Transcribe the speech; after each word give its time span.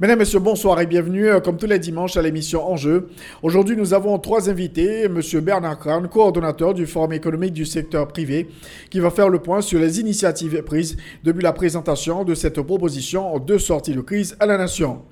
Mesdames, 0.00 0.20
Messieurs, 0.20 0.38
bonsoir 0.38 0.80
et 0.80 0.86
bienvenue 0.86 1.26
euh, 1.26 1.40
comme 1.40 1.56
tous 1.56 1.66
les 1.66 1.80
dimanches 1.80 2.16
à 2.16 2.22
l'émission 2.22 2.70
Enjeu. 2.70 3.08
Aujourd'hui, 3.42 3.76
nous 3.76 3.94
avons 3.94 4.16
trois 4.20 4.48
invités. 4.48 5.08
Monsieur 5.08 5.40
Bernard 5.40 5.76
Kran, 5.76 6.02
coordonnateur 6.06 6.72
du 6.72 6.86
Forum 6.86 7.12
économique 7.14 7.52
du 7.52 7.66
secteur 7.66 8.06
privé, 8.06 8.48
qui 8.90 9.00
va 9.00 9.10
faire 9.10 9.28
le 9.28 9.40
point 9.40 9.60
sur 9.60 9.80
les 9.80 9.98
initiatives 9.98 10.62
prises 10.62 10.96
depuis 11.24 11.42
la 11.42 11.52
présentation 11.52 12.22
de 12.22 12.36
cette 12.36 12.62
proposition 12.62 13.40
de 13.40 13.58
sortie 13.58 13.92
de 13.92 14.00
crise 14.00 14.36
à 14.38 14.46
la 14.46 14.56
nation. 14.56 15.02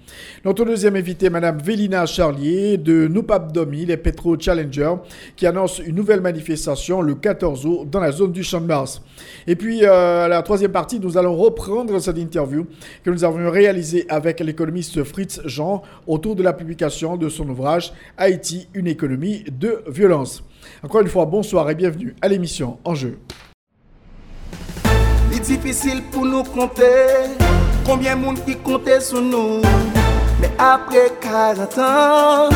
Notre 0.45 0.65
deuxième 0.65 0.95
invité, 0.95 1.31
Madame 1.31 1.59
Vélina 1.59 2.07
Charlier 2.07 2.77
de 2.77 3.11
Domi, 3.53 3.87
les 3.87 3.97
Petro 3.97 4.39
Challenger, 4.39 4.95
qui 5.35 5.49
annonce 5.49 5.81
une 5.81 5.97
nouvelle 5.97 6.21
manifestation 6.21 7.03
le 7.03 7.17
14 7.17 7.67
août 7.67 7.89
dans 7.91 7.99
la 7.99 8.13
zone 8.13 8.31
du 8.31 8.45
Champ 8.45 8.61
de 8.61 8.67
Mars. 8.67 9.03
Et 9.49 9.57
puis, 9.57 9.85
euh, 9.85 10.27
à 10.27 10.29
la 10.29 10.43
troisième 10.43 10.71
partie, 10.71 11.01
nous 11.01 11.19
allons 11.19 11.35
reprendre 11.35 11.99
cette 11.99 12.19
interview 12.19 12.67
que 13.03 13.11
nous 13.11 13.25
avons 13.25 13.51
réalisée 13.51 14.07
avec 14.09 14.39
l'économie 14.39 14.76
Fritz 14.83 15.41
Jean 15.45 15.83
autour 16.07 16.37
de 16.37 16.43
la 16.43 16.53
publication 16.53 17.17
de 17.17 17.29
son 17.29 17.49
ouvrage 17.49 17.93
Haïti, 18.17 18.69
une 18.75 18.87
économie 18.87 19.45
de 19.51 19.83
violence. 19.89 20.43
Encore 20.83 21.01
une 21.01 21.09
fois, 21.09 21.27
bonsoir 21.27 21.69
et 21.71 21.75
bienvenue 21.75 22.15
à 22.21 22.29
l'émission 22.29 22.79
Enjeu. 22.85 23.19
Il 25.31 25.39
est 25.39 25.41
difficile 25.41 26.03
pour 26.11 26.25
nous 26.25 26.43
compter 26.43 26.85
combien 27.85 28.17
de 28.17 28.21
monde 28.23 28.45
qui 28.45 28.57
comptait 28.57 29.01
sur 29.01 29.21
nous. 29.21 29.61
Mais 30.41 30.51
après 30.59 31.13
40 31.21 31.79
ans, 31.79 32.49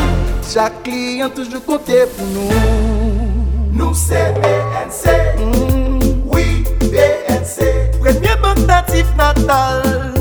chaque 0.53 0.83
client 0.83 1.31
toujours 1.31 1.65
comptait 1.65 2.07
pour 2.17 2.27
nous. 2.27 3.73
Nous 3.73 3.95
c'est 3.95 4.35
BNC, 4.35 5.39
mm. 5.39 6.23
oui 6.27 6.65
BNC. 6.81 7.99
Premier 8.01 8.37
banque 8.43 8.67
natif 8.67 9.07
natal 9.17 10.20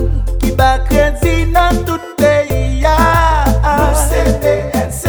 bakredi 0.60 1.48
nan 1.56 1.84
tout 1.88 2.04
peyi 2.20 2.84
ya. 2.84 2.96
Nou 3.64 3.96
se 3.96 4.22
BNC, 4.44 5.04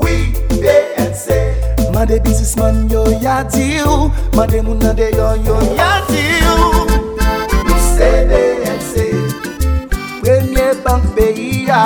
oui 0.00 0.36
BNC 0.60 1.26
Mande 1.94 2.20
bizisman 2.24 2.84
yo 2.92 3.04
ya 3.24 3.40
di 3.48 3.80
ou, 3.88 4.10
mande 4.36 4.60
moun 4.62 4.78
nan 4.84 4.94
de 5.00 5.08
yo 5.16 5.32
yo 5.46 5.56
ya 5.78 6.04
di 6.10 6.24
ou. 6.44 6.84
Nou 7.68 7.78
se 7.86 8.10
BNC, 8.28 8.92
premye 10.20 10.66
bank 10.84 11.08
peyi 11.16 11.64
ya. 11.70 11.82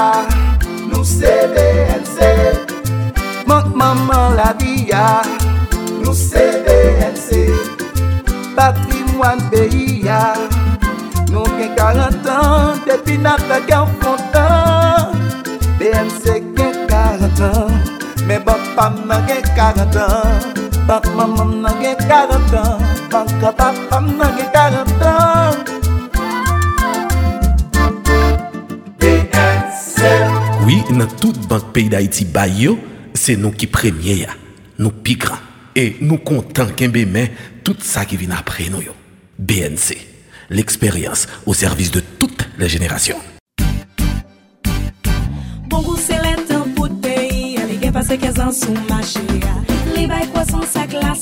Nou 0.91 1.07
se 1.07 1.33
BNC, 1.55 2.19
mank 3.47 3.71
maman 3.75 4.35
la 4.37 4.51
vi 4.59 4.91
ya. 4.91 5.23
Nou 6.03 6.15
se 6.15 6.45
BNC, 6.67 7.47
patrimwan 8.59 9.41
peyi 9.55 10.03
ya. 10.11 10.35
Nou 11.33 11.49
gen 11.57 11.71
40 11.79 12.27
an, 12.29 12.81
depi 12.85 13.15
nan 13.17 13.41
fèk 13.49 13.71
an 13.73 13.89
fontan 14.03 15.15
BMC 15.81 16.43
gen 16.59 16.75
40 16.91 17.41
an, 17.47 17.79
men 18.29 18.43
bapam 18.45 18.99
nan 19.09 19.25
gen 19.31 19.41
40 19.57 19.97
an 20.03 20.61
Bak 20.85 21.09
mamam 21.17 21.55
nan 21.65 21.81
gen 21.81 21.97
40 22.05 22.59
an, 22.61 22.85
banka 23.09 23.55
papam 23.57 24.13
nan 24.21 24.37
gen 24.37 24.53
40 24.53 25.09
an 25.09 25.57
BMC 29.01 30.13
Oui, 30.69 30.83
nan 30.93 31.09
tout 31.17 31.41
bank 31.49 31.73
peyi 31.73 31.89
d'Haïti 31.89 32.29
bay 32.29 32.53
yo, 32.67 32.77
se 33.17 33.41
nou 33.41 33.57
ki 33.57 33.73
premye 33.73 34.21
ya, 34.27 34.37
nou 34.77 34.93
pi 35.01 35.17
gran 35.17 35.49
E 35.73 35.95
nou 36.05 36.21
kontan 36.21 36.77
kenbe 36.77 37.09
men, 37.09 37.33
tout 37.65 37.81
sa 37.81 38.05
ki 38.05 38.21
vin 38.21 38.37
apre 38.37 38.69
nou 38.69 38.85
yo. 38.85 38.93
BNC 39.41 40.12
l'expérience 40.53 41.27
au 41.47 41.55
service 41.55 41.91
de 41.91 42.01
toutes 42.01 42.47
les 42.59 42.69
générations. 42.69 43.19
Bon 45.67 45.83
goût 45.83 45.97
c'est 45.97 46.21
temps 46.47 46.67
pour 46.77 46.89
pays, 47.01 47.59
les 47.69 47.77
gars 47.77 47.93
passent 47.93 48.09
15 48.09 48.41
ans 48.41 48.53
sous 48.53 48.75
marché. 48.89 49.21
Les 49.97 50.07
bails 50.07 50.29
croissance 50.31 50.77
avec 50.77 50.93
la. 50.93 51.13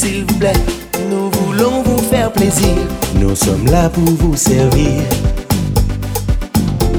S'il 0.00 0.24
vous 0.24 0.38
plaît. 0.38 0.52
Nous 1.10 1.30
voulons 1.30 1.82
vous 1.82 1.98
faire 1.98 2.32
plaisir. 2.32 2.74
Nous 3.16 3.36
sommes 3.36 3.66
là 3.66 3.88
pour 3.90 4.04
vous 4.04 4.36
servir. 4.36 5.02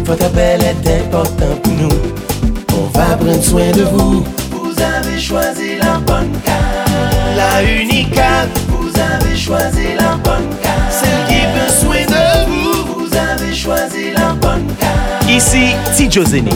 Votre 0.06 0.26
appel 0.26 0.62
est 0.62 1.02
important 1.02 1.54
pour 1.64 1.74
nous. 1.74 1.98
On 2.78 2.98
va 2.98 3.16
prendre 3.16 3.44
soin 3.44 3.72
de 3.72 3.84
vous. 3.84 4.24
Vous 4.52 4.76
avez 4.80 5.20
choisi 5.20 5.78
la 5.80 5.98
bonne 6.00 6.32
carte. 6.46 6.92
La 7.36 7.64
Unicard. 7.64 8.48
Vous 8.68 8.92
avez 9.00 9.36
choisi 9.36 9.96
la 9.98 10.16
bonne 10.18 10.50
carte. 10.62 10.92
Celle 10.92 11.22
qui 11.28 11.42
veut 11.56 11.74
soin 11.82 12.06
de 12.06 12.50
vous. 12.50 13.00
Vous 13.00 13.18
avez 13.18 13.56
choisi 13.56 14.12
la 14.14 14.34
bonne 14.34 14.68
carte. 14.80 15.30
Ici 15.30 15.72
Tidjo 15.96 16.24
Zene. 16.24 16.50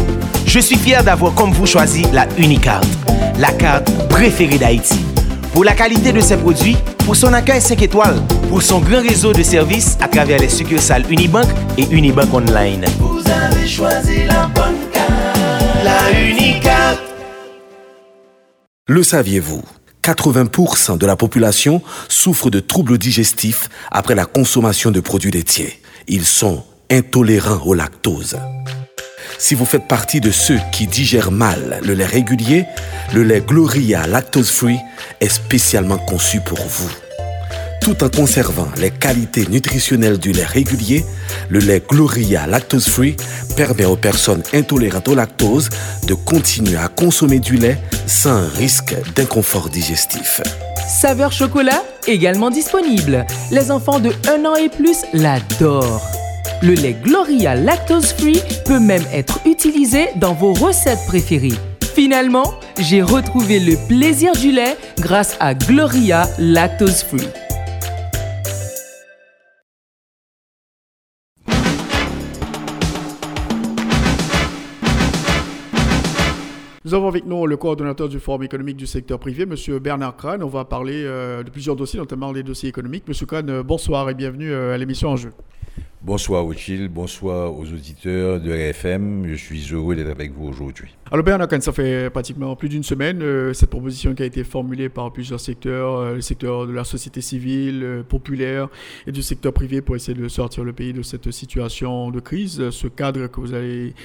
Je 0.46 0.60
suis 0.60 0.78
fier 0.78 1.04
d'avoir 1.04 1.34
comme 1.34 1.52
vous 1.54 1.66
choisi 1.66 2.06
la 2.14 2.28
Unicard, 2.38 2.82
la 3.40 3.52
carte 3.52 3.90
préférée 4.10 4.60
d'Haïti. 4.60 5.05
Pour 5.56 5.64
la 5.64 5.74
qualité 5.74 6.12
de 6.12 6.20
ses 6.20 6.36
produits, 6.36 6.76
pour 7.06 7.16
son 7.16 7.32
accueil 7.32 7.62
5 7.62 7.82
étoiles, 7.82 8.22
pour 8.50 8.62
son 8.62 8.82
grand 8.82 9.02
réseau 9.02 9.32
de 9.32 9.42
services 9.42 9.98
à 10.02 10.10
travers 10.10 10.38
les 10.38 10.50
succursales 10.50 11.10
Unibank 11.10 11.48
et 11.78 11.84
Unibank 11.92 12.34
Online. 12.34 12.84
Vous 13.00 13.22
avez 13.32 13.66
choisi 13.66 14.26
la 14.26 14.48
bonne 14.48 14.76
carte. 14.92 15.40
La 15.82 16.12
Unicard. 16.20 16.98
Le 18.90 19.02
saviez-vous 19.02 19.64
80% 20.04 20.98
de 20.98 21.06
la 21.06 21.16
population 21.16 21.82
souffre 22.10 22.50
de 22.50 22.60
troubles 22.60 22.98
digestifs 22.98 23.70
après 23.92 24.14
la 24.14 24.26
consommation 24.26 24.92
de 24.92 25.00
produits 25.00 25.32
laitiers. 25.32 25.82
Ils 26.10 26.26
sont 26.26 26.66
intolérants 26.92 27.66
au 27.66 27.74
lactose. 27.74 28.36
Si 29.38 29.54
vous 29.54 29.66
faites 29.66 29.88
partie 29.88 30.22
de 30.22 30.32
ceux 30.32 30.60
qui 30.72 30.88
digèrent 30.88 31.32
mal 31.32 31.80
le 31.84 31.94
lait 31.94 32.06
régulier, 32.06 32.66
le 33.14 33.24
lait 33.24 33.42
Gloria 33.46 34.08
Lactose 34.08 34.50
Free 34.50 34.80
est 35.20 35.30
spécialement 35.30 35.98
conçu 35.98 36.40
pour 36.40 36.60
vous. 36.60 36.90
Tout 37.82 38.04
en 38.04 38.10
conservant 38.10 38.68
les 38.78 38.90
qualités 38.90 39.46
nutritionnelles 39.48 40.18
du 40.18 40.32
lait 40.32 40.46
régulier, 40.46 41.06
le 41.50 41.60
lait 41.60 41.84
Gloria 41.88 42.48
Lactose 42.48 42.88
Free 42.88 43.16
permet 43.56 43.86
aux 43.86 43.96
personnes 43.96 44.42
intolérantes 44.54 45.08
au 45.08 45.16
lactose 45.16 45.70
de 46.08 46.16
continuer 46.16 46.78
à 46.78 46.88
consommer 46.88 47.40
du 47.40 47.58
lait 47.58 47.78
sans 48.08 48.48
risque 48.50 48.96
d'inconfort 49.16 49.70
digestif. 49.70 50.42
Saveur 50.88 51.32
chocolat 51.32 51.84
également 52.08 52.50
disponible. 52.50 53.26
Les 53.52 53.70
enfants 53.70 54.00
de 54.00 54.12
1 54.28 54.46
an 54.46 54.56
et 54.56 54.70
plus 54.70 54.98
l'adorent. 55.14 56.25
Le 56.62 56.74
lait 56.74 56.96
Gloria 57.04 57.56
Lactose 57.56 58.14
Free 58.14 58.42
peut 58.66 58.80
même 58.80 59.04
être 59.14 59.40
utilisé 59.46 60.10
dans 60.16 60.34
vos 60.34 60.54
recettes 60.54 61.06
préférées. 61.08 61.54
Finalement, 61.94 62.56
j'ai 62.80 63.02
retrouvé 63.02 63.60
le 63.60 63.76
plaisir 63.88 64.34
du 64.34 64.52
lait 64.52 64.78
grâce 65.00 65.38
à 65.40 65.54
Gloria 65.54 66.28
Lactose 66.40 67.04
Free. 67.04 67.45
Avons 76.96 77.08
avec 77.08 77.26
nous 77.26 77.46
le 77.46 77.58
coordonnateur 77.58 78.08
du 78.10 78.20
Forum 78.20 78.44
économique 78.44 78.78
du 78.78 78.88
secteur 78.88 79.20
privé, 79.20 79.44
M. 79.44 79.80
Bernard 79.80 80.16
Crane. 80.16 80.42
On 80.44 80.48
va 80.48 80.66
parler 80.66 81.04
de 81.04 81.50
plusieurs 81.50 81.76
dossiers, 81.76 82.00
notamment 82.00 82.32
les 82.32 82.44
dossiers 82.44 82.70
économiques. 82.70 83.04
M. 83.08 83.14
Crane, 83.28 83.62
bonsoir 83.62 84.10
et 84.10 84.14
bienvenue 84.14 84.54
à 84.54 84.78
l'émission 84.78 85.10
En 85.10 85.16
Jeu. 85.16 85.32
Bonsoir 86.06 86.46
Ochil, 86.46 86.88
bonsoir 86.88 87.52
aux 87.52 87.64
auditeurs 87.64 88.40
de 88.40 88.52
RFM. 88.52 89.26
Je 89.28 89.34
suis 89.34 89.74
heureux 89.74 89.96
d'être 89.96 90.12
avec 90.12 90.34
vous 90.34 90.46
aujourd'hui. 90.46 90.96
Alors 91.12 91.26
Bernard 91.26 91.48
ça 91.60 91.72
fait 91.72 92.12
pratiquement 92.12 92.56
plus 92.56 92.70
d'une 92.70 92.84
semaine 92.84 93.24
euh, 93.24 93.54
cette 93.54 93.72
proposition 93.72 94.14
qui 94.14 94.22
a 94.22 94.28
été 94.28 94.44
formulée 94.44 94.88
par 94.88 95.12
plusieurs 95.12 95.40
secteurs, 95.40 95.96
euh, 95.96 96.14
le 96.14 96.22
secteur 96.22 96.68
de 96.68 96.74
la 96.74 96.84
société 96.84 97.22
civile, 97.22 97.84
euh, 97.84 98.04
populaire 98.04 98.68
et 99.08 99.12
du 99.12 99.24
secteur 99.24 99.52
privé 99.52 99.82
pour 99.82 99.96
essayer 99.96 100.14
de 100.14 100.28
sortir 100.28 100.64
le 100.64 100.74
pays 100.74 100.94
de 100.94 101.02
cette 101.02 101.32
situation 101.32 102.12
de 102.12 102.20
crise, 102.20 102.70
ce 102.70 102.88
cadre 102.88 103.26
que 103.26 103.40
vous 103.40 103.56
allez 103.56 103.96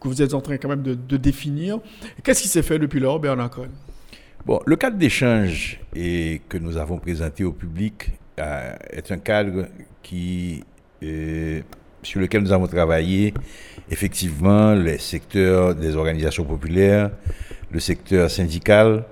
que 0.00 0.08
vous 0.08 0.22
êtes 0.22 0.34
en 0.34 0.40
train 0.40 0.56
quand 0.56 0.68
même 0.68 0.82
de, 0.82 1.16
définir. 1.16 1.78
Qu'est-ce 2.22 2.42
qui 2.42 2.48
s'est 2.48 2.62
fait 2.62 2.78
depuis 2.78 3.00
lors, 3.00 3.20
Bernard 3.20 3.50
Cohen? 3.50 3.68
Bon, 4.46 4.60
le 4.64 4.76
cadre 4.76 4.96
d'échange 4.96 5.78
que 5.94 6.58
nous 6.58 6.76
avons 6.78 6.98
présenté 6.98 7.44
au 7.44 7.52
public 7.52 8.10
est 8.38 9.12
un 9.12 9.18
cadre 9.18 9.66
qui, 10.02 10.64
euh, 11.02 11.60
sur 12.02 12.20
lequel 12.20 12.42
nous 12.42 12.52
avons 12.52 12.66
travaillé, 12.66 13.34
effectivement, 13.90 14.74
les 14.74 14.98
secteurs 14.98 15.74
des 15.74 15.94
organisations 15.94 16.44
populaires, 16.44 17.10
le 17.70 17.80
secteur 17.80 18.30
syndical, 18.30 19.04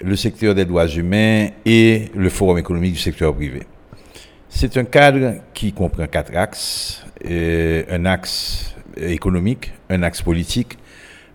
le 0.00 0.16
secteur 0.16 0.54
des 0.54 0.64
droits 0.64 0.88
humains 0.88 1.48
et 1.66 2.06
le 2.14 2.28
forum 2.30 2.58
économique 2.58 2.94
du 2.94 2.98
secteur 2.98 3.34
privé. 3.34 3.64
C'est 4.48 4.76
un 4.76 4.84
cadre 4.84 5.40
qui 5.52 5.72
comprend 5.72 6.06
quatre 6.06 6.34
axes, 6.36 7.04
euh, 7.28 7.82
un 7.90 8.04
axe 8.06 8.73
économique, 8.96 9.72
un 9.90 10.02
axe 10.02 10.22
politique, 10.22 10.78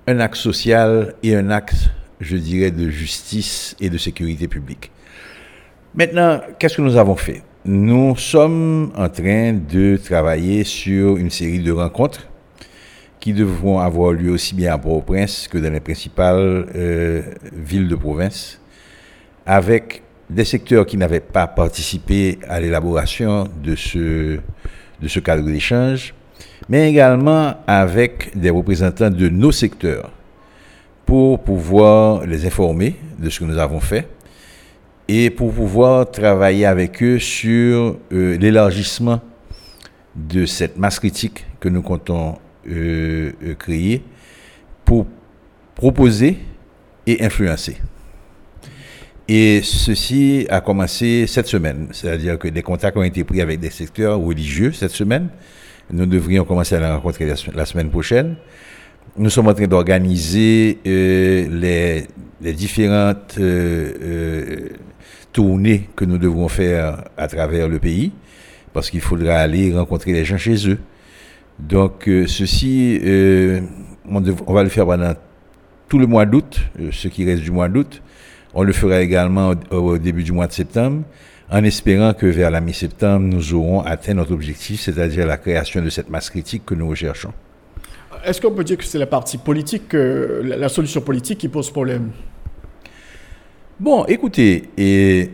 un 0.07 0.19
axe 0.19 0.39
social 0.39 1.13
et 1.23 1.35
un 1.35 1.49
axe, 1.49 1.89
je 2.19 2.37
dirais, 2.37 2.71
de 2.71 2.89
justice 2.89 3.75
et 3.79 3.89
de 3.89 3.97
sécurité 3.97 4.47
publique. 4.47 4.91
Maintenant, 5.95 6.41
qu'est-ce 6.57 6.77
que 6.77 6.81
nous 6.81 6.97
avons 6.97 7.15
fait? 7.15 7.41
Nous 7.65 8.15
sommes 8.15 8.91
en 8.95 9.09
train 9.09 9.53
de 9.53 9.97
travailler 9.97 10.63
sur 10.63 11.17
une 11.17 11.29
série 11.29 11.59
de 11.59 11.71
rencontres 11.71 12.27
qui 13.19 13.33
devront 13.33 13.79
avoir 13.79 14.13
lieu 14.13 14.31
aussi 14.31 14.55
bien 14.55 14.73
à 14.73 14.77
Port-au-Prince 14.77 15.47
que 15.47 15.57
dans 15.57 15.71
les 15.71 15.81
principales 15.81 16.67
euh, 16.75 17.21
villes 17.51 17.87
de 17.87 17.95
province, 17.95 18.61
avec 19.45 20.03
des 20.29 20.45
secteurs 20.45 20.85
qui 20.85 20.95
n'avaient 20.95 21.19
pas 21.19 21.47
participé 21.47 22.39
à 22.47 22.59
l'élaboration 22.59 23.47
de 23.61 23.75
ce, 23.75 24.39
de 25.01 25.07
ce 25.07 25.19
cadre 25.19 25.43
d'échange, 25.43 26.13
mais 26.69 26.89
également 26.89 27.55
avec 27.65 28.37
des 28.37 28.51
représentants 28.51 29.09
de 29.09 29.27
nos 29.27 29.51
secteurs 29.51 30.11
pour 31.05 31.41
pouvoir 31.43 32.25
les 32.27 32.45
informer 32.45 32.95
de 33.17 33.29
ce 33.29 33.39
que 33.39 33.45
nous 33.45 33.57
avons 33.57 33.79
fait 33.79 34.07
et 35.07 35.31
pour 35.31 35.51
pouvoir 35.51 36.11
travailler 36.11 36.67
avec 36.67 37.01
eux 37.01 37.17
sur 37.17 37.97
euh, 38.13 38.37
l'élargissement 38.37 39.19
de 40.15 40.45
cette 40.45 40.77
masse 40.77 40.99
critique 40.99 41.47
que 41.59 41.67
nous 41.67 41.81
comptons 41.81 42.37
euh, 42.69 43.31
euh, 43.43 43.55
créer 43.55 44.03
pour 44.85 45.07
proposer 45.73 46.37
et 47.07 47.23
influencer. 47.23 47.77
Et 49.27 49.61
ceci 49.63 50.45
a 50.49 50.61
commencé 50.61 51.25
cette 51.27 51.47
semaine, 51.47 51.87
c'est-à-dire 51.91 52.37
que 52.37 52.47
des 52.47 52.61
contacts 52.61 52.97
ont 52.97 53.03
été 53.03 53.23
pris 53.23 53.41
avec 53.41 53.59
des 53.59 53.69
secteurs 53.71 54.19
religieux 54.19 54.71
cette 54.71 54.91
semaine. 54.91 55.29
Nous 55.91 56.05
devrions 56.05 56.45
commencer 56.45 56.75
à 56.75 56.79
la 56.79 56.95
rencontrer 56.95 57.25
la, 57.53 57.65
semaine 57.65 57.89
prochaine. 57.89 58.35
Nous 59.17 59.29
sommes 59.29 59.47
en 59.47 59.53
train 59.53 59.67
d'organiser 59.67 60.77
les, 60.85 62.03
les, 62.41 62.53
différentes 62.53 63.39
tournée 65.31 65.89
que 65.95 66.05
nous 66.05 66.17
devrons 66.17 66.47
faire 66.47 67.03
à 67.17 67.27
travers 67.27 67.67
le 67.67 67.79
pays, 67.79 68.11
parce 68.73 68.89
qu'il 68.89 69.01
faudra 69.01 69.35
aller 69.35 69.73
rencontrer 69.73 70.13
les 70.13 70.25
gens 70.25 70.37
chez 70.37 70.69
eux. 70.69 70.79
Donc, 71.59 72.07
euh, 72.07 72.25
ceci, 72.27 72.99
euh, 73.03 73.61
on, 74.09 74.53
va 74.53 74.63
le 74.63 74.69
faire 74.69 74.85
pendant 74.85 75.13
tout 75.87 75.99
le 75.99 76.07
mois 76.07 76.25
d'août, 76.25 76.59
euh, 76.79 76.89
ce 76.91 77.07
qui 77.09 77.25
reste 77.25 77.43
du 77.43 77.51
mois 77.51 77.67
d'août. 77.67 78.01
On 78.53 78.63
le 78.63 78.71
fera 78.73 79.01
également 79.01 79.53
au, 79.71 79.97
début 79.97 80.23
du 80.23 80.31
mois 80.31 80.47
de 80.47 80.53
septembre, 80.53 81.03
en 81.51 81.63
espérant 81.63 82.13
que 82.13 82.27
vers 82.27 82.51
la 82.51 82.61
mi-septembre, 82.61 83.25
nous 83.25 83.53
aurons 83.53 83.81
atteint 83.81 84.13
notre 84.13 84.33
objectif, 84.33 84.81
c'est-à-dire 84.81 85.25
la 85.25 85.37
création 85.37 85.81
de 85.81 85.89
cette 85.89 86.09
masse 86.09 86.29
critique 86.29 86.65
que 86.65 86.75
nous 86.75 86.87
recherchons. 86.87 87.33
Est-ce 88.23 88.39
qu'on 88.41 88.51
peut 88.51 88.63
dire 88.63 88.77
que 88.77 88.83
c'est 88.83 88.99
la 88.99 89.07
partie 89.07 89.37
politique, 89.37 89.93
la 89.93 90.69
solution 90.69 91.01
politique 91.01 91.39
qui 91.39 91.47
pose 91.47 91.71
problème? 91.71 92.11
Bon, 93.79 94.05
écoutez, 94.05 94.69
et 94.77 95.31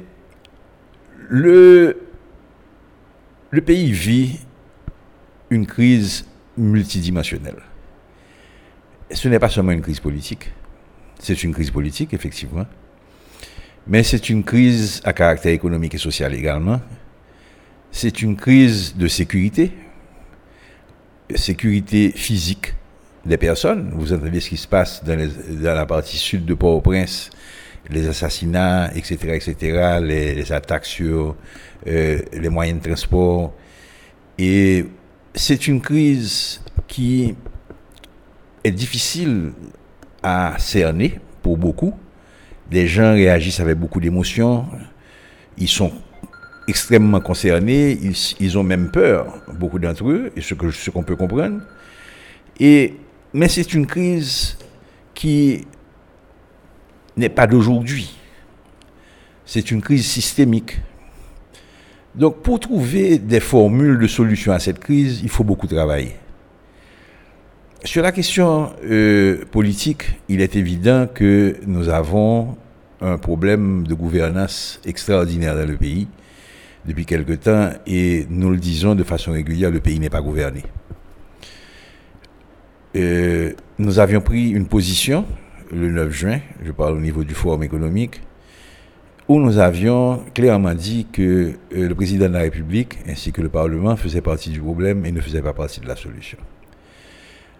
le, 1.27 1.97
le 3.49 3.61
pays 3.61 3.91
vit 3.91 4.39
une 5.49 5.65
crise 5.65 6.25
multidimensionnelle. 6.57 7.61
Ce 9.11 9.27
n'est 9.27 9.39
pas 9.39 9.49
seulement 9.49 9.71
une 9.71 9.81
crise 9.81 9.99
politique, 9.99 10.51
c'est 11.19 11.43
une 11.43 11.53
crise 11.53 11.71
politique, 11.71 12.13
effectivement, 12.13 12.65
mais 13.87 14.03
c'est 14.03 14.29
une 14.29 14.43
crise 14.43 15.01
à 15.03 15.13
caractère 15.13 15.53
économique 15.53 15.95
et 15.95 15.99
social 15.99 16.33
également. 16.33 16.81
C'est 17.91 18.21
une 18.21 18.35
crise 18.35 18.95
de 18.95 19.07
sécurité, 19.07 19.71
sécurité 21.33 22.11
physique 22.11 22.73
des 23.25 23.37
personnes. 23.37 23.91
Vous 23.93 24.11
entendez 24.13 24.39
ce 24.39 24.49
qui 24.49 24.57
se 24.57 24.67
passe 24.67 25.03
dans, 25.03 25.17
dans 25.17 25.73
la 25.73 25.85
partie 25.85 26.17
sud 26.17 26.45
de 26.45 26.53
Port-au-Prince 26.53 27.29
les 27.89 28.07
assassinats, 28.07 28.91
etc., 28.95 29.35
etc., 29.35 29.99
les, 30.01 30.51
attaques 30.51 30.85
sur 30.85 31.35
euh, 31.87 32.19
les 32.33 32.49
moyens 32.49 32.81
de 32.81 32.87
transport. 32.87 33.53
Et 34.37 34.85
c'est 35.33 35.67
une 35.67 35.81
crise 35.81 36.61
qui 36.87 37.35
est 38.63 38.71
difficile 38.71 39.51
à 40.23 40.55
cerner 40.57 41.19
pour 41.41 41.57
beaucoup. 41.57 41.93
Les 42.71 42.87
gens 42.87 43.13
réagissent 43.13 43.59
avec 43.59 43.77
beaucoup 43.77 43.99
d'émotions. 43.99 44.65
Ils 45.57 45.67
sont 45.67 45.91
extrêmement 46.67 47.19
concernés. 47.19 47.97
Ils, 48.39 48.57
ont 48.57 48.63
même 48.63 48.89
peur, 48.89 49.41
beaucoup 49.53 49.79
d'entre 49.79 50.09
eux, 50.09 50.31
et 50.35 50.41
ce 50.41 50.53
qu'on 50.53 50.71
ce 50.71 50.89
qu'on 50.89 51.03
peut 51.03 51.15
comprendre. 51.15 51.61
Et, 52.59 52.95
mais 53.33 53.47
c'est 53.47 53.73
une 53.73 53.85
crise 53.85 54.57
qui 55.13 55.65
n'est 57.17 57.29
pas 57.29 57.47
d'aujourd'hui. 57.47 58.15
C'est 59.45 59.71
une 59.71 59.81
crise 59.81 60.05
systémique. 60.05 60.79
Donc 62.15 62.41
pour 62.41 62.59
trouver 62.59 63.19
des 63.19 63.39
formules 63.39 63.99
de 63.99 64.07
solution 64.07 64.53
à 64.53 64.59
cette 64.59 64.79
crise, 64.79 65.21
il 65.21 65.29
faut 65.29 65.43
beaucoup 65.43 65.67
travailler. 65.67 66.15
Sur 67.85 68.01
la 68.01 68.11
question 68.11 68.71
euh, 68.83 69.45
politique, 69.51 70.19
il 70.27 70.41
est 70.41 70.55
évident 70.55 71.05
que 71.05 71.57
nous 71.67 71.89
avons 71.89 72.57
un 72.99 73.19
problème 73.19 73.85
de 73.85 73.93
gouvernance 73.93 74.81
extraordinaire 74.85 75.55
dans 75.55 75.67
le 75.67 75.77
pays 75.77 76.07
depuis 76.87 77.05
quelque 77.05 77.33
temps 77.33 77.69
et 77.85 78.25
nous 78.27 78.49
le 78.49 78.57
disons 78.57 78.95
de 78.95 79.03
façon 79.03 79.33
régulière, 79.33 79.69
le 79.69 79.81
pays 79.81 79.99
n'est 79.99 80.09
pas 80.09 80.21
gouverné. 80.21 80.63
Euh, 82.95 83.53
nous 83.77 83.99
avions 83.99 84.21
pris 84.21 84.49
une 84.49 84.65
position 84.65 85.23
le 85.71 85.91
9 85.91 86.11
juin, 86.11 86.39
je 86.65 86.71
parle 86.71 86.93
au 86.95 87.01
niveau 87.01 87.23
du 87.23 87.35
forum 87.35 87.61
économique, 87.61 88.19
où 89.27 89.39
nous 89.39 89.59
avions 89.59 90.23
clairement 90.33 90.73
dit 90.73 91.05
que 91.13 91.21
euh, 91.75 91.87
le 91.87 91.93
président 91.93 92.29
de 92.29 92.33
la 92.33 92.39
République 92.39 92.97
ainsi 93.07 93.31
que 93.31 93.41
le 93.41 93.49
Parlement 93.49 93.95
faisaient 93.95 94.21
partie 94.21 94.49
du 94.49 94.59
problème 94.59 95.05
et 95.05 95.11
ne 95.11 95.21
faisaient 95.21 95.43
pas 95.43 95.53
partie 95.53 95.81
de 95.81 95.87
la 95.87 95.95
solution. 95.95 96.39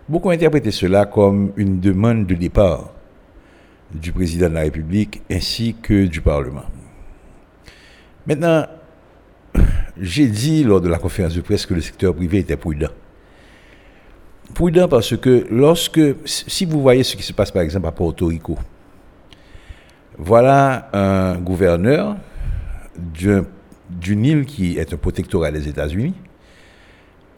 Beaucoup 0.08 0.30
ont 0.30 0.32
interprété 0.32 0.70
cela 0.70 1.08
comme 1.08 1.52
une 1.56 1.80
demande 1.80 2.28
de 2.28 2.36
départ 2.36 2.92
du 3.92 4.12
président 4.12 4.50
de 4.50 4.54
la 4.54 4.62
République 4.62 5.24
ainsi 5.32 5.76
que 5.82 6.06
du 6.06 6.22
Parlement. 6.22 6.66
Maintenant, 8.28 8.68
j'ai 10.00 10.28
dit 10.28 10.64
lors 10.64 10.80
de 10.80 10.90
la 10.90 11.00
conférence 11.00 11.34
de 11.34 11.42
presse 11.42 11.66
que 11.66 11.74
le 11.74 11.82
secteur 11.82 12.14
privé 12.14 12.40
était 12.40 12.56
prudent. 12.56 12.92
Prudent 14.54 14.88
parce 14.88 15.18
que 15.18 15.48
lorsque, 15.50 16.00
si 16.26 16.66
vous 16.66 16.82
voyez 16.84 17.04
ce 17.04 17.16
qui 17.16 17.24
se 17.24 17.34
passe 17.34 17.50
par 17.50 17.64
exemple 17.64 17.88
à 17.88 17.92
Porto 17.92 18.28
Rico, 18.28 18.60
voilà 20.20 20.88
un 20.94 21.40
gouverneur 21.40 22.16
d'une 22.96 24.24
île 24.24 24.46
qui 24.46 24.78
est 24.78 24.94
un 24.94 24.98
protectorat 24.98 25.52
des 25.52 25.68
États-Unis 25.68 26.14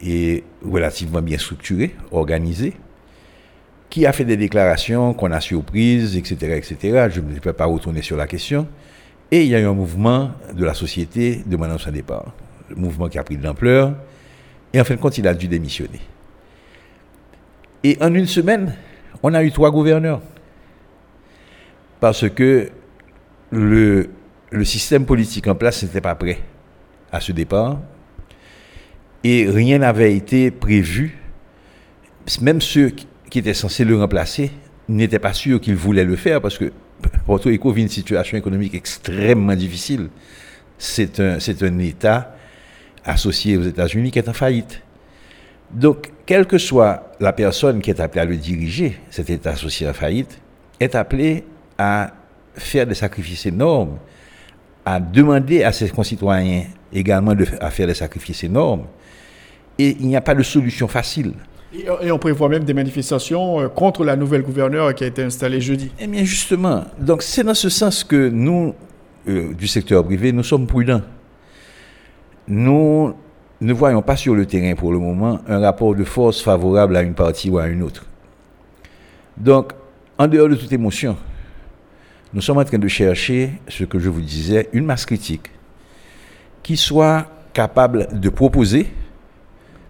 et 0.00 0.44
relativement 0.64 1.22
bien 1.22 1.38
structuré, 1.38 1.94
organisé, 2.10 2.74
qui 3.90 4.06
a 4.06 4.12
fait 4.12 4.24
des 4.24 4.36
déclarations 4.36 5.14
qu'on 5.14 5.32
a 5.32 5.40
surprises, 5.40 6.16
etc., 6.16 6.56
etc. 6.56 7.08
Je 7.10 7.20
ne 7.20 7.38
peux 7.38 7.52
pas 7.52 7.66
retourner 7.66 8.02
sur 8.02 8.16
la 8.16 8.26
question. 8.26 8.68
Et 9.30 9.42
il 9.42 9.48
y 9.48 9.54
a 9.54 9.60
eu 9.60 9.66
un 9.66 9.74
mouvement 9.74 10.30
de 10.54 10.64
la 10.64 10.74
société 10.74 11.42
demandant 11.46 11.78
son 11.78 11.90
départ. 11.90 12.32
Le 12.68 12.76
mouvement 12.76 13.08
qui 13.08 13.18
a 13.18 13.24
pris 13.24 13.36
de 13.36 13.44
l'ampleur. 13.44 13.94
Et 14.72 14.80
en 14.80 14.84
fin 14.84 14.94
de 14.94 15.00
compte, 15.00 15.16
il 15.18 15.26
a 15.26 15.34
dû 15.34 15.48
démissionner. 15.48 16.00
Et 17.82 17.96
en 18.00 18.12
une 18.14 18.26
semaine, 18.26 18.74
On 19.22 19.34
a 19.34 19.42
eu 19.42 19.50
trois 19.50 19.70
gouverneurs. 19.70 20.20
Parce 21.98 22.28
que 22.28 22.70
le, 23.50 24.10
le 24.50 24.64
système 24.64 25.04
politique 25.06 25.48
en 25.48 25.56
place 25.56 25.82
n'était 25.82 26.00
pas 26.00 26.14
prêt 26.14 26.38
à 27.10 27.20
ce 27.20 27.32
départ. 27.32 27.78
Et 29.24 29.48
rien 29.48 29.78
n'avait 29.78 30.14
été 30.14 30.50
prévu. 30.50 31.18
Même 32.40 32.60
ceux 32.60 32.92
qui 33.30 33.38
étaient 33.38 33.54
censés 33.54 33.84
le 33.84 33.98
remplacer 33.98 34.50
n'étaient 34.88 35.18
pas 35.18 35.32
sûrs 35.32 35.60
qu'ils 35.60 35.76
voulaient 35.76 36.04
le 36.04 36.16
faire 36.16 36.40
parce 36.40 36.58
que 36.58 36.72
Porto 37.26 37.48
Rico 37.48 37.70
vit 37.72 37.82
une 37.82 37.88
situation 37.88 38.36
économique 38.36 38.74
extrêmement 38.74 39.54
difficile. 39.54 40.08
C'est 40.78 41.20
un, 41.20 41.38
un 41.38 41.78
État 41.78 42.34
associé 43.04 43.56
aux 43.56 43.62
États-Unis 43.62 44.10
qui 44.10 44.18
est 44.18 44.28
en 44.28 44.32
faillite. 44.32 44.82
Donc, 45.70 46.10
quelle 46.24 46.46
que 46.46 46.58
soit 46.58 47.12
la 47.20 47.32
personne 47.32 47.80
qui 47.80 47.90
est 47.90 48.00
appelée 48.00 48.20
à 48.20 48.24
le 48.24 48.36
diriger, 48.36 48.98
cet 49.10 49.30
État 49.30 49.50
associé 49.50 49.88
en 49.88 49.92
faillite, 49.92 50.38
est 50.80 50.94
appelé 50.94 51.44
à 51.76 52.12
faire 52.54 52.86
des 52.86 52.94
sacrifices 52.94 53.46
énormes, 53.46 53.98
à 54.84 55.00
demander 55.00 55.62
à 55.64 55.72
ses 55.72 55.90
concitoyens 55.90 56.64
également 56.92 57.34
de, 57.34 57.46
à 57.60 57.70
faire 57.70 57.86
des 57.86 57.94
sacrifices 57.94 58.44
énormes. 58.44 58.84
Et 59.78 59.96
il 60.00 60.06
n'y 60.08 60.16
a 60.16 60.20
pas 60.20 60.34
de 60.34 60.42
solution 60.42 60.88
facile. 60.88 61.34
Et, 61.72 62.10
on 62.10 62.18
prévoit 62.18 62.48
même 62.48 62.64
des 62.64 62.74
manifestations 62.74 63.60
euh, 63.60 63.68
contre 63.68 64.04
la 64.04 64.16
nouvelle 64.16 64.42
gouverneure 64.42 64.94
qui 64.94 65.04
a 65.04 65.06
été 65.06 65.22
installée 65.22 65.60
jeudi. 65.60 65.92
Eh 66.00 66.06
bien, 66.06 66.24
justement, 66.24 66.84
donc 66.98 67.22
c'est 67.22 67.44
dans 67.44 67.54
ce 67.54 67.68
sens 67.68 68.04
que 68.04 68.28
nous, 68.28 68.74
euh, 69.28 69.52
du 69.52 69.66
secteur 69.68 70.02
privé, 70.04 70.32
nous 70.32 70.42
sommes 70.42 70.66
prudents. 70.66 71.02
Nous 72.48 73.14
ne 73.60 73.72
voyons 73.74 74.00
pas 74.00 74.16
sur 74.16 74.34
le 74.34 74.46
terrain 74.46 74.74
pour 74.74 74.92
le 74.92 74.98
moment 74.98 75.40
un 75.46 75.58
rapport 75.58 75.94
de 75.94 76.04
force 76.04 76.40
favorable 76.40 76.96
à 76.96 77.02
une 77.02 77.14
partie 77.14 77.50
ou 77.50 77.58
à 77.58 77.66
une 77.66 77.82
autre. 77.82 78.06
Donc, 79.36 79.72
en 80.16 80.26
dehors 80.26 80.48
de 80.48 80.54
toute 80.54 80.72
émotion, 80.72 81.16
nous 82.32 82.40
sommes 82.40 82.58
en 82.58 82.64
train 82.64 82.78
de 82.78 82.88
chercher, 82.88 83.52
ce 83.68 83.84
que 83.84 83.98
je 83.98 84.08
vous 84.08 84.20
disais, 84.20 84.68
une 84.72 84.84
masse 84.84 85.06
critique 85.06 85.50
qui 86.62 86.76
soit 86.76 87.26
capable 87.52 88.08
de 88.12 88.28
proposer, 88.28 88.88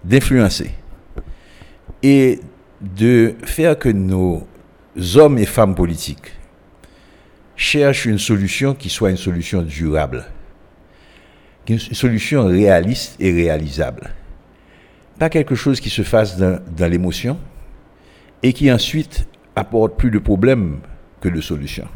d'influencer 0.04 0.70
et 2.02 2.40
de 2.80 3.34
faire 3.44 3.78
que 3.78 3.88
nos 3.88 4.46
hommes 5.16 5.38
et 5.38 5.46
femmes 5.46 5.74
politiques 5.74 6.32
cherchent 7.56 8.06
une 8.06 8.18
solution 8.18 8.74
qui 8.74 8.88
soit 8.88 9.10
une 9.10 9.16
solution 9.16 9.62
durable, 9.62 10.24
une 11.68 11.78
solution 11.78 12.46
réaliste 12.46 13.16
et 13.20 13.32
réalisable. 13.32 14.10
Pas 15.18 15.28
quelque 15.28 15.56
chose 15.56 15.80
qui 15.80 15.90
se 15.90 16.02
fasse 16.02 16.36
dans, 16.38 16.60
l'émotion 16.90 17.38
et 18.42 18.52
qui 18.52 18.70
ensuite 18.72 19.28
apporte 19.56 19.96
plus 19.96 20.12
de 20.12 20.20
problèmes 20.20 20.78
que 21.20 21.28
de 21.28 21.40
solutions. 21.40 21.88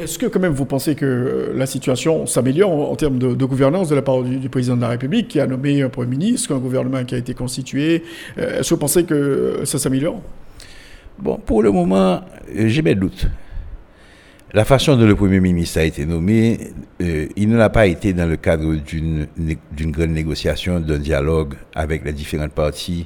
Est-ce 0.00 0.18
que 0.18 0.24
quand 0.24 0.40
même 0.40 0.54
vous 0.54 0.64
pensez 0.64 0.94
que 0.94 1.04
euh, 1.04 1.52
la 1.54 1.66
situation 1.66 2.26
s'améliore 2.26 2.90
en, 2.90 2.96
termes 2.96 3.18
de, 3.18 3.44
gouvernance 3.44 3.90
de 3.90 3.94
la 3.94 4.00
part 4.00 4.22
du, 4.22 4.48
président 4.48 4.74
de 4.74 4.80
la 4.80 4.88
République 4.88 5.28
qui 5.28 5.38
a 5.40 5.46
nommé 5.46 5.82
un 5.82 5.90
Premier 5.90 6.16
ministre, 6.16 6.54
un 6.54 6.58
gouvernement 6.58 7.04
qui 7.04 7.14
a 7.14 7.18
été 7.18 7.34
constitué 7.34 8.02
euh, 8.38 8.60
Est-ce 8.60 8.70
que 8.70 8.74
vous 8.74 8.80
pensez 8.80 9.04
que 9.04 9.60
ça 9.64 9.78
s'améliore? 9.78 10.22
Bon, 11.18 11.36
pour 11.36 11.62
le 11.62 11.70
moment, 11.70 12.22
euh, 12.56 12.68
j'ai 12.68 12.80
mes 12.80 12.94
doutes. 12.94 13.26
La 14.54 14.64
façon 14.64 14.96
dont 14.96 15.06
le 15.06 15.14
Premier 15.14 15.38
ministre 15.38 15.80
a 15.80 15.84
été 15.84 16.06
nommé, 16.06 16.72
il 16.98 17.48
ne 17.48 17.56
l'a 17.56 17.68
pas 17.68 17.86
été 17.86 18.12
dans 18.12 18.28
le 18.28 18.36
cadre 18.36 18.74
d'une 18.74 19.90
grande 19.92 20.10
négociation, 20.10 20.80
d'un 20.80 20.98
dialogue 20.98 21.54
avec 21.72 22.04
les 22.04 22.12
différentes 22.12 22.52
parties, 22.52 23.04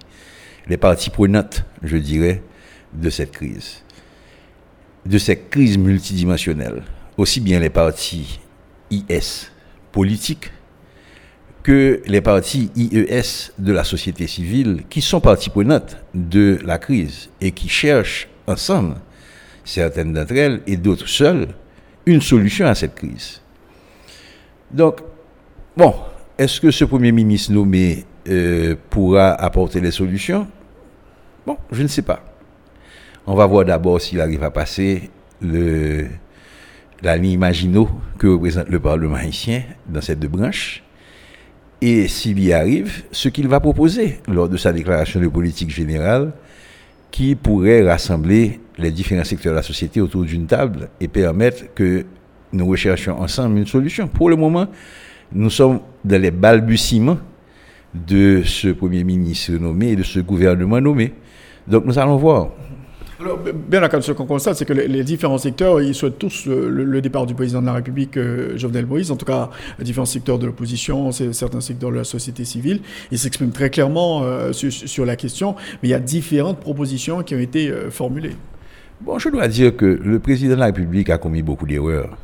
les 0.69 0.79
parties 0.79 1.11
prenantes, 1.11 1.67
je 1.83 1.99
dirais, 1.99 2.41
de 2.95 3.11
cette 3.11 3.33
crise 3.33 3.84
de 5.07 5.19
cette 5.19 5.51
crise 5.51 5.79
multidimensionnelle, 5.79 6.83
aussi 7.17 7.41
bien 7.41 7.61
les 7.61 7.71
partis 7.71 8.41
IS 8.91 9.51
politiques 9.93 10.51
que 11.63 12.03
les 12.07 12.21
partis 12.21 12.71
IES 12.77 13.53
de 13.59 13.73
la 13.73 13.85
société 13.85 14.27
civile, 14.27 14.85
qui 14.91 15.01
sont 15.01 15.21
parties 15.21 15.51
prenantes 15.51 15.97
de 16.13 16.59
la 16.65 16.79
crise 16.79 17.31
et 17.41 17.53
qui 17.53 17.69
cherchent 17.69 18.29
ensemble, 18.47 18.97
certaines 19.65 20.13
d'entre 20.13 20.35
elles 20.35 20.61
et 20.67 20.77
d'autres 20.77 21.09
seules, 21.09 21.49
une 22.05 22.21
solution 22.21 22.67
à 22.67 22.75
cette 22.75 22.95
crise. 22.95 23.41
Donc, 24.71 25.01
bon, 25.75 25.95
est-ce 26.37 26.61
que 26.61 26.71
ce 26.71 26.85
Premier 26.85 27.13
ministre 27.13 27.53
nommé 27.53 28.05
euh, 28.29 28.77
pourra 28.91 29.33
apporter 29.33 29.81
les 29.81 29.91
solutions? 29.91 30.47
Bon, 31.47 31.57
je 31.73 31.83
ne 31.83 31.89
sais 31.89 32.03
pas. 32.03 32.34
On 33.27 33.35
va 33.35 33.47
voir 33.47 33.65
d'abord 33.65 34.01
s'il 34.03 34.21
arrive 34.21 34.43
à 34.45 34.51
passer 34.51 35.09
la 35.41 37.17
ligne 37.17 37.39
Maginot 37.39 37.89
que 38.19 38.27
représente 38.27 38.69
le 38.69 38.79
Parlement 38.79 39.15
haïtien 39.15 39.63
dans 39.89 40.03
ces 40.03 40.15
deux 40.15 40.29
branches. 40.29 40.83
Et 41.81 42.07
s'il 42.07 42.39
y 42.41 42.53
arrive, 42.53 43.05
ce 43.13 43.31
qu'il 43.31 43.49
va 43.49 43.61
proposer 43.61 44.19
lors 44.29 44.49
de 44.49 44.59
sa 44.59 44.73
déclaration 44.73 45.21
de 45.21 45.29
politique 45.29 45.71
générale 45.71 46.33
qui 47.11 47.35
pourrait 47.35 47.89
rassembler 47.89 48.61
les 48.77 48.91
différents 48.91 49.25
secteurs 49.25 49.53
de 49.53 49.57
la 49.57 49.63
société 49.63 50.03
autour 50.03 50.25
d'une 50.25 50.47
table 50.47 50.89
et 51.01 51.09
permettre 51.09 51.73
que 51.75 52.05
nous 52.53 52.67
recherchions 52.67 53.21
ensemble 53.21 53.59
une 53.59 53.67
solution. 53.67 54.07
Pour 54.07 54.29
le 54.29 54.37
moment, 54.37 54.67
nous 55.33 55.51
sommes 55.51 55.81
dans 56.05 56.21
les 56.21 56.31
balbutiements 56.31 57.19
de 57.95 58.43
ce 58.45 58.69
Premier 58.69 59.05
ministre 59.05 59.53
nommé 59.53 59.93
et 59.93 59.97
de 59.97 60.03
ce 60.03 60.21
gouvernement 60.21 60.81
nommé. 60.81 61.15
Donc 61.67 61.87
nous 61.87 61.99
allons 61.99 62.17
voir. 62.17 62.51
Alors, 63.21 63.39
bien 63.39 63.81
là, 63.81 63.89
ce 64.01 64.13
qu'on 64.13 64.27
constate, 64.27 64.57
c'est 64.57 64.65
que 64.65 64.73
les, 64.73 65.05
différents 65.05 65.39
secteurs, 65.39 65.81
ils 65.81 65.95
souhaitent 65.95 66.19
tous 66.19 66.47
le, 66.47 67.01
départ 67.01 67.27
du 67.27 67.35
président 67.35 67.61
de 67.61 67.67
la 67.67 67.75
République, 67.75 68.17
euh, 68.17 68.57
Jovenel 68.57 68.87
Moïse, 68.87 69.11
en 69.13 69.17
tout 69.17 69.27
cas, 69.27 69.51
différents 69.81 70.05
secteurs 70.05 70.39
de 70.39 70.47
l'opposition, 70.47 71.13
certains 71.13 71.61
secteurs 71.61 71.91
de 71.91 71.97
la 71.97 72.05
société 72.05 72.45
civile. 72.45 72.81
Ils 73.13 73.19
s'expriment 73.19 73.53
très 73.53 73.71
clairement 73.71 74.23
euh, 74.25 74.53
sur, 74.53 75.07
la 75.07 75.17
question, 75.17 75.55
mais 75.83 75.89
il 75.89 75.93
y 75.93 75.95
a 75.95 76.01
différentes 76.01 76.59
propositions 76.59 77.23
qui 77.23 77.35
ont 77.37 77.41
été 77.41 77.69
euh, 77.69 77.91
formulées. 77.91 78.37
Bon, 79.01 79.19
je 79.19 79.29
dois 79.29 79.47
dire 79.47 79.77
que 79.77 79.87
le 79.87 80.19
président 80.19 80.55
de 80.55 80.61
la 80.61 80.67
République 80.67 81.11
a 81.11 81.19
commis 81.19 81.43
beaucoup 81.43 81.67
d'erreurs. 81.67 82.17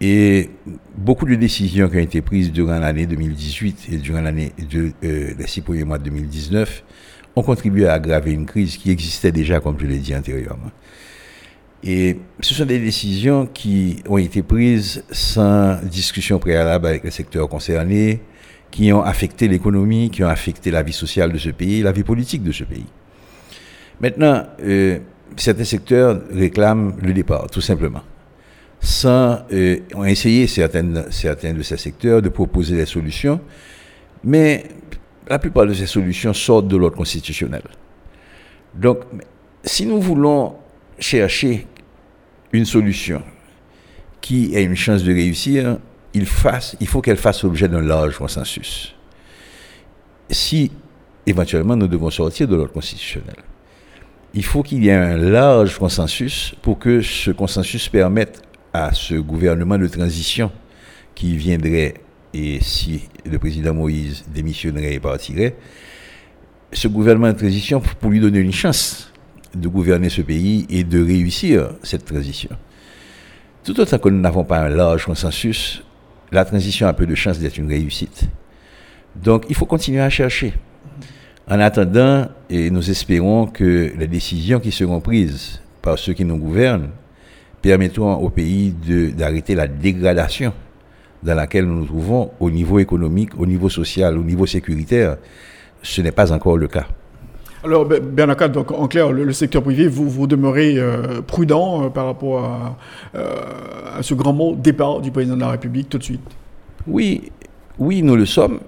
Et 0.00 0.48
beaucoup 0.96 1.26
de 1.26 1.34
décisions 1.34 1.88
qui 1.90 1.96
ont 1.96 2.00
été 2.00 2.22
prises 2.22 2.50
durant 2.50 2.78
l'année 2.78 3.06
2018 3.06 3.88
et 3.92 3.96
durant 3.98 4.22
l'année 4.22 4.52
de, 4.70 4.92
les 5.02 5.46
six 5.46 5.60
premiers 5.60 5.84
mois 5.84 5.98
de 5.98 6.04
2019 6.04 6.82
ont 7.36 7.42
contribué 7.42 7.86
à 7.86 7.94
aggraver 7.94 8.32
une 8.32 8.46
crise 8.46 8.76
qui 8.76 8.90
existait 8.90 9.32
déjà, 9.32 9.60
comme 9.60 9.76
je 9.78 9.86
l'ai 9.86 9.98
dit 9.98 10.14
antérieurement. 10.14 10.70
Et 11.82 12.18
ce 12.40 12.54
sont 12.54 12.66
des 12.66 12.78
décisions 12.78 13.46
qui 13.46 14.02
ont 14.08 14.18
été 14.18 14.42
prises 14.42 15.02
sans 15.10 15.80
discussion 15.82 16.38
préalable 16.38 16.86
avec 16.86 17.04
les 17.04 17.10
secteurs 17.10 17.48
concernés, 17.48 18.20
qui 18.70 18.92
ont 18.92 19.02
affecté 19.02 19.48
l'économie, 19.48 20.10
qui 20.10 20.22
ont 20.22 20.28
affecté 20.28 20.70
la 20.70 20.82
vie 20.82 20.92
sociale 20.92 21.32
de 21.32 21.38
ce 21.38 21.48
pays, 21.50 21.82
la 21.82 21.92
vie 21.92 22.04
politique 22.04 22.42
de 22.42 22.52
ce 22.52 22.64
pays. 22.64 22.86
Maintenant, 24.00 24.44
euh, 24.62 24.98
certains 25.36 25.64
secteurs 25.64 26.20
réclament 26.32 26.94
le 27.02 27.12
départ, 27.12 27.48
tout 27.50 27.60
simplement. 27.60 28.02
Sans, 28.80 29.40
euh, 29.52 29.78
ont 29.94 30.04
essayé 30.04 30.46
certaines, 30.46 31.04
certains 31.10 31.52
de 31.52 31.62
ces 31.62 31.76
secteurs 31.76 32.22
de 32.22 32.28
proposer 32.28 32.76
des 32.76 32.86
solutions, 32.86 33.40
mais 34.24 34.64
la 35.30 35.38
plupart 35.38 35.64
de 35.64 35.72
ces 35.72 35.86
solutions 35.86 36.34
sortent 36.34 36.66
de 36.66 36.76
l'ordre 36.76 36.96
constitutionnel. 36.96 37.62
Donc, 38.74 38.98
si 39.62 39.86
nous 39.86 40.00
voulons 40.00 40.56
chercher 40.98 41.66
une 42.52 42.64
solution 42.64 43.22
qui 44.20 44.54
ait 44.54 44.64
une 44.64 44.74
chance 44.74 45.04
de 45.04 45.12
réussir, 45.12 45.78
il, 46.12 46.26
faut 46.26 47.00
qu'elle 47.00 47.16
fasse 47.16 47.44
l'objet 47.44 47.68
d'un 47.68 47.80
large 47.80 48.18
consensus. 48.18 48.96
Si 50.28 50.72
éventuellement 51.24 51.76
nous 51.76 51.86
devons 51.86 52.10
sortir 52.10 52.48
de 52.48 52.56
l'ordre 52.56 52.72
constitutionnel, 52.72 53.36
il 54.34 54.44
faut 54.44 54.64
qu'il 54.64 54.84
y 54.84 54.88
ait 54.88 54.94
un 54.94 55.16
large 55.16 55.78
consensus 55.78 56.54
pour 56.60 56.78
que 56.78 57.02
ce 57.02 57.30
consensus 57.30 57.88
permette 57.88 58.42
à 58.72 58.92
ce 58.92 59.14
gouvernement 59.14 59.78
de 59.78 59.86
transition 59.86 60.50
qui 61.14 61.36
viendrait 61.36 61.94
et 62.32 62.58
si 62.60 63.08
le 63.24 63.38
président 63.38 63.74
Moïse 63.74 64.24
démissionnerait 64.32 64.94
et 64.94 65.00
partirait, 65.00 65.56
ce 66.72 66.88
gouvernement 66.88 67.32
de 67.32 67.38
transition 67.38 67.80
pour 67.80 68.10
lui 68.10 68.20
donner 68.20 68.38
une 68.38 68.52
chance 68.52 69.12
de 69.54 69.68
gouverner 69.68 70.08
ce 70.08 70.22
pays 70.22 70.66
et 70.70 70.84
de 70.84 71.04
réussir 71.04 71.70
cette 71.82 72.04
transition. 72.04 72.50
Tout 73.64 73.78
autant 73.80 73.98
que 73.98 74.08
nous 74.08 74.20
n'avons 74.20 74.44
pas 74.44 74.60
un 74.60 74.68
large 74.68 75.06
consensus, 75.06 75.82
la 76.30 76.44
transition 76.44 76.86
a 76.86 76.92
peu 76.92 77.06
de 77.06 77.14
chances 77.14 77.40
d'être 77.40 77.58
une 77.58 77.68
réussite. 77.68 78.28
Donc 79.16 79.46
il 79.48 79.56
faut 79.56 79.66
continuer 79.66 80.00
à 80.00 80.10
chercher. 80.10 80.54
En 81.48 81.58
attendant, 81.58 82.28
et 82.48 82.70
nous 82.70 82.90
espérons 82.90 83.46
que 83.46 83.92
les 83.98 84.06
décisions 84.06 84.60
qui 84.60 84.70
seront 84.70 85.00
prises 85.00 85.60
par 85.82 85.98
ceux 85.98 86.12
qui 86.12 86.24
nous 86.24 86.36
gouvernent 86.36 86.90
permettront 87.60 88.14
au 88.14 88.30
pays 88.30 88.72
d'arrêter 89.16 89.56
la 89.56 89.66
dégradation 89.66 90.52
dans 91.22 91.34
laquelle 91.34 91.66
nous 91.66 91.80
nous 91.80 91.86
trouvons 91.86 92.30
au 92.40 92.50
niveau 92.50 92.78
économique, 92.78 93.30
au 93.38 93.46
niveau 93.46 93.68
social, 93.68 94.18
au 94.18 94.22
niveau 94.22 94.46
sécuritaire, 94.46 95.16
ce 95.82 96.00
n'est 96.00 96.12
pas 96.12 96.32
encore 96.32 96.56
le 96.56 96.68
cas. 96.68 96.86
Alors, 97.62 97.84
Bernard 97.84 98.48
donc 98.48 98.70
en 98.70 98.88
clair, 98.88 99.12
le, 99.12 99.32
secteur 99.32 99.62
privé, 99.62 99.86
vous, 99.86 100.08
vous 100.08 100.26
demeurez 100.26 100.78
euh, 100.78 101.20
prudent 101.20 101.84
euh, 101.84 101.88
par 101.90 102.06
rapport 102.06 102.42
à, 102.42 102.78
euh, 103.14 103.98
à, 103.98 104.02
ce 104.02 104.14
grand 104.14 104.32
mot 104.32 104.56
départ 104.56 105.02
du 105.02 105.10
président 105.10 105.36
de 105.36 105.42
la 105.42 105.50
République 105.50 105.90
tout 105.90 105.98
de 105.98 106.02
suite 106.02 106.22
Oui, 106.86 107.30
oui, 107.78 108.02
nous 108.02 108.16
le 108.16 108.24
sommes. 108.24 108.60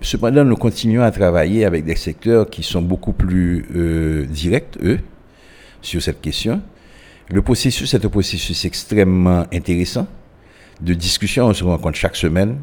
Cependant, 0.00 0.44
nous 0.44 0.56
continuons 0.56 1.02
à 1.02 1.10
travailler 1.10 1.64
avec 1.64 1.84
des 1.84 1.96
secteurs 1.96 2.48
qui 2.48 2.62
sont 2.62 2.82
beaucoup 2.82 3.12
plus 3.12 4.26
directs, 4.28 4.76
eux, 4.82 4.98
sur 5.80 6.02
cette 6.02 6.20
question. 6.20 6.60
Le 7.28 7.40
processus 7.40 7.94
est 7.94 8.04
un 8.04 8.08
processus 8.08 8.64
extrêmement 8.64 9.46
intéressant 9.52 10.06
de 10.82 10.94
discussion. 10.94 11.46
On 11.46 11.54
se 11.54 11.64
rencontre 11.64 11.96
chaque 11.96 12.16
semaine. 12.16 12.58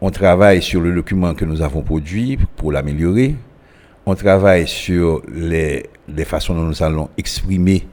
On 0.00 0.10
travaille 0.10 0.62
sur 0.62 0.80
le 0.80 0.94
document 0.94 1.34
que 1.34 1.44
nous 1.44 1.62
avons 1.62 1.82
produit 1.82 2.38
pour 2.56 2.72
l'améliorer 2.72 3.36
on 4.06 4.14
travaille 4.14 4.66
sur 4.66 5.22
les, 5.32 5.88
façons 6.24 6.54
dont 6.54 6.62
nous 6.62 6.82
allons 6.82 7.08
exprimer 7.16 7.86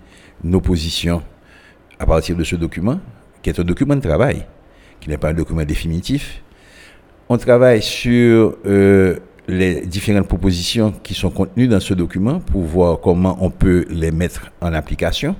nos 0.44 0.62
positions 0.62 1.22
à 2.00 2.06
partir 2.06 2.36
de 2.36 2.44
ce 2.44 2.56
document, 2.56 3.00
qui 3.42 3.50
est 3.50 3.60
un 3.60 3.64
document 3.64 3.96
de 3.96 4.02
travail, 4.02 4.46
qui 5.00 5.10
n'est 5.10 5.18
pas 5.18 5.30
un 5.30 5.34
document 5.34 5.64
définitif. 5.64 6.42
On 7.28 7.38
travaille 7.38 7.84
sur 7.84 8.58
euh, 8.66 9.18
les 9.48 9.86
différentes 9.86 10.28
propositions 10.28 10.92
qui 11.04 11.14
sont 11.14 11.30
contenues 11.30 11.68
dans 11.68 11.80
ce 11.80 11.94
document 11.94 12.40
pour 12.40 12.62
voir 12.62 13.00
comment 13.02 13.38
on 13.42 13.52
peut 13.52 13.86
les 13.90 14.12
mettre 14.12 14.52
en 14.62 14.74
application. 14.74 15.36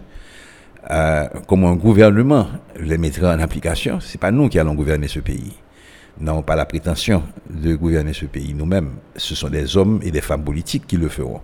Euh, 0.92 1.28
comment 1.48 1.70
un 1.70 1.76
gouvernement 1.76 2.48
les 2.80 2.98
mettra 2.98 3.36
en 3.36 3.40
application. 3.40 4.00
Ce 4.00 4.14
n'est 4.14 4.20
pas 4.20 4.32
nous 4.32 4.50
qui 4.50 4.58
allons 4.58 4.74
gouverner 4.74 5.08
ce 5.08 5.20
pays 5.20 5.54
n'avons 6.20 6.42
pas 6.42 6.56
la 6.56 6.66
prétention 6.66 7.24
de 7.50 7.76
gouverner 7.76 8.14
ce 8.14 8.26
pays 8.26 8.54
nous-mêmes. 8.54 8.96
Ce 9.16 9.36
sont 9.36 9.50
des 9.50 9.78
hommes 9.78 10.00
et 10.04 10.12
des 10.12 10.22
femmes 10.22 10.44
politiques 10.44 10.86
qui 10.88 10.98
le 10.98 11.10
feront. 11.10 11.42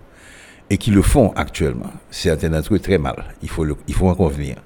Et 0.68 0.78
qui 0.78 0.90
le 0.90 1.02
font 1.02 1.32
actuellement. 1.36 1.92
Certains 2.10 2.50
d'entre 2.50 2.74
eux 2.74 2.78
très 2.78 2.98
mal. 2.98 3.24
Il 3.42 3.48
faut, 3.48 3.64
il 3.86 3.94
faut 3.94 4.08
en 4.08 4.14
convenir. 4.14 4.56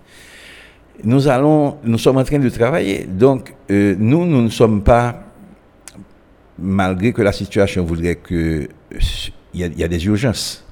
Nous, 1.05 1.29
allons, 1.29 1.79
nous 1.85 1.99
sommes 1.99 2.17
en 2.17 2.25
train 2.25 2.39
de 2.39 2.49
travailler. 2.49 3.05
Donc, 3.05 3.55
euh, 3.71 3.95
nous, 3.99 4.25
nous 4.25 4.43
ne 4.43 4.49
sommes 4.49 4.83
pas, 4.83 5.23
malgré 6.59 7.13
que 7.13 7.23
la 7.23 7.33
situation 7.33 7.85
voudrait 7.85 8.17
que. 8.17 8.69
Il 9.53 9.67
y, 9.67 9.81
y, 9.81 9.85
a 9.85 9.89
des 9.89 10.07
urgences 10.07 10.65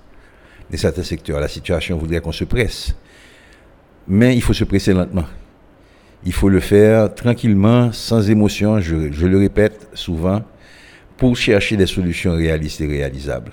dans 0.70 0.78
certains 0.78 1.02
secteurs. 1.02 1.40
La 1.40 1.48
situation 1.48 1.98
voudrait 1.98 2.20
qu'on 2.20 2.32
se 2.32 2.44
presse. 2.44 2.94
Mais 4.08 4.34
il 4.34 4.42
faut 4.42 4.54
se 4.54 4.64
presser 4.64 4.94
lentement. 4.94 5.26
Il 6.24 6.32
faut 6.32 6.48
le 6.48 6.60
faire 6.60 7.14
tranquillement, 7.14 7.92
sans 7.92 8.28
émotion, 8.30 8.80
je, 8.80 8.96
le 8.96 9.38
répète 9.38 9.88
souvent, 9.92 10.42
pour 11.16 11.36
chercher 11.36 11.76
des 11.76 11.86
solutions 11.86 12.34
réalistes 12.34 12.80
et 12.80 12.86
réalisables. 12.86 13.52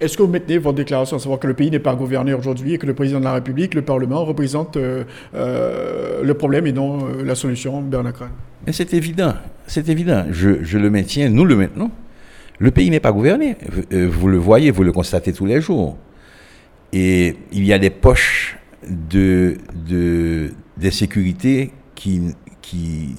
Est-ce 0.00 0.16
que 0.16 0.22
vous 0.22 0.28
maintenez 0.28 0.58
votre 0.58 0.76
déclaration 0.76 1.16
à 1.16 1.20
savoir 1.20 1.38
que 1.38 1.46
le 1.46 1.54
pays 1.54 1.70
n'est 1.70 1.78
pas 1.78 1.94
gouverné 1.94 2.34
aujourd'hui 2.34 2.74
et 2.74 2.78
que 2.78 2.86
le 2.86 2.94
président 2.94 3.20
de 3.20 3.24
la 3.24 3.34
République, 3.34 3.74
le 3.74 3.82
Parlement, 3.82 4.24
représentent 4.24 4.76
euh, 4.76 5.04
euh, 5.34 6.24
le 6.24 6.34
problème 6.34 6.66
et 6.66 6.72
non 6.72 7.06
euh, 7.06 7.22
la 7.22 7.34
solution, 7.36 7.80
Bernard 7.80 8.14
Crane 8.14 8.30
Mais 8.66 8.72
c'est 8.72 8.92
évident, 8.92 9.34
c'est 9.66 9.88
évident. 9.88 10.24
Je, 10.30 10.64
je, 10.64 10.78
le 10.78 10.90
maintiens, 10.90 11.28
nous 11.28 11.44
le 11.44 11.54
maintenons. 11.54 11.90
Le 12.58 12.70
pays 12.70 12.90
n'est 12.90 13.00
pas 13.00 13.12
gouverné. 13.12 13.56
Vous 13.90 14.28
le 14.28 14.38
voyez, 14.38 14.70
vous 14.70 14.82
le 14.82 14.92
constatez 14.92 15.32
tous 15.32 15.46
les 15.46 15.60
jours. 15.60 15.96
Et 16.92 17.36
il 17.52 17.64
y 17.64 17.72
a 17.72 17.78
des 17.78 17.90
poches 17.90 18.56
de, 18.88 19.56
de, 19.86 20.52
d'insécurité 20.76 21.72
qui, 21.94 22.34
qui 22.62 23.14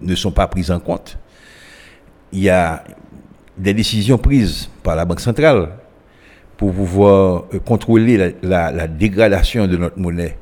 ne 0.00 0.14
sont 0.14 0.32
pas 0.32 0.46
prises 0.46 0.70
en 0.70 0.80
compte. 0.80 1.18
Il 2.32 2.40
y 2.40 2.50
a 2.50 2.84
des 3.56 3.74
décisions 3.74 4.18
prises 4.18 4.68
par 4.82 4.96
la 4.96 5.04
Banque 5.04 5.20
centrale 5.20 5.70
pour 6.56 6.72
pouvoir 6.72 7.44
euh, 7.52 7.58
contrôler 7.58 8.34
la, 8.42 8.86
dégradation 8.86 9.66
de 9.66 9.76
notre 9.76 9.98
monnaie 9.98 10.36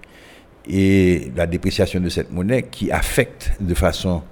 et 0.68 1.30
la 1.36 1.46
dépréciation 1.46 2.00
de 2.00 2.08
cette 2.08 2.32
monnaie 2.32 2.62
qui 2.62 2.90
affecte 2.90 3.52
de 3.60 3.74
façon 3.74 4.22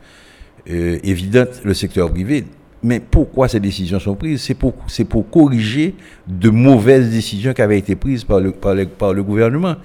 euh, 0.71 0.99
évidente 1.03 1.61
le 1.65 1.75
secteur 1.75 2.11
privé. 2.11 2.45
Mais 2.85 2.99
pourquoi 2.99 3.49
ces 3.49 3.61
décisions 3.61 4.01
sont 4.01 4.15
prises? 4.15 4.43
C'est 4.43 4.55
pour, 4.55 4.75
pour 5.09 5.31
corriger 5.31 5.95
de 6.27 6.51
mauvaises 6.51 7.11
décisions 7.11 7.53
qui 7.53 7.63
avaient 7.63 7.79
été 7.79 7.95
prises 7.95 8.25
par 8.25 8.41
le, 8.41 8.51
par 8.51 8.75
par 8.99 9.13
le 9.13 9.23
gouvernement 9.23 9.77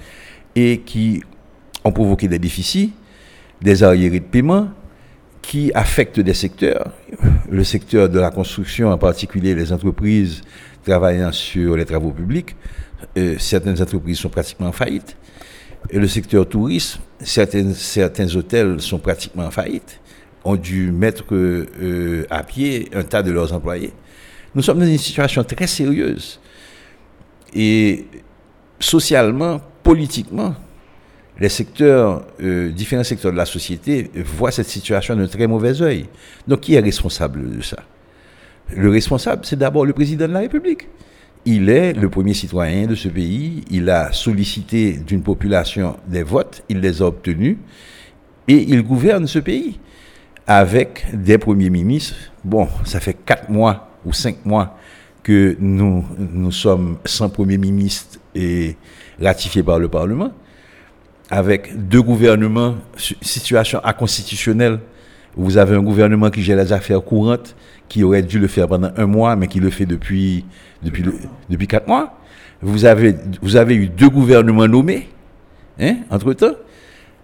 et 0.57 0.79
qui 0.79 1.21
ont 1.83 1.91
provoqué 1.91 2.27
des 2.27 2.39
déficits 2.39 2.91
des 3.61 3.83
arriérés 3.83 4.19
de 4.19 4.25
paiement 4.25 4.69
qui 5.41 5.71
affectent 5.73 6.19
des 6.19 6.33
secteurs. 6.33 6.91
Le 7.49 7.63
secteur 7.63 8.09
de 8.09 8.19
la 8.19 8.31
construction, 8.31 8.89
en 8.91 8.97
particulier 8.97 9.55
les 9.55 9.71
entreprises 9.71 10.41
travaillant 10.83 11.31
sur 11.31 11.75
les 11.75 11.85
travaux 11.85 12.11
publics, 12.11 12.55
euh, 13.17 13.35
certaines 13.37 13.81
entreprises 13.81 14.19
sont 14.19 14.29
pratiquement 14.29 14.67
en 14.67 14.71
faillite. 14.71 15.15
Et 15.89 15.99
le 15.99 16.07
secteur 16.07 16.47
tourisme, 16.47 16.99
certains, 17.19 17.73
certains 17.73 18.35
hôtels 18.35 18.81
sont 18.81 18.99
pratiquement 18.99 19.45
en 19.45 19.51
faillite, 19.51 19.99
ont 20.43 20.55
dû 20.55 20.91
mettre 20.91 21.23
euh, 21.31 22.25
à 22.29 22.43
pied 22.43 22.89
un 22.93 23.03
tas 23.03 23.23
de 23.23 23.31
leurs 23.31 23.53
employés. 23.53 23.93
Nous 24.55 24.61
sommes 24.61 24.79
dans 24.79 24.87
une 24.87 24.97
situation 24.97 25.43
très 25.43 25.67
sérieuse. 25.67 26.39
Et 27.53 28.05
socialement, 28.79 29.61
politiquement, 29.87 30.53
les 31.39 31.47
secteurs, 31.47 32.25
euh, 32.41 32.71
différents 32.71 33.05
secteurs 33.05 33.31
de 33.31 33.37
la 33.37 33.45
société 33.45 34.11
voient 34.15 34.51
cette 34.51 34.67
situation 34.67 35.15
d'un 35.15 35.27
très 35.27 35.47
mauvais 35.47 35.81
œil. 35.81 36.07
Donc, 36.45 36.61
qui 36.61 36.73
est 36.73 36.81
responsable 36.81 37.55
de 37.57 37.61
ça? 37.61 37.77
Le 38.75 38.89
responsable, 38.89 39.45
c'est 39.45 39.57
d'abord 39.57 39.85
le 39.85 39.93
président 39.93 40.27
de 40.27 40.33
la 40.33 40.39
République. 40.39 40.89
Il 41.45 41.69
est 41.69 41.93
le 41.93 42.09
premier 42.09 42.33
citoyen 42.33 42.85
de 42.85 42.95
ce 42.95 43.07
pays. 43.07 43.63
Il 43.71 43.89
a 43.89 44.11
sollicité 44.11 44.91
d'une 44.91 45.21
population 45.21 45.95
des 46.05 46.23
votes. 46.23 46.63
Il 46.67 46.81
les 46.81 47.01
a 47.01 47.05
obtenus. 47.05 47.55
Et 48.49 48.57
il 48.57 48.81
gouverne 48.83 49.25
ce 49.25 49.39
pays 49.39 49.79
avec 50.45 51.05
des 51.13 51.37
premiers 51.37 51.69
ministres. 51.69 52.17
Bon, 52.43 52.67
ça 52.83 52.99
fait 52.99 53.15
quatre 53.25 53.49
mois 53.49 53.91
ou 54.05 54.11
cinq 54.11 54.45
mois 54.45 54.77
que 55.23 55.55
nous, 55.61 56.03
nous 56.17 56.51
sommes 56.51 56.97
sans 57.05 57.29
premier 57.29 57.57
ministre 57.57 58.19
et 58.35 58.75
ratifié 59.21 59.63
par 59.63 59.79
le 59.79 59.87
Parlement 59.87 60.31
avec 61.29 61.87
deux 61.87 62.01
gouvernements, 62.01 62.75
situation 63.21 63.81
inconstitutionnelle. 63.83 64.79
Vous 65.35 65.57
avez 65.57 65.75
un 65.75 65.83
gouvernement 65.83 66.29
qui 66.29 66.41
gère 66.41 66.57
les 66.57 66.71
affaires 66.71 67.03
courantes, 67.03 67.55
qui 67.89 68.03
aurait 68.03 68.23
dû 68.23 68.39
le 68.39 68.47
faire 68.47 68.67
pendant 68.67 68.91
un 68.95 69.05
mois, 69.05 69.35
mais 69.35 69.47
qui 69.47 69.59
le 69.59 69.69
fait 69.69 69.85
depuis, 69.85 70.45
depuis, 70.81 71.03
depuis 71.49 71.67
quatre 71.67 71.87
mois. 71.87 72.13
Vous 72.61 72.85
avez, 72.85 73.15
vous 73.41 73.55
avez 73.55 73.75
eu 73.75 73.87
deux 73.87 74.09
gouvernements 74.09 74.67
nommés, 74.67 75.09
hein, 75.79 75.97
entre-temps. 76.09 76.55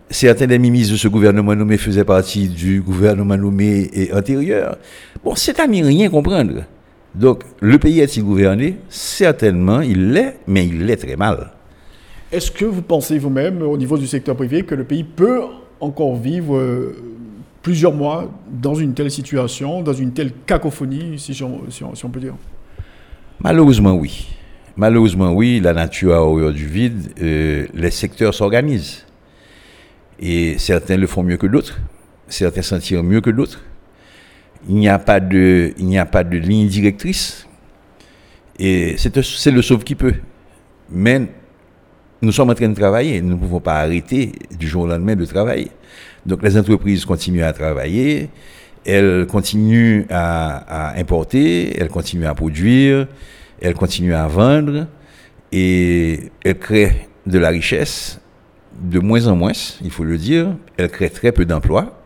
Certains 0.10 0.46
des 0.46 0.60
ministres 0.60 0.94
de 0.94 0.98
ce 0.98 1.08
gouvernement 1.08 1.56
nommé 1.56 1.78
faisaient 1.78 2.04
partie 2.04 2.48
du 2.48 2.82
gouvernement 2.82 3.38
nommé 3.38 3.90
et 3.94 4.14
antérieur. 4.14 4.78
Bon, 5.24 5.34
c'est 5.34 5.60
à 5.60 5.66
ne 5.66 5.84
rien 5.84 6.10
comprendre. 6.10 6.66
Donc, 7.16 7.44
le 7.62 7.80
pays 7.80 8.00
est-il 8.00 8.24
gouverné? 8.24 8.78
Certainement, 8.90 9.82
il 9.82 10.12
l'est, 10.12 10.38
mais 10.46 10.68
il 10.68 10.86
l'est 10.86 10.98
très 10.98 11.16
mal. 11.16 11.52
Est-ce 12.34 12.50
que 12.50 12.66
vous 12.66 12.82
pensez 12.82 13.20
vous-même, 13.20 13.62
au 13.62 13.78
niveau 13.78 13.96
du 13.96 14.08
secteur 14.08 14.36
privé, 14.36 14.64
que 14.64 14.74
le 14.74 14.84
pays 14.86 15.04
peut 15.04 15.42
encore 15.80 16.16
vivre 16.16 16.58
euh, 16.58 16.96
plusieurs 17.62 17.94
mois 17.94 18.28
dans 18.52 18.74
une 18.74 18.96
telle 18.96 19.12
situation, 19.12 19.84
dans 19.84 19.94
une 19.94 20.14
telle 20.14 20.32
cacophonie, 20.48 21.20
si 21.20 21.40
on, 21.44 22.10
peut 22.10 22.20
dire? 22.20 22.34
Malheureusement, 23.40 23.94
oui. 23.94 24.30
Malheureusement, 24.76 25.32
oui, 25.32 25.60
la 25.60 25.74
nature 25.74 26.16
a 26.16 26.24
horreur 26.24 26.52
du 26.52 26.66
vide. 26.66 27.12
Euh, 27.22 27.68
les 27.72 27.92
secteurs 27.92 28.34
s'organisent. 28.34 29.06
Et 30.20 30.58
certains 30.58 30.98
le 30.98 31.06
font 31.06 31.22
mieux 31.22 31.38
que 31.38 31.46
d'autres. 31.46 31.80
Certains 32.28 32.64
s'en 32.64 32.80
tirent 32.80 33.04
mieux 33.04 33.22
que 33.22 33.30
d'autres. 33.30 33.62
Il 34.68 34.74
n'y 34.78 34.90
a 34.90 34.98
pas 34.98 35.20
de, 35.20 35.72
a 36.00 36.06
pas 36.08 36.24
de 36.24 36.38
ligne 36.38 36.68
directrice. 36.68 37.48
Et 38.58 38.96
c'est 38.98 39.52
le 39.52 39.62
sauve 39.62 39.84
qui 39.84 39.94
peut. 39.94 40.16
Mais 40.90 41.28
nous 42.24 42.32
sommes 42.32 42.50
en 42.50 42.56
train 42.56 42.70
de 42.70 42.76
travailler. 42.76 43.22
Nous 43.22 43.36
ne 43.36 43.40
pouvons 43.40 43.60
pas 43.60 43.82
arrêter 43.82 44.32
du 44.58 44.68
jour 44.68 44.84
au 44.84 44.88
lendemain 44.88 45.16
de 45.16 45.26
travailler. 45.26 45.70
Donc 46.26 46.42
les 46.42 46.58
entreprises 46.58 47.04
continuent 47.06 47.44
à 47.44 47.52
travailler, 47.52 48.30
elles 48.86 49.28
continuent 49.28 50.06
à, 50.10 50.98
importer, 50.98 51.78
elles 51.78 51.90
continuent 51.90 52.28
à 52.28 52.34
produire, 52.34 53.08
elles 53.62 53.74
continuent 53.74 54.16
à 54.16 54.28
vendre 54.28 54.88
et 55.52 56.32
elles 56.44 56.58
créent 56.58 57.10
de 57.26 57.40
la 57.40 57.50
richesse 57.50 58.20
de 58.82 59.00
moins 59.00 59.28
en 59.28 59.36
moins, 59.36 59.52
il 59.84 59.92
faut 59.92 60.04
le 60.04 60.18
dire. 60.18 60.56
Elles 60.78 60.90
créent 60.90 61.10
très 61.10 61.32
peu 61.32 61.46
d'emplois. 61.46 62.02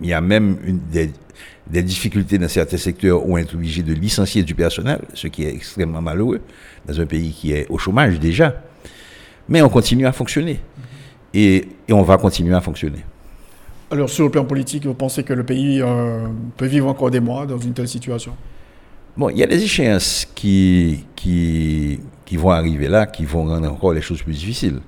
Il 0.00 0.08
y 0.08 0.12
a 0.12 0.20
même 0.20 0.80
des, 0.90 1.10
des, 1.68 1.82
difficultés 1.82 2.36
dans 2.36 2.48
certains 2.48 2.76
secteurs 2.76 3.24
où 3.24 3.34
on 3.34 3.38
est 3.38 3.54
obligé 3.54 3.82
de 3.82 3.94
licencier 3.94 4.42
du 4.42 4.54
personnel, 4.54 5.00
ce 5.14 5.28
qui 5.28 5.44
est 5.44 5.54
extrêmement 5.54 6.02
malheureux 6.02 6.40
dans 6.86 7.00
un 7.00 7.06
pays 7.06 7.30
qui 7.30 7.52
est 7.52 7.66
au 7.70 7.78
chômage 7.78 8.18
déjà. 8.18 8.60
Mais 9.52 9.60
on 9.60 9.68
continue 9.68 10.06
à 10.06 10.12
fonctionner. 10.12 10.60
Et, 11.34 11.68
on 11.90 12.00
va 12.00 12.16
continuer 12.16 12.54
à 12.54 12.62
fonctionner. 12.62 13.04
Alors, 13.90 14.08
sur 14.08 14.24
le 14.24 14.30
plan 14.30 14.46
politique, 14.46 14.86
vous 14.86 14.94
pensez 14.94 15.24
que 15.24 15.34
le 15.34 15.44
pays 15.44 15.82
euh, 15.82 16.26
peut 16.56 16.64
vivre 16.64 16.88
encore 16.88 17.10
des 17.10 17.20
mois 17.20 17.44
dans 17.44 17.58
une 17.58 17.74
telle 17.74 17.86
situation? 17.86 18.34
Bon, 19.14 19.28
il 19.28 19.36
y 19.36 19.42
a 19.42 19.46
des 19.46 19.62
échéances 19.62 20.26
qui, 20.34 21.04
qui, 21.14 22.00
qui 22.24 22.36
vont 22.38 22.48
arriver 22.48 22.88
là, 22.88 23.04
qui 23.04 23.26
vont 23.26 23.44
rendre 23.44 23.70
encore 23.70 23.92
les 23.92 24.00
choses 24.00 24.22
plus 24.22 24.32
difficiles. 24.32 24.80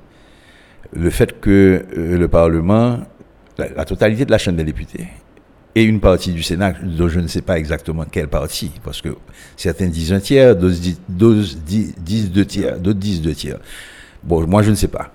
Le 0.94 1.10
fait 1.10 1.38
que 1.38 1.84
euh, 1.98 2.16
le 2.16 2.28
Parlement, 2.28 3.00
la, 3.58 3.84
totalité 3.84 4.24
de 4.24 4.30
la 4.30 4.38
Chambre 4.38 4.56
des 4.56 4.64
députés, 4.64 5.08
et 5.74 5.82
une 5.82 6.00
partie 6.00 6.32
du 6.32 6.42
Sénat, 6.42 6.72
dont 6.82 7.08
je 7.08 7.20
ne 7.20 7.26
sais 7.26 7.42
pas 7.42 7.58
exactement 7.58 8.06
quelle 8.10 8.28
partie, 8.28 8.70
parce 8.82 9.02
que 9.02 9.10
certains 9.58 9.88
disent 9.88 10.14
un 10.14 10.20
tiers, 10.20 10.56
d'autres 10.56 10.80
disent, 11.66 12.30
deux 12.30 12.46
tiers, 12.46 12.78
d'autres 12.78 12.98
disent 12.98 13.20
deux 13.20 13.34
tiers. 13.34 13.58
Bon, 14.24 14.46
moi 14.46 14.62
je 14.62 14.70
ne 14.70 14.74
sais 14.74 14.88
pas. 14.88 15.12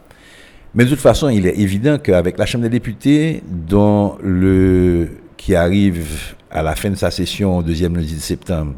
Mais 0.76 0.86
de 0.86 0.90
toute 0.90 1.00
façon, 1.00 1.30
il 1.30 1.48
est 1.48 1.58
évident 1.58 1.98
qu'avec 1.98 2.38
la 2.38 2.46
Chambre 2.46 2.64
des 2.64 2.70
députés, 2.70 3.42
dont 3.48 4.18
le, 4.22 5.10
qui 5.36 5.56
arrive 5.56 6.36
à 6.52 6.62
la 6.62 6.76
fin 6.76 6.92
de 6.92 6.96
sa 6.96 7.10
session 7.10 7.58
au 7.58 7.64
deuxième 7.64 7.96
lundi 7.96 8.14
de 8.14 8.20
septembre, 8.20 8.76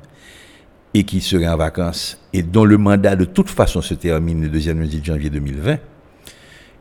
et 0.93 1.03
qui 1.03 1.19
serait 1.19 1.47
en 1.47 1.57
vacances, 1.57 2.17
et 2.31 2.43
dont 2.43 2.63
le 2.63 2.77
mandat 2.77 3.15
de 3.17 3.25
toute 3.25 3.49
façon 3.49 3.81
se 3.81 3.93
termine 3.93 4.41
le 4.41 4.49
deuxième 4.49 4.79
lundi 4.79 4.99
de 5.01 5.05
janvier 5.05 5.29
2020, 5.29 5.77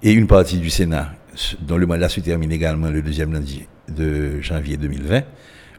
et 0.03 0.13
une 0.13 0.29
partie 0.29 0.59
du 0.59 0.71
Sénat, 0.71 1.13
dont 1.61 1.77
le 1.77 1.87
mandat 1.87 2.09
se 2.09 2.21
termine 2.21 2.53
également 2.53 2.89
le 2.89 3.03
deuxième 3.03 3.33
lundi 3.33 3.67
de 3.89 4.41
janvier 4.41 4.77
2020, 4.77 5.23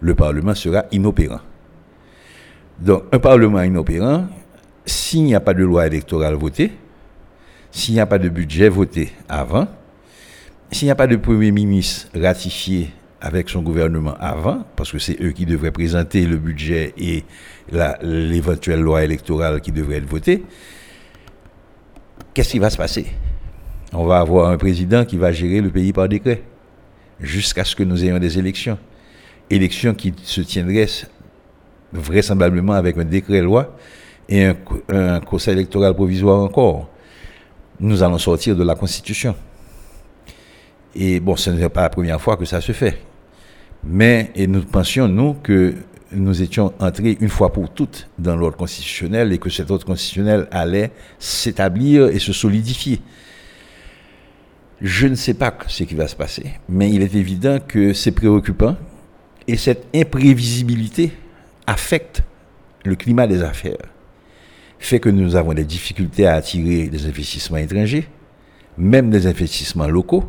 le 0.01 0.15
Parlement 0.15 0.55
sera 0.55 0.85
inopérant. 0.91 1.41
Donc, 2.79 3.03
un 3.11 3.19
Parlement 3.19 3.61
inopérant, 3.61 4.27
s'il 4.85 5.23
n'y 5.23 5.35
a 5.35 5.39
pas 5.39 5.53
de 5.53 5.63
loi 5.63 5.87
électorale 5.87 6.35
votée, 6.35 6.71
s'il 7.71 7.93
n'y 7.93 7.99
a 7.99 8.05
pas 8.05 8.19
de 8.19 8.29
budget 8.29 8.69
voté 8.69 9.11
avant, 9.27 9.67
s'il 10.71 10.87
n'y 10.87 10.91
a 10.91 10.95
pas 10.95 11.07
de 11.07 11.15
Premier 11.15 11.51
ministre 11.51 12.07
ratifié 12.19 12.91
avec 13.19 13.49
son 13.49 13.61
gouvernement 13.61 14.15
avant, 14.19 14.65
parce 14.75 14.91
que 14.91 14.99
c'est 14.99 15.21
eux 15.21 15.31
qui 15.31 15.45
devraient 15.45 15.71
présenter 15.71 16.25
le 16.25 16.37
budget 16.37 16.93
et 16.97 17.23
l'éventuelle 18.01 18.81
loi 18.81 19.03
électorale 19.03 19.61
qui 19.61 19.71
devrait 19.71 19.97
être 19.97 20.07
votée, 20.07 20.43
qu'est-ce 22.33 22.51
qui 22.51 22.59
va 22.59 22.69
se 22.69 22.77
passer? 22.77 23.07
On 23.93 24.05
va 24.05 24.19
avoir 24.19 24.49
un 24.49 24.57
président 24.57 25.05
qui 25.05 25.17
va 25.17 25.31
gérer 25.31 25.61
le 25.61 25.69
pays 25.69 25.93
par 25.93 26.07
décret, 26.07 26.43
jusqu'à 27.19 27.63
ce 27.63 27.75
que 27.75 27.83
nous 27.83 28.03
ayons 28.03 28.19
des 28.19 28.39
élections. 28.39 28.77
Élections 29.49 29.93
qui 29.93 30.13
se 30.23 30.41
tiendraient 30.41 30.87
vraisemblablement 31.91 32.73
avec 32.73 32.97
un 32.97 33.03
décret-loi 33.03 33.75
et 34.29 34.45
un, 34.45 34.55
un 34.89 35.19
conseil 35.19 35.53
électoral 35.53 35.93
provisoire 35.93 36.39
encore. 36.39 36.89
Nous 37.81 38.03
allons 38.03 38.19
sortir 38.19 38.55
de 38.55 38.63
la 38.63 38.75
Constitution. 38.75 39.35
Et 40.95 41.19
bon, 41.19 41.35
ce 41.35 41.49
n'est 41.49 41.67
pas 41.67 41.81
la 41.81 41.89
première 41.89 42.21
fois 42.21 42.37
que 42.37 42.45
ça 42.45 42.61
se 42.61 42.71
fait. 42.71 43.01
Mais 43.83 44.31
nous 44.47 44.61
pensions, 44.61 45.07
nous, 45.07 45.33
que 45.33 45.73
nous 46.11 46.41
étions 46.41 46.73
entrés 46.79 47.17
une 47.19 47.29
fois 47.29 47.51
pour 47.51 47.73
toutes 47.73 48.07
dans 48.19 48.35
l'ordre 48.35 48.57
constitutionnel 48.57 49.33
et 49.33 49.39
que 49.39 49.49
cet 49.49 49.71
ordre 49.71 49.85
constitutionnel 49.85 50.47
allait 50.51 50.91
s'établir 51.17 52.07
et 52.07 52.19
se 52.19 52.33
solidifier. 52.33 53.01
Je 54.81 55.07
ne 55.07 55.15
sais 55.15 55.33
pas 55.33 55.57
ce 55.67 55.83
qui 55.83 55.95
va 55.95 56.07
se 56.07 56.15
passer, 56.15 56.53
mais 56.67 56.91
il 56.91 57.01
est 57.01 57.15
évident 57.15 57.59
que 57.65 57.93
c'est 57.93 58.11
préoccupant 58.11 58.75
et 59.47 59.57
cette 59.57 59.87
imprévisibilité 59.95 61.11
affecte 61.65 62.23
le 62.83 62.95
climat 62.95 63.27
des 63.27 63.43
affaires, 63.43 63.77
fait 64.85 64.99
que 64.99 65.09
nous 65.09 65.35
avons 65.35 65.53
des 65.53 65.63
difficultés 65.63 66.25
à 66.25 66.33
attirer 66.33 66.87
des 66.87 67.05
investissements 67.05 67.57
étrangers, 67.57 68.07
même 68.77 69.09
des 69.09 69.27
investissements 69.27 69.87
locaux, 69.87 70.25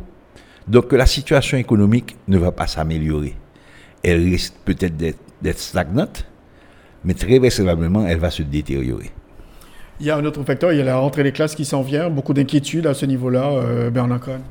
donc 0.67 0.93
la 0.93 1.05
situation 1.05 1.57
économique 1.57 2.15
ne 2.27 2.37
va 2.37 2.51
pas 2.51 2.67
s'améliorer. 2.67 3.35
Elle 4.03 4.23
risque 4.23 4.53
peut-être 4.63 4.95
d'être 4.97 5.59
stagnante, 5.59 6.25
mais 7.03 7.13
très 7.13 7.39
vraisemblablement, 7.39 8.05
elle 8.07 8.19
va 8.19 8.29
se 8.29 8.43
détériorer. 8.43 9.11
Il 9.99 10.05
y 10.05 10.09
a 10.09 10.17
un 10.17 10.25
autre 10.25 10.43
facteur, 10.43 10.71
il 10.71 10.79
y 10.79 10.81
a 10.81 10.85
la 10.85 10.97
rentrée 10.97 11.23
des 11.23 11.31
classes 11.31 11.55
qui 11.55 11.65
s'en 11.65 11.81
vient. 11.81 12.09
Beaucoup 12.09 12.33
d'inquiétudes 12.33 12.87
à 12.87 12.93
ce 12.93 13.05
niveau-là, 13.05 13.51
euh, 13.51 13.89
Bernard 13.89 14.19
Cohen. 14.19 14.41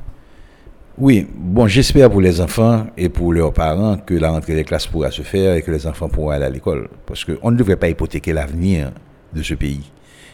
Oui, 0.99 1.27
bon, 1.35 1.67
j'espère 1.67 2.11
pour 2.11 2.21
les 2.21 2.41
enfants 2.41 2.87
et 2.97 3.09
pour 3.09 3.33
leurs 3.33 3.53
parents 3.53 3.97
que 3.97 4.15
la 4.15 4.31
rentrée 4.31 4.55
des 4.55 4.65
classes 4.65 4.87
pourra 4.87 5.11
se 5.11 5.23
faire 5.23 5.55
et 5.55 5.63
que 5.63 5.71
les 5.71 5.87
enfants 5.87 6.09
pourront 6.09 6.31
aller 6.31 6.45
à 6.45 6.51
l'école. 6.51 6.89
Parce 7.07 7.25
qu'on 7.25 7.51
ne 7.51 7.57
devrait 7.57 7.77
pas 7.77 7.89
hypothéquer 7.89 8.33
l'avenir 8.33 8.93
de 9.35 9.43
ce 9.43 9.55
pays. 9.55 9.91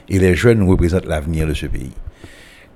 Et 0.08 0.18
les 0.18 0.34
jeunes 0.34 0.62
représentent 0.62 1.06
l'avenir 1.06 1.46
de 1.46 1.54
ce 1.54 1.66
pays. 1.66 1.92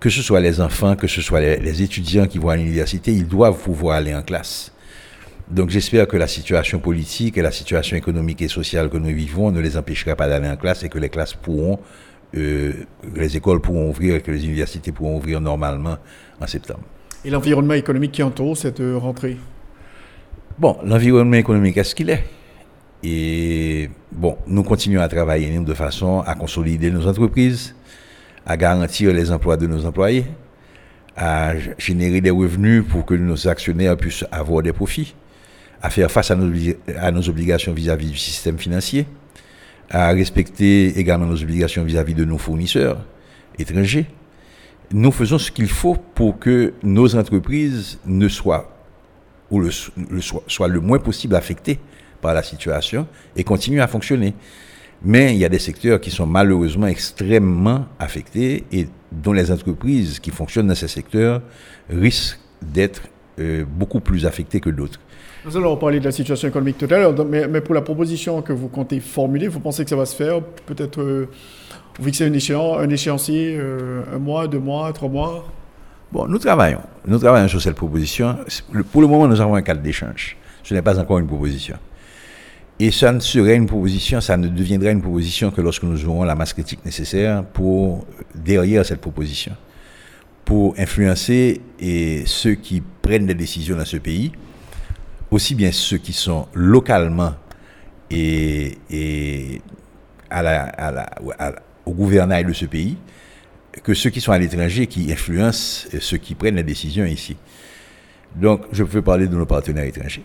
Que 0.00 0.10
ce 0.10 0.22
soit 0.22 0.40
les 0.40 0.60
enfants, 0.60 0.96
que 0.96 1.06
ce 1.06 1.22
soit 1.22 1.40
les 1.40 1.82
étudiants 1.82 2.26
qui 2.26 2.38
vont 2.38 2.50
à 2.50 2.56
l'université, 2.56 3.12
ils 3.12 3.26
doivent 3.26 3.58
pouvoir 3.58 3.96
aller 3.96 4.14
en 4.14 4.22
classe. 4.22 4.72
Donc 5.48 5.70
j'espère 5.70 6.08
que 6.08 6.16
la 6.16 6.28
situation 6.28 6.78
politique 6.78 7.36
et 7.38 7.42
la 7.42 7.52
situation 7.52 7.96
économique 7.96 8.42
et 8.42 8.48
sociale 8.48 8.88
que 8.88 8.96
nous 8.96 9.14
vivons 9.14 9.50
ne 9.50 9.60
les 9.60 9.76
empêchera 9.76 10.16
pas 10.16 10.28
d'aller 10.28 10.48
en 10.48 10.56
classe 10.56 10.82
et 10.82 10.88
que 10.88 10.98
les 10.98 11.08
classes 11.08 11.34
pourront 11.34 11.78
euh, 12.34 12.72
les 13.14 13.36
écoles 13.36 13.60
pourront 13.60 13.90
ouvrir 13.90 14.16
et 14.16 14.20
que 14.20 14.30
les 14.30 14.44
universités 14.44 14.90
pourront 14.92 15.16
ouvrir 15.16 15.40
normalement 15.40 15.98
en 16.40 16.46
septembre. 16.46 16.84
Et 17.24 17.30
l'environnement 17.30 17.74
économique 17.74 18.12
qui 18.12 18.22
entoure 18.22 18.56
cette 18.56 18.80
euh, 18.80 18.96
rentrée? 18.96 19.36
Bon, 20.58 20.78
l'environnement 20.84 21.36
économique, 21.36 21.76
est-ce 21.76 21.94
qu'il 21.94 22.10
est? 22.10 22.24
Et 23.02 23.90
bon, 24.12 24.36
nous 24.46 24.62
continuons 24.62 25.00
à 25.00 25.08
travailler 25.08 25.58
de 25.58 25.74
façon 25.74 26.20
à 26.20 26.34
consolider 26.34 26.90
nos 26.90 27.06
entreprises, 27.06 27.74
à 28.46 28.56
garantir 28.56 29.12
les 29.12 29.32
emplois 29.32 29.56
de 29.56 29.66
nos 29.66 29.84
employés, 29.86 30.24
à 31.16 31.52
générer 31.78 32.20
des 32.20 32.30
revenus 32.30 32.84
pour 32.88 33.04
que 33.04 33.14
nos 33.14 33.48
actionnaires 33.48 33.96
puissent 33.96 34.24
avoir 34.30 34.62
des 34.62 34.72
profits, 34.72 35.14
à 35.82 35.90
faire 35.90 36.10
face 36.10 36.30
à 36.30 36.36
nos, 36.36 37.28
obligations 37.28 37.72
vis-à-vis 37.72 38.06
-vis 38.06 38.12
du 38.12 38.18
système 38.18 38.58
financier 38.58 39.06
à 39.92 40.10
respecter 40.10 40.98
également 40.98 41.26
nos 41.26 41.40
obligations 41.42 41.84
vis-à-vis 41.84 42.14
de 42.14 42.24
nos 42.24 42.38
fournisseurs 42.38 43.04
étrangers. 43.58 44.06
Nous 44.90 45.12
faisons 45.12 45.38
ce 45.38 45.50
qu'il 45.50 45.68
faut 45.68 45.96
pour 46.14 46.38
que 46.38 46.72
nos 46.82 47.14
entreprises 47.14 47.98
ne 48.06 48.28
soient, 48.28 48.74
ou 49.50 49.60
le, 49.60 49.70
soient, 49.70 50.68
le 50.68 50.80
moins 50.80 50.98
possible 50.98 51.36
affectées 51.36 51.78
par 52.22 52.32
la 52.32 52.42
situation 52.42 53.06
et 53.36 53.44
continuent 53.44 53.82
à 53.82 53.86
fonctionner. 53.86 54.32
Mais 55.04 55.34
il 55.34 55.38
y 55.38 55.44
a 55.44 55.48
des 55.48 55.58
secteurs 55.58 56.00
qui 56.00 56.10
sont 56.10 56.26
malheureusement 56.26 56.86
extrêmement 56.86 57.86
affectés 57.98 58.64
et 58.72 58.86
dont 59.10 59.32
les 59.32 59.50
entreprises 59.50 60.20
qui 60.20 60.30
fonctionnent 60.30 60.68
dans 60.68 60.76
ces 60.76 60.88
secteurs 60.88 61.42
risquent 61.90 62.38
d'être 62.62 63.02
euh, 63.38 63.64
beaucoup 63.68 64.00
plus 64.00 64.24
affectées 64.24 64.60
que 64.60 64.70
d'autres. 64.70 65.00
Nous 65.44 65.56
allons 65.56 65.76
parler 65.76 65.98
de 65.98 66.04
la 66.04 66.12
situation 66.12 66.46
économique 66.48 66.78
tout 66.78 66.86
à 66.88 66.98
l'heure, 66.98 67.14
mais, 67.26 67.60
pour 67.60 67.74
la 67.74 67.82
proposition 67.82 68.42
que 68.42 68.52
vous 68.52 68.68
comptez 68.68 69.00
formuler, 69.00 69.48
vous 69.48 69.58
pensez 69.58 69.82
que 69.82 69.90
ça 69.90 69.96
va 69.96 70.06
se 70.06 70.14
faire 70.14 70.40
Peut-être 70.66 71.00
euh, 71.02 71.28
vous 71.98 72.04
fixez 72.04 72.24
un 72.24 72.88
échéancier, 72.88 73.56
euh, 73.58 74.02
un 74.14 74.18
mois, 74.18 74.46
deux 74.46 74.60
mois, 74.60 74.92
trois 74.92 75.08
mois? 75.08 75.44
Bon, 76.12 76.28
nous 76.28 76.38
travaillons. 76.38 76.82
Nous 77.06 77.18
travaillons 77.18 77.48
sur 77.48 77.60
cette 77.60 77.74
proposition. 77.74 78.36
Pour 78.92 79.00
le 79.00 79.08
moment, 79.08 79.26
nous 79.26 79.40
avons 79.40 79.56
un 79.56 79.62
cadre 79.62 79.80
d'échange. 79.80 80.36
Ce 80.62 80.74
n'est 80.74 80.82
pas 80.82 80.98
encore 80.98 81.18
une 81.18 81.26
proposition. 81.26 81.76
Et 82.84 82.90
ça 82.90 83.12
ne 83.12 83.20
serait 83.20 83.54
une 83.54 83.66
proposition, 83.66 84.20
ça 84.20 84.36
ne 84.36 84.48
deviendrait 84.48 84.90
une 84.90 85.02
proposition 85.02 85.52
que 85.52 85.60
lorsque 85.60 85.84
nous 85.84 86.04
aurons 86.04 86.24
la 86.24 86.34
masse 86.34 86.52
critique 86.52 86.84
nécessaire 86.84 87.44
pour, 87.44 88.04
derrière 88.34 88.84
cette 88.84 89.00
proposition, 89.00 89.52
pour 90.44 90.74
influencer 90.76 91.60
et 91.78 92.24
ceux 92.26 92.54
qui 92.54 92.82
prennent 93.00 93.26
des 93.26 93.36
décisions 93.36 93.76
dans 93.76 93.84
ce 93.84 93.98
pays, 93.98 94.32
aussi 95.30 95.54
bien 95.54 95.70
ceux 95.70 95.98
qui 95.98 96.12
sont 96.12 96.48
localement 96.54 97.34
et, 98.10 98.78
au 101.86 101.92
gouvernail 101.92 102.44
de 102.44 102.52
ce 102.52 102.64
pays, 102.64 102.96
que 103.84 103.94
ceux 103.94 104.10
qui 104.10 104.20
sont 104.20 104.32
à 104.32 104.38
l'étranger, 104.40 104.88
qui 104.88 105.12
influencent 105.12 105.86
ceux 106.00 106.16
qui 106.16 106.34
prennent 106.34 106.56
les 106.56 106.64
décisions 106.64 107.04
ici. 107.04 107.36
Donc, 108.34 108.62
je 108.72 108.82
peux 108.82 109.02
parler 109.02 109.28
de 109.28 109.36
nos 109.36 109.46
partenaires 109.46 109.84
étrangers. 109.84 110.24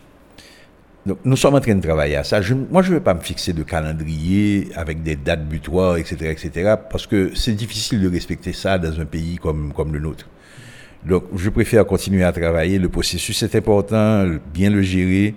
Donc, 1.07 1.19
nous 1.23 1.37
sommes 1.37 1.55
en 1.55 1.61
train 1.61 1.73
de 1.73 1.81
travailler 1.81 2.17
à 2.17 2.25
ça. 2.25 2.41
moi, 2.69 2.81
je 2.81 2.89
ne 2.89 2.95
vais 2.95 3.03
pas 3.03 3.13
me 3.13 3.21
fixer 3.21 3.53
de 3.53 3.63
calendrier 3.63 4.67
avec 4.75 5.03
des 5.03 5.15
dates 5.15 5.47
butoirs, 5.47 5.95
etc., 5.95 6.31
etc., 6.31 6.75
parce 6.91 7.07
que 7.07 7.31
c'est 7.33 7.53
difficile 7.53 8.01
de 8.01 8.09
respecter 8.09 8.51
ça 8.51 8.77
dans 8.77 8.99
un 8.99 9.05
pays 9.05 9.37
comme, 9.37 9.71
comme 9.71 9.93
le 9.93 9.99
nôtre. 9.99 10.27
Donc, 11.05 11.23
je 11.33 11.49
préfère 11.49 11.85
continuer 11.85 12.25
à 12.25 12.33
travailler. 12.33 12.77
Le 12.77 12.89
processus 12.89 13.41
est 13.41 13.55
important, 13.55 14.27
bien 14.53 14.69
le 14.69 14.81
gérer 14.81 15.35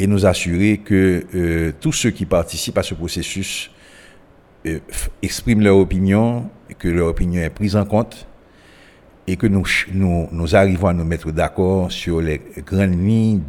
et 0.00 0.08
nous 0.08 0.26
assurer 0.26 0.78
que 0.78 1.24
euh, 1.36 1.70
tous 1.80 1.92
ceux 1.92 2.10
qui 2.10 2.26
participent 2.26 2.78
à 2.78 2.82
ce 2.82 2.94
processus 2.94 3.70
euh, 4.66 4.80
expriment 5.22 5.62
leur 5.62 5.76
opinion, 5.76 6.50
que 6.80 6.88
leur 6.88 7.06
opinion 7.06 7.40
est 7.40 7.50
prise 7.50 7.76
en 7.76 7.84
compte 7.84 8.26
et 9.26 9.36
que 9.36 9.46
nous, 9.46 9.64
nous, 9.92 10.28
nous 10.32 10.56
arrivons 10.56 10.88
à 10.88 10.94
nous 10.94 11.04
mettre 11.04 11.30
d'accord 11.30 11.92
sur 11.92 12.20
les 12.20 12.40
grandes 12.66 13.00
lignes 13.00 13.40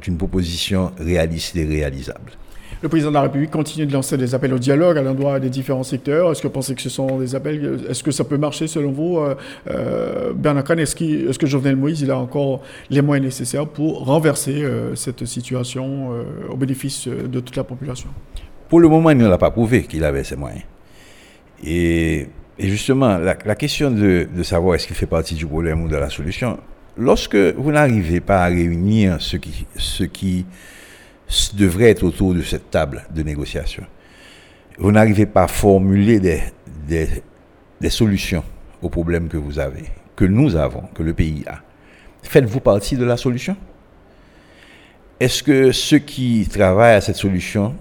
d'une 0.00 0.16
proposition 0.16 0.92
réaliste 0.98 1.56
et 1.56 1.64
réalisable. 1.64 2.32
Le 2.80 2.88
président 2.88 3.10
de 3.10 3.14
la 3.14 3.22
République 3.22 3.50
continue 3.50 3.86
de 3.86 3.92
lancer 3.92 4.16
des 4.16 4.36
appels 4.36 4.54
au 4.54 4.58
dialogue 4.58 4.98
à 4.98 5.02
l'endroit 5.02 5.40
des 5.40 5.50
différents 5.50 5.82
secteurs. 5.82 6.30
Est-ce 6.30 6.40
que 6.40 6.46
vous 6.46 6.52
pensez 6.52 6.76
que 6.76 6.82
ce 6.82 6.88
sont 6.88 7.18
des 7.18 7.34
appels 7.34 7.80
Est-ce 7.90 8.04
que 8.04 8.12
ça 8.12 8.22
peut 8.22 8.36
marcher 8.36 8.68
selon 8.68 8.92
vous 8.92 9.18
euh, 9.18 9.34
euh 9.68 10.32
Bernard 10.32 10.62
Kahn, 10.62 10.78
est-ce, 10.78 10.94
est 11.02 11.36
que 11.36 11.46
Jovenel 11.46 11.74
Moïse 11.74 12.02
il 12.02 12.10
a 12.12 12.16
encore 12.16 12.60
les 12.88 13.02
moyens 13.02 13.24
nécessaires 13.24 13.66
pour 13.66 14.04
renverser 14.04 14.62
euh, 14.62 14.94
cette 14.94 15.24
situation 15.24 16.12
euh, 16.12 16.22
au 16.50 16.56
bénéfice 16.56 17.08
de 17.08 17.40
toute 17.40 17.56
la 17.56 17.64
population? 17.64 18.10
Pour 18.68 18.78
le 18.78 18.88
moment, 18.88 19.10
il 19.10 19.16
ne 19.16 19.26
l'a 19.26 19.38
pas 19.38 19.50
prouvé 19.50 19.82
qu'il 19.82 20.04
avait 20.04 20.22
ces 20.22 20.36
moyens. 20.36 20.62
Et 21.64 22.28
Et 22.58 22.68
justement, 22.68 23.18
la, 23.18 23.54
question 23.54 23.90
de, 23.90 24.26
savoir 24.42 24.74
est-ce 24.74 24.86
qu'il 24.86 24.96
fait 24.96 25.06
partie 25.06 25.34
du 25.34 25.46
problème 25.46 25.82
ou 25.82 25.88
de 25.88 25.96
la 25.96 26.10
solution, 26.10 26.58
lorsque 26.96 27.36
vous 27.36 27.70
n'arrivez 27.70 28.20
pas 28.20 28.44
à 28.44 28.46
réunir 28.46 29.18
ce 29.20 29.36
qui, 29.36 29.66
ce 29.76 30.02
qui 30.02 30.44
devrait 31.54 31.90
être 31.90 32.02
autour 32.02 32.34
de 32.34 32.42
cette 32.42 32.70
table 32.70 33.04
de 33.14 33.22
négociation, 33.22 33.84
vous 34.76 34.90
n'arrivez 34.90 35.26
pas 35.26 35.44
à 35.44 35.48
formuler 35.48 36.18
des, 36.18 36.42
des, 36.88 37.08
des 37.80 37.90
solutions 37.90 38.42
aux 38.82 38.88
problèmes 38.88 39.28
que 39.28 39.36
vous 39.36 39.60
avez, 39.60 39.84
que 40.16 40.24
nous 40.24 40.56
avons, 40.56 40.82
que 40.94 41.04
le 41.04 41.14
pays 41.14 41.44
a. 41.46 41.60
Faites-vous 42.22 42.60
partie 42.60 42.96
de 42.96 43.04
la 43.04 43.16
solution? 43.16 43.56
Est-ce 45.20 45.42
que 45.44 45.70
ceux 45.70 45.98
qui 45.98 46.48
travaillent 46.50 46.96
à 46.96 47.00
cette 47.00 47.16
solution, 47.16 47.74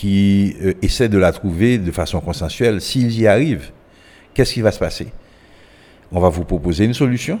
qui 0.00 0.56
euh, 0.62 0.72
essaient 0.80 1.10
de 1.10 1.18
la 1.18 1.30
trouver 1.30 1.76
de 1.76 1.90
façon 1.90 2.20
consensuelle, 2.20 2.80
s'ils 2.80 3.20
y 3.20 3.26
arrivent, 3.26 3.70
qu'est-ce 4.32 4.54
qui 4.54 4.62
va 4.62 4.72
se 4.72 4.78
passer? 4.78 5.08
On 6.10 6.20
va 6.20 6.30
vous 6.30 6.44
proposer 6.44 6.86
une 6.86 6.94
solution, 6.94 7.38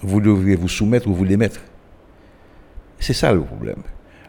vous 0.00 0.22
devrez 0.22 0.54
vous 0.54 0.66
soumettre 0.66 1.08
ou 1.08 1.14
vous 1.14 1.24
l'émettre. 1.24 1.60
C'est 2.98 3.12
ça 3.12 3.34
le 3.34 3.42
problème. 3.42 3.82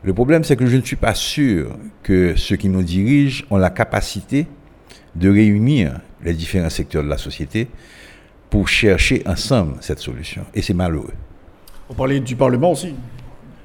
Le 0.03 0.13
problème, 0.13 0.43
c'est 0.43 0.57
que 0.57 0.65
je 0.65 0.75
ne 0.75 0.81
suis 0.81 0.97
pas 0.97 1.15
sûr 1.15 1.77
que 2.03 2.35
ceux 2.35 2.57
qui 2.57 2.67
nous 2.67 2.83
dirigent 2.83 3.45
ont 3.49 3.57
la 3.57 3.69
capacité 3.69 4.47
de 5.15 5.29
réunir 5.29 6.01
les 6.25 6.33
différents 6.33 6.69
secteurs 6.69 7.05
de 7.05 7.07
la 7.07 7.17
société 7.17 7.69
pour 8.49 8.67
chercher 8.67 9.23
ensemble 9.25 9.77
cette 9.79 9.99
solution. 9.99 10.43
Et 10.53 10.61
c'est 10.61 10.73
malheureux. 10.73 11.13
On 11.89 11.93
parlait 11.93 12.19
du 12.19 12.35
Parlement 12.35 12.73
aussi. 12.73 12.95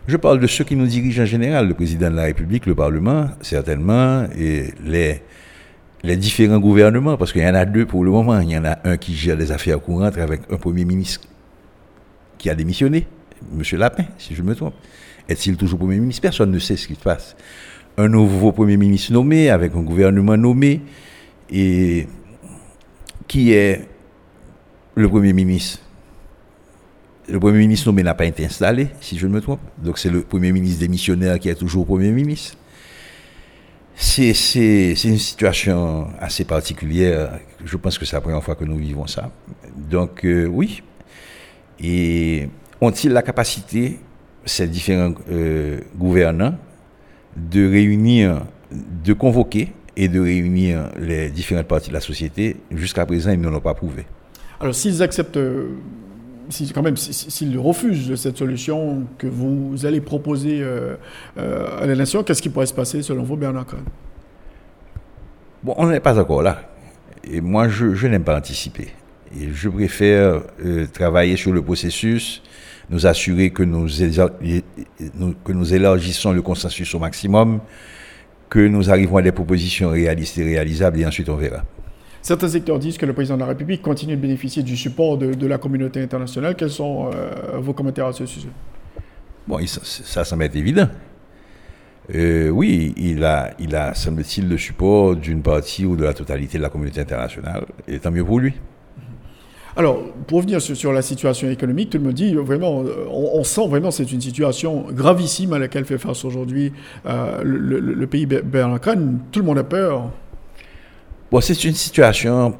Je 0.08 0.16
parle 0.16 0.38
de 0.38 0.46
ceux 0.46 0.62
qui 0.62 0.76
nous 0.76 0.86
dirigent 0.86 1.22
en 1.22 1.26
général, 1.26 1.66
le 1.66 1.74
président 1.74 2.08
de 2.08 2.14
la 2.14 2.22
République, 2.22 2.66
le 2.66 2.76
Parlement, 2.76 3.28
certainement, 3.40 4.24
et 4.38 4.72
les, 4.84 6.16
différents 6.16 6.60
gouvernements, 6.60 7.16
parce 7.16 7.32
qu'il 7.32 7.42
y 7.42 7.48
en 7.48 7.54
a 7.56 7.64
deux 7.64 7.86
pour 7.86 8.04
le 8.04 8.12
moment. 8.12 8.38
Il 8.38 8.50
y 8.50 8.56
en 8.56 8.64
a 8.64 8.78
un 8.84 8.98
qui 8.98 9.16
gère 9.16 9.34
les 9.34 9.50
affaires 9.50 9.80
courantes 9.80 10.16
avec 10.16 10.42
un 10.48 10.58
Premier 10.58 10.84
ministre 10.84 11.26
qui 12.38 12.48
a 12.48 12.54
démissionné, 12.54 13.08
M. 13.52 13.62
Lapin, 13.78 14.04
si 14.16 14.36
je 14.36 14.42
me 14.42 14.54
trompe. 14.54 14.74
Est-il 15.28 15.56
toujours 15.56 15.80
Premier 15.80 15.98
ministre? 15.98 16.22
Personne 16.22 16.52
ne 16.52 16.58
sait 16.60 16.76
ce 16.76 16.86
qui 16.86 16.94
se 16.94 17.00
passe. 17.00 17.34
Un 17.98 18.08
nouveau 18.08 18.52
Premier 18.52 18.76
ministre 18.76 19.12
nommé, 19.12 19.50
avec 19.50 19.74
un 19.74 19.82
gouvernement 19.82 20.36
nommé, 20.36 20.82
et 21.50 22.06
qui 23.26 23.52
est 23.52 23.88
le 24.94 25.08
Premier 25.08 25.32
ministre 25.32 25.80
le 27.28 27.40
Premier 27.40 27.58
ministre 27.58 27.88
nommé 27.88 28.02
n'a 28.02 28.14
pas 28.14 28.26
été 28.26 28.44
installé, 28.44 28.88
si 29.00 29.18
je 29.18 29.26
ne 29.26 29.32
me 29.32 29.40
trompe. 29.40 29.60
Donc 29.78 29.98
c'est 29.98 30.10
le 30.10 30.22
Premier 30.22 30.52
ministre 30.52 30.80
démissionnaire 30.80 31.38
qui 31.38 31.48
est 31.48 31.54
toujours 31.54 31.86
Premier 31.86 32.10
ministre. 32.10 32.56
C'est 33.94 34.94
une 35.04 35.18
situation 35.18 36.08
assez 36.20 36.44
particulière. 36.44 37.38
Je 37.64 37.76
pense 37.76 37.98
que 37.98 38.04
c'est 38.04 38.16
la 38.16 38.20
première 38.20 38.42
fois 38.42 38.54
que 38.54 38.64
nous 38.64 38.76
vivons 38.76 39.06
ça. 39.06 39.30
Donc 39.74 40.24
euh, 40.24 40.46
oui. 40.46 40.82
Et 41.80 42.48
ont-ils 42.80 43.10
la 43.10 43.22
capacité, 43.22 43.98
ces 44.44 44.66
différents 44.66 45.14
euh, 45.30 45.80
gouvernants, 45.96 46.56
de 47.36 47.68
réunir, 47.68 48.42
de 48.70 49.12
convoquer 49.14 49.72
et 49.96 50.08
de 50.08 50.20
réunir 50.20 50.90
les 50.98 51.30
différentes 51.30 51.66
parties 51.66 51.88
de 51.88 51.94
la 51.94 52.00
société? 52.00 52.56
Jusqu'à 52.70 53.06
présent, 53.06 53.30
ils 53.30 53.40
ne 53.40 53.48
l'ont 53.48 53.60
pas 53.60 53.74
prouvé. 53.74 54.04
Alors 54.60 54.74
s'ils 54.74 55.02
acceptent 55.02 55.38
si, 56.48 56.72
quand 56.72 56.82
même, 56.82 56.96
s'ils 56.96 57.58
refusent 57.58 58.14
cette 58.16 58.36
solution 58.36 59.04
que 59.18 59.26
vous 59.26 59.84
allez 59.84 60.00
proposer 60.00 60.60
euh, 60.62 60.94
euh, 61.38 61.82
à 61.82 61.86
la 61.86 61.94
nation, 61.94 62.22
qu'est-ce 62.22 62.42
qui 62.42 62.48
pourrait 62.48 62.66
se 62.66 62.74
passer 62.74 63.02
selon 63.02 63.22
vous, 63.22 63.36
Bernard 63.36 63.66
Kahn 63.66 63.84
Bon, 65.62 65.74
on 65.78 65.88
n'est 65.88 66.00
pas 66.00 66.18
encore 66.18 66.42
là. 66.42 66.62
Et 67.24 67.40
moi, 67.40 67.68
je, 67.68 68.06
n'aime 68.06 68.24
pas 68.24 68.36
anticiper. 68.36 68.88
Je 69.34 69.68
préfère 69.68 70.42
euh, 70.64 70.86
travailler 70.92 71.36
sur 71.36 71.52
le 71.52 71.62
processus, 71.62 72.42
nous 72.88 73.06
assurer 73.06 73.50
que 73.50 73.64
nous, 73.64 73.88
que 75.44 75.52
nous 75.52 75.74
élargissons 75.74 76.32
le 76.32 76.42
consensus 76.42 76.94
au 76.94 77.00
maximum, 77.00 77.60
que 78.48 78.60
nous 78.60 78.90
arrivons 78.90 79.16
à 79.16 79.22
des 79.22 79.32
propositions 79.32 79.90
réalistes 79.90 80.38
et 80.38 80.44
réalisables, 80.44 81.00
et 81.00 81.06
ensuite 81.06 81.28
on 81.28 81.36
verra. 81.36 81.64
Certains 82.26 82.48
secteurs 82.48 82.80
disent 82.80 82.98
que 82.98 83.06
le 83.06 83.12
président 83.12 83.36
de 83.36 83.42
la 83.42 83.46
République 83.46 83.82
continue 83.82 84.16
de 84.16 84.20
bénéficier 84.20 84.64
du 84.64 84.76
support 84.76 85.16
de, 85.16 85.46
la 85.46 85.58
communauté 85.58 86.02
internationale. 86.02 86.56
Quels 86.56 86.70
sont 86.70 87.08
euh, 87.14 87.58
vos 87.60 87.72
commentaires 87.72 88.06
à 88.06 88.12
ce 88.12 88.26
sujet? 88.26 88.48
Bon, 89.46 89.64
ça, 89.64 89.80
ça 89.84 90.24
semble 90.24 90.42
être 90.42 90.56
évident. 90.56 90.88
Euh, 92.12 92.48
oui, 92.48 92.92
il 92.96 93.24
a, 93.24 93.52
il 93.60 93.76
a 93.76 93.94
semble-t-il, 93.94 94.48
le 94.48 94.58
support 94.58 95.14
d'une 95.14 95.40
partie 95.40 95.86
ou 95.86 95.94
de 95.94 96.02
la 96.02 96.14
totalité 96.14 96.58
de 96.58 96.64
la 96.64 96.68
communauté 96.68 97.00
internationale, 97.00 97.64
et 97.86 98.00
tant 98.00 98.10
mieux 98.10 98.24
pour 98.24 98.40
lui. 98.40 98.54
Alors, 99.76 100.02
pour 100.26 100.38
revenir 100.38 100.60
sur, 100.60 100.92
la 100.92 101.02
situation 101.02 101.48
économique, 101.48 101.90
tout 101.90 101.98
le 101.98 102.04
monde 102.04 102.14
dit 102.14 102.34
vraiment, 102.34 102.82
on, 103.08 103.44
sent 103.44 103.68
vraiment 103.68 103.92
c'est 103.92 104.10
une 104.10 104.20
situation 104.20 104.86
gravissime 104.90 105.52
à 105.52 105.60
laquelle 105.60 105.84
fait 105.84 105.98
face 105.98 106.24
aujourd'hui 106.24 106.72
euh, 107.06 107.40
le, 107.44 108.06
pays 108.08 108.26
Bernard 108.26 108.80
Tout 108.80 109.38
le 109.38 109.46
monde 109.46 109.58
a 109.58 109.64
peur. 109.64 110.10
Bon, 111.28 111.40
c'est 111.40 111.64
une 111.64 111.74
situation 111.74 112.56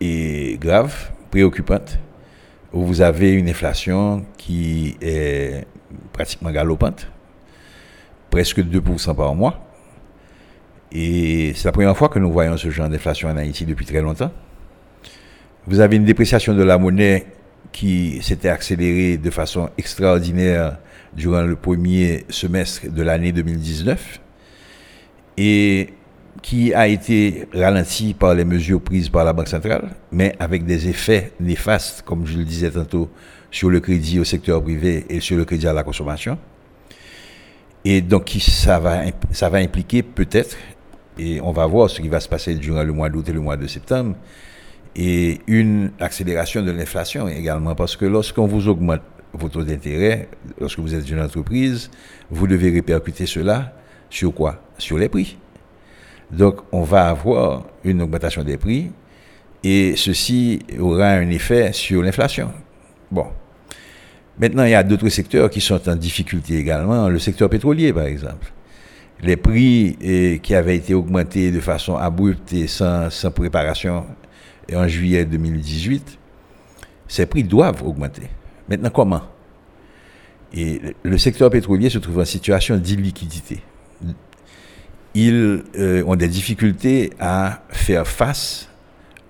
grave, 0.00 1.12
préoccupante, 1.30 1.98
où 2.72 2.84
vous 2.84 3.00
avez 3.00 3.30
une 3.30 3.48
inflation 3.48 4.26
qui 4.36 4.96
est 5.00 5.64
pratiquement 6.12 6.50
galopante, 6.50 7.06
presque 8.28 8.58
2% 8.58 9.14
par 9.14 9.36
mois. 9.36 9.64
Et 10.90 11.52
c'est 11.54 11.66
la 11.66 11.72
première 11.72 11.96
fois 11.96 12.08
que 12.08 12.18
nous 12.18 12.32
voyons 12.32 12.56
ce 12.56 12.70
genre 12.70 12.88
d'inflation 12.88 13.28
en 13.28 13.36
Haïti 13.36 13.64
depuis 13.64 13.86
très 13.86 14.00
longtemps. 14.00 14.32
Vous 15.68 15.78
avez 15.78 15.94
une 15.94 16.04
dépréciation 16.04 16.54
de 16.54 16.62
la 16.64 16.78
monnaie 16.78 17.26
qui 17.70 18.20
s'était 18.20 18.48
accélérée 18.48 19.16
de 19.16 19.30
façon 19.30 19.70
extraordinaire 19.78 20.78
durant 21.14 21.42
le 21.42 21.54
premier 21.54 22.26
semestre 22.30 22.90
de 22.90 23.02
l'année 23.02 23.30
2019. 23.30 24.20
Et 25.38 25.94
qui 26.42 26.74
a 26.74 26.88
été 26.88 27.46
ralenti 27.54 28.14
par 28.14 28.34
les 28.34 28.44
mesures 28.44 28.80
prises 28.80 29.08
par 29.08 29.24
la 29.24 29.32
Banque 29.32 29.48
centrale, 29.48 29.90
mais 30.10 30.34
avec 30.40 30.66
des 30.66 30.88
effets 30.88 31.32
néfastes, 31.38 32.02
comme 32.02 32.26
je 32.26 32.36
le 32.36 32.44
disais 32.44 32.70
tantôt, 32.70 33.08
sur 33.50 33.70
le 33.70 33.78
crédit 33.80 34.18
au 34.18 34.24
secteur 34.24 34.62
privé 34.62 35.06
et 35.08 35.20
sur 35.20 35.36
le 35.36 35.44
crédit 35.44 35.68
à 35.68 35.72
la 35.72 35.84
consommation. 35.84 36.36
Et 37.84 38.00
donc, 38.00 38.36
ça 38.40 38.78
va, 38.78 39.56
impliquer 39.58 40.02
peut-être, 40.02 40.56
et 41.18 41.40
on 41.40 41.52
va 41.52 41.66
voir 41.66 41.88
ce 41.88 42.00
qui 42.00 42.08
va 42.08 42.20
se 42.20 42.28
passer 42.28 42.54
durant 42.56 42.82
le 42.82 42.92
mois 42.92 43.08
d'août 43.08 43.28
et 43.28 43.32
le 43.32 43.40
mois 43.40 43.56
de 43.56 43.66
septembre, 43.66 44.16
et 44.96 45.40
une 45.46 45.92
accélération 46.00 46.62
de 46.62 46.70
l'inflation 46.70 47.28
également, 47.28 47.74
parce 47.74 47.96
que 47.96 48.04
lorsqu'on 48.04 48.46
vous 48.46 48.68
augmente 48.68 49.00
vos 49.32 49.48
taux 49.48 49.62
d'intérêt, 49.62 50.28
lorsque 50.60 50.80
vous 50.80 50.94
êtes 50.94 51.08
une 51.08 51.20
entreprise, 51.20 51.90
vous 52.30 52.46
devez 52.46 52.70
répercuter 52.70 53.26
cela 53.26 53.74
sur 54.10 54.34
quoi? 54.34 54.60
Sur 54.76 54.98
les 54.98 55.08
prix. 55.08 55.38
Donc, 56.32 56.60
on 56.72 56.82
va 56.82 57.08
avoir 57.08 57.64
une 57.84 58.00
augmentation 58.00 58.42
des 58.42 58.56
prix 58.56 58.90
et 59.62 59.94
ceci 59.96 60.60
aura 60.80 61.10
un 61.10 61.28
effet 61.28 61.72
sur 61.72 62.02
l'inflation. 62.02 62.50
Bon. 63.10 63.26
Maintenant, 64.38 64.64
il 64.64 64.70
y 64.70 64.74
a 64.74 64.82
d'autres 64.82 65.10
secteurs 65.10 65.50
qui 65.50 65.60
sont 65.60 65.88
en 65.88 65.94
difficulté 65.94 66.56
également, 66.56 67.08
le 67.10 67.18
secteur 67.18 67.50
pétrolier, 67.50 67.92
par 67.92 68.04
exemple. 68.04 68.50
Les 69.20 69.36
prix 69.36 69.96
eh, 70.00 70.40
qui 70.42 70.54
avaient 70.54 70.76
été 70.76 70.94
augmentés 70.94 71.52
de 71.52 71.60
façon 71.60 71.96
abrupte 71.96 72.52
et 72.54 72.66
sans, 72.66 73.10
sans 73.10 73.30
préparation 73.30 74.06
en 74.74 74.88
juillet 74.88 75.26
2018, 75.26 76.18
ces 77.06 77.26
prix 77.26 77.44
doivent 77.44 77.84
augmenter. 77.86 78.28
Maintenant, 78.68 78.90
comment? 78.90 79.22
Et 80.54 80.80
le 81.02 81.18
secteur 81.18 81.50
pétrolier 81.50 81.90
se 81.90 81.98
trouve 81.98 82.20
en 82.20 82.24
situation 82.24 82.78
d'illiquidité 82.78 83.60
ils 85.14 85.62
euh, 85.78 86.04
ont 86.06 86.16
des 86.16 86.28
difficultés 86.28 87.10
à 87.20 87.62
faire 87.68 88.06
face 88.06 88.68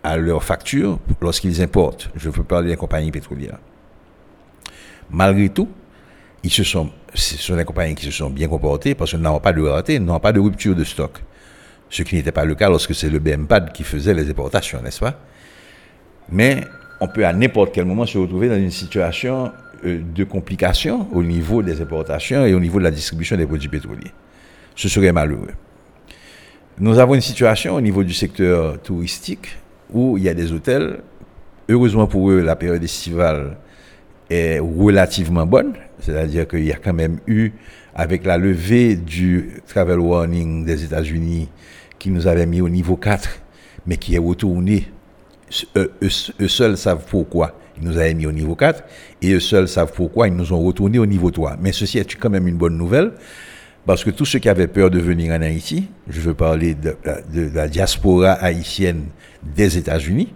à 0.02 0.16
leurs 0.16 0.42
factures 0.42 0.98
lorsqu'ils 1.20 1.62
importent. 1.62 2.10
Je 2.16 2.28
veux 2.30 2.44
parler 2.44 2.70
des 2.70 2.76
compagnies 2.76 3.10
pétrolières. 3.10 3.58
Malgré 5.10 5.48
tout, 5.48 5.68
ils 6.42 6.50
sont, 6.50 6.90
ce 7.14 7.36
sont 7.36 7.56
des 7.56 7.64
compagnies 7.64 7.94
qui 7.94 8.06
se 8.06 8.10
sont 8.10 8.30
bien 8.30 8.48
comportées 8.48 8.94
parce 8.94 9.10
qu'elles 9.10 9.20
n'ont 9.20 9.38
pas 9.40 9.52
de 9.52 9.62
raté, 9.62 9.98
n'ont 9.98 10.18
pas 10.20 10.32
de 10.32 10.40
rupture 10.40 10.74
de 10.74 10.84
stock. 10.84 11.18
Ce 11.90 12.02
qui 12.02 12.14
n'était 12.14 12.32
pas 12.32 12.44
le 12.44 12.54
cas 12.54 12.68
lorsque 12.68 12.94
c'est 12.94 13.10
le 13.10 13.18
BMPAD 13.18 13.72
qui 13.72 13.84
faisait 13.84 14.14
les 14.14 14.28
importations, 14.30 14.80
n'est-ce 14.82 15.00
pas? 15.00 15.20
Mais 16.30 16.64
on 17.00 17.08
peut 17.08 17.26
à 17.26 17.32
n'importe 17.32 17.74
quel 17.74 17.84
moment 17.84 18.06
se 18.06 18.16
retrouver 18.16 18.48
dans 18.48 18.56
une 18.56 18.70
situation 18.70 19.52
euh, 19.84 20.00
de 20.02 20.24
complication 20.24 21.08
au 21.12 21.22
niveau 21.22 21.62
des 21.62 21.80
importations 21.80 22.46
et 22.46 22.54
au 22.54 22.60
niveau 22.60 22.78
de 22.78 22.84
la 22.84 22.90
distribution 22.90 23.36
des 23.36 23.46
produits 23.46 23.68
pétroliers. 23.68 24.12
Ce 24.74 24.88
serait 24.88 25.12
malheureux. 25.12 25.50
Nous 26.78 26.98
avons 26.98 27.14
une 27.14 27.20
situation 27.20 27.74
au 27.74 27.80
niveau 27.82 28.02
du 28.02 28.14
secteur 28.14 28.80
touristique 28.80 29.58
où 29.92 30.16
il 30.16 30.24
y 30.24 30.28
a 30.28 30.35
des 30.35 30.52
hôtels. 30.52 31.00
Heureusement 31.68 32.06
pour 32.06 32.30
eux, 32.30 32.40
la 32.40 32.56
période 32.56 32.82
estivale 32.82 33.58
est 34.30 34.58
relativement 34.58 35.44
bonne. 35.44 35.74
C'est-à-dire 36.00 36.48
qu'il 36.48 36.64
y 36.64 36.72
a 36.72 36.76
quand 36.76 36.94
même 36.94 37.18
eu, 37.26 37.52
avec 37.94 38.24
la 38.24 38.38
levée 38.38 38.96
du 38.96 39.61
travel 39.66 39.98
warning 39.98 40.64
des 40.64 40.85
États-Unis 40.85 41.50
qui 41.98 42.11
nous 42.11 42.26
avait 42.26 42.46
mis 42.46 42.62
au 42.62 42.70
niveau 42.70 42.96
4, 42.96 43.28
mais 43.87 43.98
qui 43.98 44.14
est 44.14 44.18
retourné 44.18 44.88
eux, 45.76 45.92
seuls 46.48 46.78
savent 46.78 47.04
pourquoi 47.06 47.54
ils 47.78 47.87
nous 47.87 47.98
avaient 47.98 48.14
mis 48.14 48.26
au 48.26 48.32
niveau 48.32 48.54
4 48.54 48.82
et 49.20 49.32
eux 49.32 49.40
seuls 49.40 49.68
savent 49.68 49.92
pourquoi 49.94 50.26
ils 50.28 50.35
nous 50.35 50.54
ont 50.54 50.61
retourné 50.61 50.98
au 50.98 51.06
niveau 51.06 51.30
3. 51.30 51.58
Mais 51.61 51.72
ceci 51.72 51.98
est 51.98 52.16
quand 52.16 52.30
même 52.30 52.48
une 52.48 52.56
bonne 52.56 52.78
nouvelle 52.78 53.12
parce 53.86 54.04
que 54.04 54.10
tous 54.10 54.24
ceux 54.24 54.38
qui 54.38 54.48
avaient 54.48 54.68
peur 54.68 54.90
de 54.90 54.98
venir 54.98 55.32
en 55.32 55.42
Haïti, 55.42 55.88
je 56.08 56.20
veux 56.20 56.34
parler 56.34 56.74
de, 56.74 56.96
la 57.54 57.68
diaspora 57.68 58.32
haïtienne 58.32 59.06
des 59.42 59.76
États-Unis, 59.76 60.32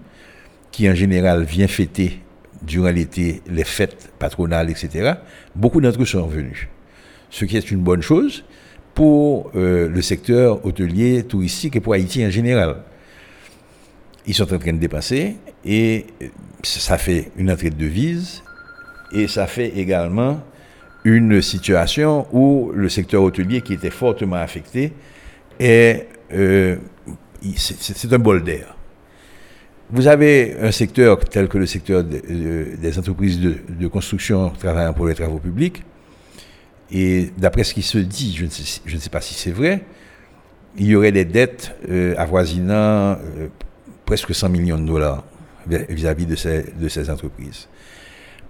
qui 0.72 0.90
en 0.90 0.94
général 0.94 1.44
vient 1.44 1.68
fêter 1.68 2.20
durant 2.62 2.90
l'été 2.90 3.42
les 3.48 3.64
fêtes 3.64 4.10
patronales, 4.18 4.70
etc., 4.70 5.14
beaucoup 5.54 5.80
d'entre 5.80 6.02
eux 6.02 6.06
sont 6.06 6.26
venus. 6.26 6.66
Ce 7.30 7.44
qui 7.44 7.56
est 7.56 7.70
une 7.70 7.80
bonne 7.80 8.02
chose 8.02 8.44
pour 8.94 9.52
euh, 9.54 9.88
le 9.88 10.02
secteur 10.02 10.64
hôtelier, 10.64 11.22
touristique 11.22 11.76
et 11.76 11.80
pour 11.80 11.92
Haïti 11.92 12.24
en 12.24 12.30
général. 12.30 12.76
Ils 14.26 14.34
sont 14.34 14.52
en 14.52 14.58
train 14.58 14.72
de 14.72 14.78
dépasser 14.78 15.36
et 15.64 16.06
ça 16.62 16.98
fait 16.98 17.30
une 17.36 17.50
entrée 17.50 17.70
de 17.70 17.76
devises 17.76 18.42
et 19.12 19.28
ça 19.28 19.46
fait 19.46 19.76
également 19.76 20.40
une 21.06 21.40
situation 21.40 22.26
où 22.32 22.72
le 22.74 22.88
secteur 22.88 23.22
hôtelier 23.22 23.60
qui 23.60 23.74
était 23.74 23.90
fortement 23.90 24.36
affecté 24.36 24.92
est 25.60 26.08
euh, 26.32 26.76
c'est 27.56 28.12
un 28.12 28.18
bol 28.18 28.42
d'air. 28.42 28.76
Vous 29.90 30.08
avez 30.08 30.56
un 30.60 30.72
secteur 30.72 31.20
tel 31.20 31.46
que 31.46 31.58
le 31.58 31.66
secteur 31.66 32.02
des 32.02 32.98
entreprises 32.98 33.40
de, 33.40 33.86
construction 33.86 34.50
travaillant 34.50 34.92
pour 34.92 35.06
les 35.06 35.14
travaux 35.14 35.38
publics, 35.38 35.84
et 36.90 37.30
d'après 37.38 37.62
ce 37.62 37.72
qui 37.72 37.82
se 37.82 37.98
dit, 37.98 38.34
je 38.34 38.44
ne 38.94 38.98
sais, 38.98 39.10
pas 39.10 39.20
si 39.20 39.34
c'est 39.34 39.52
vrai, 39.52 39.84
il 40.76 40.86
y 40.86 40.96
aurait 40.96 41.12
des 41.12 41.24
dettes 41.24 41.76
euh, 41.88 42.16
avoisinant 42.18 43.12
euh, 43.12 43.48
presque 44.04 44.34
100 44.34 44.48
millions 44.48 44.78
de 44.78 44.86
dollars 44.86 45.22
vis-à-vis 45.68 46.26
de 46.26 46.88
ces 46.88 47.10
entreprises. 47.10 47.68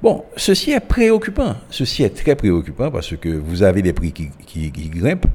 Bon, 0.03 0.25
ceci 0.37 0.73
est 0.73 0.81
préoccupant. 0.81 1.57
Ceci 1.71 2.03
est 2.03 2.11
très 2.11 2.37
préoccupant 2.37 2.91
parce 2.91 3.17
que 3.17 3.29
vous 3.29 3.63
avez 3.63 3.83
des 3.83 3.93
prix 3.93 4.13
qui, 4.13 4.71
grimpent, 4.71 5.27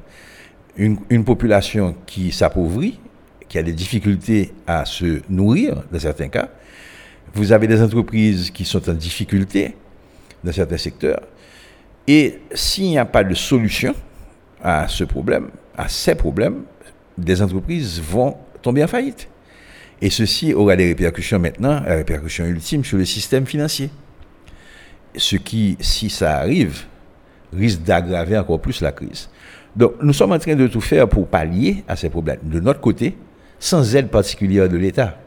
une, 0.76 0.98
une, 1.10 1.24
population 1.24 1.96
qui 2.06 2.30
s'appauvrit, 2.30 2.98
qui 3.48 3.58
a 3.58 3.62
des 3.62 3.72
difficultés 3.72 4.52
à 4.66 4.84
se 4.84 5.20
nourrir 5.28 5.82
dans 5.90 5.98
certains 5.98 6.28
cas. 6.28 6.48
Vous 7.34 7.52
avez 7.52 7.66
des 7.66 7.82
entreprises 7.82 8.50
qui 8.50 8.64
sont 8.64 8.88
en 8.88 8.94
difficulté 8.94 9.74
dans 10.44 10.52
certains 10.52 10.78
secteurs. 10.78 11.22
Et 12.06 12.40
s'il 12.54 12.84
n'y 12.84 12.98
a 12.98 13.04
pas 13.04 13.24
de 13.24 13.34
solution 13.34 13.94
à 14.62 14.86
ce 14.88 15.04
problème, 15.04 15.50
à 15.76 15.88
ces 15.88 16.14
problèmes, 16.14 16.62
des 17.18 17.42
entreprises 17.42 18.00
vont 18.00 18.36
tomber 18.60 18.84
en 18.84 18.86
faillite. 18.86 19.28
Et 20.00 20.10
ceci 20.10 20.52
aura 20.52 20.76
des 20.76 20.86
répercussions 20.86 21.38
maintenant, 21.38 21.80
la 21.80 21.96
répercussion 21.96 22.44
ultime 22.44 22.84
sur 22.84 22.98
le 22.98 23.04
système 23.04 23.46
financier. 23.46 23.90
Ce 25.16 25.36
qui, 25.36 25.76
si 25.80 26.08
ça 26.10 26.38
arrive, 26.38 26.84
risque 27.52 27.82
d'aggraver 27.82 28.38
encore 28.38 28.60
plus 28.60 28.80
la 28.80 28.92
crise. 28.92 29.28
Donc, 29.76 29.94
nous 30.02 30.12
sommes 30.12 30.32
en 30.32 30.38
train 30.38 30.54
de 30.54 30.66
tout 30.66 30.80
faire 30.80 31.08
pour 31.08 31.26
pallier 31.26 31.84
à 31.88 31.96
ces 31.96 32.08
problèmes. 32.08 32.40
De 32.42 32.60
notre 32.60 32.80
côté, 32.80 33.16
sans 33.58 33.94
aide 33.96 34.08
particulière 34.08 34.68
de 34.68 34.76
l'État, 34.76 35.18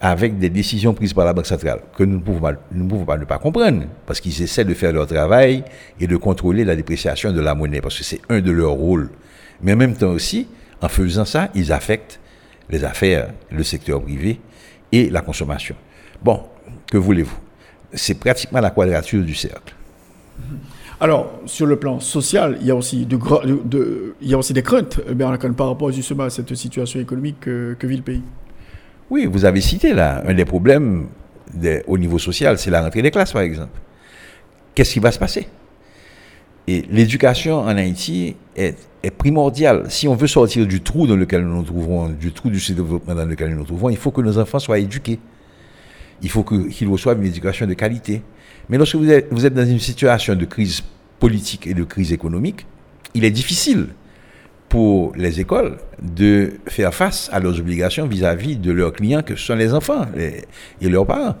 avec 0.00 0.38
des 0.38 0.50
décisions 0.50 0.92
prises 0.92 1.14
par 1.14 1.24
la 1.24 1.32
Banque 1.32 1.46
centrale, 1.46 1.80
que 1.96 2.04
nous 2.04 2.16
ne 2.16 2.22
pouvons 2.22 2.40
pas, 2.40 2.52
nous 2.70 2.86
pouvons 2.86 3.04
pas 3.04 3.16
ne 3.16 3.24
pas 3.24 3.38
comprendre, 3.38 3.84
parce 4.04 4.20
qu'ils 4.20 4.42
essaient 4.42 4.64
de 4.64 4.74
faire 4.74 4.92
leur 4.92 5.06
travail 5.06 5.64
et 5.98 6.06
de 6.06 6.16
contrôler 6.16 6.64
la 6.64 6.76
dépréciation 6.76 7.32
de 7.32 7.40
la 7.40 7.54
monnaie, 7.54 7.80
parce 7.80 7.96
que 7.96 8.04
c'est 8.04 8.20
un 8.28 8.40
de 8.40 8.50
leurs 8.50 8.72
rôles. 8.72 9.10
Mais 9.62 9.72
en 9.72 9.76
même 9.76 9.94
temps 9.94 10.10
aussi, 10.10 10.48
en 10.82 10.88
faisant 10.88 11.24
ça, 11.24 11.48
ils 11.54 11.72
affectent 11.72 12.20
les 12.68 12.84
affaires, 12.84 13.30
le 13.50 13.62
secteur 13.62 14.02
privé 14.02 14.38
et 14.92 15.08
la 15.08 15.22
consommation. 15.22 15.76
Bon, 16.22 16.42
que 16.90 16.98
voulez-vous? 16.98 17.45
C'est 17.92 18.18
pratiquement 18.18 18.60
la 18.60 18.70
quadrature 18.70 19.22
du 19.22 19.34
cercle. 19.34 19.74
Alors, 20.98 21.40
sur 21.44 21.66
le 21.66 21.76
plan 21.76 22.00
social, 22.00 22.56
il 22.60 22.66
y 22.66 22.70
a 22.70 22.76
aussi, 22.76 23.04
de, 23.04 23.18
de, 23.64 24.14
il 24.22 24.30
y 24.30 24.34
a 24.34 24.38
aussi 24.38 24.54
des 24.54 24.62
craintes, 24.62 24.98
par 25.56 25.68
rapport 25.68 25.92
justement 25.92 26.24
à 26.24 26.30
cette 26.30 26.54
situation 26.54 27.00
économique 27.00 27.40
que, 27.40 27.76
vit 27.82 27.96
le 27.96 28.02
pays. 28.02 28.22
Oui, 29.10 29.26
vous 29.26 29.44
avez 29.44 29.60
cité 29.60 29.92
là, 29.92 30.22
un 30.26 30.32
des 30.32 30.46
problèmes 30.46 31.08
au 31.86 31.98
niveau 31.98 32.18
social, 32.18 32.58
c'est 32.58 32.70
la 32.70 32.80
rentrée 32.80 33.02
des 33.02 33.10
classes, 33.10 33.32
par 33.32 33.42
exemple. 33.42 33.78
Qu'est-ce 34.74 34.94
qui 34.94 35.00
va 35.00 35.12
se 35.12 35.18
passer? 35.18 35.46
Et 36.66 36.84
l'éducation 36.90 37.60
en 37.60 37.76
Haïti 37.76 38.34
est, 38.56 38.76
est, 39.02 39.10
primordiale. 39.10 39.84
Si 39.88 40.08
on 40.08 40.14
veut 40.14 40.26
sortir 40.26 40.66
du 40.66 40.80
trou 40.80 41.06
dans 41.06 41.14
lequel 41.14 41.44
nous 41.44 41.56
nous 41.56 41.62
trouvons, 41.62 42.08
du 42.08 42.32
trou 42.32 42.50
du 42.50 42.58
développement 42.74 43.14
dans 43.14 43.24
lequel 43.24 43.50
nous 43.50 43.58
nous 43.58 43.64
trouvons, 43.64 43.90
il 43.90 43.96
faut 43.96 44.10
que 44.10 44.20
nos 44.22 44.38
enfants 44.38 44.58
soient 44.58 44.78
éduqués. 44.78 45.20
Il 46.22 46.30
faut 46.30 46.44
qu'ils 46.44 46.88
reçoivent 46.88 47.18
une 47.18 47.26
éducation 47.26 47.66
de 47.66 47.74
qualité. 47.74 48.22
Mais 48.68 48.78
lorsque 48.78 48.96
vous 48.96 49.10
êtes, 49.10 49.28
vous 49.30 49.46
êtes, 49.46 49.54
dans 49.54 49.66
une 49.66 49.78
situation 49.78 50.34
de 50.34 50.44
crise 50.44 50.82
politique 51.18 51.66
et 51.66 51.74
de 51.74 51.84
crise 51.84 52.12
économique, 52.12 52.66
il 53.14 53.24
est 53.24 53.30
difficile 53.30 53.88
pour 54.68 55.14
les 55.16 55.40
écoles 55.40 55.78
de 56.02 56.54
faire 56.66 56.92
face 56.92 57.30
à 57.32 57.38
leurs 57.38 57.58
obligations 57.60 58.06
vis-à-vis 58.06 58.56
de 58.56 58.72
leurs 58.72 58.92
clients, 58.92 59.22
que 59.22 59.36
sont 59.36 59.54
les 59.54 59.72
enfants 59.72 60.06
et 60.16 60.88
leurs 60.88 61.06
parents. 61.06 61.36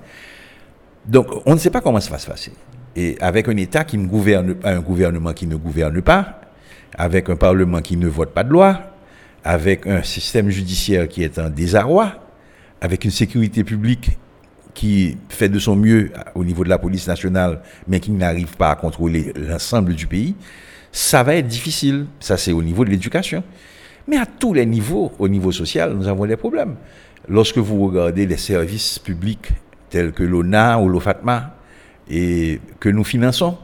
Donc, 1.06 1.26
on 1.44 1.54
ne 1.54 1.58
sait 1.58 1.70
pas 1.70 1.80
comment 1.80 2.00
ça 2.00 2.10
va 2.10 2.18
se 2.18 2.26
passer. 2.26 2.52
Et 2.94 3.16
avec 3.20 3.48
un 3.48 3.56
État 3.56 3.84
qui 3.84 3.98
ne 3.98 4.06
gouverne 4.06 4.54
pas, 4.54 4.70
un 4.70 4.80
gouvernement 4.80 5.32
qui 5.32 5.46
ne 5.46 5.56
gouverne 5.56 6.00
pas, 6.02 6.40
avec 6.96 7.28
un 7.28 7.36
Parlement 7.36 7.80
qui 7.80 7.96
ne 7.96 8.08
vote 8.08 8.32
pas 8.32 8.44
de 8.44 8.50
loi, 8.50 8.80
avec 9.44 9.86
un 9.86 10.02
système 10.02 10.48
judiciaire 10.48 11.06
qui 11.08 11.22
est 11.22 11.38
en 11.38 11.50
désarroi, 11.50 12.12
avec 12.80 13.04
une 13.04 13.10
sécurité 13.10 13.64
publique 13.64 14.18
qui 14.76 15.16
fait 15.30 15.48
de 15.48 15.58
son 15.58 15.74
mieux 15.74 16.12
au 16.34 16.44
niveau 16.44 16.62
de 16.62 16.68
la 16.68 16.76
police 16.76 17.08
nationale, 17.08 17.62
mais 17.88 17.98
qui 17.98 18.10
n'arrive 18.10 18.56
pas 18.58 18.70
à 18.70 18.76
contrôler 18.76 19.32
l'ensemble 19.34 19.94
du 19.94 20.06
pays, 20.06 20.34
ça 20.92 21.22
va 21.22 21.34
être 21.36 21.48
difficile. 21.48 22.04
Ça, 22.20 22.36
c'est 22.36 22.52
au 22.52 22.62
niveau 22.62 22.84
de 22.84 22.90
l'éducation. 22.90 23.42
Mais 24.06 24.18
à 24.18 24.26
tous 24.26 24.52
les 24.52 24.66
niveaux, 24.66 25.12
au 25.18 25.28
niveau 25.28 25.50
social, 25.50 25.94
nous 25.94 26.06
avons 26.06 26.26
des 26.26 26.36
problèmes. 26.36 26.76
Lorsque 27.26 27.56
vous 27.56 27.86
regardez 27.86 28.26
les 28.26 28.36
services 28.36 28.98
publics 28.98 29.48
tels 29.88 30.12
que 30.12 30.22
l'ONA 30.22 30.78
ou 30.78 30.90
l'OFATMA, 30.90 31.54
et 32.10 32.60
que 32.78 32.90
nous 32.90 33.02
finançons, 33.02 33.56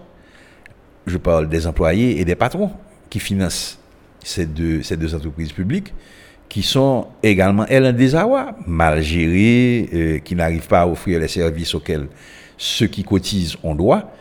je 1.07 1.19
parle 1.19 1.49
des 1.49 1.67
employés 1.67 2.21
et 2.21 2.25
des 2.25 2.37
patrons 2.37 2.73
qui 3.11 3.21
financent 3.21 3.79
ces 4.25 4.47
deux, 4.47 4.83
ces 4.83 4.97
deux 4.97 5.15
entreprises 5.15 5.53
publiques, 5.53 5.93
qui 6.53 6.63
sont 6.63 7.07
également, 7.23 7.65
elles, 7.67 7.87
en 7.87 7.95
désarroi, 7.95 8.55
mal 8.67 9.01
gérées, 9.01 9.89
euh, 9.95 10.19
qui 10.19 10.35
n'arrivent 10.35 10.67
pas 10.67 10.83
à 10.83 10.87
offrir 10.87 11.19
les 11.19 11.27
services 11.27 11.75
auxquels 11.75 12.09
ceux 12.59 12.89
qui 12.89 13.05
cotisent 13.05 13.57
ont 13.63 13.75
droit, 13.75 14.13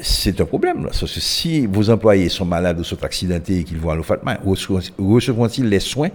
c'est 0.00 0.40
un 0.40 0.44
problème. 0.44 0.88
Si 0.92 1.66
vos 1.66 1.90
employés 1.90 2.28
sont 2.28 2.44
malades 2.44 2.78
ou 2.78 2.84
sont 2.84 3.02
accidentés 3.02 3.58
et 3.58 3.64
qu'ils 3.64 3.78
vont 3.78 3.90
à 3.90 3.96
l'OFATMA, 3.96 4.38
recevront-ils 4.46 5.68
les 5.68 5.80
soins 5.80 6.10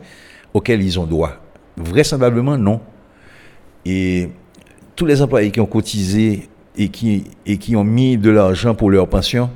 auxquels 0.54 0.82
ils 0.82 0.98
ont 0.98 1.06
droit? 1.06 1.34
Vraisemblablement 1.76 2.58
non. 2.58 2.80
Et 3.86 4.30
tous 4.96 5.06
les 5.06 5.22
employés 5.22 5.52
qui 5.52 5.60
ont 5.60 5.66
cotisé 5.66 6.48
et 6.78 6.88
qui, 6.88 7.26
et 7.46 7.58
qui 7.58 7.76
ont 7.76 7.84
mis 7.84 8.18
de 8.18 8.30
l'argent 8.30 8.76
pour 8.76 8.92
leur 8.92 9.10
pension 9.10 9.50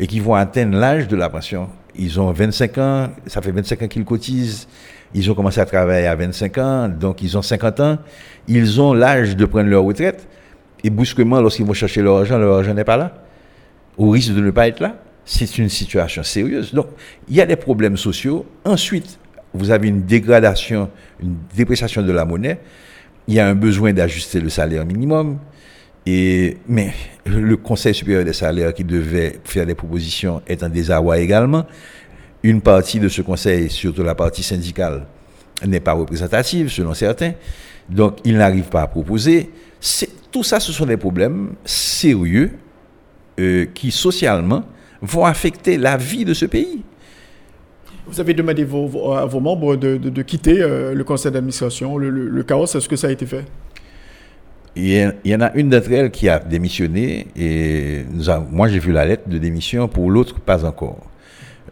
et 0.00 0.06
qui 0.06 0.18
vont 0.18 0.34
atteindre 0.34 0.78
l'âge 0.78 1.08
de 1.08 1.16
la 1.16 1.28
pension, 1.28 1.68
ils 1.96 2.20
ont 2.20 2.30
25 2.32 2.78
ans, 2.78 3.10
ça 3.26 3.42
fait 3.42 3.52
25 3.52 3.82
ans 3.82 3.88
qu'ils 3.88 4.04
cotisent, 4.04 4.66
ils 5.14 5.30
ont 5.30 5.34
commencé 5.34 5.60
à 5.60 5.66
travailler 5.66 6.06
à 6.06 6.14
25 6.14 6.58
ans, 6.58 6.88
donc 6.88 7.22
ils 7.22 7.36
ont 7.36 7.42
50 7.42 7.80
ans. 7.80 7.98
Ils 8.48 8.80
ont 8.80 8.94
l'âge 8.94 9.36
de 9.36 9.44
prendre 9.44 9.68
leur 9.68 9.84
retraite. 9.84 10.26
Et 10.84 10.90
brusquement, 10.90 11.40
lorsqu'ils 11.40 11.66
vont 11.66 11.74
chercher 11.74 12.02
leur 12.02 12.18
argent, 12.18 12.38
leur 12.38 12.56
argent 12.56 12.74
n'est 12.74 12.84
pas 12.84 12.96
là. 12.96 13.14
Au 13.98 14.10
risque 14.10 14.32
de 14.32 14.40
ne 14.40 14.50
pas 14.50 14.68
être 14.68 14.80
là. 14.80 14.96
C'est 15.24 15.58
une 15.58 15.68
situation 15.68 16.22
sérieuse. 16.22 16.74
Donc, 16.74 16.88
il 17.28 17.36
y 17.36 17.40
a 17.40 17.46
des 17.46 17.56
problèmes 17.56 17.96
sociaux. 17.96 18.46
Ensuite, 18.64 19.18
vous 19.54 19.70
avez 19.70 19.88
une 19.88 20.02
dégradation, 20.02 20.90
une 21.22 21.36
dépréciation 21.54 22.02
de 22.02 22.10
la 22.10 22.24
monnaie. 22.24 22.58
Il 23.28 23.34
y 23.34 23.40
a 23.40 23.46
un 23.46 23.54
besoin 23.54 23.92
d'ajuster 23.92 24.40
le 24.40 24.48
salaire 24.48 24.84
minimum. 24.84 25.38
Et, 26.04 26.56
mais 26.68 26.92
le 27.26 27.56
Conseil 27.56 27.94
supérieur 27.94 28.24
des 28.24 28.32
salaires 28.32 28.74
qui 28.74 28.84
devait 28.84 29.38
faire 29.44 29.66
des 29.66 29.74
propositions 29.74 30.42
est 30.46 30.62
en 30.62 30.68
désarroi 30.68 31.18
également 31.18 31.64
une 32.42 32.60
partie 32.60 32.98
de 32.98 33.08
ce 33.08 33.22
conseil, 33.22 33.70
surtout 33.70 34.02
la 34.02 34.14
partie 34.14 34.42
syndicale, 34.42 35.06
n'est 35.64 35.80
pas 35.80 35.92
représentative 35.92 36.68
selon 36.70 36.94
certains. 36.94 37.32
Donc, 37.88 38.18
il 38.24 38.36
n'arrive 38.36 38.64
pas 38.64 38.82
à 38.82 38.86
proposer. 38.86 39.50
Tout 40.30 40.42
ça, 40.42 40.60
ce 40.60 40.72
sont 40.72 40.86
des 40.86 40.96
problèmes 40.96 41.52
sérieux 41.64 42.52
euh, 43.38 43.66
qui, 43.72 43.90
socialement, 43.90 44.64
vont 45.00 45.24
affecter 45.24 45.76
la 45.78 45.96
vie 45.96 46.24
de 46.24 46.34
ce 46.34 46.46
pays. 46.46 46.82
Vous 48.06 48.20
avez 48.20 48.34
demandé 48.34 48.62
à 48.62 49.26
vos 49.26 49.40
membres 49.40 49.76
de, 49.76 50.22
quitter 50.22 50.60
euh, 50.60 50.94
le 50.94 51.04
conseil 51.04 51.30
d'administration, 51.30 51.96
le, 51.96 52.42
chaos. 52.42 52.64
Est-ce 52.64 52.88
que 52.88 52.96
ça 52.96 53.06
a 53.06 53.10
été 53.10 53.26
fait 53.26 53.44
il 54.74 55.14
y, 55.24 55.34
en 55.34 55.40
a 55.40 55.52
une 55.54 55.68
d'entre 55.68 55.92
elles 55.92 56.10
qui 56.10 56.28
a 56.28 56.38
démissionné 56.38 57.26
et 57.36 58.04
moi 58.50 58.68
j'ai 58.68 58.78
vu 58.78 58.92
la 58.92 59.04
lettre 59.04 59.28
de 59.28 59.38
démission, 59.38 59.86
pour 59.88 60.10
l'autre 60.10 60.40
pas 60.40 60.64
encore. 60.64 60.98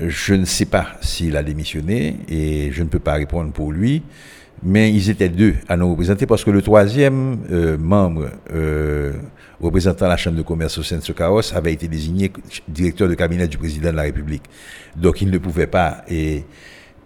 Je 0.01 0.35
ne 0.35 0.45
sais 0.45 0.67
pas 0.67 0.87
s'il 1.01 1.37
a 1.37 1.43
démissionné 1.43 2.17
et 2.29 2.71
je 2.73 2.83
ne 2.83 2.89
peux 2.89 2.99
pas 2.99 3.15
répondre 3.15 3.53
pour 3.53 3.73
lui. 3.73 4.03
mais 4.63 4.93
ils 4.93 5.09
étaient 5.09 5.29
deux 5.29 5.55
à 5.69 5.77
nous 5.77 5.91
représenter 5.91 6.27
parce 6.27 6.45
que 6.45 6.51
le 6.51 6.61
troisième 6.63 7.39
euh, 7.51 7.79
membre 7.79 8.29
euh, 8.53 9.13
représentant 9.61 10.07
la 10.07 10.17
Chambre 10.17 10.37
de 10.37 10.43
commerce 10.43 10.77
au 10.79 10.83
sein 10.83 10.97
de 10.99 11.03
ce 11.03 11.13
chaos 11.13 11.55
avait 11.55 11.73
été 11.73 11.89
désigné 11.89 12.31
directeur 12.69 13.09
de 13.09 13.15
cabinet 13.15 13.49
du 13.49 13.57
président 13.57 13.91
de 13.91 13.97
la 13.97 14.03
République. 14.03 14.43
Donc 14.97 15.23
il 15.23 15.31
ne 15.31 15.39
pouvait 15.39 15.67
pas 15.67 16.05
et, 16.09 16.45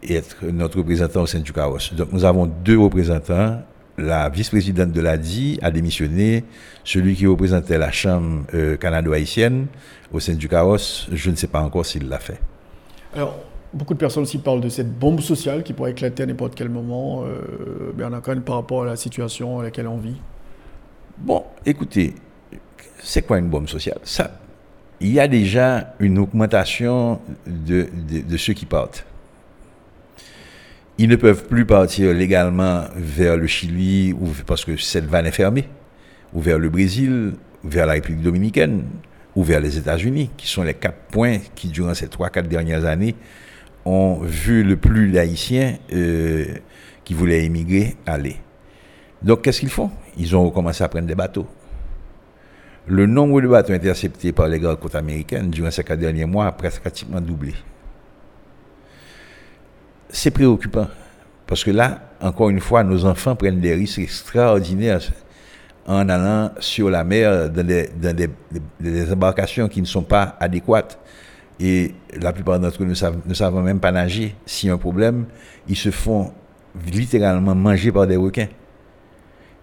être 0.09 0.45
notre 0.53 0.79
représentant 0.79 1.23
au 1.23 1.27
sein 1.27 1.41
du 1.41 1.53
chaos. 1.53 1.79
Donc 1.93 2.13
nous 2.13 2.25
avons 2.25 2.47
deux 2.47 2.79
représentants. 2.79 3.63
La 3.97 4.29
vice-présidente 4.29 4.93
de 4.93 5.01
l'ADI 5.01 5.59
a 5.63 5.71
démissionné. 5.71 6.45
Celui 6.83 7.15
qui 7.15 7.27
représentait 7.27 7.79
la 7.79 7.93
Chambre 7.93 8.45
euh, 8.55 8.77
canado-haïtienne 8.77 9.67
au 10.13 10.21
sein 10.21 10.35
du 10.35 10.49
chaos, 10.49 11.07
je 11.13 11.31
ne 11.31 11.37
sais 11.37 11.47
pas 11.47 11.61
encore 11.61 11.87
s'il 11.87 12.09
l'a 12.09 12.19
fait. 12.19 12.41
Alors, 13.15 13.37
beaucoup 13.73 13.95
de 13.95 13.99
personnes 13.99 14.25
aussi 14.25 14.39
parlent 14.39 14.61
de 14.61 14.69
cette 14.69 14.99
bombe 14.99 15.21
sociale 15.21 15.63
qui 15.63 15.73
pourrait 15.73 15.93
éclater 15.93 16.23
à 16.23 16.27
n'importe 16.27 16.55
quel 16.55 16.69
moment, 16.69 17.25
euh, 17.25 17.93
Bernard 17.95 18.23
Cohen, 18.23 18.41
par 18.41 18.57
rapport 18.57 18.83
à 18.83 18.87
la 18.87 18.97
situation 18.97 19.61
à 19.61 19.63
laquelle 19.63 19.87
on 19.87 19.99
vit. 19.99 20.17
Bon, 21.19 21.45
écoutez, 21.65 22.15
c'est 23.03 23.23
quoi 23.23 23.39
une 23.39 23.49
bombe 23.49 23.69
sociale? 23.69 23.99
Ça, 24.03 24.41
il 25.01 25.13
y 25.13 25.21
a 25.21 25.29
déjà 25.29 25.95
une 26.01 26.19
augmentation 26.19 27.21
de, 27.47 27.89
de, 28.09 28.37
ceux 28.37 28.55
qui 28.55 28.67
partent. 28.67 29.05
Ils 30.99 31.09
ne 31.09 31.17
peuvent 31.17 31.45
plus 31.47 31.65
partir 31.65 32.13
légalement 32.15 32.85
vers 32.95 33.37
le 33.37 33.47
Chili 33.47 34.15
parce 34.47 34.65
que 34.65 34.77
cette 34.77 35.07
vanne 35.07 35.27
est 35.27 35.33
fermée, 35.33 35.69
ou 36.33 36.41
vers 36.41 36.59
le 36.59 36.69
Brésil, 36.69 37.35
ou 37.65 37.69
vers 37.69 37.87
la 37.87 37.95
République 37.95 38.23
dominicaine, 38.23 38.85
ou 39.35 39.43
vers 39.43 39.61
les 39.61 39.77
États-Unis, 39.77 40.31
qui 40.37 40.47
sont 40.47 40.63
les 40.63 40.75
quatre 40.75 40.99
points 41.11 41.39
qui, 41.55 41.69
durant 41.69 41.95
ces 41.95 42.09
trois, 42.09 42.31
quatre 42.31 42.49
dernières 42.49 42.85
années, 42.85 43.17
ont 43.85 44.21
vu 44.23 44.63
le 44.63 44.77
plus 44.77 45.11
d'Haïtiens 45.11 45.77
euh, 45.93 46.47
qui 47.05 47.13
voulaient 47.13 47.45
émigrer 47.45 47.97
aller. 48.07 48.37
Donc, 49.21 49.43
qu'est-ce 49.43 49.61
qu'ils 49.61 49.71
font? 49.71 49.91
Ils 50.17 50.37
ont 50.37 50.45
recommencé 50.45 50.85
à 50.85 50.89
prendre 50.89 51.07
des 51.07 51.15
bateaux 51.15 51.49
le 52.87 53.07
nombre 53.07 53.41
de 53.41 53.49
bateaux 53.49 53.73
interceptés 53.73 54.33
par 54.33 54.49
les 54.49 54.59
grandes 54.59 54.79
côtes 54.79 54.95
américaines 54.95 55.51
durant 55.51 55.71
ces 55.71 55.83
quatre 55.83 56.01
derniers 56.01 56.27
mois 56.27 56.47
a 56.47 56.53
presque 56.53 56.81
pratiquement 56.81 57.21
doublé. 57.21 57.55
C'est 60.15 60.31
préoccupant. 60.31 60.87
Parce 61.45 61.65
que 61.65 61.73
là, 61.73 61.99
encore 62.21 62.49
une 62.49 62.61
fois, 62.61 62.85
nos 62.85 63.05
enfants 63.05 63.35
prennent 63.35 63.61
des 63.61 63.75
risques 63.75 63.99
extraordinaires 63.99 65.01
en 65.87 66.09
allant 66.09 66.53
sur 66.61 66.89
la 66.89 67.03
mer 67.03 67.51
dans 67.51 67.67
des, 67.67 69.13
embarcations 69.13 69.69
qui 69.69 69.81
ne 69.81 69.87
sont 69.87 70.05
pas 70.05 70.37
adéquates. 70.39 71.01
Et 71.59 71.95
la 72.17 72.33
plupart 72.33 72.61
d'entre 72.61 72.85
eux 72.85 72.87
ne 72.87 72.95
savent, 72.95 73.19
ne 73.27 73.35
savent 73.35 73.61
même 73.61 73.81
pas 73.81 73.91
nager. 73.91 74.37
S'il 74.47 74.69
y 74.69 74.71
a 74.71 74.75
un 74.77 74.79
problème, 74.79 75.27
ils 75.69 75.77
se 75.77 75.91
font 75.91 76.33
littéralement 76.93 77.57
manger 77.57 77.91
par 77.91 78.07
des 78.07 78.17
requins. 78.17 78.49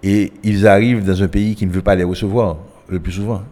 Et 0.04 0.34
ils 0.44 0.68
arrivent 0.68 1.06
dans 1.06 1.24
un 1.24 1.30
pays 1.30 1.56
qui 1.56 1.66
ne 1.66 1.72
veut 1.72 1.82
pas 1.82 1.96
les 1.96 2.04
recevoir 2.04 2.58
le 2.90 3.00
plus 3.00 3.14
souvent. 3.14 3.44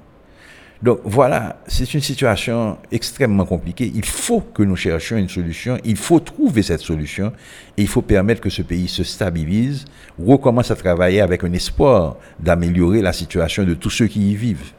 Donc 0.81 1.01
voilà, 1.03 1.57
c'est 1.67 1.93
une 1.93 1.99
situation 1.99 2.77
extrêmement 2.89 3.45
compliquée. 3.45 3.91
Il 3.93 4.05
faut 4.05 4.39
que 4.39 4.63
nous 4.63 4.77
cherchions 4.77 5.17
une 5.17 5.27
solution, 5.27 5.77
il 5.83 5.97
faut 5.97 6.21
trouver 6.21 6.63
cette 6.63 6.79
solution 6.79 7.33
et 7.75 7.81
il 7.81 7.87
faut 7.87 8.01
permettre 8.01 8.39
que 8.39 8.49
ce 8.49 8.61
pays 8.61 8.87
se 8.87 9.03
stabilise, 9.03 9.83
recommence 10.17 10.71
à 10.71 10.75
travailler 10.77 11.19
avec 11.19 11.43
un 11.43 11.51
espoir 11.51 12.15
d'améliorer 12.39 13.01
la 13.01 13.11
situation 13.11 13.65
de 13.65 13.73
tous 13.73 13.89
ceux 13.89 14.07
qui 14.07 14.31
y 14.31 14.35
vivent. 14.35 14.71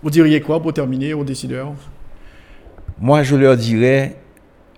Vous 0.00 0.10
diriez 0.10 0.40
quoi 0.40 0.62
pour 0.62 0.72
terminer 0.72 1.12
aux 1.12 1.24
décideurs? 1.24 1.72
Moi, 3.00 3.24
je 3.24 3.34
leur 3.34 3.56
dirais, 3.56 4.16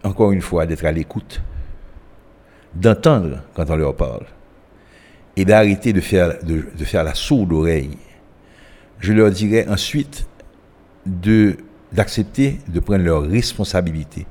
encore 0.02 0.32
une 0.32 0.40
fois, 0.40 0.64
d'être 0.64 0.86
à 0.86 0.92
l'écoute, 0.92 1.42
d'entendre 2.74 3.42
quand 3.54 3.68
on 3.68 3.76
leur 3.76 3.94
parle 3.94 4.24
et 5.36 5.44
d'arrêter 5.44 5.92
de 5.92 6.00
faire, 6.00 6.42
de, 6.42 6.64
de 6.76 6.84
faire 6.84 7.04
la 7.04 7.14
sourde 7.14 7.52
oreille 7.52 7.98
je 9.04 9.12
leur 9.12 9.30
dirais 9.30 9.66
ensuite 9.68 10.26
d'accepter 11.06 12.58
de 12.68 12.80
prendre 12.80 13.04
leurs 13.04 13.22
responsabilités, 13.22 14.26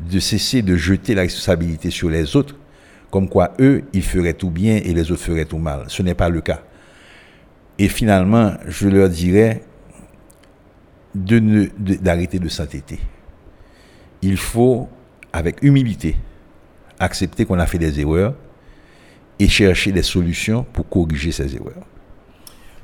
de 0.00 0.18
cesser 0.18 0.62
de 0.62 0.76
jeter 0.76 1.14
la 1.14 1.22
responsabilité 1.22 1.90
sur 1.90 2.10
les 2.10 2.36
autres, 2.36 2.56
comme 3.10 3.28
quoi 3.28 3.52
eux, 3.60 3.84
ils 3.92 4.02
feraient 4.02 4.34
tout 4.34 4.50
bien 4.50 4.76
et 4.76 4.92
les 4.92 5.10
autres 5.10 5.22
feraient 5.22 5.44
tout 5.44 5.58
mal. 5.58 5.84
Ce 5.88 6.02
n'est 6.02 6.14
pas 6.14 6.28
le 6.28 6.40
cas. 6.40 6.62
Et 7.78 7.88
finalement, 7.88 8.54
je 8.66 8.88
leur 8.88 9.08
dirais 9.08 9.62
de 11.14 11.70
d'arrêter 11.78 12.38
de 12.38 12.48
s'entêter. 12.48 12.98
Il 14.22 14.36
faut, 14.36 14.88
avec 15.32 15.62
humilité, 15.62 16.16
accepter 16.98 17.44
qu'on 17.44 17.58
a 17.58 17.66
fait 17.66 17.78
des 17.78 18.00
erreurs 18.00 18.34
et 19.38 19.48
chercher 19.48 19.92
des 19.92 20.02
solutions 20.02 20.64
pour 20.72 20.88
corriger 20.88 21.32
ces 21.32 21.54
erreurs. 21.54 21.84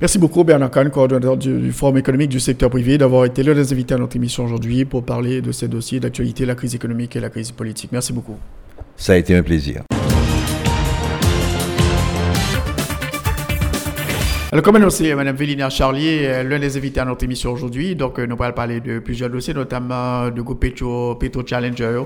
Merci 0.03 0.19
beaucoup 0.19 0.43
Bernard 0.43 0.69
Kahn, 0.69 0.89
coordonnateur 0.89 1.37
du, 1.37 1.71
Forum 1.71 1.97
économique 1.97 2.27
du 2.27 2.41
secteur 2.41 2.69
privé, 2.69 2.97
d'avoir 2.97 3.23
été 3.23 3.41
l'un 3.41 3.53
des 3.53 3.71
invités 3.71 3.93
à 3.93 3.97
notre 3.97 4.17
émission 4.17 4.43
aujourd'hui 4.43 4.83
pour 4.83 5.05
parler 5.05 5.41
de 5.41 5.53
ces 5.53 5.69
dossiers 5.69 6.01
d'actualité, 6.01 6.45
la 6.45 6.55
crise 6.55 6.75
économique 6.75 7.15
et 7.15 7.21
la 7.21 7.29
crise 7.29 7.53
politique. 7.53 7.89
Merci 7.93 8.11
beaucoup. 8.11 8.35
Ça 8.97 9.13
a 9.13 9.15
été 9.15 9.33
un 9.33 9.41
plaisir. 9.41 9.83
Alors, 14.51 14.61
comme 14.61 14.75
annoncé, 14.75 15.15
Mme 15.15 15.37
Vélina 15.37 15.69
Charlier, 15.69 16.43
l'un 16.43 16.59
des 16.59 16.75
invités 16.75 16.99
à 16.99 17.05
notre 17.05 17.23
émission 17.23 17.53
aujourd'hui. 17.53 17.95
Donc, 17.95 18.19
euh, 18.19 18.27
nous 18.27 18.35
allons 18.43 18.53
parler 18.53 18.81
de 18.81 18.99
plusieurs 18.99 19.29
dossiers, 19.29 19.53
notamment 19.53 20.29
du 20.31 20.43
groupe 20.43 20.59
Petro, 20.59 21.15
Petro 21.15 21.47
Challenger, 21.47 22.01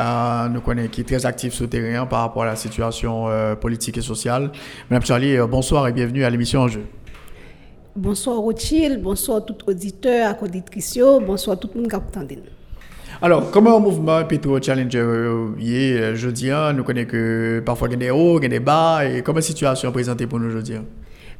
euh, 0.00 0.48
nous 0.48 0.62
connaissons, 0.62 0.88
qui 0.88 1.02
est 1.02 1.04
très 1.04 1.26
actif 1.26 1.52
sur 1.52 1.64
le 1.64 1.68
terrain 1.68 2.06
par 2.06 2.20
rapport 2.20 2.44
à 2.44 2.46
la 2.46 2.56
situation 2.56 3.28
euh, 3.28 3.54
politique 3.54 3.98
et 3.98 4.02
sociale. 4.02 4.50
Mme 4.88 5.04
Charlier, 5.04 5.44
bonsoir 5.46 5.86
et 5.88 5.92
bienvenue 5.92 6.24
à 6.24 6.30
l'émission 6.30 6.62
En 6.62 6.68
Jeu. 6.68 6.84
Bonsoir 7.96 8.38
Rothschild, 8.38 9.00
bonsoir 9.00 9.44
tout 9.44 9.56
auditeur, 9.68 10.34
auditrice, 10.42 10.98
bonsoir 11.24 11.56
tout 11.56 11.70
le 11.74 11.80
monde 11.80 11.90
qui 11.90 11.94
attendez. 11.94 12.38
Alors, 13.22 13.52
comment 13.52 13.76
un 13.76 13.78
mouvement 13.78 14.24
Petro 14.24 14.60
Challenger 14.60 14.98
est 14.98 16.00
euh, 16.00 16.14
jeudi, 16.16 16.50
nous 16.74 16.82
connaissons 16.82 17.10
que 17.10 17.62
parfois 17.64 17.86
il 17.86 17.92
y 17.92 17.94
a 17.94 17.98
des 17.98 18.10
hauts, 18.10 18.40
il 18.40 18.42
y 18.42 18.46
a 18.46 18.48
des 18.48 18.58
bas, 18.58 19.06
et 19.06 19.22
comment 19.22 19.36
la 19.36 19.42
situation 19.42 19.90
est 19.90 19.92
présentée 19.92 20.26
pour 20.26 20.40
nous 20.40 20.48
aujourd'hui 20.48 20.78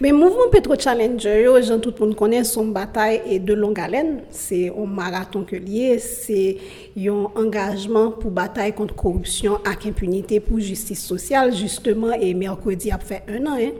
mais 0.00 0.10
le 0.10 0.16
mouvement 0.16 0.48
Petro 0.50 0.74
Challenger, 0.76 1.46
gens 1.62 1.78
tout 1.78 1.94
le 2.00 2.06
monde 2.06 2.16
connaît 2.16 2.42
son 2.42 2.66
bataille 2.66 3.22
et 3.30 3.38
de 3.38 3.54
longue 3.54 3.78
haleine. 3.78 4.22
C'est 4.28 4.68
un 4.76 4.86
marathon 4.86 5.44
que 5.44 5.54
lié, 5.54 6.00
c'est 6.00 6.56
un 6.98 7.28
engagement 7.36 8.10
pour 8.10 8.32
bataille 8.32 8.72
contre 8.72 8.96
corruption 8.96 9.58
avec 9.64 9.86
impunité 9.86 10.40
pour 10.40 10.58
justice 10.58 11.04
sociale, 11.04 11.54
justement, 11.54 12.12
et 12.12 12.34
mercredi 12.34 12.90
a 12.90 12.98
fait 12.98 13.22
un 13.28 13.46
an. 13.46 13.56
Hein 13.56 13.70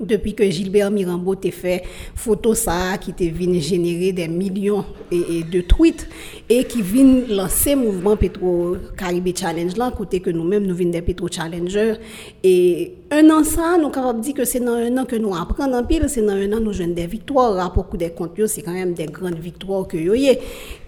depuis 0.00 0.34
que 0.34 0.44
Gilbert 0.48 0.90
Mirambeau 0.90 1.34
t'a 1.34 1.50
fait 1.50 1.82
photo 2.14 2.54
ça 2.54 2.98
qui 3.00 3.12
t'a 3.12 3.24
venu 3.26 3.60
générer 3.60 4.12
des 4.12 4.28
millions 4.28 4.84
et, 5.10 5.42
de 5.44 5.60
tweets 5.60 6.08
et 6.48 6.64
qui 6.64 6.82
vient 6.82 7.22
lancer 7.28 7.74
mouvement 7.76 8.16
Petro 8.16 8.76
Caribé 8.96 9.34
Challenge 9.36 9.76
là 9.76 9.92
côté 9.96 10.20
que 10.20 10.30
nous-mêmes 10.30 10.66
nous 10.66 10.74
venons 10.74 10.90
des 10.90 11.02
Petro 11.02 11.28
Challengers. 11.28 11.94
Et 12.42 12.94
un 13.10 13.28
an 13.30 13.44
ça 13.44 13.76
nous 13.80 13.90
capable 13.90 14.20
dire 14.20 14.34
que 14.34 14.44
c'est 14.44 14.60
dans 14.60 14.72
un 14.72 14.96
an 14.98 15.04
que 15.04 15.16
nous 15.16 15.34
apprenons 15.34 15.76
en 15.76 15.84
pile 15.84 16.06
c'est 16.08 16.22
dans 16.22 16.32
un 16.32 16.52
an 16.52 16.60
nous 16.60 16.72
jouons 16.72 16.88
des 16.88 17.06
victoires. 17.06 17.54
Rapport 17.54 17.88
des 17.96 18.10
comptes 18.10 18.46
c'est 18.46 18.62
quand 18.62 18.72
même 18.72 18.94
des 18.94 19.06
grandes 19.06 19.38
victoires 19.38 19.86
que 19.86 19.96
y 19.96 20.38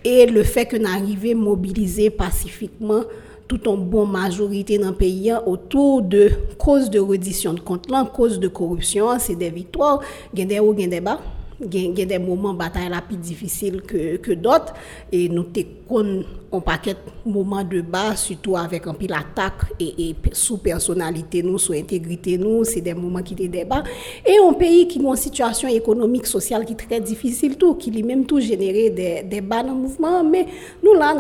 et 0.04 0.26
le 0.26 0.42
fait 0.42 0.66
que 0.66 0.76
nous 0.76 0.86
arrivons 0.88 1.32
à 1.32 1.34
mobiliser 1.34 2.11
pacifiquement 2.11 3.02
tout 3.49 3.68
en 3.68 3.76
bonne 3.76 4.11
majorité 4.11 4.78
dans 4.78 4.90
le 4.90 4.94
pays 4.94 5.30
hein, 5.30 5.42
autour 5.47 6.03
de 6.03 6.30
cause 6.59 6.90
de 6.90 6.99
reddition 6.99 7.53
de 7.55 7.61
compte, 7.61 7.86
cause 8.14 8.40
de 8.40 8.49
corruption, 8.49 9.11
hein, 9.11 9.18
c'est 9.18 9.36
des 9.36 9.51
victoires, 9.51 10.01
a 10.36 10.44
des 10.44 10.59
hauts, 10.59 10.72
a 10.72 10.86
des 10.86 11.01
bas. 11.01 11.20
Il 11.59 11.99
y 11.99 12.03
a 12.03 12.05
des 12.05 12.18
moments 12.18 12.53
de 12.53 12.59
bataille 12.59 12.90
plus 13.09 13.16
difficiles 13.16 13.80
que, 13.80 14.16
que 14.18 14.32
d'autres. 14.32 14.74
Et 15.11 15.26
nous 15.30 15.47
avons 15.88 16.22
un 16.53 16.61
paquet 16.61 16.92
de 17.24 17.30
moments 17.32 17.64
de 17.64 17.80
bas, 17.80 18.14
surtout 18.14 18.59
avec 18.59 18.86
un 18.86 18.92
pile 18.92 19.14
attaque 19.14 19.72
et, 19.80 20.11
et 20.11 20.16
sous 20.32 20.59
personnalité, 20.59 21.42
nous, 21.42 21.57
sous 21.57 21.72
intégrité, 21.72 22.36
nous, 22.36 22.62
c'est 22.64 22.82
des 22.82 22.92
moments 22.92 23.22
qui 23.22 23.32
étaient 23.42 23.64
bas. 23.64 23.82
Et 24.26 24.36
un 24.36 24.53
pays 24.53 24.86
qui 24.86 24.99
a 24.99 25.03
une 25.03 25.16
situation 25.16 25.66
économique, 25.68 26.26
sociale 26.26 26.66
qui 26.66 26.74
est 26.74 26.76
très 26.76 27.01
difficile, 27.01 27.57
tout, 27.57 27.74
qui 27.76 27.90
lui 27.90 28.03
même 28.03 28.26
tout 28.26 28.38
généré 28.38 28.90
des, 28.90 29.22
des 29.22 29.40
bas 29.40 29.62
dans 29.62 29.72
le 29.72 29.80
mouvement. 29.80 30.22
Mais 30.22 30.44
nous, 30.84 30.92
là, 30.92 31.14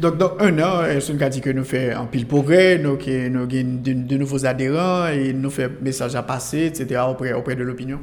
donc, 0.00 0.16
dans 0.18 0.32
un 0.38 0.58
an, 0.60 0.82
c'est 1.00 1.12
une 1.12 1.28
dit 1.28 1.40
que 1.40 1.50
nous 1.50 1.64
faisons 1.64 2.00
un 2.00 2.06
pile 2.06 2.26
progrès, 2.26 2.78
nous, 2.78 2.90
avons 2.90 2.98
de, 3.02 4.16
nouveaux 4.16 4.46
adhérents 4.46 5.08
et 5.08 5.32
nous 5.32 5.50
faisons 5.50 5.72
message 5.80 6.14
à 6.14 6.22
passer, 6.22 6.66
etc., 6.66 7.00
auprès, 7.08 7.32
auprès 7.32 7.56
de 7.56 7.62
l'opinion. 7.62 7.98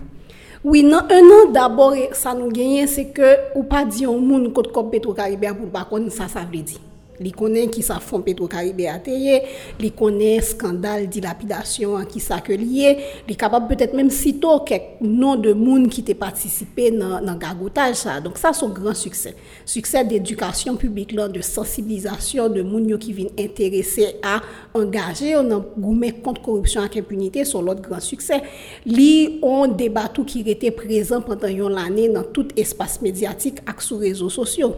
Oui, 0.64 0.84
dans 0.84 0.98
un 0.98 1.02
an, 1.02 1.52
d'abord, 1.54 1.93
ça 2.14 2.34
nous 2.34 2.50
gagne, 2.50 2.88
c'est 2.88 3.10
que, 3.10 3.56
ou 3.56 3.64
pas 3.64 3.86
dire 3.86 4.12
au 4.12 4.20
monde 4.20 4.52
côté 4.52 4.72
comme 4.74 4.89
Petro 4.89 5.14
Caribéa 5.14 5.54
pour 5.54 5.70
pas 5.70 5.88
ça, 6.10 6.28
ça 6.28 6.41
veut 6.41 6.62
dire. 6.62 6.80
Li 7.24 7.32
konen 7.36 7.70
ki 7.72 7.84
sa 7.86 8.01
fon 8.03 8.24
petro 8.26 8.47
karibè 8.51 8.89
teye, 9.05 9.38
li 9.80 9.91
konen 9.95 10.41
skandal 10.43 11.05
dilapidasyon 11.11 12.01
an 12.01 12.07
ki 12.09 12.22
sa 12.24 12.41
ke 12.43 12.57
liye, 12.59 12.95
li 13.28 13.38
kapab 13.39 13.70
petet 13.70 13.95
menm 13.95 14.11
sito 14.13 14.57
kek 14.68 14.99
non 15.05 15.39
de 15.41 15.53
moun 15.55 15.88
ki 15.91 16.03
te 16.07 16.16
patisipe 16.18 16.89
nan, 16.95 17.18
nan 17.26 17.39
gagotaj 17.39 17.95
sa. 17.99 18.18
Donk 18.24 18.39
sa 18.41 18.51
son 18.55 18.74
gran 18.76 18.97
suksè. 18.97 19.36
Suksè 19.70 20.03
d'edukasyon 20.09 20.80
publik 20.82 21.13
lan, 21.16 21.32
de 21.32 21.43
sensibilizasyon 21.45 22.57
de 22.57 22.66
moun 22.68 22.89
yo 22.91 22.99
ki 23.01 23.16
vin 23.16 23.32
interese 23.41 24.11
a 24.26 24.39
engaje, 24.76 25.32
ou 25.38 25.45
nan 25.45 25.63
goume 25.76 26.11
kont 26.26 26.41
korupsyon 26.43 26.89
ak 26.89 26.99
impunite 26.99 27.45
son 27.47 27.68
lot 27.70 27.80
gran 27.86 28.03
suksè. 28.03 28.41
Li 28.89 29.39
on 29.45 29.78
debatou 29.78 30.28
ki 30.28 30.43
rete 30.49 30.74
prezant 30.76 31.24
pantan 31.26 31.55
yon 31.55 31.76
lane 31.76 32.09
nan 32.11 32.28
tout 32.36 32.51
espas 32.59 32.99
medyatik 33.05 33.63
ak 33.70 33.84
sou 33.86 34.03
rezo 34.03 34.32
sosyo. 34.34 34.74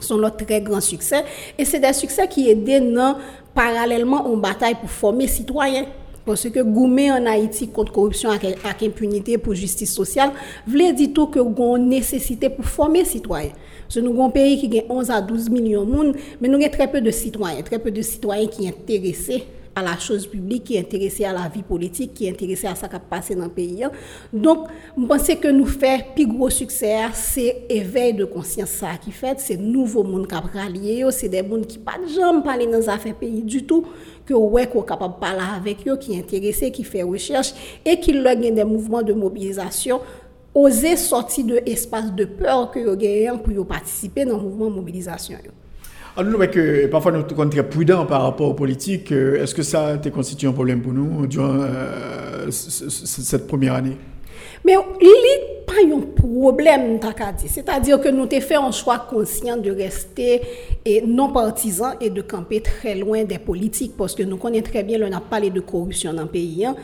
Sont 0.00 0.18
notre 0.18 0.44
très 0.44 0.60
grand 0.60 0.80
succès. 0.80 1.24
Et 1.58 1.64
c'est 1.64 1.80
des 1.80 1.92
succès 1.92 2.28
qui 2.28 2.50
aident 2.50 2.84
non, 2.84 3.16
parallèlement 3.54 4.26
en 4.26 4.36
bataille 4.36 4.74
pour 4.74 4.90
former 4.90 5.26
citoyens. 5.26 5.86
Parce 6.24 6.48
que 6.50 6.60
goumer 6.60 7.12
en 7.12 7.24
Haïti 7.24 7.68
contre 7.68 7.92
corruption 7.92 8.30
avec, 8.30 8.58
impunité 8.82 9.38
pour 9.38 9.54
justice 9.54 9.94
sociale, 9.94 10.32
voulait 10.66 10.92
dire 10.92 11.10
tout 11.14 11.28
que 11.28 11.38
avons 11.38 11.78
nécessité 11.78 12.50
pour 12.50 12.64
former 12.64 13.04
citoyens. 13.04 13.52
Parce 13.84 13.94
que 13.94 14.00
nous 14.00 14.10
avons 14.10 14.30
pays 14.30 14.58
qui 14.58 14.78
a 14.80 14.82
11 14.88 15.10
à 15.10 15.20
12 15.20 15.50
millions 15.50 15.84
de 15.84 15.92
monde, 15.92 16.16
mais 16.40 16.48
nous 16.48 16.58
avons 16.58 16.68
très 16.68 16.90
peu 16.90 17.00
de 17.00 17.12
citoyens, 17.12 17.62
très 17.62 17.78
peu 17.78 17.92
de 17.92 18.02
citoyens 18.02 18.48
qui 18.48 18.64
sont 18.64 18.68
intéressés 18.70 19.44
à 19.76 19.82
la 19.82 19.98
chose 19.98 20.26
publique, 20.26 20.64
qui 20.64 20.76
est 20.76 20.80
intéressé 20.80 21.26
à 21.26 21.34
la 21.34 21.48
vie 21.48 21.62
politique, 21.62 22.14
qui 22.14 22.26
est 22.26 22.30
intéressé 22.30 22.66
à 22.66 22.74
ce 22.74 22.86
qui 22.86 22.96
a 22.96 22.98
passé 22.98 23.34
dans 23.34 23.44
le 23.44 23.50
pays. 23.50 23.84
Hein. 23.84 23.92
Donc, 24.32 24.68
je 24.96 25.04
pense 25.04 25.26
que 25.26 25.48
nous 25.48 25.66
faisons 25.66 26.02
plus 26.14 26.26
gros 26.26 26.48
succès, 26.48 26.96
c'est 27.12 27.66
éveil 27.68 28.14
de 28.14 28.24
conscience 28.24 28.70
ça 28.70 28.96
qui 28.96 29.12
fait, 29.12 29.38
c'est 29.38 29.58
nouveau 29.58 30.02
monde 30.02 30.26
qui 30.26 30.34
a 30.34 30.40
rallié, 30.40 31.06
c'est 31.10 31.28
des 31.28 31.46
gens 31.46 31.60
qui 31.60 31.78
pas 31.78 31.98
jamais 32.08 32.42
parler 32.42 32.66
dans 32.66 32.78
les 32.78 32.88
affaires 32.88 33.14
pays 33.14 33.42
du 33.42 33.66
tout, 33.66 33.84
que 34.24 34.32
ouais 34.32 34.66
qu'on 34.66 34.80
capable 34.80 35.14
de 35.16 35.20
parler 35.20 35.44
avec 35.56 35.86
eux, 35.86 35.98
qui 35.98 36.14
est 36.14 36.20
intéressé, 36.20 36.70
qui 36.70 36.82
fait 36.82 37.02
recherche 37.02 37.52
et 37.84 38.00
qui 38.00 38.12
leur 38.12 38.34
des 38.34 38.64
mouvements 38.64 39.02
de 39.02 39.12
mobilisation 39.12 40.00
oser 40.54 40.96
sortir 40.96 41.44
de 41.44 41.60
l'espace 41.66 42.14
de 42.14 42.24
peur 42.24 42.70
que 42.70 42.78
vous 42.78 42.96
gagnez 42.96 43.30
pour 43.44 43.66
participer 43.66 44.24
dans 44.24 44.38
le 44.38 44.42
mouvement 44.42 44.70
de 44.70 44.76
mobilisation. 44.76 45.36
Alors, 46.18 46.32
nous, 46.32 46.38
que 46.46 46.86
parfois, 46.86 47.12
nous 47.12 47.28
sommes 47.28 47.50
très 47.50 47.68
prudents 47.68 48.06
par 48.06 48.22
rapport 48.22 48.48
aux 48.48 48.54
politiques. 48.54 49.12
Euh, 49.12 49.42
est-ce 49.42 49.54
que 49.54 49.62
ça 49.62 49.88
a 49.88 50.10
constitué 50.10 50.48
un 50.48 50.52
problème 50.52 50.80
pour 50.80 50.94
nous 50.94 51.26
durant 51.26 51.58
euh, 51.60 52.50
cette 52.50 53.46
première 53.46 53.74
année? 53.74 53.98
Mais 54.64 54.76
il 55.00 55.06
n'y 55.06 55.12
a 55.12 55.64
pas 55.66 55.94
un 55.94 56.00
problème, 56.00 56.98
c'est-à-dire 57.46 58.00
que 58.00 58.08
nous 58.08 58.22
avons 58.22 58.40
fait 58.40 58.54
un 58.54 58.70
choix 58.72 58.98
conscient 58.98 59.58
de 59.58 59.70
rester 59.70 60.40
et 60.86 61.02
non 61.02 61.32
partisan 61.32 61.92
et 62.00 62.08
de 62.08 62.22
camper 62.22 62.62
très 62.62 62.94
loin 62.94 63.24
des 63.24 63.38
politiques 63.38 63.92
parce 63.96 64.14
que 64.14 64.22
nous 64.22 64.38
connaissons 64.38 64.64
très 64.70 64.82
bien, 64.84 64.98
on 65.02 65.12
a 65.12 65.20
parlé 65.20 65.50
de 65.50 65.60
corruption 65.60 66.14
dans 66.14 66.22
le 66.22 66.28
pays, 66.28 66.64
hein, 66.64 66.74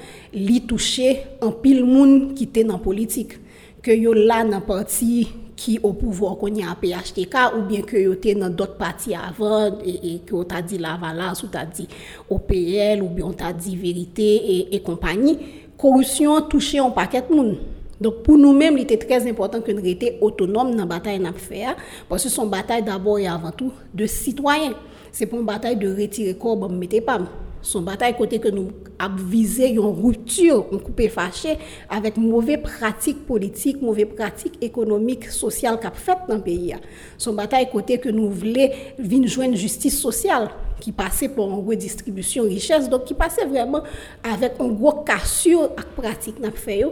touché 0.69 1.23
un 1.41 1.53
pile 1.53 1.85
monde 1.85 2.35
qui 2.35 2.45
était 2.45 2.65
dans 2.65 2.75
la 2.75 2.79
politique. 2.81 3.39
Que 3.83 3.91
yo 3.91 4.13
là 4.13 4.45
dans 4.45 4.61
parti 4.61 5.29
qui 5.57 5.79
au 5.83 5.93
pouvoir 5.93 6.37
qu'on 6.37 6.49
y 6.49 6.63
a 6.63 6.75
PHTK 6.75 7.57
ou 7.57 7.63
bien 7.63 7.83
que 7.83 7.97
yo 7.97 8.15
dans 8.39 8.51
d'autres 8.51 8.77
partis 8.77 9.15
avant 9.15 9.79
et, 9.85 10.21
que 10.27 10.35
on 10.35 10.45
t'a 10.45 10.63
dit 10.63 10.79
Lavalas 10.79 11.41
ou 11.45 11.47
t'a 11.49 11.65
dit 11.65 11.89
OPL 12.31 13.03
ou 13.03 13.09
bien 13.09 13.27
on 13.27 13.33
t'a 13.33 13.53
dit 13.53 13.77
Vérité 13.77 14.75
et, 14.75 14.81
compagnie 14.81 15.39
corruption 15.77 16.41
touché 16.43 16.79
un 16.79 16.91
paquet 16.91 17.23
de 17.29 17.35
monde 17.35 17.59
donc 18.03 18.25
pour 18.25 18.37
nous-mêmes, 18.37 18.77
il 18.79 18.83
était 18.83 18.97
très 18.99 19.31
important 19.31 19.61
que 19.61 19.71
nous 19.71 19.81
restions 19.81 20.17
autonomes 20.21 20.73
dans 20.73 20.79
la 20.79 20.87
bataille 20.87 21.21
qu'on 21.21 21.33
faire 21.33 21.77
parce 22.09 22.25
que 22.25 22.29
son 22.29 22.47
bataille 22.47 22.83
d'abord 22.83 23.21
et 23.21 23.29
avant 23.29 23.53
tout 23.53 23.71
de 23.95 24.07
citoyens. 24.07 24.75
C'est 25.13 25.27
pour 25.27 25.39
une 25.39 25.47
bataille 25.47 25.77
de 25.77 25.89
retirer 25.89 26.35
corps, 26.35 26.57
bon, 26.57 26.69
mettez 26.69 27.01
pas 27.01 27.21
son 27.63 27.83
bataille 27.83 28.17
côté 28.17 28.39
que 28.39 28.49
nous 28.49 28.71
avons 28.99 29.17
une 29.59 29.79
rupture, 29.79 30.67
un 30.73 30.79
coupé 30.79 31.09
fâché 31.09 31.59
avec 31.89 32.17
mauvaise 32.17 32.61
pratique 32.63 33.25
politique, 33.27 33.81
mauvaise 33.81 34.09
pratique 34.15 34.59
économique, 34.61 35.31
sociale 35.31 35.79
qu'a 35.81 35.93
fait 35.93 36.17
dans 36.29 36.35
le 36.35 36.41
pays. 36.41 36.75
Son 37.17 37.33
bataille 37.33 37.71
côté 37.71 37.99
que 37.99 38.09
nous 38.09 38.29
voulons 38.31 38.69
venir 38.99 39.29
joindre 39.29 39.57
justice 39.57 40.01
sociale 40.01 40.51
qui 40.83 40.91
passait 40.91 41.29
pour 41.29 41.49
une 41.49 41.65
redistribution 41.65 42.43
richesse, 42.43 42.89
donc 42.89 43.05
qui 43.05 43.15
passait 43.15 43.45
vraiment 43.45 43.83
avec 44.25 44.55
un 44.59 44.67
gros 44.67 45.05
cassure 45.05 45.71
à 45.77 45.83
pratique 46.01 46.41
n'a 46.41 46.51
fait 46.51 46.83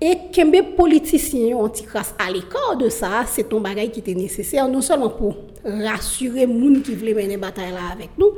et 0.00 0.18
les 0.36 0.62
politiciens 0.62 1.56
ont 1.56 1.72
à 2.18 2.30
l'écart 2.30 2.76
de 2.78 2.90
ça, 2.90 3.24
c'est 3.26 3.50
un 3.50 3.60
bagage 3.60 3.92
qui 3.92 4.00
était 4.00 4.14
nécessaire 4.14 4.68
non 4.68 4.82
seulement 4.82 5.08
pour 5.08 5.34
rassurer 5.64 6.44
les 6.44 6.74
gens 6.74 6.80
qui 6.82 6.94
voulaient 6.94 7.14
mener 7.14 7.38
bataille 7.38 7.72
là 7.72 7.90
avec 7.90 8.10
nous, 8.18 8.32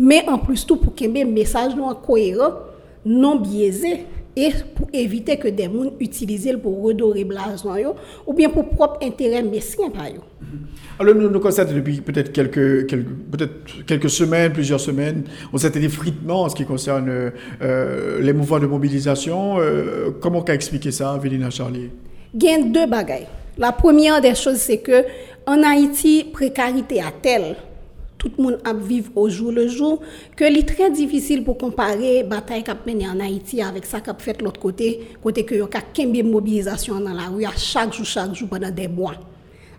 mais 0.00 0.28
en 0.28 0.38
plus 0.38 0.66
tout 0.66 0.76
pour 0.76 0.96
que 0.96 1.04
les 1.04 1.24
messages 1.24 1.72
soient 1.72 2.02
cohérents, 2.04 2.54
non 3.04 3.36
biaisés 3.36 4.04
et 4.36 4.50
pour 4.74 4.88
éviter 4.92 5.38
que 5.38 5.48
des 5.48 5.64
gens 5.64 5.92
utilisent 5.98 6.58
pour 6.62 6.82
redorer 6.82 7.24
blason 7.24 7.94
ou 8.26 8.34
bien 8.34 8.50
pour 8.50 8.68
propre 8.68 8.98
intérêt 9.02 9.42
mesquin 9.42 9.88
par 9.88 10.06
eux. 10.08 10.20
Alors 10.98 11.14
nous, 11.14 11.30
nous 11.30 11.40
constatons 11.40 11.74
depuis 11.74 12.00
peut-être 12.00 12.32
quelques, 12.32 12.86
quelques 12.86 13.08
peut-être 13.30 13.84
quelques 13.86 14.10
semaines, 14.10 14.52
plusieurs 14.52 14.80
semaines, 14.80 15.24
on 15.52 15.58
s'est 15.58 15.72
effritement 15.76 16.42
en 16.42 16.48
ce 16.48 16.54
qui 16.54 16.64
concerne 16.64 17.32
euh, 17.62 18.20
les 18.20 18.32
mouvements 18.32 18.58
de 18.58 18.66
mobilisation. 18.66 19.58
Euh, 19.58 20.10
comment 20.20 20.42
qu'a 20.42 20.54
expliqué 20.54 20.90
ça, 20.90 21.18
Vélina 21.22 21.50
Charlie 21.50 21.90
Il 22.34 22.42
y 22.42 22.48
a 22.48 22.62
deux 22.62 22.86
bagailles. 22.86 23.26
La 23.58 23.72
première 23.72 24.20
des 24.20 24.34
choses, 24.34 24.56
c'est 24.56 24.78
que 24.78 25.04
en 25.46 25.62
Haïti, 25.62 26.26
précarité 26.32 27.00
a 27.00 27.12
telle, 27.22 27.56
tout 28.18 28.30
le 28.36 28.42
monde 28.42 28.58
a 28.64 28.72
vivre 28.72 29.10
au 29.14 29.28
jour 29.28 29.52
le 29.52 29.68
jour, 29.68 30.00
que 30.36 30.44
est 30.44 30.68
très 30.68 30.90
difficile 30.90 31.44
pour 31.44 31.58
comparer 31.58 32.22
la 32.22 32.28
bataille 32.28 32.62
qu'a 32.62 32.76
menée 32.86 33.08
en 33.08 33.20
Haïti 33.20 33.62
avec 33.62 33.84
ça 33.84 34.00
qu'a 34.00 34.14
fait 34.14 34.40
l'autre 34.40 34.60
côté, 34.60 35.08
côté 35.22 35.44
que 35.44 35.54
y 35.54 35.60
a 35.60 36.22
de 36.22 36.28
mobilisation 36.28 37.00
dans 37.00 37.12
la 37.12 37.28
rue 37.28 37.44
à 37.44 37.52
chaque 37.56 37.92
jour, 37.92 38.04
chaque 38.06 38.34
jour 38.34 38.48
pendant 38.48 38.70
des 38.70 38.88
mois. 38.88 39.14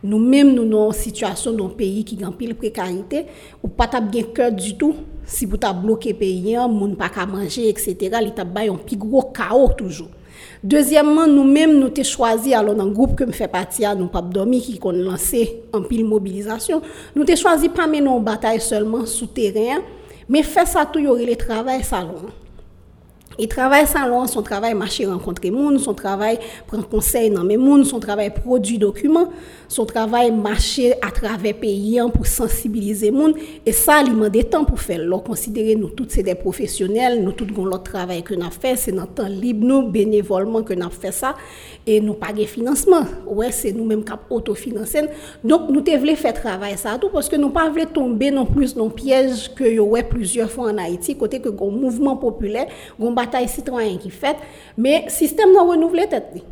Nous-mêmes, 0.04 0.54
nous 0.54 0.64
sommes 0.64 0.74
en 0.76 0.92
situation 0.92 1.54
dans 1.54 1.66
un 1.66 1.70
pays 1.70 2.04
qui 2.06 2.24
a 2.24 2.32
pile 2.32 2.56
précarité, 2.56 3.26
ou 3.64 3.68
pas 3.68 3.90
bien 4.00 4.24
cœur 4.24 4.52
du 4.52 4.78
tout. 4.78 4.96
Si 5.26 5.46
vous 5.46 5.58
avez 5.62 5.80
bloqué 5.80 6.12
le 6.12 6.18
pays, 6.18 6.56
vous 6.56 6.96
pas 6.96 7.10
qu'à 7.10 7.26
manger, 7.26 7.70
etc., 7.70 7.96
il 8.02 8.10
y 8.10 8.70
a 8.70 8.72
un 8.72 8.76
plus 8.76 8.96
gros 8.96 9.32
chaos 9.34 9.70
toujours. 9.76 10.10
Deuxièmement, 10.64 11.28
nous-mêmes, 11.28 11.78
nous 11.80 11.88
avons 11.88 12.03
choisi, 12.03 12.53
alors 12.53 12.76
dans 12.76 12.86
le 12.86 12.91
groupe 12.91 13.16
que 13.16 13.26
je 13.26 13.32
fais 13.32 13.47
partie, 13.47 13.84
nous 13.97 14.08
pas 14.08 14.22
dormi, 14.22 14.62
qui 14.62 14.80
ont 14.82 14.91
lancé 14.91 15.62
en 15.74 15.82
pile 15.84 16.05
mobilisation, 16.05 16.82
nous 17.16 17.24
avons 17.24 17.36
choisi 17.36 17.70
pas 17.70 17.88
mener 17.88 18.10
une 18.10 18.24
bataille 18.24 18.62
seulement 18.62 19.05
souterrain, 19.05 19.82
mais 20.28 20.43
faire 20.43 20.68
ça 20.68 20.86
tout, 20.86 20.99
y 20.99 21.26
le 21.26 21.36
travail 21.36 21.84
salon. 21.84 22.26
Et 23.40 23.48
travail 23.48 23.86
salon, 23.86 24.26
son 24.26 24.42
travail 24.42 24.74
marcher 24.74 25.06
rencontrer 25.06 25.52
monde, 25.52 25.80
son 25.80 25.94
travail 25.94 26.40
prendre 26.66 26.88
conseil 26.88 27.30
dans 27.30 27.44
mes 27.44 27.58
monde, 27.58 27.86
son 27.86 28.00
travail 28.00 28.32
produire 28.34 28.80
documents, 28.80 29.30
son 29.68 29.86
travail 29.86 30.32
marcher 30.32 30.94
à 31.04 31.12
travers 31.12 31.54
pays 31.54 32.00
pour 32.14 32.26
sensibiliser 32.26 33.12
monde 33.12 33.36
et 33.64 33.72
ça 33.72 34.02
il 34.02 34.10
demande 34.10 34.50
temps 34.50 34.66
pour 34.66 34.80
faire. 34.80 35.00
Leur 35.00 35.24
considérer 35.24 35.76
nous 35.76 35.90
tous 35.90 36.08
c'est 36.10 36.24
des 36.24 36.34
professionnels, 36.34 37.24
nous 37.24 37.32
tous 37.32 37.46
avons 37.46 37.70
notre 37.70 37.84
travail 37.84 38.24
que 38.24 38.34
nous 38.34 38.50
fait, 38.50 38.76
c'est 38.76 38.92
notre 38.92 39.14
temps 39.14 39.28
libre 39.28 39.68
nous 39.68 39.88
bénévolement 39.88 40.64
que 40.64 40.74
nous 40.74 40.90
fait 40.90 41.12
ça 41.12 41.36
et 41.86 42.02
nous 42.02 42.14
pas 42.16 42.34
de 42.34 42.44
financement. 42.46 43.06
Ouais, 43.28 43.52
c'est 43.52 43.72
nous-mêmes 43.72 44.04
qui 44.04 44.14
autofinancer. 44.32 45.02
Donc 45.44 45.70
nous 45.70 45.82
devons 45.82 46.16
faire 46.16 46.34
travail 46.34 46.76
ça 46.76 46.98
tout 47.00 47.10
parce 47.10 47.30
que 47.30 47.36
nous 47.36 47.50
pas 47.50 47.70
voulons 47.70 47.86
tomber 47.86 48.32
non 48.32 48.46
plus 48.46 48.74
dans 48.74 48.86
le 48.86 48.92
piège 48.92 49.54
que 49.54 49.98
a 50.00 50.04
plusieurs 50.04 50.50
fois 50.50 50.72
en 50.72 50.78
Haïti 50.78 51.16
côté 51.16 51.40
que 51.40 51.50
un 51.50 51.72
mouvement 51.72 52.16
populaire, 52.16 52.68
batay 53.28 53.49
sitwayen 53.51 53.99
ki 54.01 54.13
fet, 54.13 54.43
me 54.80 55.03
sistem 55.13 55.51
nan 55.55 55.67
renouvle 55.73 56.07
tet 56.11 56.32
li. 56.36 56.45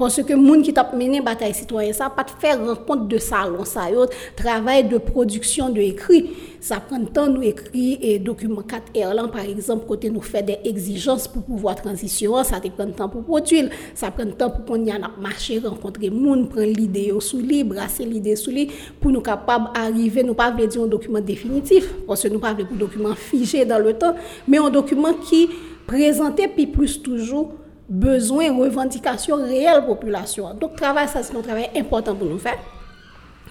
Ponsè 0.00 0.22
ke 0.24 0.36
moun 0.38 0.62
ki 0.64 0.72
tap 0.72 0.94
menen 0.96 1.20
batay 1.20 1.52
sitwayen 1.52 1.92
sa, 1.92 2.06
pat 2.14 2.30
fè 2.40 2.54
renkont 2.56 3.02
de 3.10 3.18
salon 3.20 3.66
sa 3.68 3.84
yo, 3.92 4.06
travay 4.38 4.80
de 4.88 4.96
produksyon 5.04 5.74
de 5.76 5.82
ekri. 5.90 6.22
Sa 6.64 6.78
pren 6.80 7.04
tan 7.12 7.34
nou 7.34 7.44
ekri 7.44 7.98
e 8.00 8.14
dokumen 8.24 8.64
4 8.68 8.96
Erlan, 8.96 9.28
par 9.32 9.44
exemple, 9.44 9.84
kote 9.90 10.08
nou 10.12 10.24
fè 10.24 10.40
de 10.46 10.56
exijans 10.70 11.26
pou 11.28 11.44
pouvoi 11.44 11.74
transisyon, 11.76 12.40
sa 12.48 12.62
te 12.64 12.72
pren 12.72 12.94
tan 12.96 13.12
pou 13.12 13.26
potuil, 13.28 13.68
sa 13.96 14.08
pren 14.14 14.32
tan 14.40 14.54
pou 14.54 14.70
kon 14.70 14.88
yan 14.88 15.04
ap 15.04 15.18
mache, 15.20 15.58
renkontre 15.60 16.08
moun, 16.14 16.46
pren 16.52 16.72
lide 16.72 17.04
yo 17.10 17.20
sou 17.24 17.44
li, 17.44 17.60
brase 17.68 18.06
lide 18.08 18.38
sou 18.40 18.56
li, 18.56 18.70
pou 19.02 19.12
nou 19.12 19.24
kapab 19.24 19.68
arrive, 19.76 20.24
nou 20.24 20.38
pa 20.38 20.48
vle 20.54 20.68
di 20.70 20.80
yon 20.80 20.88
dokumen 20.92 21.28
definitif, 21.28 21.92
ponsè 22.08 22.32
nou 22.32 22.40
pa 22.40 22.54
vle 22.56 22.64
pou 22.70 22.80
dokumen 22.80 23.20
fije 23.20 23.66
dan 23.68 23.84
le 23.84 23.92
tan, 24.00 24.16
men 24.48 24.62
yon 24.62 24.80
dokumen 24.80 25.20
ki 25.28 25.44
présenter 25.90 26.46
puis 26.46 26.68
plus 26.68 27.02
toujours 27.02 27.52
besoin 27.88 28.56
revendication 28.56 29.34
réelle 29.36 29.84
population. 29.84 30.54
Donc 30.54 30.76
travail 30.76 31.08
ça 31.08 31.24
c'est 31.24 31.36
un 31.36 31.42
travail 31.42 31.68
important 31.76 32.14
pour 32.14 32.28
nous 32.28 32.38
faire. 32.38 32.58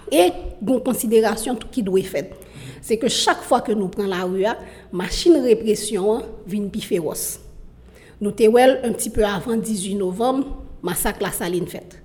Et 0.09 0.31
une 0.65 0.81
considération 0.81 1.53
tout 1.55 1.67
qui 1.69 1.83
doit 1.83 1.99
être 1.99 2.07
faite. 2.07 2.33
C'est 2.81 2.97
que 2.97 3.09
chaque 3.09 3.41
fois 3.41 3.59
que 3.59 3.73
nous 3.73 3.89
prenons 3.89 4.07
la 4.07 4.23
rue 4.23 4.45
machine 4.93 5.35
répression 5.35 6.23
vient 6.47 6.67
plus 6.69 6.81
féroce. 6.81 7.41
Nous 8.21 8.31
t'es 8.31 8.47
un 8.47 8.93
petit 8.93 9.09
peu 9.09 9.25
avant 9.25 9.57
18 9.57 9.95
novembre 9.95 10.47
massacre 10.81 11.21
la 11.21 11.31
saline 11.31 11.67
fait 11.67 12.01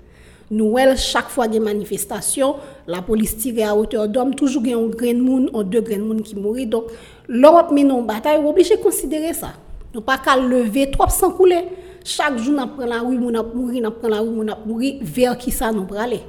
nous 0.51 0.77
elle 0.77 0.99
chaque 0.99 1.29
fois 1.29 1.49
des 1.49 1.61
manifestations 1.61 2.57
la 2.87 3.01
police 3.01 3.37
tire 3.39 3.71
à 3.71 3.75
hauteur 3.75 4.09
d'homme 4.09 4.35
toujours 4.35 4.63
un 4.67 4.87
grain 4.89 5.15
de 5.15 5.23
monde 5.23 5.51
deux 5.65 5.81
grains 5.81 5.97
de 5.97 6.03
monde 6.03 6.23
qui 6.23 6.37
mourit 6.37 6.67
donc 6.67 6.85
l'Europe 7.29 7.71
mène 7.71 7.91
une 7.91 8.05
bataille 8.05 8.45
obligé 8.45 8.77
de 8.77 8.83
considérer 8.83 9.33
ça 9.33 9.53
nous 9.95 10.01
pas 10.01 10.19
qu'à 10.19 10.37
lever 10.37 10.91
trop 10.91 11.09
sans 11.09 11.31
couler 11.31 11.65
chaque 12.05 12.37
jour 12.39 12.55
nous 12.55 12.67
prend 12.67 12.85
la 12.87 13.01
rue 13.01 13.17
a 13.37 13.43
mourir 13.43 13.83
nous 13.83 13.91
prend 13.91 14.09
la 14.09 14.21
rue 14.21 14.51
a 14.51 14.59
mourir 14.67 14.99
vers 15.01 15.39
qui 15.39 15.51
ça 15.51 15.73
nous 15.73 15.87
aller 15.97 16.21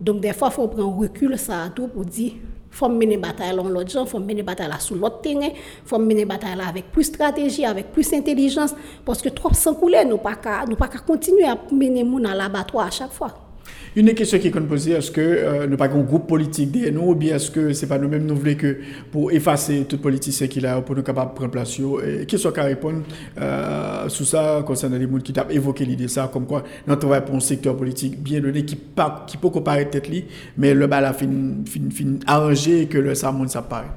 donc 0.00 0.20
des 0.20 0.32
fois 0.32 0.48
il 0.50 0.54
faut 0.54 0.68
prendre 0.68 0.96
recul 0.96 1.36
ça 1.36 1.70
tout 1.74 1.88
pour 1.88 2.04
dire 2.04 2.32
faut 2.70 2.88
mener 2.88 3.16
bataille 3.16 3.54
dans 3.56 3.68
l'autre 3.68 3.90
gens, 3.90 4.06
faut 4.06 4.20
mener 4.20 4.42
bataille 4.42 4.68
là 4.68 4.78
sous 4.78 4.94
l'autre 4.94 5.20
terrain, 5.20 5.48
faut 5.84 5.98
mener 5.98 6.24
bataille 6.24 6.56
là 6.56 6.68
avec 6.68 6.92
plus 6.92 7.04
stratégie, 7.04 7.64
avec 7.64 7.92
plus 7.92 8.12
intelligence, 8.12 8.74
parce 9.04 9.20
que 9.20 9.28
trop 9.28 9.52
sans 9.52 9.74
couler, 9.74 10.04
nous 10.04 10.18
pas 10.18 10.36
nous 10.68 10.76
pas 10.76 10.88
continuer 10.88 11.46
à 11.46 11.58
mener 11.72 12.04
moun 12.04 12.24
à 12.26 12.34
l'abattoir 12.34 12.86
à 12.86 12.90
chaque 12.90 13.12
fois. 13.12 13.49
Une 13.96 14.14
question 14.14 14.38
qui 14.38 14.46
est 14.46 14.50
posée, 14.52 14.92
est-ce 14.92 15.10
que 15.10 15.20
euh, 15.20 15.66
nous 15.66 15.76
pas 15.76 15.86
un 15.86 16.02
groupe 16.02 16.28
politique 16.28 16.76
nous, 16.92 17.10
ou 17.10 17.14
bien 17.16 17.34
est-ce 17.34 17.50
que 17.50 17.72
c'est 17.72 17.88
pas 17.88 17.98
nous-mêmes 17.98 18.24
nous 18.24 18.36
voulons 18.36 18.54
que 18.54 18.76
pour 19.10 19.32
effacer 19.32 19.84
tout 19.88 19.98
politicien 19.98 20.46
qui 20.46 20.64
a 20.64 20.80
pour 20.80 20.94
nous 20.94 21.02
capables 21.02 21.32
de 21.32 21.34
prendre 21.34 21.50
place 21.50 21.76
et 22.06 22.24
qui 22.24 22.38
soit 22.38 22.52
qu'à 22.52 22.62
répondre 22.62 23.02
euh, 23.40 24.08
sur 24.08 24.24
ça 24.24 24.62
concernant 24.64 24.96
les 24.96 25.10
gens 25.10 25.18
qui 25.18 25.32
ont 25.32 25.48
évoqué 25.50 25.84
l'idée 25.84 26.06
ça, 26.06 26.30
comme 26.32 26.46
quoi 26.46 26.62
nous 26.86 26.94
travaillons 26.94 27.24
pour 27.24 27.34
un 27.34 27.40
secteur 27.40 27.76
politique 27.76 28.22
bien 28.22 28.40
donné 28.40 28.64
qui, 28.64 28.76
pas, 28.76 29.24
qui 29.26 29.36
peut 29.36 29.50
comparer 29.50 29.88
tête 29.90 30.08
mais 30.56 30.72
le 30.72 30.86
bal 30.86 31.04
a 31.04 31.12
fin, 31.12 31.26
fin, 31.66 32.18
arrangé 32.28 32.86
que 32.86 32.98
le 32.98 33.16
ça 33.16 33.32
monde 33.32 33.48
ça 33.48 33.62
paraît? 33.62 33.90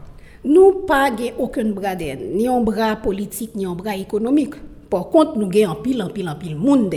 Nous 0.44 0.86
pas 0.88 1.12
aucun 1.38 1.70
bras 1.70 1.96
ni 1.96 2.48
un 2.48 2.62
bras 2.62 2.96
politique, 2.96 3.52
ni 3.56 3.66
un 3.66 3.76
bras 3.76 3.96
économique. 3.96 4.56
Par 4.90 5.10
contre, 5.10 5.38
nous 5.38 5.46
avons 5.46 5.72
un 5.72 5.76
pile, 5.76 6.02
un 6.02 6.10
pile, 6.10 6.28
un 6.28 6.36
pile 6.36 6.56
monde. 6.58 6.94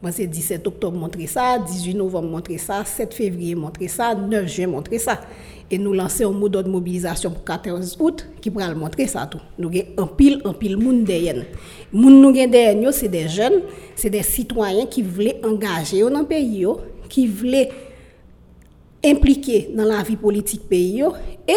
Moi, 0.00 0.12
c'est 0.12 0.28
17 0.28 0.64
octobre 0.64 0.96
montrer 0.96 1.26
ça, 1.26 1.58
18 1.58 1.94
novembre 1.94 2.28
montrer 2.28 2.56
ça, 2.56 2.84
7 2.84 3.12
février 3.12 3.56
montrer 3.56 3.88
ça, 3.88 4.14
9 4.14 4.46
juin 4.46 4.68
montrer 4.68 4.98
ça. 4.98 5.20
Et 5.70 5.76
nous 5.76 5.92
lançons 5.92 6.28
un 6.28 6.38
mode 6.38 6.52
de 6.52 6.68
mobilisation 6.68 7.32
pour 7.32 7.42
14 7.44 7.96
août 7.98 8.28
qui 8.40 8.48
pourra 8.48 8.72
montrer 8.74 9.08
ça 9.08 9.26
tout. 9.26 9.40
Nous 9.58 9.68
avons 9.68 10.04
un 10.04 10.06
pile, 10.06 10.40
un 10.44 10.52
pile 10.52 10.76
monde 10.76 11.02
derrière. 11.02 11.44
Moun 11.92 12.20
nous 12.20 12.30
derrière 12.32 12.94
c'est 12.94 13.08
des 13.08 13.28
jeunes, 13.28 13.60
c'est 13.96 14.08
des 14.08 14.22
citoyens 14.22 14.86
qui 14.86 15.02
voulaient 15.02 15.40
engager 15.44 16.02
dans 16.02 16.20
le 16.20 16.26
pays, 16.26 16.64
qui 17.08 17.26
voulaient 17.26 17.68
impliqués 19.10 19.70
dans 19.74 19.84
la 19.84 20.02
vie 20.02 20.16
politique 20.16 20.68
pays 20.68 21.04
et 21.46 21.52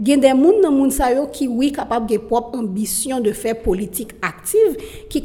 il 0.00 0.08
y 0.08 0.12
a 0.12 0.16
des 0.16 0.28
gens 0.28 0.70
monde 0.70 1.30
qui 1.32 1.46
oui 1.46 1.70
capable 1.70 2.08
de 2.10 2.18
propre 2.18 2.58
ambition 2.58 3.20
de 3.20 3.32
faire 3.32 3.60
politique 3.60 4.10
active 4.22 4.76
qui 5.08 5.22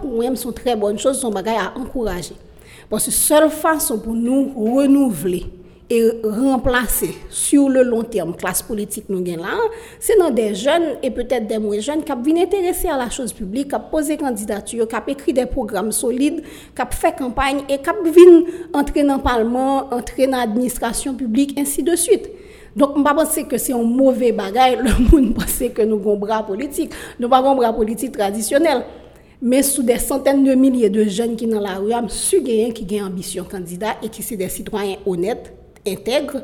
pour 0.00 0.22
sont 0.36 0.52
très 0.52 0.76
bonnes 0.76 0.98
choses 0.98 1.18
sont 1.18 1.30
bagaille 1.30 1.56
à 1.56 1.72
encourager. 1.78 2.34
Parce 2.88 3.06
que 3.06 3.10
seule 3.10 3.50
façon 3.50 3.98
pour 3.98 4.14
nous 4.14 4.52
renouveler 4.54 5.46
et 5.92 6.10
remplacer 6.24 7.14
sur 7.28 7.68
le 7.68 7.82
long 7.82 8.02
terme 8.02 8.34
classe 8.34 8.62
politique 8.62 9.04
nous 9.10 9.20
gagne 9.20 9.40
là 9.40 9.58
c'est 10.00 10.18
dans 10.18 10.30
des 10.30 10.54
jeunes 10.54 10.96
et 11.02 11.10
peut-être 11.10 11.46
des 11.46 11.58
moins 11.58 11.80
jeunes 11.80 12.02
qui 12.02 12.12
viennent 12.24 12.46
intéresser 12.46 12.88
à 12.88 12.96
la 12.96 13.10
chose 13.10 13.34
publique 13.34 13.70
qui 13.70 13.76
poser 13.90 14.16
candidature 14.16 14.88
qui 14.88 14.96
écrit 15.12 15.34
des 15.34 15.44
programmes 15.44 15.92
solides 15.92 16.42
qui 16.74 16.96
fait 16.96 17.14
campagne 17.14 17.58
et 17.68 17.76
qui 17.76 18.10
viennent 18.10 18.44
entrer 18.72 19.04
dans 19.04 19.16
le 19.16 19.22
parlement 19.22 19.92
entrer 19.92 20.26
dans 20.26 20.38
l'administration 20.38 21.12
publique 21.14 21.58
ainsi 21.58 21.82
de 21.82 21.94
suite 21.94 22.30
donc, 22.74 22.92
je 22.96 23.00
ne 23.00 23.04
pense 23.04 23.38
que 23.50 23.58
c'est 23.58 23.74
un 23.74 23.82
mauvais 23.82 24.32
bagage. 24.32 24.78
Le 24.82 25.10
monde 25.10 25.34
pense 25.34 25.62
que 25.74 25.82
nous 25.82 25.96
avons 25.96 26.14
un 26.14 26.16
bras 26.16 26.42
politique. 26.42 26.90
Nous 27.20 27.28
n'avons 27.28 27.42
pas 27.42 27.50
un 27.50 27.54
bras 27.54 27.72
politique 27.74 28.12
traditionnel. 28.12 28.82
Mais 29.42 29.62
sous 29.62 29.82
des 29.82 29.98
centaines 29.98 30.42
de 30.42 30.54
milliers 30.54 30.88
de 30.88 31.04
jeunes 31.04 31.36
qui 31.36 31.44
sont 31.44 31.50
dans 31.50 31.60
la 31.60 31.74
rue, 31.74 31.92
je 32.08 32.14
suis 32.14 32.42
qui 32.72 32.98
ont 32.98 33.04
ambition 33.08 33.44
candidat 33.44 33.96
et 34.02 34.08
qui 34.08 34.22
sont 34.22 34.36
des 34.36 34.48
citoyens 34.48 34.96
honnêtes 35.04 35.52
intègre 35.86 36.42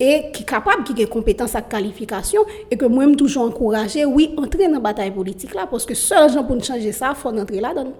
et 0.00 0.30
qui 0.32 0.42
est 0.42 0.46
capable, 0.46 0.84
qui 0.84 1.02
a 1.02 1.06
compétences 1.06 1.54
à 1.54 1.62
qualification 1.62 2.42
et 2.70 2.76
que 2.76 2.86
moi-même 2.86 3.16
toujours 3.16 3.44
encourager, 3.44 4.04
oui, 4.04 4.34
entrer 4.36 4.66
dans 4.66 4.74
la 4.74 4.80
bataille 4.80 5.10
politique 5.10 5.54
là, 5.54 5.66
parce 5.66 5.84
que 5.84 5.94
seul 5.94 6.30
gens 6.30 6.44
pour 6.44 6.62
changer 6.62 6.92
ça, 6.92 7.12
il 7.16 7.20
faut 7.20 7.28
entrer 7.28 7.60
là-dedans. 7.60 7.92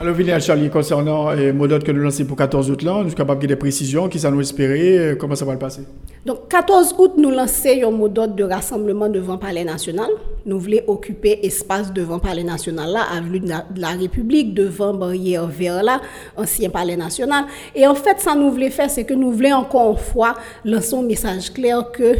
Alors, 0.00 0.14
Villiers 0.14 0.38
Charlie, 0.38 0.70
concernant 0.70 1.32
les 1.32 1.52
modèles 1.52 1.82
que 1.82 1.90
nous 1.90 2.00
lançons 2.00 2.24
pour 2.24 2.36
14 2.36 2.70
août, 2.70 2.82
là, 2.82 3.02
nous 3.02 3.08
sommes 3.08 3.16
capables 3.16 3.42
de 3.42 3.48
des 3.48 3.56
précisions, 3.56 4.08
qui 4.08 4.20
ça 4.20 4.30
nous 4.30 4.40
espérer, 4.40 4.96
euh, 4.96 5.14
comment 5.16 5.34
ça 5.34 5.44
va 5.44 5.54
le 5.54 5.58
passer? 5.58 5.82
Donc, 6.24 6.46
14 6.48 6.94
août, 6.98 7.14
nous 7.16 7.32
lançons 7.32 7.68
un 7.84 7.90
modèle 7.90 8.32
de 8.36 8.44
rassemblement 8.44 9.08
devant 9.08 9.38
Palais 9.38 9.64
national. 9.64 10.08
Nous 10.46 10.60
voulons 10.60 10.78
occuper 10.86 11.44
espace 11.44 11.92
devant 11.92 12.20
Palais 12.20 12.44
national, 12.44 12.92
là, 12.92 13.06
avenue 13.12 13.40
de 13.40 13.48
la 13.48 13.88
République, 13.88 14.54
devant 14.54 14.94
barrière 14.94 15.48
vert, 15.48 15.82
là, 15.82 16.00
ancien 16.36 16.70
Palais 16.70 16.96
national. 16.96 17.46
Et 17.74 17.84
en 17.84 17.96
fait, 17.96 18.20
ça 18.20 18.36
nous 18.36 18.52
voulons 18.52 18.70
faire, 18.70 18.88
c'est 18.88 19.02
que 19.02 19.14
nous 19.14 19.32
voulons 19.32 19.56
encore 19.56 19.90
une 19.90 19.98
fois 19.98 20.36
lancer 20.64 20.94
un 20.94 21.02
message 21.02 21.52
clair 21.52 21.90
que 21.90 22.14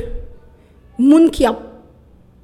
monde 0.98 1.30
qui 1.30 1.46
a 1.46 1.56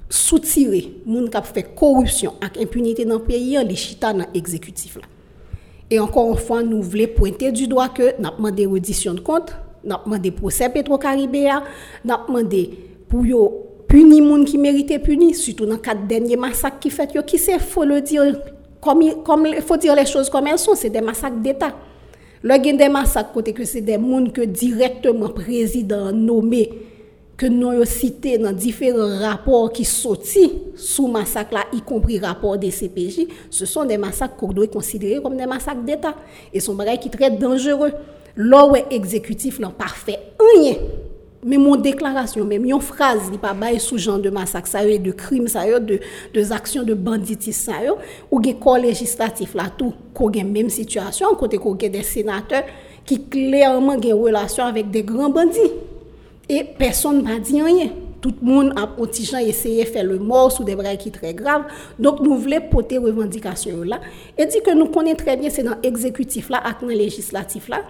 soutiré, 0.09 0.93
monde 1.05 1.29
qui 1.29 1.35
a 1.35 1.41
fait 1.41 1.75
corruption 1.75 2.35
avec 2.41 2.57
impunité 2.57 3.03
dans 3.03 3.15
le 3.15 3.23
pays, 3.23 3.57
les 3.67 3.75
chita 3.75 4.13
dans 4.13 4.25
l'exécutif 4.33 4.95
là. 4.95 5.01
Et 5.89 5.99
encore 5.99 6.31
une 6.31 6.37
fois, 6.37 6.63
nous 6.63 6.81
voulons 6.81 7.07
pointer 7.15 7.51
du 7.51 7.67
doigt 7.67 7.89
que 7.89 8.19
nous 8.19 8.27
avons 8.27 8.37
demandé 8.37 8.65
reddition 8.65 9.13
de 9.13 9.19
compte, 9.19 9.55
nous 9.83 9.93
avons 9.93 10.05
demandé 10.05 10.31
procès 10.31 10.69
Petro-Caribéa, 10.69 11.63
nous 12.03 12.13
avons 12.13 12.27
demandé 12.27 12.71
pour 13.07 13.23
punir 13.87 14.23
les 14.23 14.29
gens 14.29 14.43
qui 14.43 14.57
méritaient 14.57 14.99
punir, 14.99 15.35
surtout 15.35 15.65
dans 15.65 15.73
le 15.73 15.77
cadre 15.77 16.07
dernier 16.07 16.37
massacre 16.37 16.79
qui 16.79 16.89
fait, 16.89 17.07
qui 17.25 17.37
c'est, 17.37 17.59
faut 17.59 17.83
le 17.83 18.01
dire, 18.01 18.23
comme 18.81 19.01
il 19.03 19.61
faut 19.61 19.77
dire 19.77 19.95
les 19.95 20.05
choses 20.05 20.29
comme 20.29 20.47
elles 20.47 20.57
sont, 20.57 20.75
c'est 20.75 20.89
des 20.89 21.01
massacres 21.01 21.37
d'État. 21.37 21.75
Le 22.41 22.57
des 22.77 22.89
massacres 22.89 23.31
côté 23.31 23.53
que 23.53 23.63
c'est 23.63 23.81
des 23.81 23.93
gens 23.93 24.27
que 24.31 24.41
directement 24.41 25.29
président 25.29 26.11
nommé 26.11 26.69
que 27.37 27.45
nous 27.45 27.69
avons 27.69 27.85
cité 27.85 28.37
dans 28.37 28.53
différents 28.53 29.19
rapports 29.19 29.71
qui 29.71 29.83
sortis 29.83 30.51
sous 30.75 31.07
massacre 31.07 31.53
là, 31.53 31.63
y 31.73 31.81
compris 31.81 32.19
rapport 32.19 32.57
des 32.57 32.71
CPJ, 32.71 33.27
ce 33.49 33.65
sont 33.65 33.85
des 33.85 33.97
massacres 33.97 34.35
qu'on 34.35 34.53
doit 34.53 34.67
considérer 34.67 35.21
comme 35.21 35.35
des 35.35 35.45
massacres 35.45 35.81
d'État. 35.81 36.15
Et 36.53 36.59
sont 36.59 36.75
des 36.75 36.97
qui 36.97 37.03
sont 37.03 37.17
très 37.17 37.31
dangereux. 37.31 37.91
Là 38.37 38.67
où 38.67 38.75
exécutif 38.89 39.59
là, 39.59 39.69
parfait, 39.69 40.19
rien. 40.57 40.75
Mais 41.47 41.57
mon 41.57 41.75
déclaration, 41.75 42.43
même 42.43 42.65
une 42.65 42.81
phrase, 42.81 43.29
il 43.31 43.37
pas 43.37 43.53
bail 43.53 43.79
sous 43.79 43.99
genre 43.99 44.17
de 44.17 44.31
massacre, 44.31 44.67
ça 44.67 44.83
de 44.83 45.11
crimes, 45.11 45.47
ça 45.47 45.79
de, 45.79 45.99
de 46.33 46.51
actions 46.51 46.81
de 46.83 46.95
banditisme, 46.95 47.71
ça 47.71 47.93
ou 48.31 48.41
des 48.41 48.55
corps 48.55 48.79
législatif 48.79 49.53
là, 49.53 49.65
tout, 49.77 49.93
qu'on 50.13 50.31
a 50.31 50.43
même 50.43 50.69
situation, 50.69 51.35
côté 51.35 51.57
qu'on 51.57 51.75
a 51.75 51.87
des 51.87 52.01
sénateurs 52.01 52.63
qui 53.05 53.27
clairement 53.27 53.93
ont 53.93 54.01
une 54.01 54.13
relation 54.13 54.65
avec 54.65 54.89
des 54.89 55.03
grands 55.03 55.29
bandits. 55.29 55.59
Et 56.49 56.63
personne 56.63 57.23
n'a 57.23 57.39
dit 57.39 57.61
rien. 57.61 57.89
Tout 58.21 58.33
le 58.41 58.47
monde 58.47 58.73
a 58.75 59.41
essayé 59.43 59.83
de 59.83 59.89
faire 59.89 60.03
le 60.03 60.17
mort 60.17 60.51
sous 60.51 60.63
des 60.63 60.75
bras 60.75 60.95
qui 60.95 61.11
très 61.11 61.33
graves. 61.33 61.63
Donc, 61.99 62.21
nous 62.21 62.35
voulons 62.35 62.61
porter 62.71 62.97
revendication 62.97 63.83
là. 63.83 64.01
Et 64.37 64.45
dit 64.45 64.61
que 64.65 64.73
nous 64.73 64.87
connaissons 64.87 65.17
très 65.17 65.37
bien, 65.37 65.49
c'est 65.49 65.63
dans 65.63 65.77
l'exécutif 65.83 66.49
là, 66.49 66.63
dans 66.81 66.87
le 66.87 66.93
législatif 66.95 67.67
là. 67.67 67.81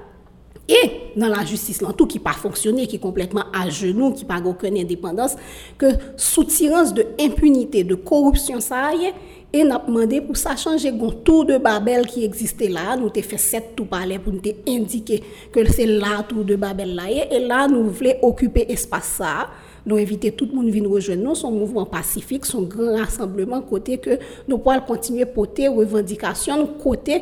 Et 0.67 1.13
dans 1.15 1.27
la 1.27 1.45
justice, 1.45 1.81
là, 1.81 1.89
tout 1.95 2.07
qui 2.07 2.17
pas 2.17 2.33
fonctionné, 2.33 2.87
qui 2.87 2.95
est 2.95 2.99
complètement 2.99 3.43
à 3.53 3.69
genoux, 3.69 4.13
qui 4.13 4.25
n'a 4.25 4.41
aucune 4.43 4.77
indépendance, 4.77 5.35
que 5.77 5.85
soutirance 6.17 6.93
de 6.93 7.05
impunité, 7.19 7.83
de 7.83 7.93
corruption, 7.93 8.59
ça 8.59 8.93
y 8.95 9.05
est, 9.05 9.13
E 9.55 9.61
nap 9.63 9.85
mande 9.87 10.17
pou 10.25 10.35
sa 10.35 10.51
chanje 10.59 10.89
goun 10.91 11.13
tou 11.23 11.45
de 11.47 11.55
Babel 11.63 12.03
ki 12.11 12.25
egziste 12.27 12.67
la, 12.67 12.97
nou 12.99 13.07
te 13.13 13.21
fe 13.23 13.37
set 13.39 13.69
tou 13.77 13.87
pale 13.87 14.17
pou 14.19 14.33
nou 14.33 14.43
te 14.43 14.51
indike 14.67 15.21
ke 15.53 15.63
se 15.69 15.85
la 15.87 16.17
tou 16.27 16.43
de 16.43 16.57
Babel 16.59 16.91
la 16.97 17.05
ye, 17.07 17.23
e 17.31 17.39
la 17.39 17.61
nou 17.71 17.87
vle 17.95 18.17
okupe 18.25 18.65
espasa, 18.73 19.45
nou 19.87 20.01
evite 20.01 20.33
tout 20.35 20.51
moun 20.51 20.67
vin 20.73 20.89
rejoen 20.91 21.23
nou, 21.23 21.39
son 21.39 21.55
mouvment 21.55 21.87
pasifik, 21.87 22.43
son 22.49 22.65
gran 22.67 22.97
rassembleman 22.99 23.63
kote 23.69 23.95
ke 24.03 24.17
nou 24.43 24.59
po 24.65 24.73
al 24.73 24.83
kontinye 24.89 25.29
pote 25.37 25.69
revendikasyon, 25.71 26.65
kote 26.81 27.21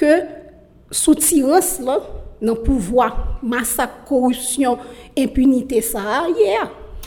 ke 0.00 0.14
soutirans 0.88 1.74
la 1.84 1.98
nan 2.40 2.56
pouvoi, 2.64 3.10
masak, 3.44 4.06
korupsyon, 4.08 4.80
impunite 5.20 5.84
sa 5.84 6.06
a 6.22 6.24
ye 6.32 6.56
a. 6.62 6.64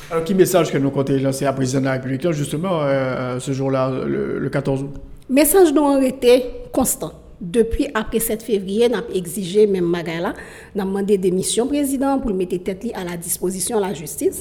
Alors, 0.09 0.23
qui 0.23 0.33
message 0.33 0.71
que 0.71 0.77
nous 0.77 0.89
comptez 0.89 1.19
lancer 1.19 1.45
à 1.45 1.51
président 1.51 1.81
de 1.81 1.85
la 1.85 1.91
République, 1.93 2.31
justement, 2.31 2.81
euh, 2.81 2.85
euh, 2.85 3.39
ce 3.39 3.51
jour-là, 3.51 3.91
le, 4.05 4.39
le, 4.39 4.49
14 4.49 4.83
août 4.83 4.93
Message 5.29 5.73
nous 5.73 5.81
ont 5.81 6.01
été 6.01 6.45
constant. 6.71 7.11
Depi 7.37 7.85
apre 7.93 8.17
7 8.17 8.41
fevriye, 8.41 8.87
nan 8.89 9.05
exije 9.13 9.67
men 9.69 9.85
magay 9.85 10.17
la, 10.23 10.31
nan 10.73 10.89
mande 10.89 11.19
demisyon 11.21 11.67
prezident 11.69 12.17
pou 12.17 12.31
li 12.31 12.37
mette 12.39 12.57
tet 12.65 12.81
li 12.87 12.89
a 12.97 13.03
la 13.05 13.13
disposisyon 13.21 13.83
la 13.83 13.91
justis, 13.93 14.39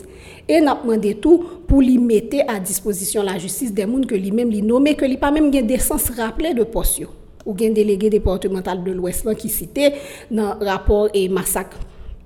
e 0.49 0.63
nan 0.65 0.81
mande 0.89 1.13
tou 1.21 1.45
pou 1.69 1.85
li 1.85 1.99
mette 2.01 2.41
a 2.49 2.57
disposisyon 2.57 3.29
la 3.29 3.35
justis 3.43 3.75
den 3.77 3.91
moun 3.93 4.07
ke 4.09 4.17
li 4.17 4.33
men 4.33 4.49
li 4.49 4.63
nome, 4.65 4.95
ke 4.97 5.11
li 5.11 5.19
pa 5.21 5.29
men 5.35 5.51
gen 5.53 5.69
desans 5.69 6.09
rapple 6.17 6.55
de 6.57 6.65
posyo, 6.73 7.11
ou 7.45 7.53
gen 7.59 7.77
delege 7.77 8.09
departemental 8.17 8.81
de 8.87 8.97
l'Ouest 8.97 9.29
lan 9.29 9.37
ki 9.37 9.53
site 9.53 9.93
nan 10.33 10.65
rapor 10.65 11.13
e 11.13 11.27
masak. 11.29 11.77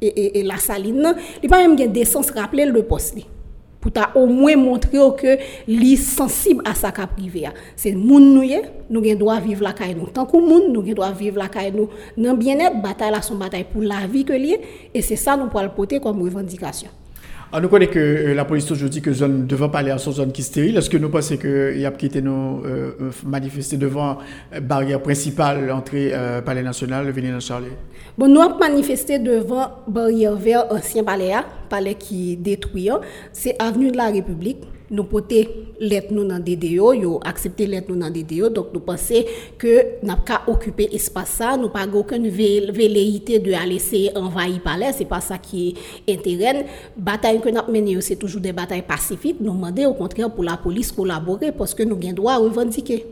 Et, 0.00 0.40
et, 0.40 0.42
la 0.42 0.56
saline, 0.56 1.14
il 1.42 1.48
pas 1.48 1.58
même 1.58 1.76
des 1.76 1.88
décence 1.88 2.30
rappeler 2.30 2.64
le 2.64 2.82
poste. 2.82 3.16
pour 3.80 3.92
ta 3.92 4.10
au 4.14 4.26
moins 4.26 4.56
montrer 4.56 4.98
que 5.16 5.38
li 5.66 5.96
sensible 5.96 6.62
à 6.66 6.74
sa 6.74 6.92
cas 6.92 7.06
privé 7.06 7.48
c'est 7.76 7.92
moun 7.92 8.34
nous 8.34 8.44
nous 8.90 9.00
avons 9.00 9.18
droit 9.18 9.40
vivre 9.40 9.62
la 9.64 9.72
caille 9.72 9.94
nous 9.94 10.06
tant 10.08 10.26
que 10.26 10.36
moun 10.36 10.72
nous 10.72 10.80
avons 10.80 10.92
droit 10.92 11.12
vivre 11.12 11.38
la 11.38 11.48
caille 11.48 11.72
nous 11.72 11.88
dans 12.22 12.34
bien-être 12.34 12.80
bataille 12.82 13.10
là 13.10 13.22
son 13.22 13.36
bataille 13.36 13.64
pour 13.64 13.82
la 13.82 14.06
vie 14.06 14.24
que 14.24 14.34
lié 14.34 14.60
et 14.92 15.00
c'est 15.00 15.16
ça 15.16 15.36
nous 15.36 15.46
pour 15.46 15.62
le 15.62 15.70
porter 15.70 15.98
comme 15.98 16.22
revendication 16.22 16.90
on 17.52 17.60
nous 17.60 17.68
connaît 17.68 17.88
que 17.88 17.98
euh, 17.98 18.34
la 18.34 18.44
police 18.44 18.70
aujourd'hui 18.70 19.02
que 19.02 19.12
zone 19.12 19.46
devant 19.46 19.68
parler 19.68 19.90
à 19.90 19.98
son 19.98 20.12
zone 20.12 20.32
qui 20.32 20.42
est 20.42 20.44
stérile. 20.44 20.76
Est-ce 20.76 20.88
que 20.88 20.96
nous 20.96 21.08
pensons 21.08 21.36
qu'il 21.36 21.78
y 21.78 21.86
a 21.86 21.90
quitté 21.90 22.22
nous 22.22 22.62
euh, 22.64 22.92
euh, 23.00 23.10
manifester 23.26 23.76
devant 23.76 24.18
la 24.52 24.60
barrière 24.60 25.02
principale 25.02 25.66
l'entrée 25.66 26.10
euh, 26.12 26.40
palais 26.42 26.62
national, 26.62 27.10
venir 27.10 27.32
dans 27.32 27.40
Charlie? 27.40 27.72
Bon, 28.16 28.28
nous 28.28 28.40
avons 28.40 28.58
manifesté 28.58 29.18
devant 29.18 29.70
barrière 29.88 30.36
vers 30.36 30.70
ancien 30.72 31.02
palais, 31.02 31.32
palais 31.68 31.94
qui 31.94 32.36
détruit. 32.36 32.90
C'est 33.32 33.60
avenue 33.60 33.90
de 33.90 33.96
la 33.96 34.10
République 34.10 34.58
nous 34.90 35.04
porter 35.04 35.48
lettre 35.78 36.12
nous 36.12 36.24
dans 36.24 36.38
DDO, 36.38 36.92
yo 36.92 37.20
accepter 37.24 37.66
lettre 37.66 37.90
nous 37.90 37.98
dans 37.98 38.10
DDO, 38.10 38.48
donc 38.48 38.68
nous 38.74 38.80
pensons 38.80 39.22
que 39.56 40.04
n'a 40.04 40.16
pas 40.16 40.42
occupé 40.46 40.88
espace 40.92 41.30
ça, 41.30 41.56
nous 41.56 41.68
pas 41.68 41.86
aucune 41.86 42.28
velléité 42.28 43.38
de 43.38 43.52
aller 43.52 43.76
essayer 43.76 44.16
envahir 44.16 44.60
palais, 44.62 44.92
c'est 44.92 45.04
pas 45.04 45.20
ça 45.20 45.38
qui 45.38 45.76
est 46.06 46.12
intérêt. 46.12 46.66
Bataille 46.96 47.40
que 47.40 47.48
nous 47.48 47.72
mené 47.72 48.00
c'est 48.00 48.16
toujours 48.16 48.40
des 48.40 48.52
batailles 48.52 48.82
pacifiques, 48.82 49.36
nous 49.40 49.52
demander 49.52 49.86
au 49.86 49.94
contraire 49.94 50.30
pour 50.30 50.44
la 50.44 50.56
police 50.56 50.92
collaborer 50.92 51.52
parce 51.52 51.74
que 51.74 51.82
nous 51.82 51.96
avons 51.96 52.12
droit 52.12 52.36
revendiquer. 52.36 53.06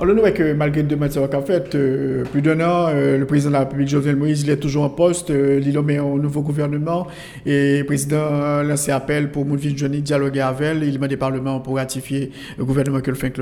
On 0.00 0.06
le 0.06 0.30
que 0.32 0.52
malgré 0.54 0.82
deux 0.82 0.96
mois 0.96 1.08
qu'a 1.08 1.40
fait, 1.42 1.72
euh, 1.76 2.24
plus 2.24 2.42
d'un 2.42 2.58
an, 2.60 2.88
euh, 2.88 3.16
le 3.16 3.26
président 3.26 3.50
de 3.50 3.52
la 3.52 3.60
République, 3.60 3.88
Jovenel 3.88 4.16
Moïse, 4.16 4.42
il 4.42 4.50
est 4.50 4.56
toujours 4.56 4.82
en 4.82 4.90
poste, 4.90 5.30
euh, 5.30 5.60
il 5.64 5.80
met 5.82 6.00
au 6.00 6.18
nouveau 6.18 6.42
gouvernement, 6.42 7.06
et 7.46 7.78
le 7.78 7.84
président 7.84 8.26
a 8.26 8.64
lancé 8.64 8.90
appel 8.90 9.30
pour 9.30 9.46
Moudvin 9.46 9.76
Johnny 9.76 10.02
dialoguer 10.02 10.40
avec 10.40 10.62
elle, 10.62 10.82
il 10.82 10.98
met 10.98 11.06
des 11.06 11.16
parlements 11.16 11.60
pour 11.60 11.76
ratifier 11.76 12.32
le 12.58 12.64
gouvernement 12.64 13.00
que 13.00 13.10
le 13.12 13.16
fait 13.16 13.32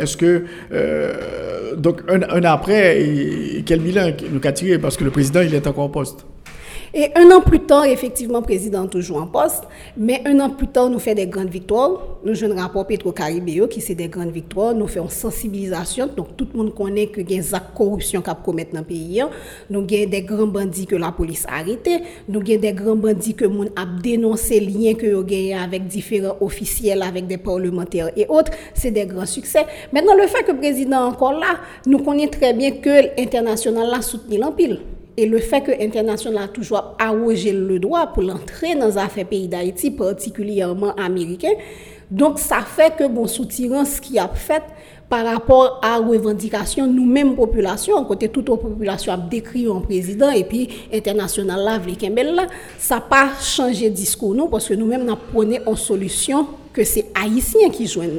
Est-ce 0.00 0.16
que, 0.16 0.44
donc, 1.76 2.02
un, 2.08 2.22
an 2.22 2.52
après, 2.52 3.62
quel 3.64 3.78
bilan 3.78 4.10
nous 4.32 4.40
a 4.42 4.52
tiré? 4.52 4.78
Parce 4.80 4.96
que 4.96 5.04
le 5.04 5.10
président, 5.10 5.42
il 5.42 5.54
est 5.54 5.66
encore 5.68 5.84
en 5.84 5.90
poste. 5.90 6.26
Et 6.92 7.12
un 7.14 7.30
an 7.30 7.40
plus 7.40 7.60
tard, 7.60 7.84
effectivement, 7.84 8.40
le 8.40 8.44
président 8.44 8.86
toujours 8.88 9.22
en 9.22 9.26
poste, 9.28 9.62
mais 9.96 10.22
un 10.24 10.40
an 10.40 10.50
plus 10.50 10.66
tard, 10.66 10.90
nous 10.90 10.98
faisons 10.98 11.14
des 11.14 11.26
grandes 11.28 11.48
victoires. 11.48 11.92
Nous 12.24 12.34
jouons 12.34 12.50
un 12.56 12.62
rapport 12.62 12.84
Petro-Caribéo 12.84 13.68
qui 13.68 13.80
c'est 13.80 13.94
des 13.94 14.08
grandes 14.08 14.32
victoires. 14.32 14.74
Nous 14.74 14.88
faisons 14.88 15.08
sensibilisation. 15.08 16.08
Donc, 16.16 16.36
tout 16.36 16.48
le 16.52 16.58
monde 16.58 16.74
connaît 16.74 17.06
que 17.06 17.20
y 17.20 17.38
a 17.38 17.42
des 17.42 17.54
actes 17.54 17.76
corruption 17.76 18.20
qui 18.22 18.30
commettent 18.44 18.72
dans 18.72 18.80
le 18.80 18.84
pays. 18.86 19.22
Nous 19.70 19.78
avons 19.78 19.86
des 19.86 20.22
grands 20.22 20.48
bandits 20.48 20.86
que 20.86 20.96
la 20.96 21.12
police 21.12 21.46
a 21.46 21.60
arrêtés. 21.60 22.00
Nous 22.28 22.40
avons 22.40 22.60
des 22.60 22.72
grands 22.72 22.96
bandits 22.96 23.34
que 23.34 23.44
monde 23.44 23.70
a 23.76 23.86
dénoncé 24.02 24.58
liens 24.58 24.94
que 24.94 25.14
vous 25.14 25.22
gagné 25.22 25.54
avec 25.54 25.86
différents 25.86 26.38
officiels, 26.40 27.02
avec 27.02 27.28
des 27.28 27.38
parlementaires 27.38 28.10
et 28.16 28.26
autres. 28.28 28.50
C'est 28.74 28.90
des 28.90 29.06
grands 29.06 29.26
succès. 29.26 29.64
Maintenant, 29.92 30.16
le 30.16 30.26
fait 30.26 30.42
que 30.42 30.50
le 30.50 30.58
président 30.58 31.08
est 31.08 31.12
encore 31.12 31.34
là, 31.34 31.60
nous 31.86 31.98
connaissons 31.98 32.32
très 32.32 32.52
bien 32.52 32.72
que 32.72 33.16
l'international 33.16 33.88
l'a 33.88 34.02
soutenu 34.02 34.38
l'empile. 34.38 34.80
Et 35.16 35.26
le 35.26 35.38
fait 35.38 35.60
que 35.60 35.70
l'international 35.72 36.44
a 36.44 36.48
toujours 36.48 36.96
arrogé 36.98 37.52
le 37.52 37.78
droit 37.78 38.06
pour 38.08 38.22
l'entrée 38.22 38.74
dans 38.74 38.86
les 38.86 38.98
affaires 38.98 39.26
pays 39.26 39.48
d'Haïti, 39.48 39.90
particulièrement 39.90 40.94
américain, 40.94 41.50
donc 42.10 42.38
ça 42.38 42.60
fait 42.62 42.96
que 42.96 43.06
bon 43.06 43.26
soutien 43.26 43.84
ce 43.84 44.00
qui 44.00 44.18
a 44.18 44.28
fait 44.28 44.62
par 45.08 45.24
rapport 45.24 45.80
à 45.82 45.98
revendication 45.98 46.86
nous-mêmes 46.86 47.36
population 47.36 48.04
côté 48.04 48.28
toute 48.28 48.48
la 48.48 48.56
population 48.56 49.12
a 49.12 49.16
décrit 49.16 49.66
un 49.68 49.80
président 49.80 50.30
et 50.30 50.42
puis 50.44 50.68
international 50.92 51.60
là 51.64 51.78
là 52.24 52.46
ça 52.78 53.00
pas 53.00 53.30
changé 53.40 53.90
discours 53.90 54.34
nous 54.34 54.48
parce 54.48 54.68
que 54.68 54.74
nous-mêmes 54.74 55.04
nous 55.04 55.16
prenons 55.32 55.58
en 55.66 55.76
solution 55.76 56.48
que 56.72 56.82
c'est 56.82 57.06
haïtien 57.14 57.70
qui 57.70 57.86
joignent 57.86 58.18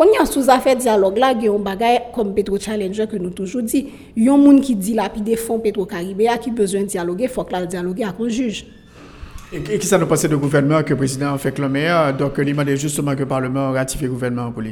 quand 0.00 0.06
il 0.06 0.14
y 0.14 0.16
a 0.16 0.24
sous 0.24 0.48
affaire 0.48 0.76
dialogue 0.76 1.18
là, 1.18 1.34
il 1.36 1.44
y 1.44 1.48
a 1.48 1.52
un 1.52 1.58
bagage 1.58 2.00
comme 2.14 2.32
Petro 2.34 2.58
Challenger 2.58 3.06
que 3.06 3.18
nous 3.18 3.28
toujours 3.28 3.60
dit. 3.62 3.86
Il 4.16 4.24
y 4.24 4.30
a 4.30 4.32
un 4.32 4.38
monde 4.38 4.62
qui 4.62 4.74
dit 4.74 4.96
des 5.22 5.36
fonds 5.36 5.58
Petro 5.58 5.84
Caribéa 5.84 6.38
qui 6.38 6.50
besoin 6.50 6.80
de 6.80 6.86
dialoguer, 6.86 7.24
il 7.24 7.28
faut 7.28 7.44
que 7.44 7.52
la 7.52 7.66
dialoguer 7.66 8.04
avec 8.04 8.18
un 8.18 8.28
juge. 8.30 8.64
Et, 9.52 9.60
qui 9.60 9.86
ça 9.86 9.98
nous 9.98 10.06
passe 10.06 10.26
de 10.26 10.36
gouvernement 10.36 10.82
que 10.82 10.90
le 10.90 10.96
président 10.96 11.36
fait 11.36 11.52
clamer, 11.52 12.12
donc 12.18 12.32
il 12.38 12.46
demande 12.46 12.70
justement 12.76 13.14
que 13.14 13.20
le 13.20 13.26
Parlement 13.26 13.72
ratifie 13.72 14.04
le 14.04 14.10
gouvernement 14.12 14.50
pour 14.50 14.62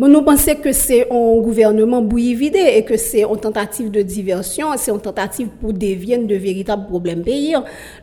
lui 0.00 0.14
nous 0.14 0.22
pensons 0.22 0.54
que 0.54 0.72
c'est 0.72 1.12
un 1.12 1.40
gouvernement 1.42 2.00
bouilli 2.00 2.34
vidé 2.34 2.72
et 2.76 2.84
que 2.86 2.96
c'est 2.96 3.22
une 3.22 3.36
tentative 3.38 3.90
de 3.90 4.00
diversion, 4.00 4.68
c'est 4.78 4.90
une 4.90 5.00
tentative 5.00 5.48
pour 5.60 5.74
dévier 5.74 6.16
de 6.16 6.34
véritables 6.36 6.86
problèmes 6.86 7.22
pays. 7.22 7.54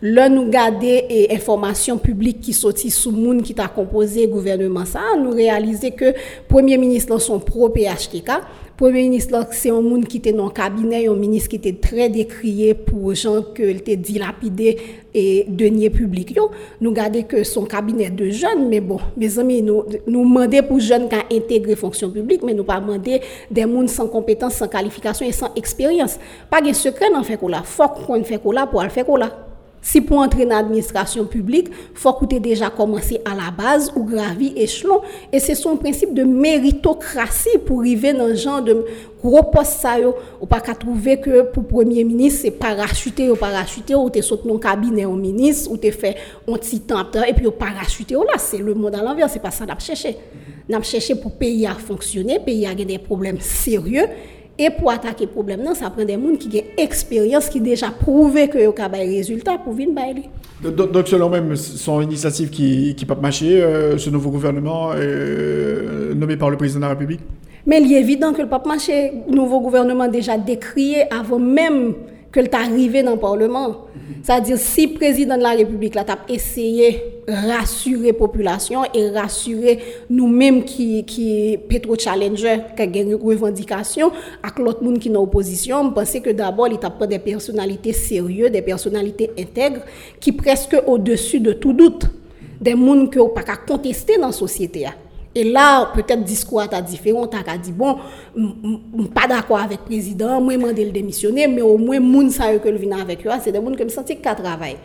Là, 0.04 0.30
nous 0.30 0.48
garder 0.48 1.06
et 1.10 1.34
informations 1.34 1.98
publiques 1.98 2.42
qui 2.42 2.54
sortent 2.54 2.78
sous 2.78 3.12
monde 3.12 3.42
qui 3.42 3.56
t'a 3.56 3.68
composé 3.68 4.28
gouvernement 4.28 4.86
ça, 4.86 5.00
nous 5.20 5.32
réaliser 5.32 5.90
que 5.90 6.14
Premier 6.48 6.78
ministre 6.78 7.10
dans 7.10 7.20
son 7.20 7.40
pro 7.40 7.70
PHTK, 7.70 8.30
Premier 8.78 9.08
ministre 9.08 9.34
lòk 9.34 9.56
se 9.58 9.72
yon 9.72 9.82
moun 9.82 10.04
ki 10.06 10.20
te 10.22 10.30
nan 10.38 10.52
kabine, 10.54 11.00
yon 11.02 11.18
ministre 11.18 11.56
ki 11.56 11.60
te 11.64 11.72
tre 11.82 12.06
dekriye 12.14 12.76
pou 12.86 13.10
jan 13.16 13.40
ke 13.58 13.72
l 13.74 13.80
te 13.82 13.96
dilapide 13.98 14.76
e 15.18 15.24
denye 15.50 15.90
publik 15.96 16.36
yo. 16.36 16.46
Nou 16.78 16.94
gade 16.94 17.24
ke 17.26 17.42
son 17.42 17.66
kabine 17.66 18.12
de 18.14 18.28
jen, 18.30 18.68
men 18.70 18.86
bon, 18.86 19.02
me 19.18 19.32
zami 19.34 19.64
nou, 19.66 19.82
nou 20.06 20.30
mande 20.30 20.62
pou 20.70 20.78
jen 20.78 21.10
ka 21.10 21.24
integre 21.34 21.74
fonksyon 21.80 22.14
publik, 22.14 22.46
men 22.46 22.54
nou 22.60 22.70
pa 22.70 22.78
mande 22.78 23.18
de 23.50 23.66
moun 23.66 23.90
san 23.90 24.14
kompetans, 24.14 24.62
san 24.62 24.70
kalifikasyon, 24.70 25.34
san 25.34 25.58
eksperyans. 25.58 26.20
Pa 26.54 26.62
gen 26.62 26.78
sekren 26.78 27.18
an 27.18 27.26
fekola, 27.26 27.66
fok 27.66 28.04
kon 28.06 28.30
fekola 28.30 28.70
pou 28.70 28.86
al 28.86 28.94
fekola. 28.94 29.34
Si 29.82 30.02
pour 30.02 30.18
entrer 30.20 30.46
dans 30.46 30.56
l'administration 30.56 31.26
publique, 31.26 31.70
il 31.70 31.98
faut 31.98 32.14
que 32.14 32.26
déjà 32.40 32.70
commencé 32.70 33.22
à 33.26 33.36
la 33.36 33.52
base 33.52 33.92
ou 33.96 34.04
gravir 34.04 34.52
échelon. 34.56 35.02
Et 35.32 35.40
c'est 35.40 35.56
son 35.56 35.78
principe 35.78 36.14
de 36.14 36.24
méritocratie 36.24 37.58
pour 37.66 37.80
arriver 37.80 38.14
dans 38.14 38.28
le 38.28 38.36
genre 38.36 38.62
de 38.62 38.86
gros 39.24 39.44
poste 39.44 39.88
ou 40.42 40.46
pas 40.46 40.60
qu'à 40.60 40.76
trouver 40.76 41.20
que 41.20 41.42
pour 41.42 41.66
premier 41.66 42.04
ministre 42.04 42.42
c'est 42.44 42.52
parachuté 42.52 43.30
ou 43.30 43.36
parachuté 43.36 43.96
ou 43.96 44.10
t'es 44.10 44.22
sauté 44.22 44.48
dans 44.48 44.58
cabinet 44.58 45.06
au 45.06 45.14
ministre 45.14 45.72
ou 45.72 45.78
t'es 45.78 45.92
fait 45.92 46.16
un 46.48 46.54
petit 46.54 46.82
temps 46.82 47.04
et 47.28 47.34
puis 47.34 47.48
au 47.48 47.52
parachuté 47.52 48.16
là. 48.16 48.38
C'est 48.38 48.58
le 48.60 48.74
monde 48.74 48.96
à 48.96 49.02
l'envers 49.02 49.30
c'est 49.30 49.42
pas 49.42 49.52
ça 49.52 49.66
n'a 49.66 49.78
cherché 49.80 50.18
n'a 50.70 50.82
cherché 50.82 51.16
pour 51.16 51.32
pays 51.32 51.66
à 51.66 51.74
fonctionner 51.74 52.40
pays 52.40 52.66
à 52.68 52.76
des 52.76 52.98
problèmes 53.00 53.40
sérieux 53.40 54.06
et 54.60 54.70
pour 54.72 54.92
attaquer 54.92 55.26
le 55.26 55.32
problème, 55.32 55.62
non, 55.64 55.76
ça 55.76 55.90
prend 55.90 56.04
des 56.04 56.14
gens 56.14 56.36
qui 56.40 56.58
ont 56.58 56.82
expérience, 56.82 57.48
qui 57.50 57.60
ont 57.60 57.64
déjà 57.64 57.90
prouvé 57.92 58.48
que 58.48 58.58
y 58.58 58.66
a 58.66 58.90
des 58.90 58.98
résultats 58.98 59.58
pour 59.58 59.74
venir 59.74 59.90
donc, 60.64 60.92
donc, 60.92 61.08
selon 61.08 61.30
même 61.30 61.56
son 61.56 62.02
initiative 62.02 62.50
qui, 62.50 62.96
qui 62.96 63.06
peut 63.06 63.14
marcher, 63.22 63.62
euh, 63.62 63.98
ce 63.98 64.10
nouveau 64.10 64.32
gouvernement 64.32 64.90
euh, 64.96 66.16
nommé 66.16 66.36
par 66.36 66.50
le 66.50 66.58
président 66.58 66.80
de 66.80 66.86
la 66.86 66.90
République? 66.90 67.20
Mais 67.68 67.82
il 67.82 67.94
est 67.94 68.00
évident 68.00 68.34
que 68.34 68.42
le 68.42 68.48
pape 68.48 68.66
marché, 68.66 69.12
nouveau 69.30 69.60
gouvernement 69.60 70.08
déjà 70.08 70.38
décrié 70.38 71.04
avant 71.14 71.38
même 71.38 71.94
que 72.32 72.40
le 72.40 72.54
arrivé 72.54 73.04
dans 73.04 73.14
le 73.14 73.20
Parlement. 73.20 73.88
C'est-à-dire, 74.22 74.58
si 74.58 74.88
le 74.88 74.94
président 74.94 75.38
de 75.38 75.44
la 75.44 75.52
République 75.52 75.96
a 75.96 76.06
essayé 76.28 77.22
de 77.28 77.34
rassurer 77.34 78.08
la 78.08 78.14
population 78.14 78.82
et 78.94 79.10
rassurer 79.10 79.80
nous-mêmes 80.10 80.64
qui, 80.64 81.04
qui 81.06 81.58
pétro-challenger, 81.68 82.60
qui 82.76 82.82
avons 82.82 82.94
une 82.94 83.16
revendication, 83.16 84.12
avec 84.44 84.60
l'autre 84.60 84.84
monde 84.84 85.00
qui 85.00 85.10
est 85.10 85.16
en 85.16 85.22
opposition, 85.22 85.82
on 85.82 85.92
pense 85.92 86.20
que 86.20 86.32
d'abord, 86.32 86.68
il 86.68 86.80
a 86.82 87.08
des 87.08 87.20
personnalités 87.20 87.94
sérieuses, 87.94 88.52
des 88.52 88.62
personnalités 88.62 89.32
intègres, 89.40 89.82
qui 90.20 90.32
presque 90.32 90.76
au-dessus 90.86 91.40
de 91.40 91.54
tout 91.54 91.74
doute, 91.74 92.06
des 92.60 92.72
gens 92.72 93.08
qui 93.08 93.18
n'ont 93.18 93.30
pas 93.30 93.44
contester 93.68 94.18
dans 94.18 94.28
la 94.28 94.34
société. 94.34 94.88
E 95.36 95.44
la, 95.44 95.92
peut-être 95.94 96.24
diskou 96.24 96.60
a 96.60 96.68
ta 96.68 96.80
diferon, 96.82 97.28
ta 97.30 97.44
ka 97.46 97.58
di 97.62 97.72
bon, 97.76 98.00
m 98.34 99.08
pa 99.14 99.28
d'akwa 99.30 99.60
avèk 99.68 99.84
prezident, 99.86 100.42
mwen 100.42 100.64
mande 100.64 100.82
l 100.82 100.94
demisyonè, 100.96 101.46
mè 101.52 101.62
ou 101.62 101.78
mwen 101.82 102.02
moun 102.02 102.32
sa 102.34 102.50
yo 102.54 102.62
ke 102.64 102.72
l 102.72 102.80
vina 102.82 103.04
avèk 103.04 103.26
yo, 103.28 103.36
se 103.44 103.54
de 103.54 103.62
moun 103.62 103.78
ke 103.78 103.86
m 103.86 103.92
senti 103.94 104.18
ki 104.18 104.26
ka 104.26 104.34
travay. 104.40 104.78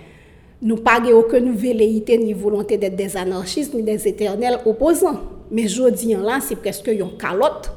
Nou 0.62 0.82
pa 0.84 0.98
ge 1.02 1.14
oken 1.16 1.48
veleite 1.58 2.18
ni 2.20 2.34
volonté 2.36 2.76
det 2.76 2.92
des 2.98 3.16
anarchist, 3.16 3.72
ni 3.74 3.82
des 3.82 4.04
eternel 4.10 4.60
opposant. 4.66 5.22
Mè 5.52 5.64
jodi 5.70 6.12
an 6.18 6.26
la, 6.26 6.38
se 6.44 6.58
preske 6.58 6.92
yon 6.98 7.16
kalot 7.20 7.72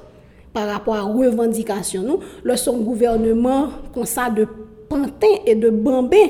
par 0.56 0.68
rapport 0.68 1.00
a 1.00 1.08
revendikasyon 1.08 2.04
nou, 2.08 2.28
lè 2.44 2.60
son 2.60 2.84
gouvernement 2.84 3.72
konsa 3.96 4.30
de 4.30 4.48
pantin 4.90 5.42
et 5.46 5.56
de 5.56 5.72
bambè 5.72 6.26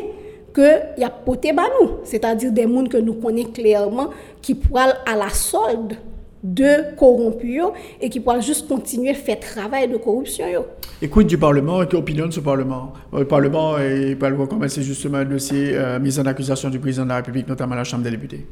ke 0.55 0.69
yap 1.01 1.23
pote 1.25 1.51
ban 1.57 1.73
nou. 1.79 2.03
Se 2.05 2.21
ta 2.21 2.37
dir 2.37 2.53
de 2.53 2.69
moun 2.69 2.89
ke 2.91 3.01
nou 3.01 3.17
konen 3.23 3.49
klerman 3.55 4.13
ki 4.45 4.59
pral 4.67 4.93
a 5.05 5.17
la 5.17 5.33
solde 5.33 5.97
de 6.45 6.95
corrompus 6.95 7.63
et 7.99 8.09
qui 8.09 8.19
pourra 8.19 8.39
juste 8.39 8.67
continuer 8.67 9.09
à 9.09 9.13
faire 9.15 9.39
travail 9.39 9.87
de 9.87 9.97
corruption. 9.97 10.45
Écoute 11.01 11.27
du 11.27 11.37
Parlement, 11.37 11.83
quelle 11.85 11.99
opinion 11.99 12.27
de 12.27 12.33
ce 12.33 12.39
Parlement 12.39 12.93
euh, 13.13 13.19
Le 13.19 13.25
Parlement 13.27 13.77
il 13.79 14.15
va 14.15 14.31
commencer 14.47 14.83
justement 14.83 15.17
un 15.17 15.25
dossier 15.25 15.71
euh, 15.73 15.99
mise 15.99 16.19
en 16.19 16.25
accusation 16.25 16.69
du 16.69 16.79
président 16.79 17.03
de 17.03 17.09
la 17.09 17.15
République, 17.17 17.47
notamment 17.47 17.75
la 17.75 17.83
Chambre 17.83 18.03
des 18.03 18.11
députés. 18.11 18.45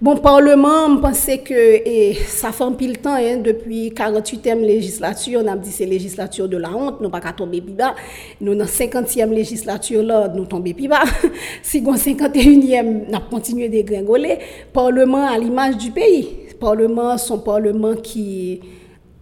Bon, 0.00 0.16
Parlement, 0.16 0.88
je 0.96 1.00
pensais 1.00 1.38
que 1.38 1.52
et 1.54 2.14
ça 2.14 2.52
fait 2.52 2.64
un 2.64 2.72
pile 2.72 2.98
temps, 2.98 3.16
hein, 3.16 3.36
depuis 3.36 3.90
48e 3.90 4.60
législature, 4.60 5.42
on 5.44 5.46
a 5.46 5.56
dit 5.56 5.70
c'est 5.70 5.84
législature 5.84 6.48
de 6.48 6.56
la 6.56 6.70
honte, 6.70 7.02
nous 7.02 7.10
pas 7.10 7.20
qu'à 7.20 7.32
tomber 7.32 7.60
plus 7.60 7.74
bas. 7.74 7.94
Nous, 8.40 8.54
dans 8.54 8.64
50e 8.64 9.28
législature, 9.28 10.02
là, 10.02 10.32
nous 10.34 10.46
tombons 10.46 10.72
plus 10.72 10.88
bas. 10.88 11.02
si 11.62 11.82
on 11.86 11.94
51e, 11.94 13.02
on 13.10 13.14
a 13.14 13.20
continué 13.20 13.68
de 13.68 13.82
gringoler. 13.82 14.38
Parlement 14.72 15.28
à 15.28 15.36
l'image 15.36 15.76
du 15.76 15.90
pays. 15.90 16.28
Parlement, 16.60 17.18
son 17.18 17.38
Parlement 17.38 17.96
qui 17.96 18.60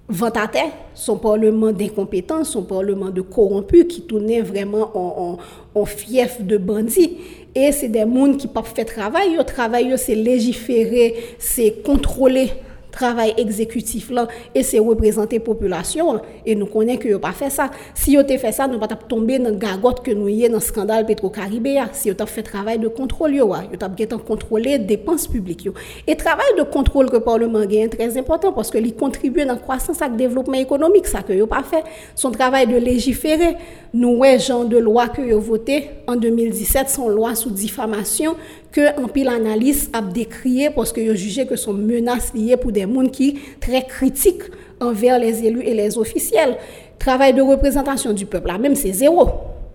vent 0.08 0.30
à 0.30 0.48
terre, 0.48 0.72
son 0.94 1.16
Parlement 1.16 1.72
d'incompétents, 1.72 2.44
son 2.44 2.64
Parlement 2.64 3.10
de 3.10 3.22
corrompus 3.22 3.86
qui 3.88 4.02
tournait 4.02 4.42
vraiment 4.42 4.90
en, 4.94 5.38
en, 5.74 5.84
fief 5.84 6.42
de 6.42 6.56
bandits. 6.58 7.18
Et 7.54 7.72
c'est 7.72 7.88
des 7.88 8.00
gens 8.00 8.32
qui 8.36 8.46
ne 8.46 8.52
peuvent 8.52 8.52
pas 8.52 8.62
faire 8.62 8.84
travail. 8.84 9.36
Le 9.36 9.44
travail, 9.44 9.94
c'est 9.96 10.14
légiférer, 10.14 11.14
c'est 11.38 11.82
contrôler 11.82 12.50
travail 12.90 13.34
exécutif 13.36 14.10
là 14.10 14.28
et 14.54 14.62
c'est 14.62 14.78
représenter 14.78 15.38
population 15.38 16.20
et 16.44 16.54
nous 16.54 16.66
connaissons 16.66 17.00
que 17.00 17.16
pas 17.16 17.32
fait 17.32 17.50
ça. 17.50 17.70
Si 17.94 18.16
on 18.18 18.26
fait 18.26 18.52
ça 18.52 18.66
nous 18.66 18.78
pas 18.78 18.88
tomber 18.88 19.38
dans 19.38 19.54
gargote 19.54 20.02
que 20.02 20.10
nous 20.10 20.28
y 20.28 20.48
dans 20.48 20.60
scandale 20.60 21.06
pétro-caribéen 21.06 21.88
si 21.92 22.10
on 22.10 22.26
fait 22.26 22.42
travail 22.42 22.78
de 22.78 22.88
contrôle 22.88 23.34
yo 23.34 23.52
on 23.52 24.18
contrôler 24.18 24.78
dépenses 24.78 25.26
publiques 25.26 25.64
yo. 25.64 25.74
Et 26.06 26.16
travail 26.16 26.46
de 26.56 26.62
contrôle 26.62 27.10
que 27.10 27.16
le 27.16 27.20
parlement 27.22 27.64
gagne 27.64 27.88
très 27.88 28.16
important 28.16 28.52
parce 28.52 28.70
que 28.70 28.78
il 28.78 28.94
contribue 28.94 29.44
dans 29.44 29.56
croissance 29.56 30.00
et 30.00 30.16
développement 30.16 30.54
économique 30.54 31.06
ça 31.06 31.22
que 31.22 31.32
yo 31.32 31.46
pas 31.46 31.62
fait. 31.62 31.84
Son 32.14 32.30
travail 32.30 32.66
de 32.66 32.76
légiférer. 32.76 33.56
Nous 33.92 34.16
ouais 34.16 34.38
genre 34.38 34.66
de 34.66 34.76
loi 34.78 35.08
que 35.08 35.22
yo 35.22 35.40
voté 35.40 35.90
en 36.06 36.16
2017 36.16 36.88
son 36.88 37.08
loi 37.08 37.34
sous 37.34 37.50
diffamation 37.50 38.36
ke 38.74 38.90
an 38.92 39.08
pil 39.12 39.30
analis 39.32 39.86
ap 39.96 40.10
dekriye 40.14 40.72
poske 40.74 41.02
yo 41.04 41.16
juje 41.16 41.46
ke 41.48 41.58
son 41.60 41.78
menas 41.80 42.32
liye 42.36 42.58
pou 42.60 42.74
den 42.74 42.90
moun 42.92 43.08
ki 43.12 43.34
tre 43.64 43.84
kritik 43.88 44.46
anver 44.80 45.18
les 45.18 45.44
elus 45.46 45.64
et 45.64 45.74
les 45.74 45.98
officiels. 45.98 46.56
Travay 46.98 47.32
de 47.32 47.44
reprezentasyon 47.46 48.16
du 48.18 48.26
pepl 48.26 48.50
la, 48.50 48.58
menm 48.58 48.76
se 48.78 48.90
zero. 49.00 49.28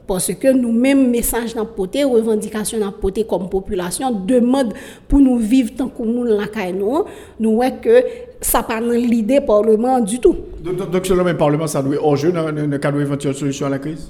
Poske 0.03 0.51
nou 0.51 0.75
menm 0.75 1.05
mesaj 1.13 1.53
nan 1.55 1.69
pote, 1.77 2.01
revendikasyon 2.03 2.81
nan 2.83 2.91
pote 2.99 3.23
kom 3.27 3.45
populasyon, 3.51 4.17
demad 4.27 4.73
pou 5.07 5.23
nou 5.23 5.39
viv 5.39 5.71
tan 5.77 5.87
kou 5.87 6.03
moun 6.03 6.33
lakay 6.35 6.73
nou, 6.75 7.05
nou 7.39 7.61
wè 7.61 7.69
ke 7.83 8.01
sa 8.43 8.65
pa 8.67 8.81
nan 8.83 8.99
l'ide 8.99 9.39
parlement 9.47 10.03
du 10.03 10.19
tout. 10.19 10.35
Donk 10.63 11.07
selon 11.07 11.29
men 11.29 11.39
parlement 11.39 11.71
sa 11.71 11.83
dwe 11.85 11.95
orje 11.95 12.33
nan 12.35 12.75
ka 12.83 12.91
dwe 12.91 13.07
eventuel 13.07 13.37
solusyon 13.39 13.71
la 13.71 13.79
kriz? 13.83 14.09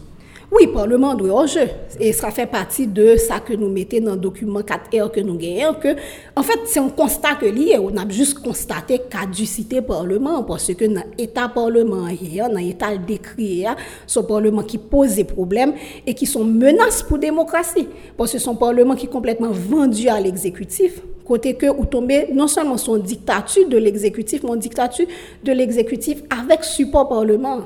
Oui, 0.54 0.68
parlement 0.70 1.16
dwe 1.18 1.32
anje, 1.34 1.64
e 1.98 2.12
sa 2.14 2.30
fe 2.30 2.44
pati 2.46 2.84
de 2.86 3.16
sa 3.18 3.40
ke 3.42 3.56
nou 3.58 3.74
mette 3.74 3.98
nan 4.04 4.20
dokumen 4.22 4.62
4R 4.62 5.08
ke 5.16 5.24
nou 5.26 5.42
genyen, 5.42 5.74
ke, 5.82 5.96
en 6.38 6.46
fèt, 6.46 6.68
se 6.70 6.78
yon 6.78 6.92
konstat 6.94 7.40
ke 7.42 7.50
liye, 7.50 7.80
ou 7.82 7.90
nan 7.90 8.12
jist 8.14 8.38
konstate 8.44 9.00
kadusite 9.10 9.82
parlement, 9.88 10.46
pwase 10.46 10.78
ke 10.78 10.92
nan 10.94 11.10
etat 11.18 11.56
parlement 11.58 12.06
yè, 12.14 12.46
nan 12.46 12.62
etat 12.62 13.02
dekri 13.10 13.64
yè, 13.64 13.74
son 14.06 14.30
parlement 14.30 14.70
ki 14.70 14.78
pose 14.94 15.26
problem, 15.34 15.74
e 16.06 16.14
ki 16.14 16.30
son 16.30 16.46
menas 16.46 17.02
pou 17.08 17.18
demokrasi, 17.18 17.88
pwase 18.20 18.38
son 18.44 18.60
parlement 18.62 19.00
ki 19.00 19.10
kompletman 19.10 19.58
vendu 19.58 20.06
al 20.14 20.30
ekzekutif, 20.30 21.02
kote 21.26 21.58
ke 21.58 21.72
ou 21.74 21.90
tombe 21.90 22.28
non 22.30 22.52
salman 22.52 22.78
son 22.78 23.02
diktatu 23.02 23.66
de 23.74 23.82
l'ekzekutif, 23.82 24.46
mon 24.46 24.62
diktatu 24.62 25.10
de 25.42 25.56
l'ekzekutif 25.64 26.22
avèk 26.30 26.68
support 26.76 27.10
parlement. 27.10 27.66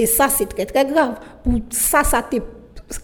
Et 0.00 0.06
ça, 0.06 0.30
c'est 0.30 0.46
très, 0.46 0.64
très 0.64 0.86
grave. 0.86 1.16
Pour 1.44 1.60
ça, 1.68 2.02
ça 2.02 2.22
te 2.22 2.36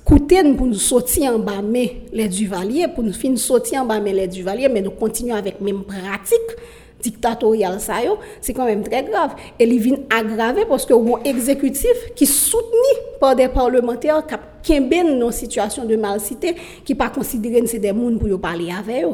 coûté 0.02 0.42
pour 0.56 0.66
nous 0.66 0.72
sortir 0.74 1.34
en 1.34 1.38
bas 1.38 1.60
mais 1.62 1.96
les 2.10 2.26
Duvaliers, 2.26 2.86
pour 2.88 3.04
nous 3.04 3.12
finir 3.12 3.38
sortir 3.38 3.82
en 3.82 3.84
bas 3.84 4.00
mais 4.00 4.14
les 4.14 4.26
Duvaliers, 4.26 4.70
mais 4.70 4.80
nous 4.80 4.92
continuons 4.92 5.34
avec 5.34 5.60
même 5.60 5.84
pratique 5.84 6.56
dictatoriale 6.98 7.78
ça 7.78 7.96
c'est 8.40 8.54
quand 8.54 8.64
même 8.64 8.82
très 8.82 9.04
grave 9.04 9.34
et 9.60 9.64
il 9.64 9.78
vient 9.78 9.98
aggraver 10.10 10.64
parce 10.66 10.86
que 10.86 10.94
un 10.94 11.22
exécutif 11.24 12.14
qui 12.16 12.24
soutenu 12.24 12.70
par 13.20 13.36
des 13.36 13.48
parlementaires 13.48 14.24
qui 14.62 14.72
ont 14.72 14.90
une 14.90 15.30
situation 15.30 15.84
de 15.84 15.94
malcité 15.94 16.56
qui 16.84 16.94
pas 16.94 17.10
considéré 17.10 17.64
c'est 17.66 17.78
des 17.78 17.88
gens 17.88 18.18
pour 18.18 18.40
parler 18.40 18.72
avec 18.72 19.04
eux 19.04 19.10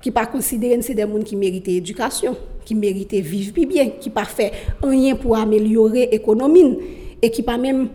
qui 0.00 0.10
pas 0.10 0.26
considéré 0.26 0.80
c'est 0.82 0.94
des 0.94 1.02
gens 1.02 1.22
qui 1.24 1.36
méritent 1.36 1.68
éducation 1.68 2.36
qui 2.66 2.74
méritent 2.74 3.14
vivre 3.14 3.66
bien 3.66 3.88
qui 3.98 4.10
pas 4.10 4.26
fait 4.26 4.52
rien 4.82 5.16
pour 5.16 5.38
améliorer 5.38 6.10
l'économie 6.12 6.76
et 7.22 7.30
qui 7.30 7.42
pas 7.42 7.58
même 7.58 7.88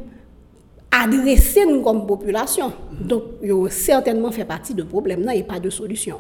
adressé 0.92 1.66
nous 1.66 1.82
comme 1.82 2.06
population. 2.06 2.74
Donc, 3.00 3.24
ils 3.42 3.72
certainement 3.72 4.32
fait 4.32 4.46
partie 4.46 4.74
de 4.74 4.84
problème 4.84 5.24
non, 5.24 5.32
et 5.32 5.44
pas 5.44 5.60
de 5.60 5.70
solution. 5.70 6.18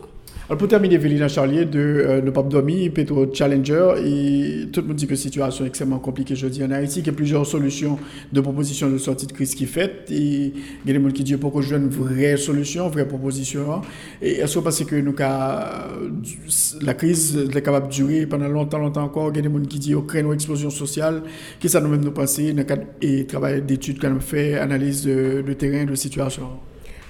Alors 0.51 0.57
pour 0.57 0.67
terminer, 0.67 0.97
Vélina 0.97 1.29
Charlier 1.29 1.63
de 1.63 1.79
euh, 1.79 2.19
le 2.19 2.33
Pape 2.33 2.49
Domi, 2.49 2.89
Petro 2.89 3.25
Challenger, 3.33 3.93
et 4.05 4.67
tout 4.69 4.81
le 4.81 4.87
monde 4.87 4.97
dit 4.97 5.05
que 5.05 5.11
la 5.11 5.17
situation 5.17 5.63
est 5.63 5.69
extrêmement 5.69 5.99
compliquée, 5.99 6.35
je 6.35 6.45
dis, 6.47 6.61
en 6.61 6.71
Haïti, 6.71 6.95
qu'il 6.95 7.07
y 7.07 7.09
a 7.09 7.13
plusieurs 7.13 7.45
solutions 7.45 7.97
de 8.33 8.41
propositions 8.41 8.89
de 8.89 8.97
sortie 8.97 9.27
de 9.27 9.31
crise 9.31 9.55
qui 9.55 9.65
fait, 9.65 10.11
et 10.11 10.13
il 10.17 10.53
y 10.85 10.89
a 10.89 10.93
des 10.93 11.01
gens 11.01 11.09
qui 11.11 11.23
disent 11.23 11.37
pourquoi 11.39 11.61
je 11.61 11.73
une 11.73 11.87
vraie 11.87 12.35
solution, 12.35 12.89
vraie 12.89 13.07
proposition. 13.07 13.75
Hein. 13.75 13.81
Et 14.21 14.39
est-ce 14.39 14.55
que 14.55 14.59
parce 14.59 14.83
que 14.83 14.95
nous, 14.97 15.15
la 16.81 16.93
crise 16.95 17.47
est 17.55 17.61
capable 17.61 17.87
de 17.87 17.93
durer 17.93 18.25
pendant 18.25 18.49
longtemps, 18.49 18.79
longtemps 18.79 19.03
encore, 19.03 19.29
il 19.29 19.37
y 19.37 19.39
a 19.39 19.43
des 19.43 19.49
gens 19.49 19.61
qui 19.61 19.79
disent 19.79 19.95
qu'il 20.05 20.19
y 20.19 20.21
une 20.21 20.33
explosion 20.33 20.69
sociale, 20.69 21.23
qui 21.61 21.69
ça 21.69 21.79
nous-mêmes 21.79 22.03
nous 22.03 22.11
cadre 22.11 22.83
et 23.01 23.25
travail 23.25 23.61
d'études 23.61 24.01
qu'on 24.01 24.19
fait, 24.19 24.55
analyse 24.55 25.05
de 25.05 25.53
terrain, 25.53 25.85
de 25.85 25.95
situation? 25.95 26.49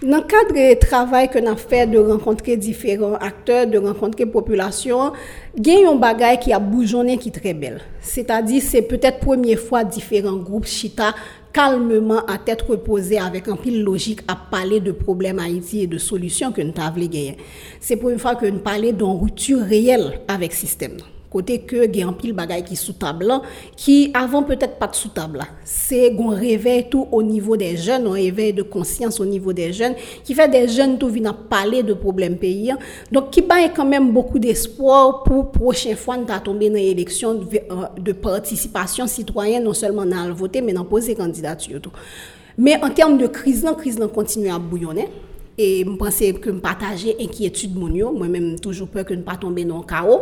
Nan 0.02 0.24
kadre 0.26 0.64
travay 0.82 1.28
ke 1.30 1.38
nan 1.46 1.60
fè 1.62 1.84
de 1.86 2.00
renkontre 2.02 2.56
diferent 2.58 3.20
akteur, 3.22 3.68
de 3.70 3.78
renkontre 3.78 4.26
populasyon, 4.34 5.14
gen 5.54 5.84
yon 5.84 6.02
bagay 6.02 6.40
ki 6.42 6.56
a 6.58 6.58
boujone 6.58 7.20
ki 7.22 7.30
tre 7.36 7.54
bel. 7.54 7.78
Se 8.02 8.24
ta 8.26 8.40
di, 8.42 8.64
se 8.66 8.82
petèt 8.82 9.22
premier 9.22 9.62
fwa 9.62 9.84
diferent 9.86 10.42
group 10.42 10.66
chita 10.66 11.12
kalmeman 11.54 12.26
a 12.26 12.40
tèt 12.42 12.66
repose 12.66 13.22
avèk 13.22 13.52
an 13.54 13.62
pil 13.62 13.84
logik 13.86 14.26
ap 14.26 14.50
pale 14.50 14.82
de 14.82 14.98
problem 14.98 15.46
Haiti 15.46 15.86
e 15.86 15.94
de 15.94 16.02
solusyon 16.02 16.58
ke 16.58 16.66
nou 16.66 16.74
ta 16.82 16.90
vle 16.98 17.06
genyen. 17.06 17.38
Se 17.78 17.94
pou 17.94 18.10
yon 18.10 18.22
fwa 18.26 18.34
ke 18.42 18.50
nou 18.50 18.66
pale 18.66 18.98
don 18.98 19.22
routu 19.22 19.62
reyel 19.62 20.16
avèk 20.26 20.58
sistem 20.58 20.98
nan. 20.98 21.21
Kote 21.32 21.56
ke 21.64 21.86
gen 21.88 22.12
pil 22.20 22.34
bagay 22.36 22.60
ki 22.68 22.76
sou 22.76 22.92
tab 23.00 23.22
la, 23.24 23.38
ki 23.80 24.12
avan 24.20 24.44
petet 24.50 24.74
pat 24.82 24.98
sou 25.00 25.14
tab 25.16 25.38
la. 25.40 25.46
Se 25.68 26.10
gon 26.18 26.34
revey 26.36 26.84
tou 26.92 27.08
o 27.08 27.22
nivou 27.24 27.56
de 27.60 27.70
jen, 27.80 28.04
o 28.10 28.18
revey 28.18 28.52
de 28.58 28.66
konsyans 28.68 29.16
o 29.24 29.28
nivou 29.28 29.56
de 29.56 29.70
jen, 29.72 29.96
ki 30.28 30.36
fe 30.36 30.50
de 30.52 30.66
jen 30.68 30.98
tou 31.00 31.14
vina 31.14 31.32
pale 31.32 31.86
de 31.88 31.96
problem 31.96 32.36
peyi 32.42 32.74
an. 32.76 32.84
Donk 33.16 33.32
ki 33.32 33.46
baye 33.48 33.72
kanmen 33.72 34.12
beaucoup 34.12 34.44
d'espoir 34.44 35.22
pou 35.24 35.48
prochen 35.56 35.96
fwa 35.96 36.20
nou 36.20 36.28
ta 36.28 36.42
tombe 36.44 36.68
nan 36.68 36.84
eleksyon 36.84 37.46
de 37.48 37.64
euh, 37.64 38.14
participasyon 38.28 39.08
sitwayen, 39.12 39.64
non 39.64 39.78
selman 39.78 40.12
nan 40.12 40.28
al 40.28 40.36
vote, 40.36 40.60
men 40.60 40.76
nan 40.76 40.90
pose 40.90 41.16
kandidat 41.16 41.64
yotou. 41.72 41.96
Men 42.60 42.84
an 42.84 42.92
term 42.92 43.16
de 43.18 43.32
kriz 43.32 43.64
lan, 43.64 43.80
kriz 43.80 43.96
lan 44.02 44.12
kontinu 44.12 44.52
a 44.52 44.60
bouyonnen. 44.60 45.31
E 45.62 45.84
mpense 45.86 46.32
ke 46.42 46.50
m 46.54 46.60
pataje 46.64 47.14
enkyetude 47.22 47.78
moun 47.78 47.94
yo, 48.00 48.10
mwen 48.16 48.32
men 48.34 48.46
toujou 48.62 48.90
pe 48.90 49.04
ke 49.06 49.14
m 49.18 49.22
pa 49.26 49.36
tombe 49.38 49.62
nan 49.68 49.84
kao. 49.88 50.18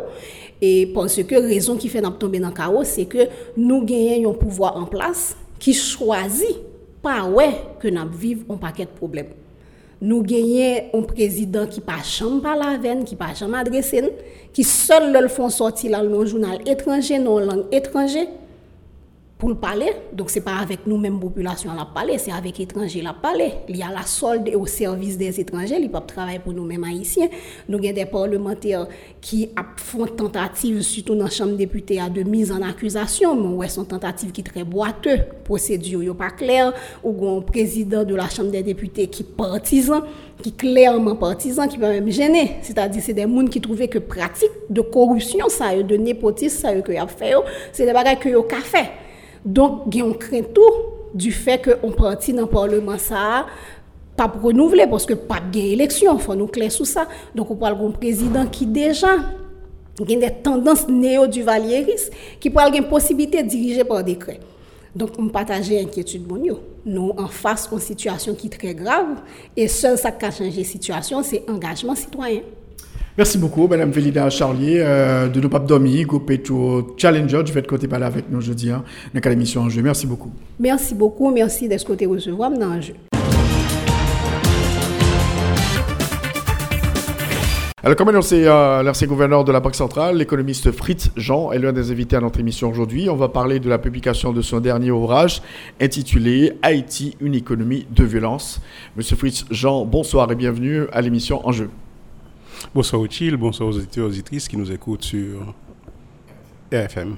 E 0.59 0.89
pense 0.95 1.23
ke 1.27 1.39
rezon 1.45 1.79
ki 1.79 1.91
fe 1.91 2.01
nan 2.03 2.17
tombe 2.19 2.41
nan 2.43 2.55
kao, 2.55 2.81
se 2.87 3.05
ke 3.07 3.29
nou 3.55 3.85
genyen 3.87 4.25
yon 4.25 4.35
pouvoi 4.39 4.73
an 4.75 4.89
plas 4.91 5.29
ki 5.63 5.75
chwazi 5.77 6.51
pa 7.03 7.21
we 7.29 7.47
ke 7.79 7.93
nan 7.93 8.09
viv 8.11 8.43
an 8.51 8.59
paket 8.59 8.91
problem. 8.97 9.31
Nou 9.99 10.25
genyen 10.27 10.91
an 10.95 11.05
prezident 11.07 11.71
ki 11.71 11.85
pa 11.85 12.01
chanm 12.03 12.41
pa 12.43 12.57
la 12.59 12.73
ven, 12.81 13.05
ki 13.07 13.15
pa 13.19 13.31
chanm 13.35 13.55
adresen, 13.59 14.09
ki 14.55 14.65
sol 14.67 15.09
lèl 15.13 15.29
fon 15.31 15.51
sorti 15.53 15.91
lal 15.91 16.09
nan 16.11 16.27
jounal 16.27 16.63
etranje, 16.67 17.15
nan 17.19 17.47
lang 17.47 17.63
etranje, 17.75 18.25
pou 19.39 19.47
l'pale, 19.53 19.93
donk 20.11 20.27
se 20.33 20.41
pa 20.43 20.57
avèk 20.59 20.83
nou 20.83 20.99
mèm 20.99 21.15
populasyon 21.21 21.77
la 21.79 21.85
pale, 21.95 22.17
se 22.19 22.27
avèk 22.35 22.57
etranje 22.65 22.99
la 22.99 23.13
pale, 23.15 23.45
li 23.71 23.79
a 23.79 23.87
la 23.93 24.03
solde 24.03 24.51
ou 24.57 24.67
servis 24.67 25.15
des 25.15 25.39
etranje, 25.39 25.79
li 25.79 25.87
pa 25.87 26.01
travay 26.03 26.41
pou 26.43 26.51
nou 26.51 26.67
mèm 26.67 26.83
haisyen, 26.89 27.31
nou 27.71 27.79
gen 27.79 27.95
de 27.95 28.03
parlementer 28.11 28.83
ki 29.23 29.45
ap 29.55 29.79
fon 29.79 30.11
tentative, 30.19 30.83
sütou 30.83 31.15
nan 31.15 31.31
chanm 31.31 31.55
depute 31.55 31.95
a 32.03 32.09
de 32.11 32.27
miz 32.27 32.51
an 32.51 32.67
akuzasyon, 32.67 33.39
mwen 33.39 33.55
wè 33.63 33.71
son 33.71 33.87
tentative 33.87 34.35
ki 34.35 34.43
tre 34.51 34.67
boate, 34.67 35.15
prosedur 35.47 36.03
yo 36.03 36.19
pa 36.19 36.33
kler, 36.35 36.75
ou 36.99 37.15
gon 37.15 37.39
prezident 37.47 38.03
de 38.03 38.19
la 38.19 38.27
chanm 38.27 38.51
de 38.51 38.59
depute 38.67 39.07
ki 39.07 39.23
partizan, 39.39 40.03
ki 40.43 40.51
klerman 40.59 41.15
partizan, 41.19 41.71
ki 41.71 41.79
pa 41.79 41.95
mèm 41.95 42.11
jenè, 42.11 42.47
se 42.67 42.75
ta 42.75 42.91
di 42.91 42.99
se 42.99 43.15
de 43.15 43.23
moun 43.23 43.47
ki 43.47 43.63
trouve 43.63 43.87
ke 43.87 44.03
pratik 44.03 44.65
de 44.67 44.83
korupsyon, 44.83 45.47
sa 45.47 45.71
yo 45.79 45.87
de 45.87 45.95
nepotis, 45.95 46.59
sa 46.59 46.75
yo 46.75 46.83
ke 46.83 46.99
ap 46.99 47.15
fè 47.15 47.37
yo, 47.37 47.45
se 47.71 47.87
de 47.87 47.95
bagay 47.95 48.19
ke 48.19 48.35
yo 48.35 48.43
ka 48.43 48.59
fè, 48.59 48.89
on 49.45 50.13
craint 50.13 50.43
tout 50.53 50.61
du 51.13 51.31
fait 51.31 51.61
qu'on 51.61 51.91
partit 51.91 52.33
dans 52.33 52.43
le 52.43 52.47
Parlement 52.47 52.97
ça 52.97 53.45
pas 54.19 54.27
pour 54.27 54.41
renouveler 54.41 54.85
parce 54.85 55.05
que 55.05 55.13
pas 55.13 55.39
de 55.39 55.57
élection, 55.59 56.17
il 56.17 56.21
faut 56.21 56.35
nous 56.35 56.47
clair 56.47 56.69
sur 56.69 56.85
ça. 56.85 57.07
Donc, 57.33 57.49
on 57.51 57.55
parle 57.55 57.79
d'un 57.79 57.91
président 57.91 58.45
qui 58.45 58.65
déjà 58.65 59.13
a 59.13 60.05
des 60.05 60.29
tendances 60.43 60.89
néo-duvalieristes, 60.89 62.11
qui 62.37 62.49
parle 62.49 62.75
une 62.75 62.89
possibilité 62.89 63.41
de 63.43 63.47
diriger 63.47 63.85
par 63.85 64.03
décret. 64.03 64.41
Donc, 64.93 65.11
on 65.17 65.29
partage 65.29 65.69
l'inquiétude. 65.69 66.27
Nous, 66.85 67.13
en 67.17 67.27
face 67.27 67.69
d'une 67.69 67.79
situation 67.79 68.35
qui 68.35 68.47
est 68.47 68.57
très 68.59 68.75
grave, 68.75 69.21
et 69.55 69.69
seul 69.69 69.97
ça 69.97 70.11
qui 70.11 70.25
a 70.25 70.31
changé 70.31 70.51
la 70.57 70.63
situation, 70.65 71.23
c'est 71.23 71.45
l'engagement 71.47 71.95
citoyen. 71.95 72.41
Merci 73.17 73.37
beaucoup, 73.37 73.67
Madame 73.67 73.91
Vélida 73.91 74.29
Charlier, 74.29 74.81
euh, 74.81 75.27
de 75.27 75.41
nos 75.41 75.49
papes 75.49 75.65
dormi, 75.65 76.05
Petro 76.25 76.95
Challenger, 76.97 77.43
du 77.43 77.51
fait 77.51 77.65
que 77.65 77.75
tu 77.75 77.87
parlé 77.87 78.05
avec 78.05 78.29
nous 78.29 78.37
aujourd'hui 78.37 78.71
hein, 78.71 78.83
dans 79.13 79.29
l'émission 79.29 79.61
en 79.61 79.69
jeu. 79.69 79.81
Merci 79.81 80.07
beaucoup. 80.07 80.31
Merci 80.59 80.95
beaucoup, 80.95 81.31
merci 81.31 81.67
d'être 81.67 81.85
côté 81.85 82.05
recevoir 82.05 82.51
dans 82.51 82.69
un 82.69 82.81
jeu. 82.81 82.93
Alors, 87.81 87.95
comme 87.95 88.09
annoncé, 88.09 88.43
euh, 88.45 88.83
l'ancien 88.83 89.07
gouverneur 89.07 89.45
de 89.45 89.53
la 89.53 89.61
Banque 89.61 89.75
centrale, 89.75 90.17
l'économiste 90.17 90.69
Fritz 90.71 91.11
Jean, 91.15 91.53
est 91.53 91.59
l'un 91.59 91.71
des 91.71 91.91
invités 91.91 92.17
à 92.17 92.19
notre 92.19 92.39
émission 92.39 92.69
aujourd'hui. 92.69 93.09
On 93.09 93.15
va 93.15 93.29
parler 93.29 93.61
de 93.61 93.69
la 93.69 93.77
publication 93.77 94.33
de 94.33 94.41
son 94.41 94.59
dernier 94.59 94.91
ouvrage 94.91 95.41
intitulé 95.79 96.53
Haïti, 96.61 97.15
une 97.21 97.35
économie 97.35 97.87
de 97.89 98.03
violence. 98.03 98.61
Monsieur 98.97 99.15
Fritz 99.15 99.45
Jean, 99.49 99.85
bonsoir 99.85 100.29
et 100.29 100.35
bienvenue 100.35 100.87
à 100.91 101.01
l'émission 101.01 101.45
En 101.47 101.53
jeu. 101.53 101.69
Bonsoir 102.75 103.03
Uchil, 103.03 103.35
bonsoir 103.35 103.69
aux 103.69 103.77
auditeurs 103.77 104.05
et 104.05 104.07
auditrices 104.09 104.47
qui 104.47 104.55
nous 104.55 104.71
écoutent 104.71 105.03
sur 105.03 105.55
RFM. 106.71 107.15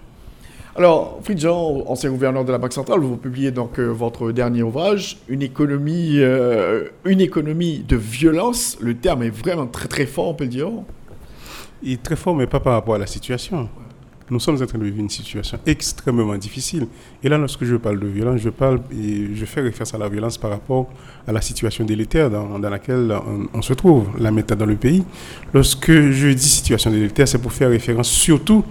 Alors, 0.76 1.20
Fritz 1.24 1.42
Jean, 1.42 1.84
ancien 1.88 2.10
gouverneur 2.10 2.46
de 2.46 2.52
la 2.52 2.58
Banque 2.58 2.72
centrale, 2.72 3.02
vous 3.02 3.18
publiez 3.18 3.52
donc 3.52 3.78
euh, 3.78 3.88
votre 3.88 4.32
dernier 4.32 4.64
ouvrage, 4.64 5.18
une 5.28 5.42
économie, 5.42 6.20
euh, 6.20 6.88
une 7.04 7.20
économie 7.20 7.80
de 7.80 7.98
violence. 7.98 8.78
Le 8.80 8.96
terme 8.96 9.24
est 9.24 9.30
vraiment 9.30 9.68
très 9.68 9.90
très 9.90 10.06
fort, 10.06 10.30
on 10.30 10.34
peut 10.34 10.46
le 10.46 10.50
dire. 10.50 10.70
Il 11.84 11.94
est 11.94 12.04
très 12.04 12.16
fort, 12.16 12.36
mais 12.36 12.48
pas 12.48 12.62
par 12.62 12.74
rapport 12.74 12.96
à 12.96 13.00
la 13.00 13.08
situation. 13.08 13.68
Nous 14.32 14.40
sommes 14.40 14.56
en 14.62 14.66
train 14.66 14.78
de 14.78 14.86
vivre 14.86 14.98
une 14.98 15.10
situation 15.10 15.60
extrêmement 15.66 16.38
difficile. 16.38 16.88
Et 17.22 17.28
là, 17.28 17.38
lorsque 17.38 17.66
je 17.66 17.76
parle 17.76 18.00
de 18.00 18.08
violence, 18.08 18.40
je 18.40 18.50
parle 18.50 18.80
et 18.90 19.36
je 19.36 19.44
fais 19.44 19.60
référence 19.60 19.94
à 19.94 19.98
la 19.98 20.08
violence 20.08 20.38
par 20.38 20.52
rapport 20.52 20.90
à 21.28 21.34
la 21.34 21.42
situation 21.42 21.84
délétère 21.84 22.30
dans, 22.30 22.58
laquelle 22.58 23.14
on, 23.54 23.62
se 23.62 23.74
trouve, 23.74 24.08
la 24.18 24.32
méthode 24.32 24.60
dans 24.60 24.66
le 24.66 24.78
pays. 24.78 25.04
Lorsque 25.54 25.92
je 25.92 26.30
dis 26.30 26.48
situation 26.48 26.90
délétère, 26.92 27.28
c'est 27.28 27.40
pour 27.40 27.52
faire 27.52 27.70
référence 27.70 28.10
surtout 28.10 28.64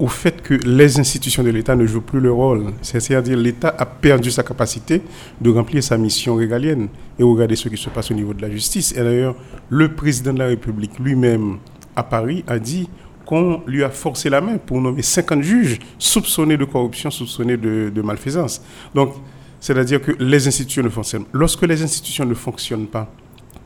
au 0.00 0.08
fait 0.08 0.42
que 0.42 0.54
les 0.54 0.98
institutions 0.98 1.44
de 1.44 1.50
l'État 1.50 1.76
ne 1.76 1.86
jouent 1.86 2.00
plus 2.00 2.18
le 2.18 2.32
rôle. 2.32 2.72
C'est-à-dire 2.82 3.36
l'État 3.36 3.72
a 3.78 3.86
perdu 3.86 4.32
sa 4.32 4.42
capacité 4.42 5.00
de 5.40 5.50
remplir 5.50 5.84
sa 5.84 5.96
mission 5.96 6.34
régalienne. 6.34 6.88
Et 7.20 7.22
regardez 7.22 7.54
ce 7.54 7.68
qui 7.68 7.76
se 7.76 7.88
passe 7.88 8.10
au 8.10 8.14
niveau 8.14 8.34
de 8.34 8.42
la 8.42 8.50
justice. 8.50 8.90
Et 8.96 9.04
d'ailleurs, 9.04 9.36
le 9.68 9.94
président 9.94 10.32
de 10.32 10.40
la 10.40 10.46
République 10.46 10.98
lui-même 10.98 11.58
à 11.94 12.02
Paris 12.02 12.42
a 12.48 12.58
dit 12.58 12.88
qu'on 13.32 13.62
lui 13.66 13.82
a 13.82 13.88
forcé 13.88 14.28
la 14.28 14.42
main 14.42 14.58
pour 14.58 14.78
nommer 14.78 15.00
50 15.00 15.40
juges 15.40 15.78
soupçonnés 15.98 16.58
de 16.58 16.66
corruption, 16.66 17.10
soupçonnés 17.10 17.56
de, 17.56 18.02
malfaisance. 18.02 18.60
Donc, 18.94 19.14
c'est-à-dire 19.58 20.02
que 20.02 20.12
les 20.18 20.46
institutions 20.46 20.82
ne 20.82 20.90
fonctionnent. 20.90 21.24
Lorsque 21.32 21.62
les 21.62 21.82
institutions 21.82 22.26
ne 22.26 22.34
fonctionnent 22.34 22.88
pas, 22.88 23.10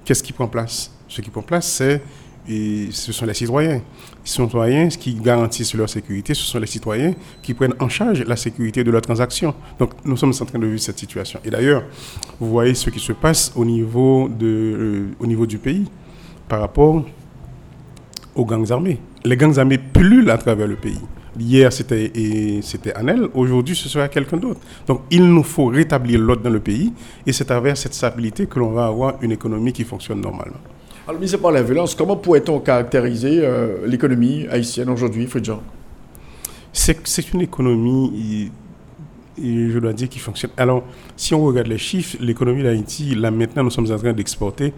qu'est-ce 0.04 0.22
qui 0.22 0.32
prend 0.32 0.46
place? 0.46 0.92
Ce 1.08 1.20
qui 1.20 1.30
prend 1.30 1.42
place, 1.42 1.66
c'est 1.66 2.00
ce 2.48 3.10
sont 3.12 3.26
les 3.26 3.34
citoyens. 3.34 3.80
Les 3.80 3.82
citoyens 4.24 4.88
qui 4.88 5.14
garantissent 5.14 5.74
leur 5.74 5.88
sécurité, 5.90 6.32
ce 6.32 6.44
sont 6.44 6.60
les 6.60 6.68
citoyens 6.68 7.14
qui 7.42 7.52
prennent 7.52 7.74
en 7.80 7.88
charge 7.88 8.22
la 8.22 8.36
sécurité 8.36 8.84
de 8.84 8.92
leurs 8.92 9.02
transactions. 9.02 9.52
Donc 9.80 9.94
nous 10.04 10.16
sommes 10.16 10.32
en 10.40 10.44
train 10.44 10.60
de 10.60 10.66
vivre 10.66 10.78
cette 10.80 11.00
situation. 11.00 11.40
Et 11.44 11.50
d'ailleurs, 11.50 11.82
vous 12.38 12.50
voyez 12.50 12.74
ce 12.74 12.88
qui 12.88 13.00
se 13.00 13.12
passe 13.12 13.50
au 13.56 13.64
niveau, 13.64 14.30
euh, 14.40 15.08
au 15.18 15.26
niveau 15.26 15.44
du 15.44 15.58
pays 15.58 15.86
par 16.48 16.60
rapport 16.60 17.04
aux 18.36 18.44
gangs 18.44 18.70
armés. 18.70 18.98
Les 19.24 19.36
gangs 19.36 19.58
armés 19.58 19.78
pullulent 19.78 20.30
à 20.30 20.38
travers 20.38 20.68
le 20.68 20.76
pays. 20.76 21.00
Hier, 21.38 21.72
c'était 21.72 22.92
Anel. 22.94 23.28
Aujourd'hui, 23.34 23.76
ce 23.76 23.88
sera 23.88 24.08
quelqu'un 24.08 24.36
d'autre. 24.36 24.60
Donc, 24.86 25.02
il 25.10 25.26
nous 25.26 25.42
faut 25.42 25.66
rétablir 25.66 26.20
l'ordre 26.20 26.42
dans 26.42 26.50
le 26.50 26.60
pays. 26.60 26.92
Et 27.26 27.32
c'est 27.32 27.44
à 27.44 27.54
travers 27.54 27.76
cette 27.76 27.94
stabilité 27.94 28.46
que 28.46 28.58
l'on 28.58 28.70
va 28.70 28.86
avoir 28.86 29.14
une 29.22 29.32
économie 29.32 29.72
qui 29.72 29.84
fonctionne 29.84 30.20
normalement. 30.20 30.56
Alors, 31.06 31.20
mis 31.20 31.34
à 31.34 31.38
part 31.38 31.52
la 31.52 31.62
violence, 31.62 31.94
comment 31.94 32.16
pourrait-on 32.16 32.60
caractériser 32.60 33.40
euh, 33.42 33.86
l'économie 33.86 34.46
haïtienne 34.50 34.88
aujourd'hui, 34.88 35.26
Fridjan 35.26 35.60
C'est 36.72 37.32
une 37.32 37.42
économie, 37.42 38.50
je 39.38 39.78
dois 39.78 39.92
dire, 39.92 40.08
qui 40.08 40.18
fonctionne. 40.18 40.52
Alors, 40.56 40.84
si 41.16 41.34
on 41.34 41.44
regarde 41.44 41.68
les 41.68 41.78
chiffres, 41.78 42.16
l'économie 42.20 42.62
d'Haïti, 42.62 43.14
là 43.14 43.30
maintenant, 43.30 43.62
nous 43.62 43.70
sommes 43.70 43.92
en 43.92 43.98
train 43.98 44.14
d'exporter 44.14 44.72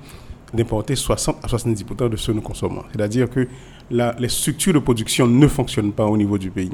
d'importer 0.53 0.97
60 0.97 1.37
à 1.43 1.47
70% 1.47 2.09
de 2.09 2.17
ce 2.17 2.29
que 2.29 2.33
nous 2.33 2.41
consommons. 2.41 2.83
C'est-à-dire 2.93 3.29
que 3.29 3.47
les 3.91 4.29
structures 4.29 4.75
de 4.75 4.79
production 4.79 5.27
ne 5.27 5.47
fonctionnent 5.47 5.93
pas 5.93 6.07
au 6.07 6.17
niveau 6.17 6.39
du 6.39 6.51
pays. 6.51 6.71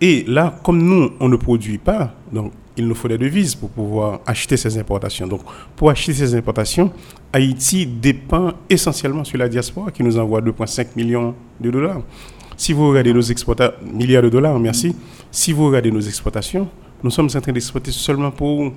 Et 0.00 0.24
là, 0.26 0.58
comme 0.62 0.82
nous, 0.82 1.12
on 1.20 1.28
ne 1.28 1.36
produit 1.36 1.78
pas, 1.78 2.14
donc 2.32 2.52
il 2.76 2.88
nous 2.88 2.94
faut 2.94 3.06
des 3.08 3.16
devises 3.16 3.54
pour 3.54 3.70
pouvoir 3.70 4.20
acheter 4.26 4.56
ces 4.56 4.76
importations. 4.76 5.26
Donc, 5.26 5.42
pour 5.76 5.90
acheter 5.90 6.12
ces 6.12 6.34
importations, 6.34 6.92
Haïti 7.32 7.86
dépend 7.86 8.52
essentiellement 8.68 9.22
sur 9.22 9.38
la 9.38 9.48
diaspora 9.48 9.92
qui 9.92 10.02
nous 10.02 10.18
envoie 10.18 10.40
2,5 10.40 10.88
millions 10.96 11.34
de 11.60 11.70
dollars. 11.70 12.02
Si 12.56 12.72
vous 12.72 12.88
regardez 12.88 13.12
nos 13.12 13.20
exportations, 13.20 13.74
milliards 13.92 14.24
de 14.24 14.28
dollars, 14.28 14.58
merci. 14.58 14.94
Si 15.30 15.52
vous 15.52 15.66
regardez 15.66 15.90
nos 15.92 16.00
exportations, 16.00 16.68
nous 17.02 17.10
sommes 17.10 17.28
en 17.34 17.40
train 17.40 17.52
d'exporter 17.52 17.92
seulement 17.92 18.30
pour 18.30 18.72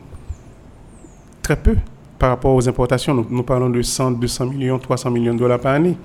très 1.42 1.56
peu 1.56 1.76
par 2.20 2.30
rapport 2.30 2.54
aux 2.56 2.68
importations, 2.68 3.26
nous, 3.30 3.44
parlons 3.44 3.70
de 3.70 3.82
100, 3.82 4.12
200 4.12 4.46
millions, 4.48 4.80
300 4.80 5.12
millions 5.12 5.34
de 5.34 5.40
dollars 5.40 5.60
par 5.60 5.74
année. 5.74 5.96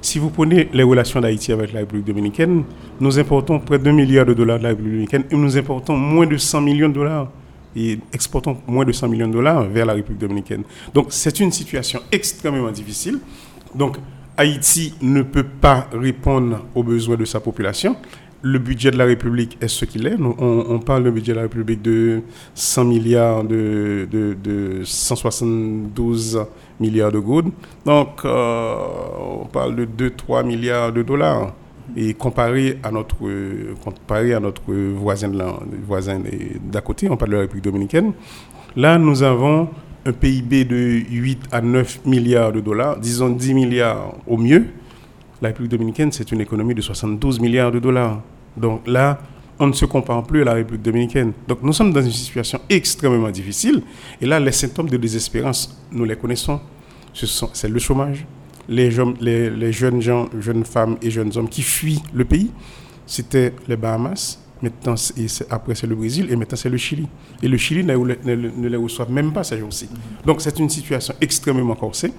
Si 0.00 0.18
vous 0.18 0.30
prenez 0.30 0.68
les 0.72 0.82
relations 0.82 1.20
d'Haïti 1.20 1.52
avec 1.52 1.72
la 1.72 1.80
République 1.80 2.06
dominicaine, 2.06 2.64
nous 3.00 3.18
importons 3.18 3.58
près 3.58 3.78
de 3.78 3.84
2 3.84 3.92
milliards 3.92 4.26
de 4.26 4.34
dollars 4.34 4.58
de 4.58 4.62
la 4.64 4.68
République 4.70 4.92
dominicaine 4.92 5.24
et 5.30 5.36
nous 5.36 5.56
importons 5.56 5.96
moins 5.96 6.26
de 6.26 6.36
100 6.36 6.60
millions 6.60 6.88
de 6.88 6.94
dollars 6.94 7.28
et 7.74 7.98
exportons 8.12 8.58
moins 8.66 8.84
de 8.84 8.92
100 8.92 9.08
millions 9.08 9.28
de 9.28 9.32
dollars 9.32 9.64
vers 9.64 9.86
la 9.86 9.94
République 9.94 10.20
dominicaine. 10.20 10.62
Donc 10.94 11.06
c'est 11.10 11.40
une 11.40 11.50
situation 11.52 12.00
extrêmement 12.12 12.70
difficile. 12.70 13.18
Donc 13.74 13.96
Haïti 14.36 14.94
ne 15.00 15.22
peut 15.22 15.44
pas 15.44 15.88
répondre 15.92 16.66
aux 16.74 16.82
besoins 16.82 17.16
de 17.16 17.24
sa 17.24 17.40
population 17.40 17.96
le 18.46 18.58
budget 18.60 18.92
de 18.92 18.96
la 18.96 19.04
République 19.06 19.58
est 19.60 19.66
ce 19.68 19.84
qu'il 19.84 20.06
est. 20.06 20.16
On, 20.20 20.78
parle 20.78 21.02
du 21.04 21.10
budget 21.10 21.32
de 21.32 21.36
la 21.36 21.42
République 21.42 21.82
de 21.82 22.22
100 22.54 22.84
milliards, 22.84 23.42
de, 23.42 24.06
de, 24.10 24.82
172 24.84 26.46
milliards 26.78 27.10
de 27.10 27.18
gouttes. 27.18 27.52
Donc, 27.84 28.24
euh, 28.24 28.74
on 29.42 29.46
parle 29.46 29.74
de 29.74 30.10
2-3 30.10 30.46
milliards 30.46 30.92
de 30.92 31.02
dollars. 31.02 31.54
Et 31.96 32.14
comparé 32.14 32.78
à 32.82 32.90
notre, 32.90 33.16
comparé 33.82 34.34
à 34.34 34.40
notre 34.40 34.72
voisin, 34.72 35.30
voisin 35.86 36.20
d'à 36.70 36.80
côté, 36.80 37.08
on 37.10 37.16
parle 37.16 37.30
de 37.30 37.36
la 37.36 37.42
République 37.42 37.64
dominicaine, 37.64 38.12
là, 38.76 38.98
nous 38.98 39.22
avons 39.22 39.68
un 40.04 40.12
PIB 40.12 40.64
de 40.64 40.76
8 41.10 41.44
à 41.50 41.60
9 41.60 42.00
milliards 42.04 42.52
de 42.52 42.60
dollars, 42.60 42.96
disons 42.98 43.30
10 43.30 43.54
milliards 43.54 44.14
au 44.26 44.36
mieux. 44.36 44.66
La 45.42 45.48
République 45.48 45.70
dominicaine, 45.72 46.12
c'est 46.12 46.30
une 46.32 46.40
économie 46.40 46.74
de 46.74 46.80
72 46.80 47.40
milliards 47.40 47.70
de 47.72 47.78
dollars. 47.78 48.20
Donc 48.56 48.86
là, 48.86 49.18
on 49.58 49.66
ne 49.68 49.72
se 49.72 49.84
compare 49.84 50.22
plus 50.24 50.42
à 50.42 50.44
la 50.44 50.54
République 50.54 50.82
dominicaine. 50.82 51.32
Donc 51.48 51.62
nous 51.62 51.72
sommes 51.72 51.92
dans 51.92 52.02
une 52.02 52.10
situation 52.10 52.60
extrêmement 52.68 53.30
difficile. 53.30 53.82
Et 54.20 54.26
là, 54.26 54.38
les 54.38 54.52
symptômes 54.52 54.88
de 54.88 54.96
désespérance, 54.96 55.82
nous 55.90 56.04
les 56.04 56.16
connaissons. 56.16 56.60
C'est 57.14 57.68
le 57.68 57.78
chômage, 57.78 58.26
les, 58.68 58.90
les, 59.50 59.72
jeunes 59.72 60.02
gens, 60.02 60.28
jeunes 60.38 60.64
femmes 60.66 60.98
et 61.00 61.10
jeunes 61.10 61.32
hommes 61.36 61.48
qui 61.48 61.62
fuient 61.62 62.02
le 62.12 62.26
pays. 62.26 62.50
C'était 63.06 63.54
les 63.68 63.76
Bahamas, 63.76 64.38
maintenant 64.60 64.94
après 65.50 65.74
c'est 65.74 65.86
le 65.86 65.94
Brésil 65.94 66.26
et 66.30 66.36
maintenant 66.36 66.56
c'est 66.56 66.68
le 66.68 66.76
Chili. 66.76 67.06
Et 67.42 67.48
le 67.48 67.56
Chili 67.56 67.84
ne, 67.84 68.68
les 68.68 68.76
reçoit 68.76 69.06
même 69.08 69.32
pas 69.32 69.44
ces 69.44 69.58
jours-ci. 69.58 69.88
Donc 70.26 70.42
c'est 70.42 70.58
une 70.58 70.68
situation 70.68 71.14
extrêmement 71.20 71.74
corsée 71.74 72.12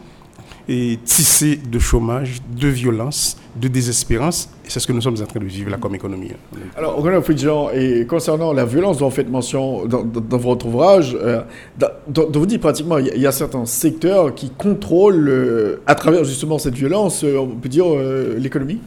et 0.70 1.00
tissé 1.04 1.56
de 1.56 1.80
chômage, 1.80 2.42
de 2.60 2.68
violence, 2.68 3.38
de 3.56 3.68
désespérance. 3.68 4.50
Et 4.66 4.70
c'est 4.70 4.80
ce 4.80 4.88
que 4.88 4.92
nous 4.92 5.02
sommes 5.02 5.16
en 5.22 5.26
train 5.26 5.40
de 5.40 5.46
vivre 5.46 5.70
là 5.70 5.78
comme 5.78 5.96
économie. 5.96 6.32
Alors, 6.76 7.02
Fridjan, 7.24 7.70
et 7.74 8.06
concernant 8.06 8.52
la 8.52 8.66
violence 8.66 8.98
dont 8.98 9.08
vous 9.08 9.16
faites 9.16 9.30
mention 9.30 9.86
dans, 9.86 10.04
votre 10.38 10.66
ouvrage, 10.66 11.18
euh, 11.20 11.42
dans, 11.78 12.30
vous 12.34 12.46
dites 12.46 12.62
pratiquement 12.62 12.98
il 12.98 13.18
y, 13.18 13.28
a 13.28 13.32
certains 13.32 13.66
secteurs 13.66 14.36
qui 14.36 14.50
contrôlent, 14.50 15.30
euh, 15.30 15.82
à 15.88 15.96
travers 15.96 16.26
justement 16.26 16.60
cette 16.60 16.76
violence, 16.76 17.24
euh, 17.24 17.38
on 17.38 17.48
peut 17.48 17.70
dire, 17.70 17.86
l'économie? 18.38 18.80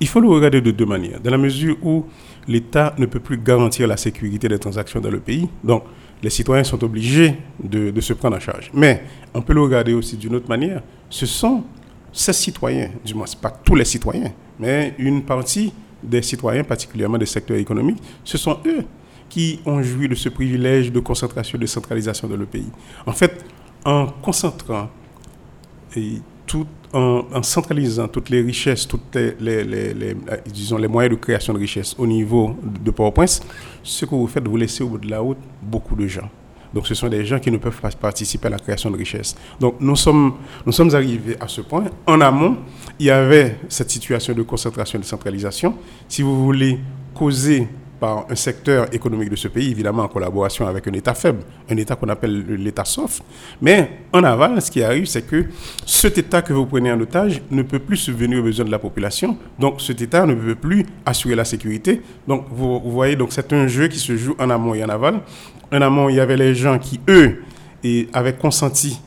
Il 0.00 0.08
faut 0.08 0.20
le 0.20 0.28
regarder 0.28 0.60
de 0.60 0.72
deux 0.72 0.86
manières. 0.86 1.20
Dans 1.20 1.30
la 1.30 1.38
mesure 1.38 1.76
où 1.82 2.04
l'État 2.48 2.94
ne 2.98 3.06
peut 3.06 3.20
plus 3.20 3.38
garantir 3.38 3.86
la 3.86 3.96
sécurité 3.96 4.48
des 4.48 4.58
transactions 4.58 5.00
dans 5.00 5.10
le 5.10 5.20
pays. 5.20 5.48
Donc, 5.62 5.84
les 6.22 6.30
citoyens 6.30 6.64
sont 6.64 6.82
obligés 6.82 7.34
de, 7.62 8.00
se 8.00 8.12
prendre 8.12 8.36
en 8.36 8.40
charge. 8.40 8.70
Mais 8.74 9.02
on 9.34 9.42
peut 9.42 9.52
le 9.52 9.62
regarder 9.62 9.94
aussi 9.94 10.16
d'une 10.16 10.34
autre 10.34 10.48
manière. 10.48 10.82
Ce 11.10 11.26
sont 11.26 11.64
ces 12.12 12.32
citoyens, 12.32 12.90
du 13.04 13.14
moins, 13.14 13.26
pas 13.40 13.50
tous 13.50 13.74
les 13.74 13.84
citoyens, 13.84 14.32
mais 14.58 14.94
une 14.98 15.22
partie 15.22 15.72
des 16.02 16.22
citoyens, 16.22 16.64
particulièrement 16.64 17.18
des 17.18 17.26
secteurs 17.26 17.56
économiques, 17.56 18.02
ce 18.24 18.38
sont 18.38 18.58
eux 18.66 18.84
qui 19.28 19.60
ont 19.66 19.82
joui 19.82 20.08
de 20.08 20.14
ce 20.14 20.28
privilège 20.28 20.90
de 20.90 21.00
concentration, 21.00 21.58
de 21.58 21.66
centralisation 21.66 22.28
dans 22.28 22.36
le 22.36 22.46
pays. 22.46 22.70
En 23.06 23.12
fait, 23.12 23.44
en 23.84 24.06
concentrant 24.06 24.88
et 25.96 26.20
en, 26.92 27.42
centralisant 27.42 28.08
toutes 28.08 28.30
les 28.30 28.40
richesses, 28.40 28.86
toutes 28.86 29.14
les, 29.14 29.64
les, 29.64 30.16
disons, 30.46 30.78
les 30.78 30.88
moyens 30.88 31.14
de 31.16 31.20
création 31.20 31.52
de 31.52 31.58
richesses 31.58 31.94
au 31.98 32.06
niveau 32.06 32.56
de 32.82 32.90
Port-au-Prince, 32.90 33.40
ce 33.82 34.04
que 34.04 34.14
vous 34.14 34.26
faites, 34.26 34.46
vous 34.46 34.56
laissez 34.56 34.82
au 34.82 34.88
bout 34.88 34.98
de 34.98 35.10
la 35.10 35.20
route 35.20 35.38
beaucoup 35.62 35.94
de 35.96 36.06
gens. 36.06 36.28
Donc 36.72 36.86
ce 36.86 36.94
sont 36.94 37.08
des 37.08 37.24
gens 37.24 37.38
qui 37.38 37.50
ne 37.50 37.56
peuvent 37.56 37.80
pas 37.80 37.90
participer 37.90 38.46
à 38.46 38.50
la 38.50 38.58
création 38.58 38.90
de 38.90 38.96
richesses. 38.96 39.34
Donc 39.58 39.76
nous 39.80 39.96
sommes, 39.96 40.34
nous 40.66 40.72
sommes 40.72 40.94
arrivés 40.94 41.36
à 41.40 41.48
ce 41.48 41.62
point. 41.62 41.84
En 42.06 42.20
amont, 42.20 42.58
il 42.98 43.06
y 43.06 43.10
avait 43.10 43.58
cette 43.68 43.90
situation 43.90 44.34
de 44.34 44.42
concentration 44.42 44.98
et 44.98 45.02
de 45.02 45.06
centralisation. 45.06 45.74
Si 46.08 46.22
vous 46.22 46.44
voulez 46.44 46.78
causer 47.14 47.66
par 47.98 48.26
un 48.30 48.34
secteur 48.34 48.92
économique 48.92 49.30
de 49.30 49.36
ce 49.36 49.48
pays, 49.48 49.70
évidemment 49.70 50.04
en 50.04 50.08
collaboration 50.08 50.66
avec 50.66 50.86
un 50.86 50.92
État 50.92 51.14
faible, 51.14 51.40
un 51.70 51.76
État 51.76 51.96
qu'on 51.96 52.08
appelle 52.08 52.44
l'État 52.56 52.84
soft. 52.84 53.22
Mais 53.60 53.90
en 54.12 54.22
aval, 54.24 54.60
ce 54.62 54.70
qui 54.70 54.82
arrive, 54.82 55.06
c'est 55.06 55.22
que 55.22 55.46
cet 55.84 56.18
État 56.18 56.42
que 56.42 56.52
vous 56.52 56.66
prenez 56.66 56.92
en 56.92 57.00
otage 57.00 57.42
ne 57.50 57.62
peut 57.62 57.78
plus 57.78 57.96
subvenir 57.96 58.40
aux 58.40 58.44
besoins 58.44 58.66
de 58.66 58.70
la 58.70 58.78
population. 58.78 59.36
Donc 59.58 59.80
cet 59.80 60.00
État 60.00 60.26
ne 60.26 60.34
peut 60.34 60.54
plus 60.54 60.86
assurer 61.04 61.34
la 61.34 61.44
sécurité. 61.44 62.00
Donc 62.26 62.46
vous, 62.50 62.80
voyez, 62.84 63.16
c'est 63.30 63.52
un 63.52 63.66
jeu 63.66 63.88
qui 63.88 63.98
se 63.98 64.16
joue 64.16 64.34
en 64.38 64.50
amont 64.50 64.74
et 64.74 64.84
en 64.84 64.88
aval. 64.88 65.20
En 65.72 65.80
amont, 65.82 66.08
il 66.08 66.16
y 66.16 66.20
avait 66.20 66.36
les 66.36 66.54
gens 66.54 66.78
qui, 66.78 67.00
eux, 67.08 67.42
avaient 68.12 68.34
consenti 68.36 69.00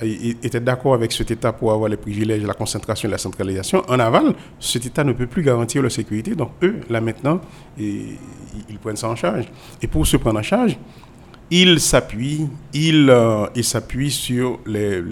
était 0.00 0.60
d'accord 0.60 0.94
avec 0.94 1.12
cet 1.12 1.30
État 1.30 1.52
pour 1.52 1.72
avoir 1.72 1.88
les 1.88 1.96
privilèges, 1.96 2.42
la 2.44 2.54
concentration 2.54 3.08
et 3.08 3.12
la 3.12 3.18
centralisation. 3.18 3.82
En 3.88 3.98
aval, 3.98 4.34
cet 4.60 4.86
État 4.86 5.04
ne 5.04 5.12
peut 5.12 5.26
plus 5.26 5.42
garantir 5.42 5.82
leur 5.82 5.90
sécurité. 5.90 6.34
Donc, 6.34 6.50
eux, 6.62 6.80
là 6.88 7.00
maintenant, 7.00 7.40
ils, 7.78 8.16
prennent 8.80 8.96
ça 8.96 9.08
en 9.08 9.16
charge. 9.16 9.46
Et 9.82 9.86
pour 9.86 10.06
se 10.06 10.16
prendre 10.16 10.38
en 10.38 10.42
charge, 10.42 10.78
ils 11.50 11.80
s'appuient, 11.80 12.48
ils, 12.74 13.10
euh, 13.10 13.46
s'appuient 13.62 14.10
sur 14.10 14.60
les, 14.66 15.02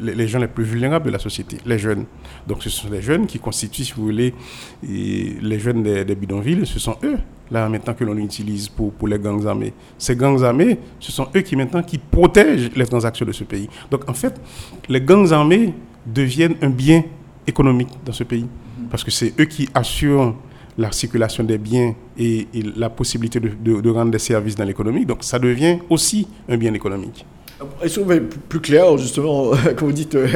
les, 0.00 0.28
gens 0.28 0.38
les 0.38 0.48
plus 0.48 0.64
vulnérables 0.64 1.06
de 1.06 1.10
la 1.10 1.18
société, 1.18 1.58
les 1.64 1.78
jeunes. 1.78 2.04
Donc, 2.48 2.62
ce 2.62 2.70
sont 2.70 2.88
les 2.90 3.02
jeunes 3.02 3.26
qui 3.26 3.38
constituent, 3.38 3.84
si 3.84 3.92
vous 3.92 4.04
voulez, 4.04 4.34
les 4.82 5.58
jeunes 5.58 5.82
des, 5.82 6.14
bidonvilles, 6.14 6.66
ce 6.66 6.78
sont 6.78 6.96
eux 7.04 7.18
là 7.50 7.68
maintenant 7.68 7.94
que 7.94 8.04
l'on 8.04 8.16
utilise 8.16 8.68
pour, 8.68 8.92
pour 8.92 9.08
les 9.08 9.18
gangs 9.18 9.46
armés. 9.46 9.72
Ces 9.96 10.16
gangs 10.16 10.42
armés, 10.42 10.78
ce 11.00 11.12
sont 11.12 11.28
eux 11.34 11.40
qui 11.40 11.56
maintenant 11.56 11.82
qui 11.82 11.98
protègent 11.98 12.70
les 12.74 12.86
transactions 12.86 13.24
de 13.26 13.32
ce 13.32 13.44
pays. 13.44 13.68
Donc 13.90 14.08
en 14.08 14.12
fait, 14.14 14.34
les 14.88 15.00
gangs 15.00 15.32
armés 15.32 15.72
deviennent 16.04 16.56
un 16.62 16.70
bien 16.70 17.04
économique 17.46 17.88
dans 18.04 18.12
ce 18.12 18.24
pays 18.24 18.46
parce 18.90 19.04
que 19.04 19.10
c'est 19.10 19.32
eux 19.40 19.44
qui 19.44 19.68
assurent 19.74 20.34
la 20.76 20.92
circulation 20.92 21.42
des 21.42 21.58
biens 21.58 21.94
et, 22.16 22.46
la 22.76 22.88
possibilité 22.88 23.40
de, 23.40 23.80
de, 23.80 23.90
rendre 23.90 24.10
des 24.12 24.18
services 24.18 24.54
dans 24.54 24.64
l'économie. 24.64 25.04
Donc 25.04 25.24
ça 25.24 25.38
devient 25.38 25.78
aussi 25.90 26.28
un 26.48 26.56
bien 26.56 26.72
économique. 26.72 27.24
Est-ce 27.82 27.98
que 28.00 28.18
plus 28.48 28.60
clair, 28.60 28.96
justement, 28.98 29.50
quand 29.76 29.86
vous 29.86 29.92
dites 29.92 30.14
euh, 30.14 30.28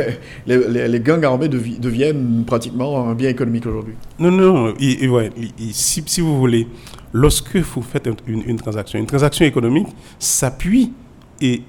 les, 0.46 0.88
les, 0.88 1.00
gangs 1.00 1.24
armés 1.24 1.48
deviennent 1.48 2.44
pratiquement 2.44 3.08
un 3.08 3.14
bien 3.14 3.28
économique 3.30 3.66
aujourd'hui? 3.66 3.94
Non, 4.18 4.30
non, 4.30 4.74
et, 4.80 5.08
ouais, 5.08 5.30
si, 5.72 6.02
si, 6.04 6.20
vous 6.20 6.36
voulez, 6.38 6.66
lorsque 7.12 7.56
vous 7.56 7.82
faites 7.82 8.08
une, 8.26 8.56
transaction, 8.56 8.98
une 8.98 9.06
transaction 9.06 9.44
économique 9.44 9.86
s'appuie 10.18 10.92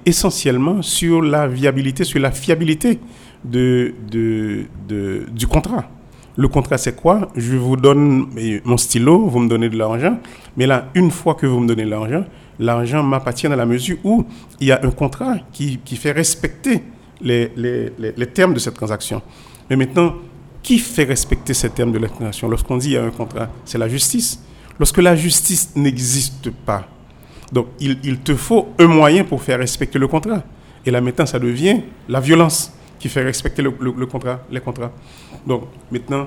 essentiellement 0.04 0.82
sur 0.82 1.22
la 1.22 1.46
viabilité, 1.46 2.04
sur 2.04 2.20
la 2.20 2.30
fiabilité 2.32 2.98
du 3.44 4.66
contrat. 5.48 5.84
Le 6.36 6.48
contrat, 6.48 6.78
c'est 6.78 6.96
quoi? 6.96 7.28
Je 7.36 7.56
vous 7.56 7.76
donne 7.76 8.26
mon 8.64 8.76
stylo, 8.76 9.26
vous 9.26 9.38
me 9.38 9.48
donnez 9.48 9.68
de 9.68 9.78
l'argent, 9.78 10.18
mais 10.56 10.66
là, 10.66 10.88
une 10.96 11.12
fois 11.12 11.34
que 11.34 11.46
vous 11.46 11.60
me 11.60 11.68
donnez 11.68 11.84
de 11.84 11.90
l'argent, 11.90 12.24
l'argent 12.58 13.02
m'appartient 13.02 13.48
dans 13.48 13.56
la 13.56 13.66
mesure 13.66 13.98
où 14.04 14.24
il 14.60 14.68
y 14.68 14.72
a 14.72 14.80
un 14.82 14.90
contrat 14.90 15.36
qui, 15.52 15.78
qui 15.84 15.96
fait 15.96 16.12
respecter 16.12 16.82
les, 17.20 17.52
les, 17.56 17.92
les, 18.16 18.26
termes 18.26 18.54
de 18.54 18.58
cette 18.58 18.74
transaction. 18.74 19.22
Mais 19.68 19.76
maintenant, 19.76 20.14
qui 20.62 20.78
fait 20.78 21.04
respecter 21.04 21.54
ces 21.54 21.70
termes 21.70 21.92
de 21.92 21.98
la 21.98 22.08
transaction? 22.08 22.48
Lorsqu'on 22.48 22.76
dit 22.76 22.88
qu'il 22.88 22.94
y 22.94 22.98
a 22.98 23.04
un 23.04 23.10
contrat, 23.10 23.48
c'est 23.64 23.78
la 23.78 23.88
justice. 23.88 24.42
Lorsque 24.78 24.98
la 24.98 25.14
justice 25.14 25.70
n'existe 25.76 26.50
pas, 26.50 26.86
donc 27.52 27.68
il, 27.78 27.98
il, 28.02 28.18
te 28.18 28.34
faut 28.34 28.68
un 28.78 28.86
moyen 28.86 29.24
pour 29.24 29.42
faire 29.42 29.58
respecter 29.58 29.98
le 29.98 30.08
contrat. 30.08 30.42
Et 30.84 30.90
là 30.90 31.00
maintenant, 31.00 31.26
ça 31.26 31.38
devient 31.38 31.80
la 32.08 32.20
violence 32.20 32.72
qui 32.98 33.08
fait 33.08 33.22
respecter 33.22 33.62
le, 33.62 33.72
le, 33.80 34.06
contrat, 34.06 34.40
les 34.50 34.60
contrats. 34.60 34.90
Donc 35.46 35.64
maintenant, 35.92 36.26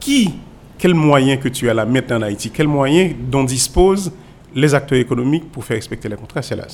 qui, 0.00 0.34
quel 0.78 0.94
moyen 0.94 1.36
que 1.36 1.48
tu 1.48 1.68
as 1.68 1.74
là 1.74 1.84
maintenant 1.84 2.16
en 2.16 2.22
Haïti, 2.22 2.50
quel 2.50 2.66
moyen 2.66 3.12
dont 3.30 3.44
disposent 3.44 4.12
les 4.58 4.74
acteurs 4.74 4.98
économiques 4.98 5.50
pour 5.52 5.64
faire 5.64 5.76
respecter 5.76 6.08
les 6.08 6.16
contrats, 6.16 6.42
c'est 6.42 6.56
la, 6.56 6.66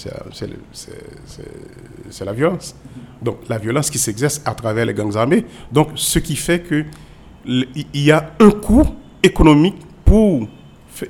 la 2.24 2.32
violence. 2.32 2.74
Donc 3.20 3.39
la 3.49 3.59
violence 3.59 3.91
qui 3.91 3.99
s'exerce 3.99 4.41
à 4.45 4.55
travers 4.55 4.87
les 4.87 4.95
gangs 4.95 5.16
armés. 5.16 5.45
Donc 5.70 5.89
ce 5.95 6.18
qui 6.18 6.35
fait 6.37 6.61
que 6.61 6.85
il 7.47 7.76
y 7.93 8.11
a 8.11 8.32
un 8.41 8.51
coût 8.51 8.87
économique 9.22 9.76
pour 10.05 10.49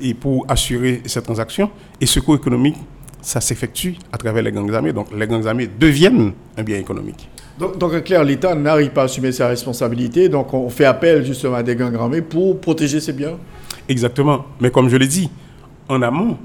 et 0.01 0.15
pour 0.15 0.47
assurer 0.49 1.03
cette 1.07 1.25
transaction. 1.25 1.71
Et 2.01 2.07
ce 2.07 2.19
coût 2.19 2.35
économique, 2.35 2.77
ça 3.21 3.41
s'effectue 3.41 3.95
à 4.11 4.19
travers 4.19 4.43
les 4.43 4.51
gangs 4.51 4.73
armés. 4.75 4.93
Donc 4.93 5.09
les 5.17 5.27
gangs 5.29 5.47
armés 5.47 5.69
deviennent 5.69 6.33
un 6.57 6.63
bien 6.65 6.79
économique. 6.79 7.29
Donc, 7.57 7.79
donc 7.79 8.03
clair, 8.03 8.25
l'État 8.25 8.57
n'arrive 8.57 8.91
pas 8.91 9.03
à 9.03 9.05
assumer 9.05 9.31
sa 9.31 9.47
responsabilité. 9.47 10.29
Donc 10.29 10.53
on 10.53 10.69
fait 10.71 10.87
appel 10.87 11.25
justement 11.25 11.55
à 11.55 11.63
des 11.63 11.77
gangs 11.77 11.95
armés 11.95 12.23
pour 12.23 12.61
protéger 12.61 12.99
ses 12.99 13.13
biens. 13.13 13.37
Exactement. 13.89 14.47
Mais 14.61 14.71
comme 14.73 14.89
je 14.89 14.97
l'ai 14.97 15.07
dit, 15.07 15.31
en 15.89 16.03
amont, 16.03 16.37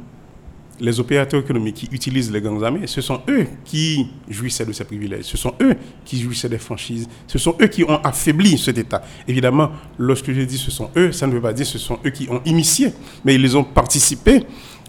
les 0.80 1.00
opérateurs 1.00 1.42
économiques 1.42 1.76
qui 1.76 1.90
utilisent 1.92 2.32
les 2.32 2.42
gangs 2.42 2.64
armés, 2.64 2.88
ce 2.88 3.02
sont 3.02 3.22
eux 3.30 3.46
qui 3.66 4.08
jouissaient 4.30 4.66
de 4.66 4.72
ces 4.72 4.84
privilèges, 4.84 5.26
ce 5.26 5.38
sont 5.38 5.54
eux 5.62 5.76
qui 6.06 6.20
jouissaient 6.22 6.50
des 6.50 6.58
franchises, 6.58 7.08
ce 7.28 7.38
sont 7.38 7.56
eux 7.62 7.68
qui 7.68 7.84
ont 7.84 8.00
affaibli 8.04 8.58
cet 8.58 8.78
État. 8.78 9.02
Évidemment, 9.28 9.72
lorsque 9.98 10.32
je 10.32 10.42
dis 10.42 10.58
ce 10.58 10.72
sont 10.72 10.90
eux, 10.96 11.12
ça 11.12 11.28
ne 11.28 11.34
veut 11.34 11.42
pas 11.42 11.54
dire 11.54 11.66
ce 11.66 11.78
sont 11.78 12.00
eux 12.06 12.10
qui 12.10 12.30
ont 12.30 12.42
initié, 12.46 12.94
mais 13.26 13.36
ils 13.36 13.58
ont 13.58 13.64
participé 13.64 14.44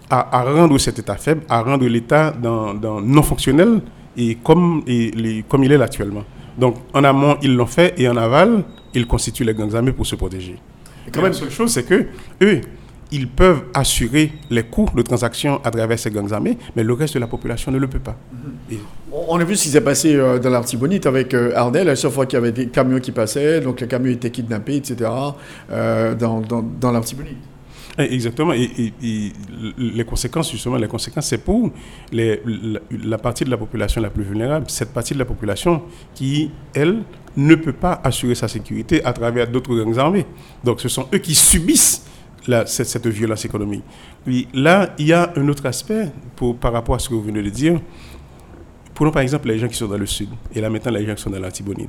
à, 0.08 0.42
rendre 0.42 0.76
cet 0.78 0.98
État 0.98 1.16
faible, 1.16 1.42
à 1.48 1.62
rendre 1.62 1.86
l'État 1.86 2.32
dans, 2.32 3.00
non 3.00 3.22
fonctionnel 3.22 3.80
et 4.16 4.36
comme, 4.36 4.82
il 4.86 5.72
est 5.72 5.80
actuellement. 5.82 6.24
Donc 6.58 6.76
en 6.92 7.04
amont, 7.04 7.36
ils 7.42 7.54
l'ont 7.54 7.66
fait 7.66 7.94
et 7.98 8.08
en 8.08 8.16
aval, 8.16 8.64
ils 8.92 9.06
constituent 9.06 9.44
les 9.44 9.54
gangs 9.54 9.74
armés 9.74 9.92
pour 9.92 10.06
se 10.06 10.16
protéger. 10.16 10.56
Et 11.06 11.10
quand 11.10 11.22
même, 11.22 11.32
la 11.32 11.38
seule 11.38 11.50
chose, 11.50 11.72
c'est 11.72 11.84
que 11.84 12.06
eux, 12.42 12.60
ils 13.12 13.28
peuvent 13.28 13.62
assurer 13.74 14.32
les 14.50 14.62
coûts 14.62 14.88
de 14.94 15.02
transaction 15.02 15.60
à 15.64 15.70
travers 15.70 15.98
ces 15.98 16.10
gangs 16.10 16.32
armés, 16.32 16.56
mais 16.76 16.84
le 16.84 16.92
reste 16.92 17.14
de 17.14 17.18
la 17.18 17.26
population 17.26 17.72
ne 17.72 17.78
le 17.78 17.88
peut 17.88 17.98
pas. 17.98 18.16
Mhm. 18.70 18.78
On 19.12 19.38
a 19.40 19.44
vu 19.44 19.56
ce 19.56 19.64
qui 19.64 19.68
s'est 19.70 19.80
passé 19.80 20.14
euh, 20.14 20.38
dans 20.38 20.50
l'Artibonite 20.50 21.06
avec 21.06 21.34
euh, 21.34 21.52
Arnel, 21.56 21.88
à 21.88 21.96
chaque 21.96 22.12
fois 22.12 22.26
qu'il 22.26 22.36
y 22.36 22.42
avait 22.42 22.52
des 22.52 22.68
camions 22.68 23.00
qui 23.00 23.10
passaient, 23.10 23.60
donc 23.60 23.80
les 23.80 23.88
camions 23.88 24.12
étaient 24.12 24.30
kidnappés, 24.30 24.76
etc., 24.76 25.10
euh, 25.70 26.14
dans, 26.14 26.40
dans, 26.40 26.62
dans 26.62 26.92
l'Artibonite. 26.92 27.36
Exactement. 27.98 28.52
Et, 28.52 28.92
les 29.78 30.04
conséquences, 30.04 30.50
justement, 30.50 30.76
les 30.76 30.88
conséquences, 30.88 31.26
c'est 31.26 31.38
pour 31.44 31.70
les, 32.12 32.40
la, 33.04 33.18
partie 33.18 33.44
de 33.44 33.50
la 33.50 33.56
population 33.56 34.00
la 34.00 34.10
plus 34.10 34.22
vulnérable, 34.22 34.66
cette 34.68 34.92
partie 34.92 35.14
de 35.14 35.18
la 35.18 35.24
population 35.24 35.82
qui, 36.14 36.50
elle, 36.72 37.02
ne 37.36 37.54
peut 37.54 37.72
pas 37.72 38.00
assurer 38.02 38.34
sa 38.34 38.48
sécurité 38.48 39.04
à 39.04 39.12
travers 39.12 39.48
d'autres 39.48 39.74
gangs 39.74 39.98
armés. 39.98 40.26
Donc, 40.64 40.80
ce 40.80 40.88
sont 40.88 41.06
eux 41.12 41.18
qui 41.18 41.34
subissent 41.34 42.06
cette, 42.66 43.06
violence 43.06 43.44
économique. 43.44 43.84
Puis 44.24 44.48
là, 44.54 44.94
il 44.98 45.06
y 45.06 45.12
a 45.12 45.32
un 45.36 45.48
autre 45.48 45.66
aspect 45.66 46.10
pour, 46.36 46.56
par 46.56 46.72
rapport 46.72 46.94
à 46.94 46.98
ce 46.98 47.08
que 47.08 47.14
vous 47.14 47.22
venez 47.22 47.42
de 47.42 47.50
dire. 47.50 47.80
Prenons 48.94 49.10
par 49.10 49.22
exemple 49.22 49.48
les 49.48 49.58
gens 49.58 49.68
qui 49.68 49.76
sont 49.76 49.88
dans 49.88 49.96
le 49.96 50.06
sud 50.06 50.28
et 50.54 50.60
là 50.60 50.68
maintenant 50.68 50.92
les 50.92 51.06
gens 51.06 51.14
qui 51.14 51.22
sont 51.22 51.30
dans 51.30 51.38
l'Antibonite. 51.38 51.88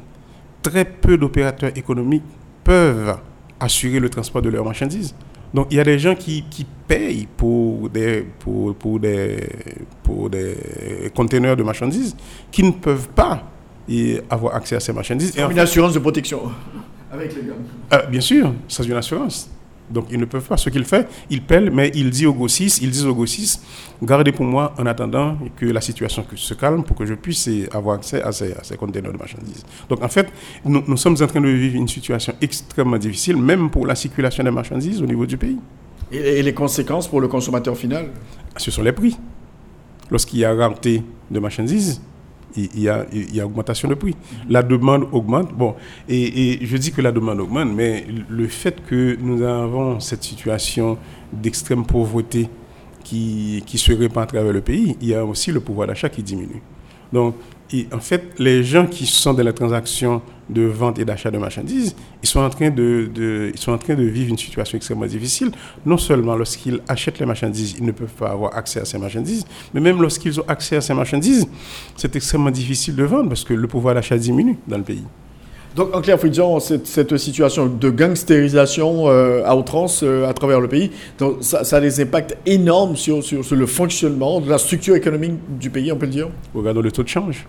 Très 0.62 0.86
peu 0.86 1.18
d'opérateurs 1.18 1.72
économiques 1.76 2.24
peuvent 2.64 3.18
assurer 3.60 4.00
le 4.00 4.10
transport 4.10 4.42
de 4.42 4.50
leurs 4.50 4.64
marchandises. 4.64 5.14
Donc 5.54 5.68
il 5.72 5.78
y 5.78 5.80
a 5.80 5.84
des 5.84 6.00
gens 6.00 6.16
qui, 6.16 6.44
qui 6.50 6.66
payent 6.88 7.28
pour 7.36 7.90
des, 7.90 8.26
pour, 8.40 8.74
pour, 8.76 9.00
des, 9.00 9.46
pour 10.04 10.30
des 10.30 10.56
conteneurs 11.14 11.58
de 11.58 11.64
marchandises 11.64 12.16
qui 12.52 12.64
ne 12.64 12.72
peuvent 12.72 13.10
pas 13.10 13.44
avoir 14.30 14.56
accès 14.56 14.76
à 14.76 14.80
ces 14.80 14.94
marchandises. 14.94 15.34
C'est 15.36 15.42
une 15.42 15.60
assurance 15.60 15.94
de 15.94 16.00
protection 16.00 16.44
avec 17.12 17.36
les 17.36 17.42
gars. 17.42 17.54
Euh, 17.94 18.06
bien 18.08 18.22
sûr, 18.22 18.54
c'est 18.68 18.86
une 18.86 18.94
assurance. 18.94 19.50
Donc 19.92 20.06
ils 20.10 20.20
ne 20.20 20.26
peuvent 20.26 20.48
pas. 20.48 20.58
Ce 20.58 20.70
qu'il 20.70 20.86
fait, 20.86 21.08
il 21.30 21.42
pèle, 21.42 21.72
mais 21.72 21.92
il 21.94 22.10
dit 22.10 22.26
au 22.26 22.34
GOSIS, 22.34 22.80
ils 22.82 22.90
disent 22.90 23.06
au 23.06 23.16
GOSIS, 23.16 23.60
gardez 24.02 24.32
pour 24.32 24.46
moi 24.46 24.74
en 24.78 24.86
attendant 24.86 25.38
que 25.56 25.66
la 25.66 25.82
situation 25.82 26.26
se 26.36 26.54
calme 26.54 26.84
pour 26.84 26.96
que 26.96 27.06
je 27.06 27.14
puisse 27.14 27.50
avoir 27.72 27.98
accès 27.98 28.22
à 28.22 28.32
ces, 28.32 28.54
conteneurs 28.78 29.14
de 29.14 29.18
marchandises. 29.18 29.64
Donc 29.90 30.04
en 30.04 30.08
fait, 30.08 30.28
nous, 30.66 30.98
sommes 30.98 31.18
en 31.22 31.28
train 31.28 31.42
de 31.42 31.48
vivre 31.50 31.76
une 31.76 31.88
situation 31.88 32.34
extrêmement 32.42 32.98
difficile, 32.98 33.38
même 33.38 33.70
pour 33.70 33.86
la 33.86 33.96
circulation 33.96 34.44
des 34.44 34.52
marchandises 34.52 35.02
au 35.02 35.06
niveau 35.06 35.26
du 35.26 35.38
pays. 35.38 35.58
Et, 36.12 36.42
les 36.42 36.54
conséquences 36.54 37.08
pour 37.08 37.22
le 37.22 37.28
consommateur 37.28 37.78
final? 37.78 38.08
Ce 38.58 38.70
sont 38.70 38.84
les 38.84 38.92
prix. 38.92 39.18
Lorsqu'il 40.10 40.40
y 40.40 40.46
a 40.46 40.54
rareté 40.54 41.04
de 41.30 41.40
marchandises, 41.40 42.02
il 42.56 42.80
y, 42.80 42.90
a, 42.90 43.46
augmentation 43.46 43.88
de 43.88 43.96
prix. 43.96 44.16
La 44.50 44.64
demande 44.64 45.08
augmente. 45.12 45.54
Bon, 45.54 45.76
et, 46.10 46.60
je 46.62 46.78
dis 46.78 46.92
que 46.92 47.02
la 47.02 47.12
demande 47.12 47.40
augmente, 47.40 47.70
mais 47.74 48.06
le 48.30 48.48
fait 48.48 48.84
que 48.86 49.18
nous 49.20 49.42
avons 49.44 50.00
cette 50.00 50.24
situation 50.24 50.98
d'extrême 51.32 51.86
pauvreté 51.86 52.50
qui, 53.04 53.64
qui 53.66 53.78
se 53.78 53.94
répand 53.94 54.24
à 54.24 54.28
travers 54.28 54.54
le 54.54 54.62
pays, 54.62 54.98
il 55.02 55.08
y 55.10 55.16
a 55.16 55.26
aussi 55.26 55.52
le 55.52 55.60
pouvoir 55.60 55.88
d'achat 55.88 56.10
qui 56.10 56.24
diminue. 56.24 56.62
Donc, 57.12 57.36
Et 57.74 57.88
en 57.94 58.00
fait, 58.00 58.24
les 58.38 58.64
gens 58.64 58.86
qui 58.86 59.06
sont 59.06 59.34
dans 59.34 59.44
la 59.44 59.54
transaction 59.54 60.22
de 60.50 60.64
vente 60.64 61.00
et 61.00 61.06
d'achat 61.06 61.32
de 61.32 61.38
marchandises, 61.38 61.96
ils 62.22 62.28
sont, 62.28 62.42
en 62.42 62.50
train 62.50 62.70
de, 62.70 63.10
de, 63.14 63.52
ils 63.54 63.60
sont 63.60 63.72
en 63.72 63.78
train 63.78 63.96
de 63.96 64.04
vivre 64.04 64.30
une 64.30 64.38
situation 64.38 64.76
extrêmement 64.76 65.06
difficile. 65.06 65.52
Non 65.86 65.98
seulement 65.98 66.36
lorsqu'ils 66.36 66.82
achètent 66.90 67.20
les 67.20 67.26
marchandises, 67.26 67.76
ils 67.78 67.86
ne 67.86 67.94
peuvent 67.94 68.10
pas 68.10 68.32
avoir 68.32 68.56
accès 68.58 68.82
à 68.82 68.86
ces 68.86 68.98
marchandises, 68.98 69.46
mais 69.74 69.80
même 69.80 70.02
lorsqu'ils 70.02 70.38
ont 70.40 70.46
accès 70.50 70.76
à 70.76 70.82
ces 70.82 70.94
marchandises, 70.94 71.48
c'est 71.96 72.14
extrêmement 72.14 72.52
difficile 72.52 72.96
de 72.96 73.04
vendre 73.04 73.30
parce 73.30 73.46
que 73.46 73.54
le 73.54 73.68
pouvoir 73.68 73.96
d'achat 73.96 74.18
diminue 74.18 74.58
dans 74.68 74.78
le 74.78 74.84
pays. 74.84 75.06
Donc, 75.74 75.96
en 75.96 76.02
clair, 76.02 76.20
Fridjan, 76.20 76.60
cette, 76.60 76.86
cette 76.86 77.16
situation 77.16 77.68
de 77.68 77.90
gangstérisation 77.90 79.08
euh, 79.08 79.42
à 79.46 79.56
outrance 79.56 80.02
euh, 80.04 80.28
à 80.28 80.34
travers 80.34 80.60
le 80.60 80.68
pays, 80.68 80.92
donc 81.18 81.38
ça, 81.40 81.64
ça, 81.64 81.78
a 81.78 81.80
des 81.80 82.02
impacts 82.02 82.36
énormes 82.46 82.98
sur, 82.98 83.24
sur, 83.24 83.46
sur, 83.46 83.56
le 83.56 83.66
fonctionnement 83.66 84.42
de 84.42 84.50
la 84.50 84.58
structure 84.58 84.96
économique 84.96 85.36
du 85.58 85.70
pays, 85.70 85.90
on 85.94 85.96
peut 85.96 86.08
le 86.08 86.12
dire? 86.12 86.28
Regardons 86.54 86.82
le 86.82 86.92
taux 86.92 87.04
de 87.04 87.08
change. 87.08 87.48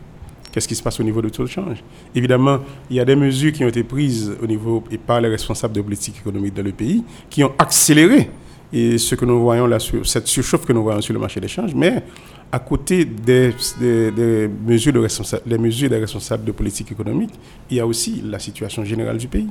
Qu'est-ce 0.53 0.69
qui 0.69 0.75
se 0.75 0.83
passe 0.83 1.01
au 1.01 1.03
niveau 1.03 1.23
du 1.23 1.31
taux 1.31 1.45
de 1.45 1.49
change? 1.49 1.83
Évidemment, 2.15 2.59
il 2.91 2.97
y 2.97 3.01
a 3.01 3.05
des 3.07 3.17
mesures 3.17 3.53
qui 3.53 3.65
ont 3.65 3.69
été 3.69 3.83
prises 3.83 4.33
au 4.43 4.47
niveau 4.47 4.85
et 4.91 4.99
par 4.99 5.21
les 5.21 5.29
responsables 5.29 5.75
de 5.75 5.81
politique 5.81 6.19
économique 6.19 6.55
dans 6.55 6.63
le 6.63 6.73
pays 6.73 7.03
qui 7.31 7.43
ont 7.43 7.53
accéléré 7.59 8.29
ce 8.73 9.15
que 9.15 9.25
nous 9.25 9.41
voyons 9.41 9.67
là, 9.67 9.79
cette 10.05 10.27
surchauffe 10.27 10.65
que 10.65 10.73
nous 10.73 10.83
voyons 10.83 11.01
sur 11.01 11.13
le 11.13 11.21
marché 11.21 11.41
d'échange, 11.41 11.75
mais 11.75 12.03
à 12.51 12.59
côté 12.59 13.05
des, 13.05 13.55
des, 13.81 14.11
des 14.11 14.49
mesures, 14.67 14.93
de 14.93 15.01
des 15.47 15.89
des 15.89 15.99
responsables 15.99 16.45
de 16.45 16.53
politique 16.53 16.93
économique, 16.93 17.33
il 17.71 17.77
y 17.77 17.81
a 17.81 17.87
aussi 17.87 18.23
la 18.25 18.39
situation 18.39 18.85
générale 18.85 19.19
du 19.19 19.29
pays. 19.29 19.49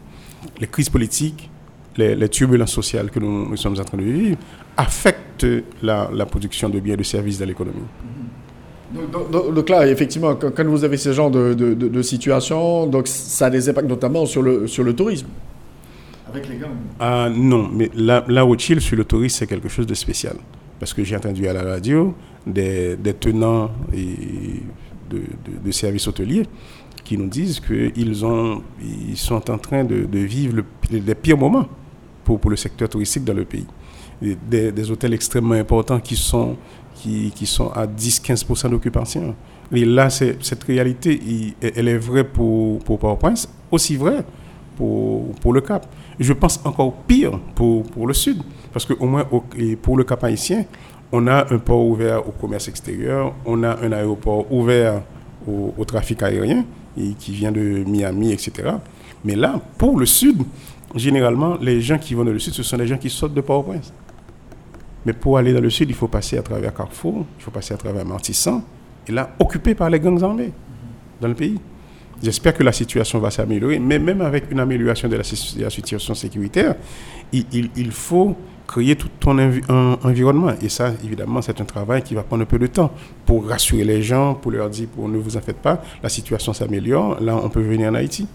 Les 0.60 0.68
crises 0.68 0.90
politiques, 0.90 1.50
les, 1.98 2.30
turbulences 2.30 2.72
sociales 2.72 3.10
que 3.12 3.20
nous, 3.20 3.50
nous, 3.50 3.58
sommes 3.58 3.80
en 3.80 3.84
train 3.84 3.98
de 3.98 4.04
vivre 4.04 4.38
affectent 4.78 5.48
la, 5.82 6.10
la 6.14 6.26
production 6.26 6.70
de 6.70 6.80
biens 6.80 6.94
et 6.94 6.98
de 6.98 7.04
services 7.04 7.40
dans 7.40 7.46
l'économie. 7.46 7.86
Donc, 8.94 9.32
donc, 9.32 9.54
donc, 9.54 9.70
là, 9.70 9.88
effectivement, 9.88 10.36
quand, 10.36 10.52
quand, 10.54 10.66
vous 10.66 10.84
avez 10.84 10.98
ce 10.98 11.14
genre 11.14 11.32
de, 11.32 11.54
de, 11.54 11.74
de, 11.74 11.88
de, 11.88 12.02
situation, 12.02 12.88
donc 12.88 13.08
ça 13.08 13.46
a 13.46 13.50
des 13.50 13.70
impacts 13.70 13.88
notamment 13.88 14.26
sur 14.26 14.42
le, 14.42 14.68
sur 14.68 14.84
le 14.84 14.94
tourisme. 14.94 15.28
Avec 16.28 16.50
les 16.50 16.58
gangs 16.58 16.70
ah, 17.00 17.30
Non, 17.34 17.70
mais 17.72 17.90
là, 17.96 18.24
là 18.28 18.46
au 18.46 18.58
Chili, 18.58 18.82
sur 18.82 18.98
le 18.98 19.06
tourisme, 19.06 19.40
c'est 19.40 19.48
quelque 19.48 19.70
chose 19.70 19.88
de 19.88 19.94
spécial. 19.94 20.36
Parce 20.80 20.94
que 20.94 21.04
j'ai 21.04 21.16
entendu 21.16 21.48
à 21.48 21.54
la 21.54 21.64
radio 21.64 22.14
des, 22.46 22.96
des 22.96 23.14
tenants 23.14 23.72
et 23.94 24.62
de, 25.10 25.18
de, 25.18 25.60
de, 25.64 25.72
services 25.72 26.08
hôteliers 26.08 26.44
qui 27.04 27.18
nous 27.18 27.28
disent 27.28 27.60
qu'ils 27.60 27.92
ils 27.98 29.18
sont 29.18 29.52
en 29.52 29.58
train 29.58 29.84
de, 29.84 30.06
de 30.06 30.20
vivre 30.20 30.56
le, 30.58 30.66
les 30.92 31.16
pires 31.16 31.38
moments 31.38 31.68
pour, 32.24 32.40
pour 32.40 32.50
le 32.50 32.58
secteur 32.58 32.90
touristique 32.90 33.24
dans 33.24 33.34
le 33.34 33.46
pays. 33.46 33.68
Des, 34.22 34.72
des 34.72 34.92
hôtels 34.92 35.14
extrêmement 35.14 35.56
importants 35.56 36.00
qui 36.00 36.16
sont 36.16 36.56
qui, 37.02 37.46
sont 37.46 37.72
à 37.72 37.86
10-15% 37.88 38.70
d'occupation. 38.70 39.36
Et 39.72 39.86
là, 39.86 40.10
cette 40.10 40.64
réalité, 40.66 41.20
elle 41.62 41.88
est 41.88 41.98
vraie 41.98 42.24
pour, 42.24 42.80
pour 42.80 43.00
Port-au-Prince, 43.00 43.50
aussi 43.72 43.96
vraie 43.96 44.24
pour, 44.76 45.34
pour 45.36 45.54
le 45.54 45.62
Cap. 45.62 45.88
Je 46.20 46.34
pense 46.34 46.60
encore 46.64 46.94
pire 47.08 47.40
pour, 47.56 47.84
pour 47.84 48.08
le 48.08 48.14
Sud, 48.14 48.42
parce 48.72 48.86
qu'au 48.86 49.06
moins 49.06 49.26
pour 49.82 49.98
le 49.98 50.04
Cap 50.04 50.24
haïtien, 50.24 50.66
on 51.12 51.28
a 51.28 51.54
un 51.54 51.58
port 51.58 51.86
ouvert 51.86 52.28
au 52.28 52.32
commerce 52.32 52.68
extérieur, 52.68 53.34
on 53.46 53.64
a 53.64 53.78
un 53.82 53.92
aéroport 53.92 54.52
ouvert 54.52 55.02
au, 55.48 55.74
au 55.78 55.86
trafic 55.86 56.24
aérien, 56.24 56.66
et 56.98 57.14
qui 57.18 57.32
vient 57.32 57.52
de 57.52 57.84
Miami, 57.86 58.32
etc. 58.32 58.70
Mais 59.24 59.36
là, 59.36 59.60
pour 59.78 60.00
le 60.00 60.06
Sud, 60.06 60.44
généralement, 60.96 61.58
les 61.62 61.82
gens 61.82 61.98
qui 61.98 62.14
vont 62.14 62.24
dans 62.24 62.32
le 62.32 62.40
Sud, 62.40 62.54
ce 62.54 62.64
sont 62.64 62.78
les 62.78 62.88
gens 62.88 62.98
qui 62.98 63.10
sortent 63.10 63.34
de 63.34 63.42
Port-au-Prince. 63.42 63.94
Mais 65.06 65.14
pour 65.14 65.38
aller 65.38 65.54
dans 65.54 65.62
le 65.62 65.70
sud, 65.70 65.90
il 65.90 65.96
faut 65.96 66.08
passer 66.08 66.38
à 66.38 66.42
travers 66.42 66.74
Carrefour, 66.74 67.26
il 67.40 67.44
faut 67.44 67.52
passer 67.52 67.74
à 67.74 67.78
travers 67.78 68.06
Martissan, 68.06 68.64
et 69.08 69.12
là, 69.12 69.32
occupé 69.40 69.74
par 69.76 69.90
les 69.90 70.00
gangs 70.00 70.22
armés 70.24 70.52
dans 71.20 71.28
le 71.28 71.34
pays. 71.34 71.60
J'espère 72.22 72.54
que 72.54 72.64
la 72.64 72.72
situation 72.72 73.20
va 73.20 73.32
s'améliorer, 73.32 73.80
mais 73.80 73.98
même 73.98 74.22
avec 74.22 74.52
une 74.52 74.60
amélioration 74.60 75.10
de 75.10 75.16
la, 75.16 75.24
situation 75.24 76.14
sécuritaire, 76.14 76.76
il, 77.34 77.92
faut 77.92 78.36
créer 78.68 78.96
tout 78.96 79.10
ton 79.20 79.40
un, 79.40 79.98
environnement. 80.04 80.52
Et 80.62 80.70
ça, 80.70 80.94
évidemment, 81.04 81.42
c'est 81.42 81.60
un 81.60 81.66
travail 81.66 82.04
qui 82.04 82.14
va 82.14 82.22
prendre 82.22 82.44
un 82.44 82.46
peu 82.46 82.60
de 82.60 82.68
temps 82.68 82.92
pour 83.26 83.48
rassurer 83.48 83.84
les 83.84 84.04
gens, 84.04 84.36
pour 84.36 84.52
leur 84.52 84.70
dire, 84.70 84.88
pour 84.88 85.10
ne 85.10 85.18
vous 85.18 85.36
en 85.36 85.42
faites 85.42 85.58
pas, 85.58 85.82
la 86.04 86.10
situation 86.10 86.54
s'améliore, 86.54 87.18
là, 87.22 87.40
on 87.44 87.50
peut 87.50 87.62
venir 87.62 87.90
en 87.90 87.96
Haïti. 87.96 88.28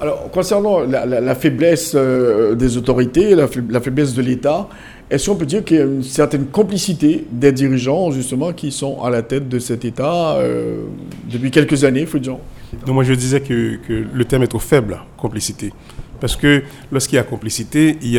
Alors, 0.00 0.30
concernant 0.30 0.80
la, 0.80 1.34
faiblesse 1.34 1.92
euh, 1.94 2.54
des 2.54 2.76
autorités, 2.76 3.34
la 3.34 3.80
faiblesse 3.80 4.12
de 4.12 4.20
l'État, 4.20 4.68
est-ce 5.14 5.30
qu'on 5.30 5.36
peut 5.36 5.46
dire 5.46 5.64
qu'il 5.64 5.76
y 5.76 5.80
a 5.80 5.84
une 5.84 6.02
certaine 6.02 6.46
complicité 6.46 7.24
des 7.30 7.52
dirigeants, 7.52 8.10
justement, 8.10 8.52
qui 8.52 8.72
sont 8.72 9.02
à 9.02 9.10
la 9.10 9.22
tête 9.22 9.48
de 9.48 9.58
cet 9.58 9.84
État 9.84 10.36
euh, 10.36 10.84
depuis 11.30 11.50
quelques 11.50 11.84
années, 11.84 12.04
dire 12.04 12.38
Non, 12.86 12.94
moi 12.94 13.04
je 13.04 13.12
disais 13.14 13.40
que, 13.40 13.78
le 13.88 14.24
terme 14.24 14.42
est 14.42 14.48
trop 14.48 14.58
faible, 14.58 15.00
complicité. 15.16 15.72
Parce 16.20 16.36
que 16.36 16.62
lorsqu'il 16.90 17.16
y 17.16 17.18
a 17.18 17.22
complicité, 17.22 17.96
il 18.02 18.10
y 18.12 18.18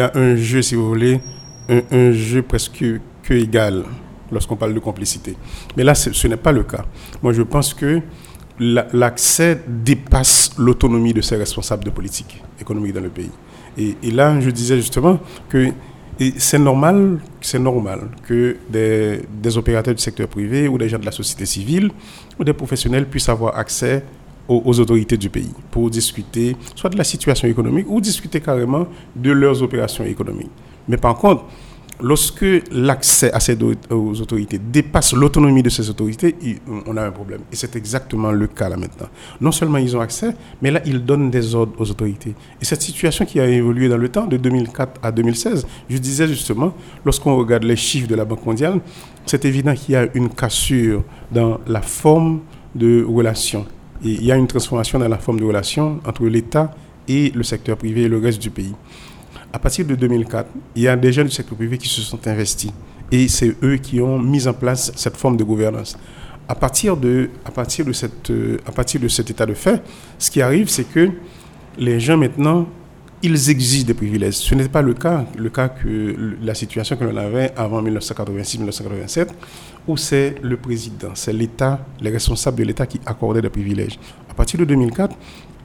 a 0.00 0.10
un 0.14 0.36
jeu, 0.36 0.62
si 0.62 0.74
vous 0.74 0.88
voulez, 0.88 1.20
un, 1.68 1.82
un 1.90 2.12
jeu 2.12 2.42
presque 2.42 2.84
que 3.22 3.34
égal 3.34 3.84
lorsqu'on 4.30 4.56
parle 4.56 4.74
de 4.74 4.78
complicité. 4.78 5.36
Mais 5.76 5.84
là, 5.84 5.94
ce 5.94 6.28
n'est 6.28 6.36
pas 6.36 6.52
le 6.52 6.62
cas. 6.62 6.84
Moi, 7.22 7.32
je 7.32 7.42
pense 7.42 7.74
que 7.74 8.00
l'accès 8.58 9.60
dépasse 9.68 10.52
l'autonomie 10.58 11.12
de 11.12 11.20
ces 11.20 11.36
responsables 11.36 11.84
de 11.84 11.90
politique 11.90 12.42
économique 12.60 12.94
dans 12.94 13.02
le 13.02 13.10
pays. 13.10 13.30
Et, 13.78 14.10
là, 14.10 14.40
je 14.40 14.50
disais 14.50 14.76
justement 14.76 15.18
que 15.48 15.72
c'est 16.38 16.58
normal, 16.58 17.18
c'est 17.42 17.58
normal 17.58 18.08
que 18.26 18.56
des, 18.70 19.20
des, 19.42 19.58
opérateurs 19.58 19.94
du 19.94 20.00
secteur 20.00 20.28
privé 20.28 20.66
ou 20.66 20.78
des 20.78 20.88
gens 20.88 20.98
de 20.98 21.04
la 21.04 21.12
société 21.12 21.44
civile 21.44 21.90
ou 22.38 22.44
des 22.44 22.54
professionnels 22.54 23.06
puissent 23.06 23.28
avoir 23.28 23.56
accès 23.58 24.02
aux, 24.48 24.62
aux, 24.64 24.80
autorités 24.80 25.18
du 25.18 25.28
pays 25.28 25.52
pour 25.70 25.90
discuter 25.90 26.56
soit 26.74 26.88
de 26.88 26.96
la 26.96 27.04
situation 27.04 27.48
économique 27.48 27.86
ou 27.90 28.00
discuter 28.00 28.40
carrément 28.40 28.86
de 29.14 29.30
leurs 29.30 29.62
opérations 29.62 30.04
économiques. 30.04 30.50
Mais 30.88 30.96
par 30.96 31.16
contre, 31.16 31.44
lorsque 32.00 32.44
l'accès 32.72 33.32
à 33.32 33.40
ces 33.40 33.56
aux 33.90 34.20
autorités 34.20 34.58
dépasse 34.58 35.12
l'autonomie 35.14 35.62
de 35.62 35.68
ces 35.68 35.88
autorités, 35.88 36.36
on 36.86 36.96
a 36.96 37.02
un 37.02 37.10
problème. 37.10 37.40
Et 37.52 37.56
c'est 37.56 37.76
exactement 37.76 38.32
le 38.32 38.46
cas 38.46 38.68
là 38.68 38.76
maintenant. 38.76 39.08
Non 39.40 39.52
seulement 39.52 39.78
ils 39.78 39.96
ont 39.96 40.00
accès, 40.00 40.34
mais 40.60 40.70
là, 40.70 40.80
ils 40.84 41.04
donnent 41.04 41.30
des 41.30 41.54
ordres 41.54 41.72
aux 41.78 41.90
autorités. 41.90 42.34
Et 42.60 42.64
cette 42.64 42.82
situation 42.82 43.24
qui 43.24 43.40
a 43.40 43.46
évolué 43.46 43.88
dans 43.88 43.96
le 43.96 44.08
temps, 44.08 44.26
de 44.26 44.36
2004 44.36 45.00
à 45.02 45.12
2016, 45.12 45.66
je 45.88 45.98
disais 45.98 46.28
justement, 46.28 46.74
lorsqu'on 47.04 47.36
regarde 47.36 47.64
les 47.64 47.76
chiffres 47.76 48.08
de 48.08 48.14
la 48.14 48.24
Banque 48.24 48.44
mondiale, 48.44 48.80
c'est 49.24 49.44
évident 49.44 49.74
qu'il 49.74 49.94
y 49.94 49.96
a 49.96 50.06
une 50.14 50.28
cassure 50.28 51.02
dans 51.32 51.60
la 51.66 51.82
forme 51.82 52.40
de 52.74 53.04
relation. 53.04 53.66
Et 54.04 54.10
il 54.10 54.24
y 54.24 54.32
a 54.32 54.36
une 54.36 54.46
transformation 54.46 54.98
dans 54.98 55.08
la 55.08 55.18
forme 55.18 55.40
de 55.40 55.44
relation 55.44 56.00
entre 56.06 56.24
l'État 56.26 56.74
et 57.08 57.30
le 57.34 57.42
secteur 57.42 57.76
privé 57.76 58.02
et 58.02 58.08
le 58.08 58.18
reste 58.18 58.42
du 58.42 58.50
pays 58.50 58.74
à 59.56 59.58
partir 59.58 59.86
de 59.86 59.94
2004, 59.94 60.50
il 60.74 60.82
y 60.82 60.88
a 60.88 60.94
des 60.96 61.10
gens 61.14 61.24
du 61.24 61.30
secteur 61.30 61.56
privé 61.56 61.78
qui 61.78 61.88
se 61.88 62.02
sont 62.02 62.20
investis. 62.28 62.70
Et 63.10 63.26
c'est 63.26 63.56
eux 63.62 63.78
qui 63.78 64.02
ont 64.02 64.18
mis 64.18 64.46
en 64.46 64.52
place 64.52 64.92
cette 64.94 65.16
forme 65.16 65.38
de 65.38 65.44
gouvernance. 65.44 65.96
À 66.46 66.54
partir 66.54 66.94
de, 66.94 67.30
à 67.42 67.50
partir 67.50 67.86
de, 67.86 67.92
cette, 67.92 68.30
à 68.66 68.72
partir 68.72 69.00
de 69.00 69.08
cet 69.08 69.30
état 69.30 69.46
de 69.46 69.54
fait, 69.54 69.82
ce 70.18 70.30
qui 70.30 70.42
arrive, 70.42 70.68
c'est 70.68 70.84
que 70.84 71.08
les 71.78 71.98
gens 72.00 72.18
maintenant, 72.18 72.68
ils 73.22 73.48
exigent 73.48 73.86
des 73.86 73.94
privilèges. 73.94 74.34
Ce 74.34 74.54
n'est 74.54 74.68
pas 74.68 74.82
le 74.82 74.92
cas, 74.92 75.24
le 75.38 75.48
cas 75.48 75.70
que 75.70 76.36
la 76.42 76.54
situation 76.54 76.94
que 76.96 77.04
l'on 77.04 77.16
avait 77.16 77.50
avant 77.56 77.82
1986-1987, 77.82 79.28
où 79.88 79.96
c'est 79.96 80.34
le 80.42 80.58
président, 80.58 81.12
c'est 81.14 81.32
l'État, 81.32 81.80
les 82.02 82.10
responsables 82.10 82.58
de 82.58 82.64
l'État 82.64 82.84
qui 82.84 83.00
accordaient 83.06 83.40
des 83.40 83.48
privilèges. 83.48 83.98
À 84.30 84.34
partir 84.34 84.60
de 84.60 84.66
2004, 84.66 85.16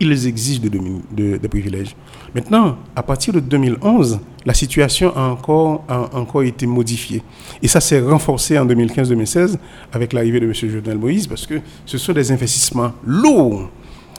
ils 0.01 0.27
exigent 0.27 0.59
des 0.59 0.69
de, 0.69 0.79
de, 1.11 1.37
de 1.37 1.47
privilèges. 1.47 1.95
Maintenant, 2.33 2.77
à 2.95 3.03
partir 3.03 3.33
de 3.33 3.39
2011, 3.39 4.19
la 4.45 4.53
situation 4.53 5.15
a 5.15 5.21
encore, 5.21 5.83
a 5.87 6.15
encore 6.17 6.41
été 6.43 6.65
modifiée. 6.65 7.21
Et 7.61 7.67
ça 7.67 7.79
s'est 7.79 8.01
renforcé 8.01 8.57
en 8.57 8.65
2015-2016 8.65 9.57
avec 9.93 10.13
l'arrivée 10.13 10.39
de 10.39 10.47
M. 10.47 10.53
Jovenel 10.53 10.97
Moïse, 10.97 11.27
parce 11.27 11.45
que 11.45 11.61
ce 11.85 11.97
sont 11.97 12.13
des 12.13 12.31
investissements 12.31 12.93
lourds 13.05 13.69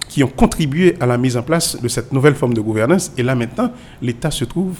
qui 0.09 0.22
ont 0.22 0.28
contribué 0.28 0.94
à 1.00 1.06
la 1.06 1.18
mise 1.18 1.36
en 1.36 1.42
place 1.42 1.80
de 1.80 1.88
cette 1.88 2.12
nouvelle 2.12 2.34
forme 2.34 2.54
de 2.54 2.60
gouvernance. 2.60 3.10
Et 3.18 3.22
là, 3.22 3.34
maintenant, 3.34 3.72
l'État 4.00 4.30
se 4.30 4.44
trouve 4.44 4.76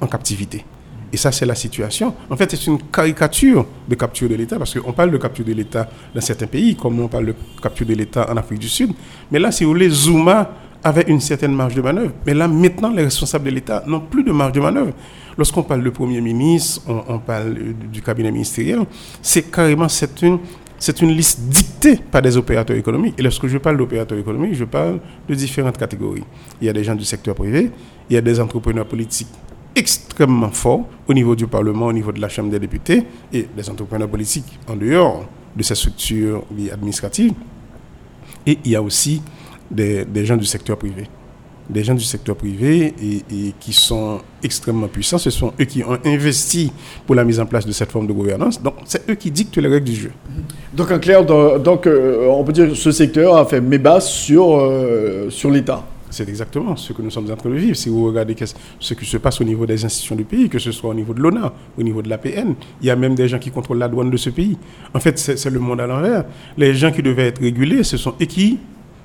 en 0.00 0.06
captivité. 0.06 0.64
Et 1.12 1.18
ça, 1.18 1.30
c'est 1.30 1.44
la 1.44 1.54
situation. 1.54 2.14
En 2.30 2.36
fait, 2.36 2.50
c'est 2.50 2.66
une 2.66 2.78
caricature 2.90 3.66
de 3.86 3.94
capture 3.94 4.28
de 4.28 4.34
l'État, 4.34 4.56
parce 4.56 4.78
qu'on 4.78 4.92
parle 4.92 5.10
de 5.10 5.18
capture 5.18 5.44
de 5.44 5.52
l'État 5.52 5.88
dans 6.14 6.20
certains 6.22 6.46
pays, 6.46 6.74
comme 6.74 6.98
on 7.00 7.08
parle 7.08 7.26
de 7.26 7.34
capture 7.62 7.86
de 7.86 7.94
l'État 7.94 8.30
en 8.32 8.36
Afrique 8.36 8.60
du 8.60 8.68
Sud. 8.68 8.92
Mais 9.30 9.38
là, 9.38 9.52
si 9.52 9.64
vous 9.64 9.70
voulez, 9.70 9.90
Zuma 9.90 10.50
avait 10.82 11.04
une 11.06 11.20
certaine 11.20 11.54
marge 11.54 11.74
de 11.74 11.82
manœuvre. 11.82 12.12
Mais 12.26 12.34
là, 12.34 12.48
maintenant, 12.48 12.90
les 12.90 13.04
responsables 13.04 13.44
de 13.44 13.50
l'État 13.50 13.84
n'ont 13.86 14.00
plus 14.00 14.24
de 14.24 14.32
marge 14.32 14.52
de 14.52 14.60
manœuvre. 14.60 14.92
Lorsqu'on 15.36 15.62
parle 15.62 15.84
de 15.84 15.90
Premier 15.90 16.20
ministre, 16.20 16.82
on, 16.88 17.02
on 17.08 17.18
parle 17.18 17.54
du 17.92 18.02
cabinet 18.02 18.30
ministériel, 18.32 18.80
c'est 19.20 19.50
carrément, 19.50 19.88
c'est 19.88 20.20
une, 20.22 20.38
c'est 20.78 21.00
une 21.00 21.10
liste 21.10 21.40
dictée 21.42 22.00
par 22.10 22.22
des 22.22 22.36
opérateurs 22.36 22.76
économiques. 22.76 23.14
Et 23.18 23.22
lorsque 23.22 23.46
je 23.46 23.58
parle 23.58 23.76
d'opérateurs 23.76 24.18
économiques, 24.18 24.54
je 24.54 24.64
parle 24.64 24.98
de 25.28 25.34
différentes 25.34 25.78
catégories. 25.78 26.24
Il 26.60 26.66
y 26.66 26.70
a 26.70 26.72
des 26.72 26.84
gens 26.84 26.94
du 26.94 27.04
secteur 27.04 27.34
privé, 27.34 27.70
il 28.10 28.14
y 28.14 28.16
a 28.16 28.20
des 28.20 28.40
entrepreneurs 28.40 28.86
politiques 28.86 29.28
extrêmement 29.74 30.50
forts 30.50 30.86
au 31.08 31.14
niveau 31.14 31.34
du 31.34 31.46
Parlement, 31.46 31.86
au 31.86 31.92
niveau 31.92 32.12
de 32.12 32.20
la 32.20 32.28
Chambre 32.28 32.50
des 32.50 32.58
députés, 32.58 33.04
et 33.32 33.46
des 33.56 33.70
entrepreneurs 33.70 34.08
politiques 34.08 34.58
en 34.68 34.76
dehors 34.76 35.26
de 35.56 35.62
ces 35.62 35.74
structures 35.74 36.44
administratives. 36.72 37.34
Et 38.46 38.58
il 38.64 38.70
y 38.70 38.76
a 38.76 38.82
aussi 38.82 39.22
des, 39.70 40.06
gens 40.24 40.36
du 40.36 40.44
secteur 40.44 40.76
privé. 40.76 41.06
Des 41.70 41.84
gens 41.84 41.94
du 41.94 42.04
secteur 42.04 42.36
privé 42.36 42.92
et, 43.00 43.54
qui 43.60 43.72
sont 43.72 44.20
extrêmement 44.42 44.88
puissants. 44.88 45.18
Ce 45.18 45.30
sont 45.30 45.52
eux 45.60 45.64
qui 45.64 45.82
ont 45.84 45.96
investi 46.04 46.72
pour 47.06 47.14
la 47.14 47.24
mise 47.24 47.38
en 47.40 47.46
place 47.46 47.64
de 47.64 47.72
cette 47.72 47.90
forme 47.90 48.06
de 48.06 48.12
gouvernance. 48.12 48.60
Donc, 48.60 48.74
c'est 48.84 49.08
eux 49.08 49.14
qui 49.14 49.30
dictent 49.30 49.56
les 49.58 49.68
règles 49.68 49.86
du 49.86 49.94
jeu. 49.94 50.12
Donc, 50.74 50.90
en 50.90 50.98
clair, 50.98 51.24
donc, 51.24 51.86
euh, 51.86 52.26
on 52.28 52.42
peut 52.44 52.52
dire 52.52 52.68
que 52.68 52.74
ce 52.74 52.90
secteur 52.90 53.36
a 53.36 53.44
fait 53.44 53.60
mébat 53.60 54.00
sur, 54.00 54.56
euh, 54.58 55.30
sur 55.30 55.50
l'État. 55.50 55.84
C'est 56.12 56.28
exactement 56.28 56.76
ce 56.76 56.92
que 56.92 57.00
nous 57.00 57.10
sommes 57.10 57.30
en 57.30 57.36
train 57.36 57.48
de 57.48 57.54
vivre. 57.54 57.74
Si 57.74 57.88
vous 57.88 58.04
regardez 58.06 58.36
ce 58.78 58.94
qui 58.94 59.06
se 59.06 59.16
passe 59.16 59.40
au 59.40 59.44
niveau 59.44 59.64
des 59.64 59.82
institutions 59.84 60.14
du 60.14 60.24
pays, 60.24 60.48
que 60.50 60.58
ce 60.58 60.70
soit 60.70 60.90
au 60.90 60.94
niveau 60.94 61.14
de 61.14 61.20
l'ONA, 61.20 61.52
au 61.78 61.82
niveau 61.82 62.02
de 62.02 62.08
l'APN, 62.10 62.54
il 62.82 62.86
y 62.86 62.90
a 62.90 62.96
même 62.96 63.14
des 63.14 63.28
gens 63.28 63.38
qui 63.38 63.50
contrôlent 63.50 63.78
la 63.78 63.88
douane 63.88 64.10
de 64.10 64.16
ce 64.18 64.28
pays. 64.28 64.58
En 64.92 65.00
fait, 65.00 65.18
c'est 65.18 65.50
le 65.50 65.58
monde 65.58 65.80
à 65.80 65.86
l'envers. 65.86 66.24
Les 66.58 66.74
gens 66.74 66.92
qui 66.92 67.02
devaient 67.02 67.28
être 67.28 67.40
régulés, 67.40 67.82
ce 67.82 67.96
sont 67.96 68.14
eux 68.20 68.26
qui 68.26 68.58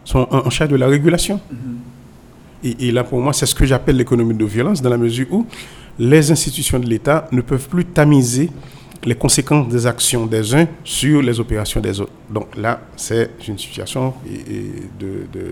sont 0.04 0.28
en, 0.30 0.50
charge 0.50 0.70
de 0.72 0.76
la 0.76 0.88
régulation. 0.88 1.40
Mm-hmm. 1.52 2.66
et, 2.82 2.88
et, 2.88 2.92
là, 2.92 3.06
pour 3.06 3.20
moi, 3.22 3.32
c'est 3.32 3.46
ce 3.46 3.56
que 3.56 3.66
j'appelle 3.66 3.96
l'économie 3.96 4.34
de 4.34 4.46
violence, 4.46 4.82
dans 4.82 4.90
la 4.90 4.98
mesure 4.98 5.28
où 5.32 5.46
les 5.98 6.30
institutions 6.30 6.78
de 6.80 6.88
l'État 6.88 7.30
ne 7.32 7.40
peuvent 7.42 7.68
plus 7.70 7.86
tamiser 7.86 8.50
les 9.06 9.16
conséquences 9.16 9.70
des 9.70 9.86
actions 9.86 10.26
des 10.26 10.54
uns 10.54 10.68
sur 10.84 11.22
les 11.22 11.40
opérations 11.40 11.80
des 11.80 12.02
autres. 12.02 12.12
Donc 12.30 12.56
là, 12.58 12.82
c'est 12.96 13.30
une 13.48 13.58
situation 13.58 14.14
de, 15.00 15.06
de 15.32 15.42
de, 15.42 15.52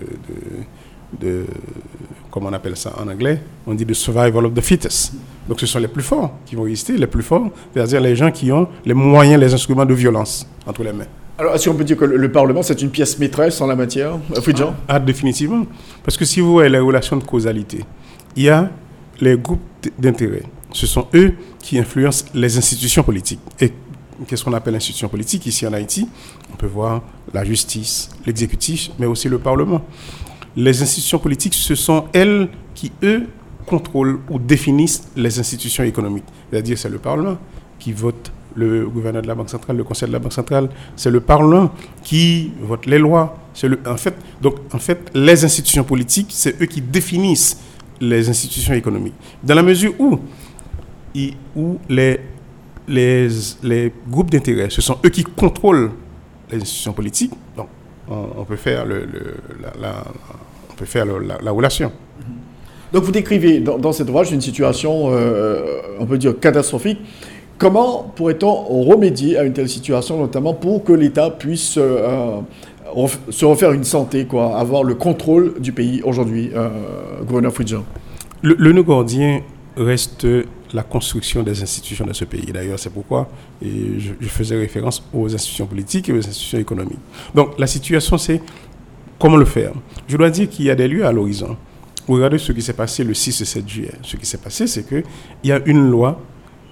comment 2.30 2.48
on 2.48 2.52
appelle 2.52 2.76
ça 2.76 2.92
en 2.98 3.08
anglais? 3.08 3.40
On 3.66 3.74
dit 3.74 3.84
de 3.84 3.94
survival 3.94 4.46
of 4.46 4.54
the 4.54 4.60
fittest. 4.60 5.12
Donc 5.48 5.60
ce 5.60 5.66
sont 5.66 5.78
les 5.78 5.88
plus 5.88 6.02
forts 6.02 6.32
qui 6.44 6.56
vont 6.56 6.62
résister, 6.64 6.96
les 6.96 7.06
plus 7.06 7.22
forts, 7.22 7.50
c'est-à-dire 7.72 8.00
les 8.00 8.16
gens 8.16 8.30
qui 8.30 8.50
ont 8.50 8.68
les 8.84 8.94
moyens, 8.94 9.40
les 9.40 9.54
instruments 9.54 9.84
de 9.84 9.94
violence 9.94 10.46
entre 10.66 10.82
les 10.82 10.92
mains. 10.92 11.06
Alors, 11.38 11.54
est-ce 11.54 11.68
qu'on 11.68 11.76
peut 11.76 11.84
dire 11.84 11.98
que 11.98 12.04
le, 12.06 12.32
Parlement, 12.32 12.62
c'est 12.62 12.80
une 12.80 12.90
pièce 12.90 13.18
maîtresse 13.18 13.60
en 13.60 13.66
la 13.66 13.76
matière 13.76 14.18
ah, 14.34 14.74
ah, 14.88 14.98
définitivement. 14.98 15.66
Parce 16.02 16.16
que 16.16 16.24
si 16.24 16.40
vous 16.40 16.52
voyez 16.52 16.70
les 16.70 16.78
relations 16.78 17.16
de 17.16 17.24
causalité, 17.24 17.84
il 18.34 18.44
y 18.44 18.48
a 18.48 18.70
les 19.20 19.36
groupes 19.36 19.60
d'intérêt. 19.98 20.42
Ce 20.72 20.86
sont 20.86 21.06
eux 21.14 21.34
qui 21.58 21.78
influencent 21.78 22.24
les 22.32 22.56
institutions 22.56 23.02
politiques. 23.02 23.40
Et 23.60 23.72
qu'est-ce 24.26 24.44
qu'on 24.44 24.54
appelle 24.54 24.76
institutions 24.76 25.08
politiques 25.08 25.44
ici 25.46 25.66
en 25.66 25.74
Haïti 25.74 26.08
On 26.52 26.56
peut 26.56 26.66
voir 26.66 27.02
la 27.34 27.44
justice, 27.44 28.08
l'exécutif, 28.24 28.90
mais 28.98 29.06
aussi 29.06 29.28
le 29.28 29.38
Parlement 29.38 29.82
les 30.56 30.82
institutions 30.82 31.18
politiques, 31.18 31.54
ce 31.54 31.74
sont 31.74 32.06
elles 32.12 32.48
qui, 32.74 32.90
eux, 33.02 33.26
contrôlent 33.66 34.20
ou 34.30 34.38
définissent 34.38 35.08
les 35.16 35.38
institutions 35.38 35.84
économiques. 35.84 36.24
C'est-à-dire, 36.50 36.78
c'est 36.78 36.88
le 36.88 36.98
Parlement 36.98 37.36
qui 37.78 37.92
vote 37.92 38.32
le 38.54 38.88
gouverneur 38.88 39.20
de 39.20 39.26
la 39.28 39.34
Banque 39.34 39.50
centrale, 39.50 39.76
le 39.76 39.84
conseil 39.84 40.08
de 40.08 40.14
la 40.14 40.18
Banque 40.18 40.32
centrale, 40.32 40.70
c'est 40.96 41.10
le 41.10 41.20
Parlement 41.20 41.70
qui 42.02 42.52
vote 42.62 42.86
les 42.86 42.98
lois. 42.98 43.36
En, 43.86 43.96
fait, 43.96 44.14
donc, 44.40 44.54
en 44.72 44.78
fait, 44.78 45.10
les 45.14 45.44
institutions 45.44 45.84
politiques, 45.84 46.28
c'est 46.30 46.60
eux 46.60 46.66
qui 46.66 46.80
définissent 46.80 47.58
les 48.00 48.28
institutions 48.28 48.72
économiques. 48.74 49.14
Dans 49.42 49.54
la 49.54 49.62
mesure 49.62 49.92
où, 49.98 50.18
les, 51.88 52.20
les 52.88 53.92
groupes 54.08 54.30
d'intérêt, 54.30 54.70
ce 54.70 54.80
sont 54.80 54.98
eux 55.04 55.08
qui 55.10 55.24
contrôlent 55.24 55.90
les 56.50 56.60
institutions 56.60 56.92
politiques, 56.92 57.32
donc 57.56 57.68
on, 58.08 58.44
peut 58.44 58.56
faire 58.56 58.84
le, 58.84 59.06
la, 59.80 60.04
on 60.70 60.74
peut 60.74 60.84
faire 60.84 61.06
la, 61.06 61.50
relation. 61.50 61.92
Donc 62.92 63.04
vous 63.04 63.12
décrivez 63.12 63.60
dans, 63.60 63.92
cet 63.92 64.08
ouvrage 64.08 64.32
une 64.32 64.40
situation, 64.40 65.10
euh, 65.10 65.80
on 65.98 66.06
peut 66.06 66.18
dire, 66.18 66.38
catastrophique. 66.38 67.00
Comment 67.58 68.12
pourrait-on 68.14 68.82
remédier 68.82 69.38
à 69.38 69.44
une 69.44 69.52
telle 69.52 69.68
situation, 69.68 70.18
notamment 70.18 70.52
pour 70.54 70.84
que 70.84 70.92
l'État 70.92 71.30
puisse 71.30 71.78
euh, 71.78 72.40
se 73.30 73.44
refaire 73.44 73.72
une 73.72 73.84
santé, 73.84 74.26
quoi, 74.26 74.58
avoir 74.58 74.84
le 74.84 74.94
contrôle 74.94 75.54
du 75.58 75.72
pays 75.72 76.02
aujourd'hui, 76.02 76.50
euh, 76.54 76.68
gouverneur 77.26 77.52
Fridjan 77.52 77.84
le, 78.42 78.54
le 78.58 78.72
nœud 78.72 78.82
gordien 78.82 79.40
reste 79.76 80.26
la 80.72 80.82
construction 80.82 81.42
des 81.42 81.62
institutions 81.62 82.04
de 82.06 82.12
ce 82.12 82.24
pays. 82.24 82.46
D'ailleurs, 82.52 82.78
c'est 82.78 82.90
pourquoi 82.90 83.28
je, 83.62 84.12
faisais 84.28 84.56
référence 84.56 85.02
aux 85.12 85.32
institutions 85.34 85.66
politiques 85.66 86.08
et 86.08 86.12
aux 86.12 86.18
institutions 86.18 86.58
économiques. 86.58 86.98
Donc, 87.34 87.58
la 87.58 87.66
situation, 87.66 88.18
c'est 88.18 88.40
comment 89.18 89.36
le 89.36 89.44
faire. 89.44 89.72
Je 90.08 90.16
dois 90.16 90.30
dire 90.30 90.48
qu'il 90.48 90.64
y 90.66 90.70
a 90.70 90.74
des 90.74 90.88
lieux 90.88 91.06
à 91.06 91.12
l'horizon. 91.12 91.56
Regardez 92.08 92.38
ce 92.38 92.52
qui 92.52 92.62
s'est 92.62 92.72
passé 92.72 93.02
le 93.02 93.14
6 93.14 93.40
et 93.40 93.44
7 93.44 93.68
juillet. 93.68 93.92
Ce 94.02 94.16
qui 94.16 94.26
s'est 94.26 94.38
passé, 94.38 94.66
c'est 94.66 94.86
qu'il 94.86 95.04
y 95.44 95.52
a 95.52 95.60
une 95.66 95.90
loi, 95.90 96.20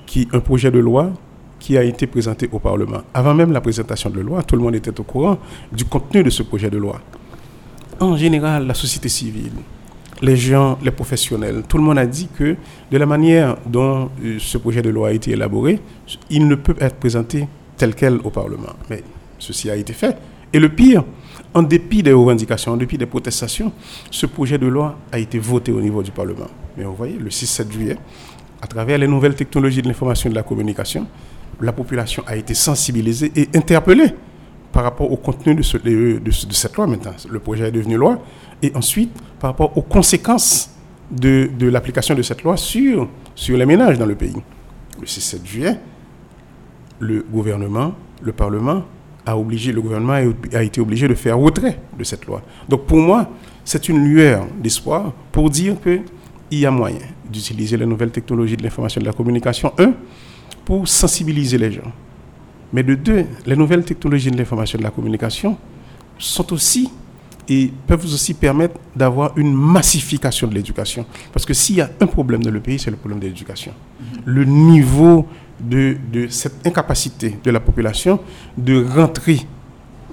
qui, 0.07 0.29
un 0.33 0.41
projet 0.41 0.71
de 0.71 0.79
loi 0.79 1.13
qui 1.59 1.79
a 1.79 1.83
été 1.83 2.07
présenté 2.07 2.49
au 2.53 2.59
Parlement. 2.59 3.01
Avant 3.15 3.35
même 3.35 3.51
la 3.51 3.61
présentation 3.61 4.11
de 4.11 4.19
la 4.19 4.23
loi, 4.23 4.43
tout 4.43 4.55
le 4.55 4.63
monde 4.63 4.75
était 4.75 4.99
au 5.01 5.03
courant 5.03 5.39
du 5.73 5.85
contenu 5.85 6.23
de 6.23 6.31
ce 6.31 6.43
projet 6.43 6.69
de 6.71 6.77
loi. 6.79 7.01
En 8.01 8.17
général, 8.17 8.67
la 8.67 8.75
société 8.75 9.09
civile, 9.09 9.53
les 10.25 10.37
gens, 10.37 10.79
les 10.83 10.91
professionnels, 10.91 11.63
tout 11.69 11.77
le 11.77 11.83
monde 11.83 11.99
a 11.99 12.07
dit 12.07 12.29
que 12.35 12.57
de 12.91 12.97
la 12.99 13.05
manière 13.07 13.57
dont 13.67 14.11
euh, 14.25 14.39
ce 14.39 14.57
projet 14.59 14.81
de 14.81 14.89
loi 14.89 15.09
a 15.09 15.13
été 15.13 15.33
élaboré, 15.33 15.81
il 16.31 16.49
ne 16.49 16.55
peut 16.55 16.77
être 16.81 16.97
présenté 16.97 17.47
tel 17.77 17.95
quel 17.95 18.15
au 18.25 18.31
Parlement. 18.31 18.73
Mais 18.89 19.03
ceci 19.39 19.71
a 19.71 19.77
été 19.77 19.93
fait. 19.93 20.17
Et 20.53 20.59
le 20.59 20.71
pire, 20.71 21.05
en 21.53 21.63
dépit 21.63 22.03
des 22.03 22.13
revendications, 22.13 22.73
en 22.73 22.77
dépit 22.77 22.97
des 22.97 23.07
protestations, 23.07 23.71
ce 24.11 24.27
projet 24.27 24.57
de 24.57 24.67
loi 24.67 24.97
a 25.13 25.19
été 25.19 25.39
voté 25.39 25.73
au 25.73 25.81
niveau 25.81 26.03
du 26.03 26.11
Parlement. 26.11 26.49
Mais 26.77 26.85
vous 26.85 26.95
voyez, 26.95 27.19
le 27.19 27.29
6-7 27.29 27.71
juillet, 27.71 27.97
à 28.63 28.67
travers 28.67 28.97
les 28.97 29.07
nouvelles 29.07 29.35
technologies 29.35 29.83
de 29.83 29.89
l'information 29.89 30.29
et 30.29 30.31
de 30.31 30.37
la 30.37 30.43
communication, 30.43 31.07
la 31.61 31.73
population 31.73 32.23
a 32.27 32.37
été 32.37 32.55
sensibilisée 32.55 33.31
et 33.37 33.49
interpellée 33.55 34.15
par 34.75 34.83
rapport 34.83 35.11
au 35.11 35.17
contenu 35.17 35.55
de, 35.55 35.63
ce, 35.63 35.79
de, 35.79 36.19
de, 36.19 36.31
cette 36.33 36.77
loi 36.77 36.89
maintenant. 36.89 37.13
Le 37.31 37.39
projet 37.39 37.69
est 37.69 37.73
devenu 37.73 37.95
loi. 37.97 38.19
Et 38.61 38.73
ensuite, 38.75 39.13
par 39.39 39.51
rapport 39.51 39.79
aux 39.79 39.83
conséquences 39.83 40.69
de, 41.13 41.49
l'application 41.69 42.17
de 42.17 42.23
cette 42.23 42.43
loi 42.43 42.57
sur, 42.57 43.09
sur 43.37 43.57
les 43.57 43.67
ménages 43.67 43.99
dans 43.99 44.07
le 44.07 44.17
pays. 44.17 44.35
Le 45.01 45.07
6-7 45.07 45.47
juillet, 45.47 45.79
le 46.99 47.25
gouvernement, 47.31 47.95
le 48.21 48.33
Parlement 48.33 48.83
a 49.25 49.39
obligé, 49.39 49.71
le 49.71 49.81
gouvernement 49.81 50.35
a 50.53 50.63
été 50.65 50.81
obligé 50.81 51.07
de 51.07 51.15
faire 51.15 51.39
retrait 51.39 51.79
de 51.97 52.03
cette 52.03 52.27
loi. 52.27 52.43
Donc 52.69 52.85
pour 52.87 52.99
moi, 52.99 53.31
c'est 53.65 53.89
une 53.89 54.05
lueur 54.05 54.45
d'espoir 54.61 55.13
pour 55.31 55.51
dire 55.51 55.77
qu'il 55.81 56.03
y 56.51 56.67
a 56.67 56.73
moyen 56.73 56.99
d'utiliser 57.31 57.77
les 57.77 57.87
nouvelles 57.87 58.11
technologies 58.11 58.57
de 58.57 58.65
l'information 58.65 59.01
et 59.01 59.05
de 59.05 59.09
la 59.09 59.15
communication, 59.15 59.73
un, 59.79 59.93
pour 60.65 60.89
sensibiliser 60.89 61.59
les 61.59 61.71
gens 61.71 61.93
mais 62.75 62.83
de 62.83 62.97
deux, 62.97 63.25
les 63.47 63.55
nouvelles 63.55 63.85
technologies 63.85 64.33
de 64.33 64.37
l'information 64.37 64.77
et 64.77 64.81
de 64.81 64.85
la 64.85 64.91
communication 64.91 65.57
sont 66.19 66.53
aussi 66.53 66.91
et 67.49 67.71
peuvent 67.87 68.05
aussi 68.05 68.35
permettre 68.35 68.75
d'avoir 68.97 69.39
une 69.39 69.55
massification 69.55 70.49
de 70.49 70.55
l'éducation. 70.55 71.07
Parce 71.33 71.47
que 71.47 71.55
s'il 71.55 71.77
y 71.77 71.81
a 71.81 71.89
un 72.01 72.07
problème 72.07 72.43
dans 72.43 72.51
le 72.51 72.59
pays, 72.59 72.81
c'est 72.81 72.91
le 72.91 72.97
problème 72.97 73.21
de 73.21 73.27
l'éducation. 73.27 73.73
Le 74.25 74.45
niveau 74.45 75.29
de, 75.61 75.97
de, 76.13 76.27
cette 76.29 76.67
incapacité 76.67 77.39
de 77.45 77.51
la 77.53 77.61
population 77.61 78.19
de 78.59 78.85
rentrer 78.85 79.39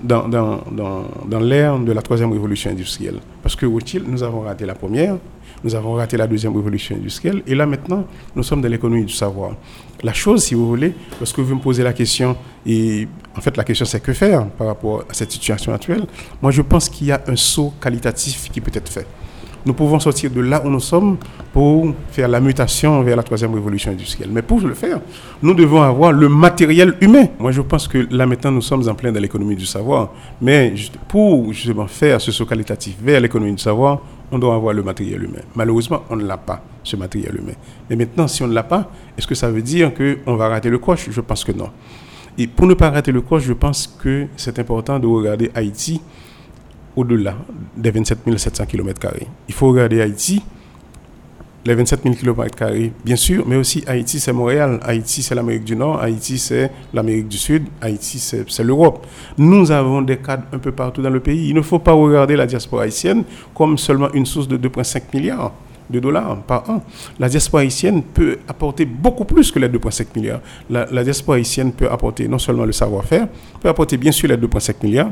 dans, 0.04 0.28
dans, 0.30 0.62
dans, 0.72 1.06
dans 1.28 1.40
l'ère 1.40 1.80
de 1.80 1.92
la 1.92 2.04
troisième 2.04 2.32
révolution 2.32 2.70
industrielle. 2.70 3.20
Parce 3.42 3.56
que, 3.56 3.66
nous 3.66 4.22
avons 4.22 4.42
raté 4.42 4.68
la 4.68 4.76
première, 4.76 5.18
nous 5.64 5.76
avons 5.76 5.94
raté 5.94 6.18
la 6.18 6.28
deuxième 6.28 6.56
révolution 6.56 6.96
industrielle. 6.96 7.44
Et 7.48 7.56
là, 7.56 7.66
maintenant, 7.66 8.06
nous 8.36 8.44
sommes 8.44 8.62
dans 8.62 8.68
l'économie 8.70 9.06
du 9.06 9.14
savoir. 9.14 9.56
La 10.04 10.14
chose, 10.14 10.44
si 10.44 10.56
vous 10.56 10.68
voulez, 10.68 10.94
lorsque 11.20 11.40
vous 11.40 11.56
me 11.56 11.62
posez 11.62 11.84
la 11.84 11.94
question, 11.94 12.36
et 12.66 13.08
en 13.38 13.42
fait, 13.42 13.56
la 13.56 13.64
question, 13.64 13.86
c'est 13.86 14.02
que 14.02 14.14
faire 14.14 14.48
par 14.48 14.68
rapport 14.68 15.04
à 15.10 15.14
cette 15.14 15.32
situation 15.32 15.74
actuelle 15.74 16.06
Moi, 16.42 16.52
je 16.52 16.62
pense 16.62 16.90
qu'il 16.90 17.08
y 17.08 17.12
a 17.12 17.22
un 17.28 17.36
saut 17.36 17.74
qualitatif 17.80 18.50
qui 18.52 18.62
peut 18.62 18.72
être 18.74 18.90
fait. 18.92 19.06
Nous 19.64 19.74
pouvons 19.74 20.00
sortir 20.00 20.32
de 20.32 20.42
là 20.42 20.60
où 20.66 20.70
nous 20.70 20.80
sommes 20.80 21.18
pour 21.54 21.94
faire 22.12 22.28
la 22.28 22.40
mutation 22.40 23.04
vers 23.04 23.16
la 23.16 23.22
troisième 23.22 23.54
révolution 23.54 23.92
industrielle. 23.92 24.30
Mais 24.32 24.42
pour 24.42 24.60
le 24.60 24.74
faire, 24.74 25.00
nous 25.44 25.54
devons 25.54 25.84
avoir 25.84 26.12
le 26.12 26.28
matériel 26.30 26.96
humain. 27.00 27.28
Moi, 27.38 27.52
je 27.52 27.62
pense 27.62 27.88
que 27.88 28.08
là 28.10 28.26
maintenant, 28.26 28.52
nous 28.52 28.62
sommes 28.62 28.90
en 28.90 28.96
plein 28.96 29.12
dans 29.12 29.20
l'économie 29.20 29.56
du 29.56 29.68
savoir. 29.68 30.14
Mais 30.42 30.74
pour 31.08 31.54
justement 31.54 31.86
faire 31.86 32.20
ce 32.20 32.32
saut 32.32 32.46
qualitatif 32.48 32.96
vers 33.04 33.22
l'économie 33.22 33.54
du 33.54 33.62
savoir, 33.62 34.00
on 34.32 34.40
doit 34.40 34.56
avoir 34.56 34.74
le 34.74 34.84
matériel 34.84 35.24
humain. 35.24 35.42
Malheureusement, 35.56 36.04
on 36.10 36.16
ne 36.16 36.26
l'a 36.26 36.38
pas, 36.38 36.64
ce 36.84 36.96
matériel 36.96 37.36
humain. 37.38 37.54
Mais 37.90 37.96
maintenant, 37.96 38.28
si 38.28 38.42
on 38.44 38.48
ne 38.48 38.54
l'a 38.54 38.64
pas, 38.64 38.90
est-ce 39.18 39.28
que 39.28 39.36
ça 39.36 39.52
veut 39.52 39.62
dire 39.62 39.92
qu'on 39.94 40.36
va 40.36 40.48
rater 40.48 40.70
le 40.70 40.80
coche? 40.80 41.10
Je 41.10 41.22
pense 41.22 41.44
que 41.44 41.52
non. 41.52 41.70
Et 42.38 42.48
pour 42.48 42.66
ne 42.66 42.74
pas 42.74 42.90
rater 42.90 43.12
le 43.12 43.22
coche, 43.22 43.44
je 43.44 43.54
pense 43.54 43.88
que 43.88 44.28
c'est 44.38 44.58
important 44.60 45.00
de 45.00 45.08
regarder 45.08 45.52
Haïti 45.54 46.02
au-delà 46.96 47.36
des 47.76 47.92
27 47.92 48.20
700 48.38 48.66
km. 48.66 49.08
Il 49.48 49.54
faut 49.54 49.70
regarder 49.70 50.02
Haïti 50.02 50.42
les 51.66 51.76
27 51.76 52.02
000 52.04 52.16
km, 52.16 52.72
bien 53.06 53.16
sûr, 53.16 53.44
mais 53.48 53.56
aussi 53.56 53.84
Haïti, 53.86 54.20
c'est 54.20 54.34
Montréal, 54.34 54.80
Haïti, 54.84 55.22
c'est 55.22 55.36
l'Amérique 55.36 55.64
du 55.64 55.76
Nord, 55.76 56.02
Haïti, 56.02 56.40
c'est 56.40 56.72
l'Amérique 56.94 57.28
du 57.28 57.38
Sud, 57.38 57.66
Haïti, 57.82 58.18
c'est 58.20 58.64
l'Europe. 58.64 59.06
Nous 59.38 59.72
avons 59.72 60.02
des 60.02 60.18
cadres 60.18 60.44
un 60.52 60.58
peu 60.58 60.72
partout 60.72 61.02
dans 61.02 61.10
le 61.10 61.20
pays. 61.20 61.50
Il 61.50 61.56
ne 61.56 61.62
faut 61.62 61.80
pas 61.80 61.92
regarder 61.92 62.36
la 62.36 62.48
diaspora 62.48 62.84
haïtienne 62.84 63.24
comme 63.54 63.78
seulement 63.78 64.12
une 64.14 64.26
source 64.26 64.48
de 64.48 64.58
2,5 64.58 65.02
milliards. 65.14 65.54
de 65.90 66.00
dollars 66.00 66.38
par 66.48 66.70
an. 66.70 66.82
La 67.20 67.28
diaspora 67.28 67.64
haïtienne 67.64 68.02
peut 68.02 68.38
apporter 68.48 68.86
beaucoup 68.86 69.26
plus 69.26 69.52
que 69.52 69.60
les 69.60 69.68
2,5 69.68 70.06
milliards. 70.16 70.40
La, 70.70 71.04
diaspora 71.04 71.36
haïtienne 71.36 71.74
peut 71.74 71.92
apporter 71.92 72.30
non 72.30 72.40
seulement 72.40 72.64
le 72.64 72.72
savoir-faire, 72.72 73.28
peut 73.60 73.68
apporter 73.68 73.98
bien 73.98 74.14
sûr 74.14 74.30
les 74.30 74.38
2,5 74.38 74.76
milliards, 74.84 75.12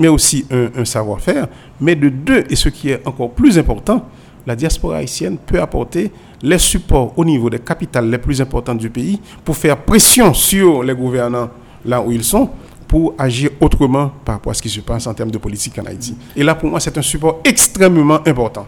mais 0.00 0.08
aussi 0.08 0.44
un, 0.50 0.70
un 0.76 0.84
savoir-faire. 0.84 1.46
Mais 1.80 1.94
de 1.94 2.08
deux, 2.08 2.44
et 2.50 2.56
ce 2.56 2.68
qui 2.68 2.90
est 2.90 3.06
encore 3.06 3.30
plus 3.30 3.58
important, 3.58 4.04
la 4.48 4.56
diaspora 4.56 4.96
haïtienne 4.96 5.36
peut 5.36 5.60
apporter 5.60 6.10
les 6.42 6.56
supports 6.58 7.12
au 7.18 7.24
niveau 7.24 7.50
des 7.50 7.58
capitales 7.58 8.08
les 8.08 8.16
plus 8.16 8.40
importantes 8.40 8.78
du 8.78 8.88
pays 8.88 9.20
pour 9.44 9.54
faire 9.54 9.76
pression 9.76 10.32
sur 10.32 10.82
les 10.82 10.94
gouvernants 10.94 11.50
là 11.84 12.00
où 12.00 12.10
ils 12.10 12.24
sont 12.24 12.48
pour 12.88 13.14
agir 13.18 13.50
autrement 13.60 14.10
par 14.24 14.36
rapport 14.36 14.52
à 14.52 14.54
ce 14.54 14.62
qui 14.62 14.70
se 14.70 14.80
passe 14.80 15.06
en 15.06 15.12
termes 15.12 15.30
de 15.30 15.36
politique 15.36 15.78
en 15.78 15.84
Haïti. 15.84 16.16
Et 16.34 16.42
là, 16.42 16.54
pour 16.54 16.70
moi, 16.70 16.80
c'est 16.80 16.96
un 16.96 17.02
support 17.02 17.40
extrêmement 17.44 18.26
important. 18.26 18.66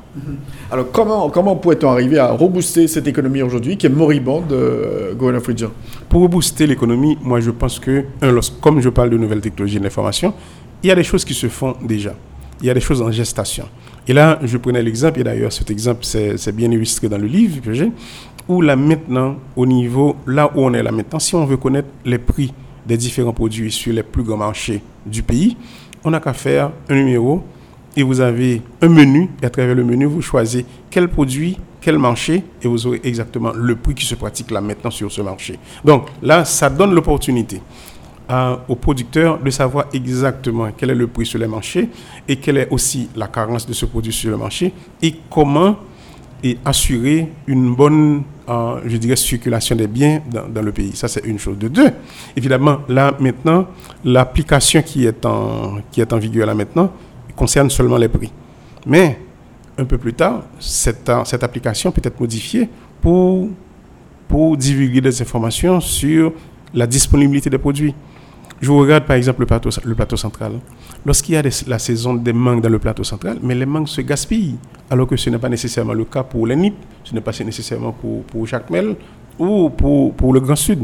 Alors, 0.70 0.92
comment, 0.92 1.30
comment 1.30 1.56
pourrait-on 1.56 1.88
arriver 1.90 2.18
à 2.18 2.30
rebooster 2.32 2.86
cette 2.86 3.08
économie 3.08 3.40
aujourd'hui 3.40 3.78
qui 3.78 3.86
est 3.86 3.88
moribonde, 3.88 4.52
euh, 4.52 5.14
gouverneur 5.14 5.40
Pour 6.10 6.20
rebooster 6.20 6.66
l'économie, 6.66 7.16
moi, 7.22 7.40
je 7.40 7.50
pense 7.50 7.78
que, 7.78 8.04
comme 8.60 8.82
je 8.82 8.90
parle 8.90 9.08
de 9.08 9.16
nouvelles 9.16 9.40
technologies 9.40 9.78
de 9.78 9.84
l'information, 9.84 10.34
il 10.82 10.88
y 10.88 10.90
a 10.90 10.94
des 10.94 11.02
choses 11.04 11.24
qui 11.24 11.32
se 11.32 11.48
font 11.48 11.74
déjà. 11.80 12.12
Il 12.60 12.66
y 12.66 12.70
a 12.70 12.74
des 12.74 12.80
choses 12.80 13.00
en 13.00 13.10
gestation. 13.10 13.66
Et 14.06 14.12
là, 14.12 14.38
je 14.42 14.56
prenais 14.58 14.82
l'exemple, 14.82 15.20
et 15.20 15.24
d'ailleurs, 15.24 15.52
cet 15.52 15.70
exemple, 15.70 16.04
c'est 16.04 16.52
bien 16.54 16.70
illustré 16.70 17.08
dans 17.08 17.18
le 17.18 17.26
livre 17.26 17.60
que 17.62 17.72
j'ai, 17.72 17.90
où 18.48 18.60
là 18.60 18.76
maintenant, 18.76 19.36
au 19.56 19.66
niveau, 19.66 20.16
là 20.26 20.50
où 20.54 20.60
on 20.62 20.74
est 20.74 20.82
là 20.82 20.90
maintenant, 20.90 21.18
si 21.18 21.34
on 21.34 21.44
veut 21.44 21.56
connaître 21.56 21.88
les 22.04 22.18
prix 22.18 22.52
des 22.86 22.96
différents 22.96 23.32
produits 23.32 23.70
sur 23.70 23.92
les 23.92 24.02
plus 24.02 24.22
grands 24.22 24.38
marchés 24.38 24.82
du 25.06 25.22
pays, 25.22 25.56
on 26.02 26.10
n'a 26.10 26.20
qu'à 26.20 26.32
faire 26.32 26.72
un 26.88 26.94
numéro 26.94 27.42
et 27.96 28.02
vous 28.02 28.20
avez 28.20 28.62
un 28.80 28.88
menu, 28.88 29.28
et 29.42 29.46
à 29.46 29.50
travers 29.50 29.74
le 29.74 29.84
menu, 29.84 30.06
vous 30.06 30.22
choisissez 30.22 30.64
quel 30.90 31.08
produit, 31.08 31.58
quel 31.80 31.98
marché, 31.98 32.42
et 32.62 32.68
vous 32.68 32.86
aurez 32.86 33.00
exactement 33.04 33.52
le 33.54 33.76
prix 33.76 33.94
qui 33.94 34.04
se 34.04 34.14
pratique 34.14 34.50
là 34.50 34.60
maintenant 34.60 34.90
sur 34.90 35.10
ce 35.10 35.22
marché. 35.22 35.58
Donc 35.84 36.08
là, 36.22 36.44
ça 36.44 36.70
donne 36.70 36.94
l'opportunité 36.94 37.60
aux 38.68 38.76
producteurs 38.76 39.38
de 39.40 39.50
savoir 39.50 39.86
exactement 39.92 40.68
quel 40.76 40.90
est 40.90 40.94
le 40.94 41.06
prix 41.06 41.26
sur 41.26 41.38
les 41.38 41.46
marchés 41.48 41.88
et 42.28 42.36
quelle 42.36 42.58
est 42.58 42.68
aussi 42.70 43.08
la 43.16 43.26
carence 43.26 43.66
de 43.66 43.72
ce 43.72 43.86
produit 43.86 44.12
sur 44.12 44.30
le 44.30 44.36
marché 44.36 44.72
et 45.02 45.14
comment 45.28 45.76
et 46.42 46.56
assurer 46.64 47.28
une 47.46 47.74
bonne, 47.74 48.22
euh, 48.48 48.80
je 48.86 48.96
dirais, 48.96 49.16
circulation 49.16 49.76
des 49.76 49.86
biens 49.86 50.22
dans, 50.30 50.48
dans 50.48 50.62
le 50.62 50.72
pays. 50.72 50.92
Ça, 50.94 51.06
c'est 51.06 51.24
une 51.26 51.38
chose. 51.38 51.58
De 51.58 51.68
deux, 51.68 51.90
évidemment, 52.34 52.78
là, 52.88 53.14
maintenant, 53.20 53.66
l'application 54.04 54.80
qui, 54.80 55.04
est 55.04 55.26
en- 55.26 55.78
qui 55.92 56.00
est 56.00 56.10
en 56.12 56.18
vigueur 56.18 56.46
là 56.46 56.54
maintenant 56.54 56.90
concerne 57.36 57.68
seulement 57.68 57.98
les 57.98 58.08
prix. 58.08 58.30
Mais, 58.86 59.18
un 59.76 59.84
peu 59.84 59.98
plus 59.98 60.14
tard, 60.14 60.44
cette, 60.58 61.10
cette 61.26 61.42
application 61.44 61.90
peut 61.92 62.00
être 62.04 62.18
modifiée 62.18 62.68
pour, 63.02 63.48
pour 64.26 64.56
divulguer 64.56 65.00
des 65.02 65.20
informations 65.20 65.78
sur 65.80 66.32
la 66.72 66.86
disponibilité 66.86 67.50
des 67.50 67.58
produits. 67.58 67.94
Je 68.60 68.68
vous 68.68 68.78
regarde 68.78 69.04
par 69.06 69.16
exemple 69.16 69.40
le 69.40 69.46
plateau, 69.94 70.16
central. 70.16 70.52
Lorsqu'il 71.06 71.34
y 71.34 71.38
a 71.38 71.42
la 71.66 71.78
saison 71.78 72.14
des 72.14 72.32
mangues 72.34 72.60
dans 72.60 72.68
le 72.68 72.78
plateau 72.78 73.02
central, 73.04 73.38
mais 73.42 73.54
les 73.54 73.64
mangues 73.64 73.88
se 73.88 74.02
gaspillent, 74.02 74.56
alors 74.90 75.06
que 75.06 75.16
ce 75.16 75.30
n'est 75.30 75.38
pas 75.38 75.48
nécessairement 75.48 75.94
le 75.94 76.04
cas 76.04 76.22
pour 76.22 76.46
les 76.46 76.56
NIP, 76.56 76.74
ce 77.04 77.14
n'est 77.14 77.22
pas 77.22 77.32
nécessairement 77.44 77.92
pour, 77.92 78.22
pour 78.24 78.46
Jacmel 78.46 78.96
ou 79.38 79.70
pour, 79.70 80.12
pour 80.12 80.34
le 80.34 80.40
Grand 80.40 80.56
Sud 80.56 80.80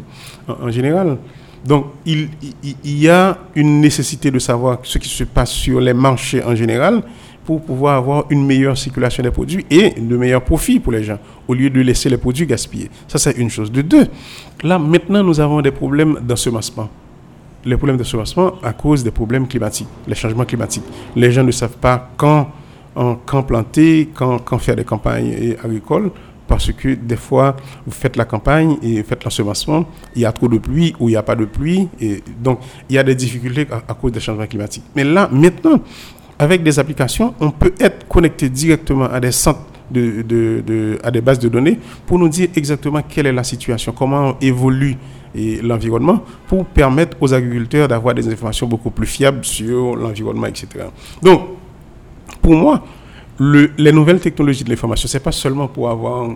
en, 0.48 0.70
général. 0.70 1.18
Donc 1.66 1.86
il, 2.06 2.28
il- 2.62 2.98
y 2.98 3.08
a 3.10 3.36
une 3.54 3.80
nécessité 3.82 4.30
de 4.30 4.38
savoir 4.38 4.78
ce 4.82 4.96
qui 4.98 5.08
se 5.10 5.24
passe 5.24 5.50
sur 5.50 5.78
les 5.80 5.92
marchés 5.92 6.42
en 6.42 6.54
général 6.54 7.02
pour 7.44 7.60
pouvoir 7.62 7.96
avoir 7.96 8.24
une 8.30 8.46
meilleure 8.46 8.78
circulation 8.78 9.22
des 9.22 9.30
produits 9.30 9.66
et 9.70 9.90
de 9.90 10.16
meilleurs 10.16 10.42
profits 10.44 10.80
pour 10.80 10.92
les 10.92 11.04
gens, 11.04 11.18
au 11.46 11.52
lieu 11.54 11.68
de 11.68 11.80
laisser 11.80 12.08
les 12.08 12.16
produits 12.18 12.46
gaspiller. 12.46 12.90
Ça, 13.06 13.18
c'est 13.18 13.36
une 13.36 13.50
chose. 13.50 13.70
De 13.70 13.82
deux, 13.82 14.06
là, 14.62 14.78
maintenant, 14.78 15.22
nous 15.22 15.38
avons 15.40 15.60
des 15.60 15.70
problèmes 15.70 16.18
d'ensemencement 16.26 16.88
les 17.66 17.76
problèmes 17.76 17.96
de 17.98 18.04
semencement 18.04 18.52
à 18.62 18.72
cause 18.72 19.04
des 19.04 19.10
problèmes 19.10 19.46
climatiques, 19.46 19.88
les 20.06 20.14
changements 20.14 20.44
climatiques. 20.44 20.84
Les 21.14 21.30
gens 21.32 21.44
ne 21.44 21.50
savent 21.50 21.76
pas 21.76 22.10
quand, 22.16 22.48
en- 22.94 23.16
quand 23.16 23.42
planter, 23.42 24.08
quand, 24.14 24.38
quand 24.38 24.58
faire 24.58 24.76
des 24.76 24.84
campagnes 24.84 25.34
eh, 25.38 25.56
agricoles, 25.62 26.10
parce 26.48 26.70
que 26.72 26.94
des 26.94 27.16
fois, 27.16 27.56
vous 27.84 27.92
faites 27.92 28.16
la 28.16 28.24
campagne 28.24 28.76
et 28.82 29.02
faites 29.02 29.24
l'ensemencement, 29.24 29.84
il 30.14 30.22
y 30.22 30.24
a 30.24 30.30
trop 30.32 30.46
de 30.48 30.58
pluie 30.58 30.94
ou 31.00 31.08
il 31.08 31.12
n'y 31.12 31.16
a 31.16 31.22
pas 31.24 31.34
de 31.34 31.44
pluie, 31.44 31.88
et 32.00 32.22
donc 32.40 32.60
il 32.88 32.94
y 32.94 32.98
a 32.98 33.02
des 33.02 33.16
difficultés 33.16 33.66
à, 33.70 33.82
à 33.90 33.94
cause 33.94 34.12
des 34.12 34.20
changements 34.20 34.46
climatiques. 34.46 34.84
Mais 34.94 35.02
là, 35.02 35.28
maintenant, 35.32 35.80
avec 36.38 36.62
des 36.62 36.78
applications, 36.78 37.34
on 37.40 37.50
peut 37.50 37.74
être 37.80 38.06
connecté 38.06 38.48
directement 38.48 39.06
à 39.06 39.18
des 39.18 39.32
centres 39.32 39.60
de, 39.90 40.22
de- 40.22 40.62
de- 40.64 40.98
à 41.02 41.10
des 41.10 41.20
bases 41.20 41.38
de 41.40 41.48
données 41.48 41.78
pour 42.06 42.18
nous 42.18 42.28
dire 42.28 42.48
exactement 42.54 43.00
quelle 43.08 43.26
est 43.26 43.32
la 43.32 43.44
situation, 43.44 43.90
comment 43.92 44.36
évolue 44.40 44.96
et 45.34 45.60
l'environnement 45.62 46.22
pour 46.48 46.64
permettre 46.66 47.16
aux 47.20 47.32
agriculteurs 47.34 47.88
d'avoir 47.88 48.14
des 48.14 48.26
informations 48.28 48.66
beaucoup 48.66 48.90
plus 48.90 49.06
fiables 49.06 49.44
sur 49.44 49.96
l'environnement, 49.96 50.46
etc. 50.46 50.66
Donc, 51.22 51.42
pour 52.42 52.54
moi, 52.54 52.84
le- 53.38 53.70
les 53.76 53.92
nouvelles 53.92 54.20
technologies 54.20 54.64
de 54.64 54.70
l'information, 54.70 55.08
c'est 55.08 55.20
pas 55.20 55.32
seulement 55.32 55.68
pour 55.68 55.90
avoir 55.90 56.30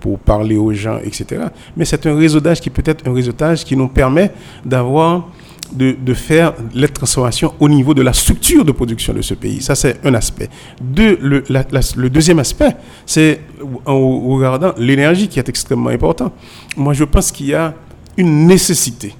pour 0.00 0.18
parler 0.18 0.56
aux 0.56 0.72
gens, 0.72 0.98
etc. 1.04 1.42
Mais 1.76 1.84
c'est 1.84 2.04
un 2.06 2.16
réseautage 2.16 2.60
qui 2.60 2.70
peut 2.70 2.82
être 2.84 3.06
un 3.06 3.12
réseautage 3.14 3.64
qui 3.64 3.76
nous 3.76 3.86
permet 3.88 4.32
d'avoir 4.64 5.28
de, 5.72 6.14
faire 6.14 6.54
les 6.74 6.88
transformations 6.88 7.54
au 7.60 7.68
niveau 7.68 7.94
de 7.94 8.02
la 8.02 8.12
structure 8.12 8.64
de 8.64 8.72
production 8.72 9.12
de 9.12 9.22
ce 9.22 9.34
pays. 9.34 9.60
Ça, 9.60 9.74
c'est 9.74 9.98
un 10.04 10.14
aspect. 10.14 10.48
Deux, 10.80 11.18
le, 11.20 11.44
le 11.48 12.10
deuxième 12.10 12.38
aspect, 12.38 12.76
c'est 13.06 13.40
en 13.86 14.20
regardant 14.28 14.72
l'énergie 14.76 15.28
qui 15.28 15.38
est 15.38 15.48
extrêmement 15.48 15.90
important. 15.90 16.32
Moi, 16.76 16.92
je 16.94 17.04
pense 17.04 17.30
qu'il 17.32 17.46
y 17.46 17.54
a 17.54 17.74
une 18.16 18.46
nécessité 18.46 19.14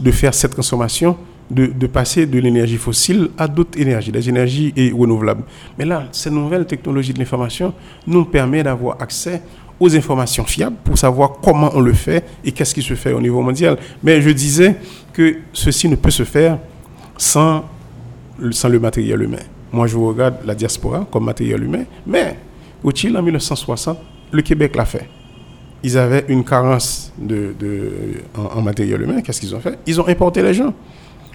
de 0.00 0.10
faire 0.10 0.34
cette 0.34 0.52
transformation, 0.52 1.16
de, 1.50 1.66
de 1.66 1.86
passer 1.86 2.26
de 2.26 2.38
l'énergie 2.38 2.76
fossile 2.76 3.28
à 3.38 3.46
d'autres 3.48 3.78
énergies, 3.78 4.12
des 4.12 4.28
énergies 4.28 4.72
et 4.76 4.90
renouvelables. 4.90 5.44
Mais 5.78 5.84
là, 5.84 6.08
ces 6.12 6.30
nouvelles 6.30 6.66
technologies 6.66 7.12
de 7.12 7.18
l'information 7.18 7.72
nous 8.06 8.24
permettent 8.24 8.64
d'avoir 8.64 9.00
accès 9.00 9.42
aux 9.82 9.96
informations 9.96 10.44
fiables 10.44 10.76
pour 10.84 10.96
savoir 10.96 11.40
comment 11.42 11.70
on 11.74 11.80
le 11.80 11.92
fait 11.92 12.24
et 12.44 12.52
qu'est-ce 12.52 12.72
qui 12.74 12.82
se 12.82 12.94
fait 12.94 13.12
au 13.12 13.20
niveau 13.20 13.40
mondial. 13.42 13.76
Mais 14.02 14.20
je 14.22 14.30
disais 14.30 14.76
que 15.12 15.36
ceci 15.52 15.88
ne 15.88 15.96
peut 15.96 16.10
se 16.10 16.24
faire 16.24 16.58
sans, 17.16 17.64
le- 18.38 18.52
sans 18.52 18.68
le 18.68 18.78
matériel 18.80 19.22
humain. 19.22 19.38
Moi, 19.72 19.86
je 19.86 19.96
regarde 19.96 20.36
la 20.44 20.54
diaspora 20.54 21.06
comme 21.10 21.24
matériel 21.24 21.62
humain, 21.64 21.84
mais 22.06 22.36
au 22.82 22.90
Chili, 22.90 23.16
en 23.16 23.22
1960, 23.22 23.98
le 24.30 24.42
Québec 24.42 24.74
l'a 24.76 24.84
fait 24.84 25.08
ils 25.84 25.98
avaient 25.98 26.24
une 26.28 26.44
carence 26.44 27.12
de, 27.18 27.54
de- 27.58 27.90
en, 28.38 28.58
en 28.58 28.62
matériel 28.62 29.02
humain. 29.02 29.20
Qu'est-ce 29.20 29.40
qu'ils 29.40 29.52
ont 29.52 29.58
fait? 29.58 29.76
Ils 29.84 30.00
ont 30.00 30.06
importé 30.06 30.40
les 30.40 30.54
gens. 30.54 30.72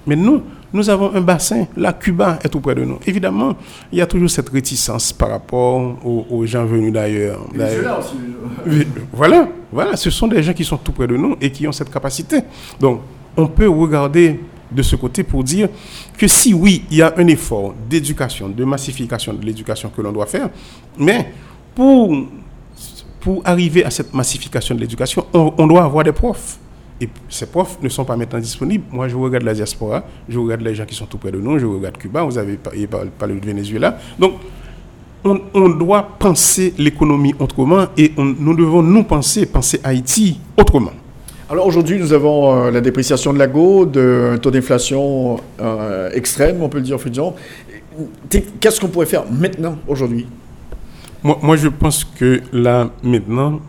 Mais 0.05 0.15
nous, 0.15 0.41
nous 0.71 0.89
avons 0.89 1.13
un 1.13 1.19
bassin. 1.19 1.65
Là, 1.75 1.91
Cuba 1.91 2.39
est 2.41 2.47
tout 2.47 2.61
près 2.61 2.73
de 2.73 2.85
nous. 2.85 2.97
Évidemment, 3.05 3.57
il 3.91 3.97
y 3.97 4.01
a 4.01 4.05
toujours 4.05 4.29
cette 4.29 4.47
réticence 4.47 5.11
par 5.11 5.31
rapport 5.31 5.97
aux, 6.05 6.25
aux 6.29 6.45
gens 6.45 6.63
venus 6.65 6.93
d'ailleurs. 6.93 7.41
Voilà, 9.11 9.49
voilà, 9.69 9.97
ce 9.97 10.09
sont 10.09 10.27
des 10.27 10.41
gens 10.41 10.53
qui 10.53 10.63
sont 10.63 10.77
tout 10.77 10.93
près 10.93 11.07
de 11.07 11.17
nous 11.17 11.35
et 11.41 11.51
qui 11.51 11.67
ont 11.67 11.73
cette 11.73 11.91
capacité. 11.91 12.39
Donc, 12.79 13.01
on 13.38 13.47
peut 13.47 13.69
regarder 13.69 14.39
de 14.69 14.81
ce 14.81 14.95
côté 14.95 15.23
pour 15.23 15.43
dire 15.43 15.69
que 16.18 16.27
si 16.27 16.53
oui, 16.53 16.84
il 16.91 16.97
y 16.97 17.01
a 17.01 17.14
un 17.18 17.27
effort 17.27 17.73
d'éducation, 17.89 18.49
de 18.49 18.64
massification 18.65 19.34
de 19.34 19.45
l'éducation 19.45 19.89
que 19.95 20.01
l'on 20.01 20.11
doit 20.11 20.26
faire, 20.26 20.49
mais 20.97 21.31
pour 21.73 22.14
pour 23.19 23.41
arriver 23.43 23.84
à 23.84 23.89
cette 23.89 24.14
massification 24.14 24.73
de 24.76 24.80
l'éducation, 24.80 25.26
on, 25.34 25.68
doit 25.68 25.84
avoir 25.84 26.03
des 26.03 26.14
profs. 26.14 26.59
Et 27.01 27.09
ces 27.27 27.45
profs 27.45 27.77
ne 27.81 27.89
sont 27.89 28.05
pas 28.05 28.15
maintenant 28.15 28.39
disponibles. 28.39 28.85
Moi, 28.89 29.09
je 29.09 29.18
regarde 29.18 29.43
la 29.43 29.53
diaspora, 29.53 30.03
je 30.30 30.39
regarde 30.39 30.61
les 30.61 30.73
gens 30.73 30.85
qui 30.85 30.95
sont 30.95 31.05
tout 31.07 31.18
près 31.18 31.31
de 31.31 31.38
nous, 31.39 31.59
je 31.59 31.65
regarde 31.65 31.97
Cuba, 31.97 32.23
vous 32.23 32.38
avez 32.38 32.55
par- 32.55 32.72
par- 32.89 33.05
parlé 33.19 33.39
de 33.39 33.45
Venezuela. 33.45 33.97
Donc, 34.18 34.35
on, 35.26 35.69
doit 35.69 36.03
penser 36.18 36.73
l'économie 36.77 37.35
autrement 37.38 37.88
et 37.97 38.14
nous 38.18 38.55
devons 38.55 38.81
nous 38.81 39.03
penser, 39.03 39.45
penser 39.45 39.81
Haïti 39.84 40.39
autrement. 40.57 40.93
Alors 41.49 41.65
aujourd'hui, 41.65 41.97
nous 41.97 42.11
avons 42.11 42.65
euh, 42.65 42.71
la 42.71 42.81
dépréciation 42.81 43.31
de 43.33 43.39
la 43.39 43.47
Go, 43.47 43.85
de, 43.85 44.31
un 44.33 44.37
taux 44.37 44.51
d'inflation 44.51 45.39
euh, 45.61 46.09
extrême, 46.11 46.61
on 46.61 46.67
peut 46.69 46.77
le 46.79 46.83
dire. 46.83 46.97
T'es- 48.29 48.45
Qu'est-ce 48.59 48.81
qu'on 48.81 48.89
pourrait 48.89 49.05
faire 49.05 49.23
maintenant, 49.31 49.77
aujourd'hui? 49.87 50.27
Moi, 51.23 51.55
je 51.57 51.67
pense 51.69 52.03
que 52.03 52.41
là, 52.53 52.89
maintenant, 53.01 53.59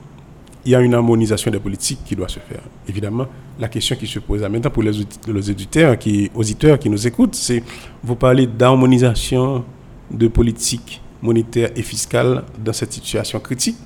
il 0.65 0.73
y 0.73 0.75
a 0.75 0.81
une 0.81 0.93
harmonisation 0.95 1.51
des 1.51 1.59
politiques 1.61 2.01
qui 2.05 2.15
doit 2.17 2.29
se 2.29 2.41
faire. 2.41 2.61
Évidemment, 2.89 3.27
la 3.59 3.69
question 3.69 3.97
qui 3.97 4.07
se 4.07 4.19
pose 4.19 4.43
là 4.43 4.49
maintenant 4.49 4.71
pour 4.71 4.83
les, 4.83 4.91
les 5.27 5.51
auditeurs, 5.51 5.97
qui, 5.99 6.31
auditeurs 6.35 6.79
qui 6.79 6.91
nous 6.91 7.07
écoutent, 7.07 7.35
c'est 7.37 7.63
vous 8.03 8.17
parlez 8.17 8.47
d'harmonisation 8.47 9.65
de 10.11 10.29
politique 10.29 11.01
monétaire 11.23 11.71
et 11.75 11.83
fiscale 11.83 12.43
dans 12.63 12.73
cette 12.73 12.93
situation 12.93 13.41
critique. 13.41 13.77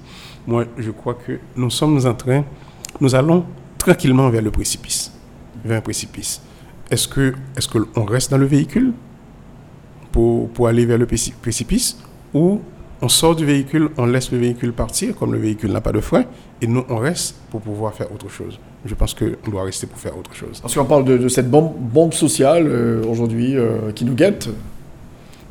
Moi, 0.47 0.64
je 0.77 0.90
crois 0.90 1.14
que 1.14 1.39
nous 1.56 1.70
sommes 1.70 2.05
en 2.06 2.14
train, 2.14 2.44
nous 3.01 3.14
allons 3.14 3.44
tranquillement 3.85 4.31
vers 4.31 4.43
le 4.43 4.51
précipice. 4.51 5.13
Vers 5.65 5.79
un 5.79 5.81
précipice. 5.81 6.41
Est-ce 6.91 7.09
que, 7.09 7.35
est-ce 7.57 7.69
qu'on 7.69 8.05
reste 8.05 8.31
dans 8.31 8.39
le 8.39 8.47
véhicule 8.47 8.93
pour, 10.13 10.49
pour 10.51 10.69
aller 10.69 10.85
vers 10.87 10.99
le 10.99 11.07
préci- 11.07 11.33
précipice 11.33 11.99
ou 12.35 12.61
on 13.01 13.09
sort 13.09 13.35
du 13.35 13.45
véhicule, 13.45 13.89
on 13.97 14.07
laisse 14.07 14.31
le 14.31 14.39
véhicule 14.39 14.73
partir, 14.73 15.17
comme 15.17 15.33
le 15.33 15.39
véhicule 15.39 15.73
n'a 15.73 15.81
pas 15.81 15.91
de 15.91 16.01
frein, 16.01 16.25
et 16.61 16.69
nous, 16.69 16.85
on 16.89 16.99
reste 16.99 17.35
pour 17.51 17.61
pouvoir 17.61 17.93
faire 17.95 18.13
autre 18.13 18.29
chose? 18.29 18.61
Je 18.85 18.95
pense 18.95 19.15
qu'on 19.15 19.51
doit 19.51 19.65
rester 19.65 19.89
pour 19.89 19.99
faire 19.99 20.17
autre 20.17 20.33
chose. 20.35 20.61
Parce 20.61 20.75
qu'on 20.75 20.85
parle 20.85 21.05
de, 21.05 21.29
cette 21.29 21.51
bombe, 21.51 21.73
bombe 21.77 22.13
sociale 22.13 22.67
euh, 22.67 23.05
aujourd'hui 23.05 23.57
euh, 23.57 23.91
qui 23.93 24.05
nous 24.05 24.15
guette. 24.15 24.49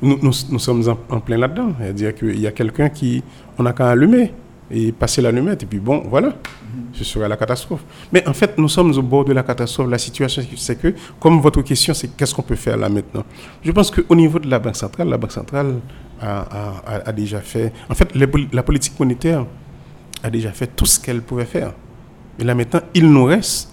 Nous, 0.01 0.17
nous, 0.21 0.59
sommes 0.59 0.83
en, 1.09 1.19
plein 1.19 1.37
là-dedans. 1.37 1.73
C'est-à-dire 1.79 2.15
qu'il 2.15 2.39
y 2.39 2.47
a 2.47 2.51
quelqu'un 2.51 2.89
qui, 2.89 3.23
on 3.57 3.63
n'a 3.63 3.73
qu'à 3.73 3.89
allumer 3.89 4.31
et 4.71 4.91
passer 4.91 5.21
l'allumette, 5.21 5.63
et 5.63 5.65
puis 5.65 5.79
bon, 5.79 6.03
voilà, 6.09 6.29
mhm. 6.29 6.85
ce 6.93 7.03
sera 7.03 7.27
la 7.27 7.37
catastrophe. 7.37 7.83
Mais 8.11 8.27
en 8.27 8.33
fait, 8.33 8.57
nous 8.57 8.69
sommes 8.69 8.91
au 8.97 9.01
bord 9.01 9.25
de 9.25 9.33
la 9.33 9.43
catastrophe. 9.43 9.89
La 9.89 9.97
situation, 9.97 10.41
c'est 10.55 10.79
que, 10.79 10.93
comme 11.19 11.39
votre 11.41 11.61
question, 11.61 11.93
c'est 11.93 12.15
qu'est-ce 12.15 12.33
qu'on 12.33 12.41
peut 12.41 12.55
faire 12.55 12.77
là 12.77 12.89
maintenant? 12.89 13.23
Je 13.63 13.71
pense 13.71 13.91
qu'au 13.91 14.15
niveau 14.15 14.39
de 14.39 14.49
la 14.49 14.59
Banque 14.59 14.75
centrale, 14.77 15.09
la 15.09 15.17
Banque 15.17 15.31
centrale 15.31 15.79
a, 16.21 17.11
déjà 17.11 17.41
fait. 17.41 17.73
En 17.89 17.95
fait, 17.95 18.09
la 18.15 18.63
politique 18.63 18.99
monétaire 18.99 19.45
a 20.23 20.29
déjà 20.29 20.51
fait 20.51 20.67
tout 20.67 20.85
ce 20.85 20.99
qu'elle 20.99 21.21
pouvait 21.21 21.45
faire. 21.45 21.73
Et 22.39 22.43
là 22.43 22.55
maintenant, 22.55 22.81
il 22.93 23.09
nous 23.11 23.25
reste 23.25 23.71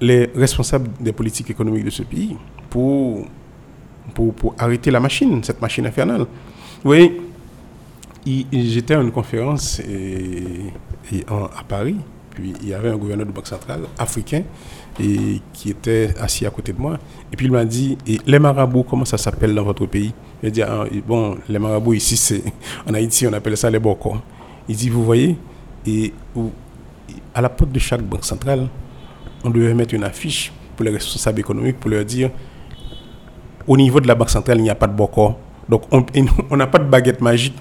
les 0.00 0.30
responsables 0.34 0.90
des 1.00 1.12
politiques 1.12 1.50
économiques 1.50 1.84
de 1.84 1.90
ce 1.90 2.02
pays 2.02 2.36
pour, 2.70 3.26
pour, 4.14 4.54
arrêter 4.58 4.90
la 4.90 5.00
machine, 5.00 5.42
cette 5.42 5.60
machine 5.60 5.86
infernale. 5.86 6.20
Vous 6.20 6.26
voyez, 6.90 7.20
j'étais 8.52 8.94
à 8.94 9.00
une 9.00 9.12
conférence 9.12 9.80
à 11.28 11.64
Paris, 11.64 11.96
puis 12.30 12.52
il 12.60 12.68
y 12.68 12.74
avait 12.74 12.90
un 12.90 12.96
gouverneur 12.96 13.26
de 13.26 13.32
banque 13.32 13.46
centrale 13.46 13.82
africain 13.98 14.42
et 15.00 15.40
qui 15.52 15.70
était 15.70 16.14
assis 16.18 16.44
à 16.46 16.50
côté 16.50 16.72
de 16.72 16.80
moi. 16.80 16.98
Et 17.32 17.36
puis 17.36 17.46
il 17.46 17.52
m'a 17.52 17.64
dit, 17.64 17.96
les 18.26 18.38
marabouts, 18.38 18.82
comment 18.82 19.04
ça 19.04 19.16
s'appelle 19.16 19.54
dans 19.54 19.62
votre 19.62 19.86
pays? 19.86 20.12
Il 20.42 20.48
a 20.48 20.50
dit, 20.50 20.62
ah, 20.62 20.84
bon, 21.06 21.36
les 21.48 21.58
marabouts 21.58 21.94
ici, 21.94 22.16
c'est 22.16 22.42
en 22.88 22.94
Haïti, 22.94 23.26
on 23.26 23.32
appelle 23.32 23.56
ça 23.56 23.70
les 23.70 23.78
bocos. 23.78 24.16
Il 24.68 24.76
dit, 24.76 24.88
vous 24.88 25.04
voyez, 25.04 25.36
à 27.34 27.40
la 27.40 27.48
porte 27.48 27.70
de 27.72 27.78
chaque 27.78 28.02
banque 28.02 28.24
centrale, 28.24 28.68
on 29.44 29.50
devait 29.50 29.74
mettre 29.74 29.94
une 29.94 30.04
affiche 30.04 30.52
pour 30.74 30.84
les 30.84 30.90
responsables 30.90 31.40
économiques 31.40 31.78
pour 31.78 31.90
leur 31.90 32.04
dire, 32.04 32.30
au 33.66 33.76
niveau 33.76 34.00
de 34.00 34.08
la 34.08 34.14
banque 34.14 34.30
centrale, 34.30 34.58
il 34.58 34.62
n'y 34.64 34.70
a 34.70 34.74
pas 34.74 34.86
de 34.88 34.94
bocos. 34.94 35.36
Donc 35.68 35.82
on 35.92 36.56
n'a 36.56 36.66
pas 36.66 36.78
de 36.78 36.84
baguette 36.88 37.20
magique. 37.20 37.54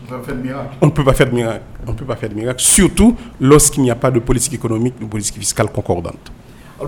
On 0.82 0.86
ne 0.86 0.92
peut 0.92 1.04
pas 1.04 1.14
faire 1.14 1.28
de 1.30 1.36
miracle. 1.36 1.62
On 1.88 1.92
ne 1.92 1.96
peut 1.96 2.06
pas 2.06 2.16
faire 2.16 2.30
de 2.30 2.36
miracle, 2.36 2.62
surtout 2.62 3.16
lorsqu'il 3.40 3.84
n'y 3.84 3.92
a 3.92 3.96
pas 3.96 4.12
de 4.12 4.20
politique 4.20 4.54
économique, 4.54 5.00
de 5.00 5.06
politique 5.06 5.38
fiscale 5.38 5.70
concordante 5.70 6.32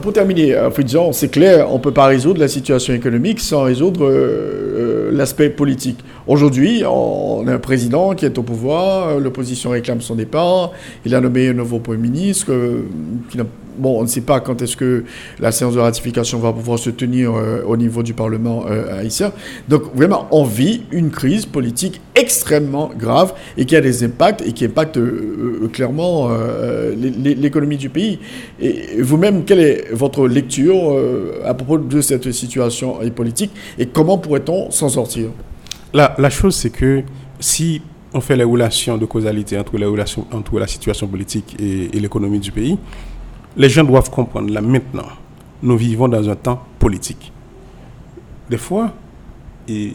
pour 0.01 0.13
terminer, 0.13 0.53
euh, 0.53 0.69
c'est 1.13 1.31
clair, 1.31 1.69
on 1.71 1.75
ne 1.77 1.81
peut 1.81 1.91
pas 1.93 2.07
résoudre 2.07 2.39
la 2.39 2.47
situation 2.47 2.93
économique 2.93 3.39
sans 3.39 3.63
résoudre 3.63 4.05
euh, 4.05 5.09
euh, 5.09 5.11
l'aspect 5.11 5.49
politique. 5.49 5.99
Aujourd'hui, 6.27 6.83
on 6.85 7.47
a 7.47 7.53
un 7.53 7.59
président 7.59 8.13
qui 8.13 8.25
est 8.25 8.37
au 8.37 8.43
pouvoir, 8.43 9.19
l'opposition 9.19 9.69
réclame 9.69 10.01
son 10.01 10.15
départ, 10.15 10.71
il 11.05 11.15
a 11.15 11.21
nommé 11.21 11.49
un 11.49 11.53
nouveau 11.53 11.79
Premier 11.79 12.01
ministre 12.09 12.51
qui 13.29 13.37
n'a 13.37 13.45
bon, 13.77 13.99
on 13.99 14.03
ne 14.03 14.07
sait 14.07 14.21
pas 14.21 14.39
quand 14.39 14.61
est-ce 14.61 14.75
que 14.75 15.03
la 15.39 15.51
séance 15.51 15.73
de 15.73 15.79
ratification 15.79 16.39
va 16.39 16.51
pouvoir 16.53 16.79
se 16.79 16.89
tenir 16.89 17.35
euh, 17.35 17.63
au 17.65 17.77
niveau 17.77 18.03
du 18.03 18.13
Parlement 18.13 18.65
euh, 18.67 18.99
haïtien. 18.99 19.31
Donc 19.67 19.95
vraiment, 19.95 20.27
on 20.31 20.43
vit 20.43 20.83
une 20.91 21.09
crise 21.09 21.45
politique 21.45 22.01
extrêmement 22.15 22.91
grave 22.97 23.33
et 23.57 23.65
qui 23.65 23.75
a 23.75 23.81
des 23.81 24.03
impacts 24.03 24.41
et 24.41 24.51
qui 24.51 24.65
impacte 24.65 24.97
euh, 24.97 25.69
clairement 25.71 26.29
l'économie 26.97 27.77
du 27.77 27.89
pays. 27.89 28.19
Et 28.59 29.01
vous-même, 29.01 29.43
quelle 29.45 29.59
est 29.59 29.93
votre 29.93 30.27
lecture 30.27 30.97
à 31.45 31.53
propos 31.53 31.77
de 31.77 32.01
cette 32.01 32.31
situation 32.31 32.97
politique 33.15 33.51
et 33.77 33.85
comment 33.85 34.17
pourrait-on 34.17 34.71
s'en 34.71 34.89
sortir? 34.89 35.29
La, 35.93 36.15
la 36.17 36.29
chose, 36.29 36.55
c'est 36.55 36.69
que 36.69 37.03
si 37.39 37.81
on 38.13 38.21
fait 38.21 38.35
les 38.35 38.43
relations 38.43 38.97
de 38.97 39.05
causalité 39.05 39.57
entre, 39.57 39.77
les 39.77 39.85
relations, 39.85 40.25
entre 40.31 40.59
la 40.59 40.67
situation 40.67 41.07
politique 41.07 41.55
et 41.59 41.99
l'économie 41.99 42.39
du 42.39 42.51
pays, 42.51 42.77
les 43.57 43.69
gens 43.69 43.83
doivent 43.83 44.09
comprendre 44.09 44.51
là 44.53 44.61
maintenant, 44.61 45.07
nous 45.63 45.77
vivons 45.77 46.07
dans 46.07 46.29
un 46.29 46.35
temps 46.35 46.61
politique. 46.77 47.31
Des 48.49 48.57
fois, 48.57 48.93
et 49.67 49.93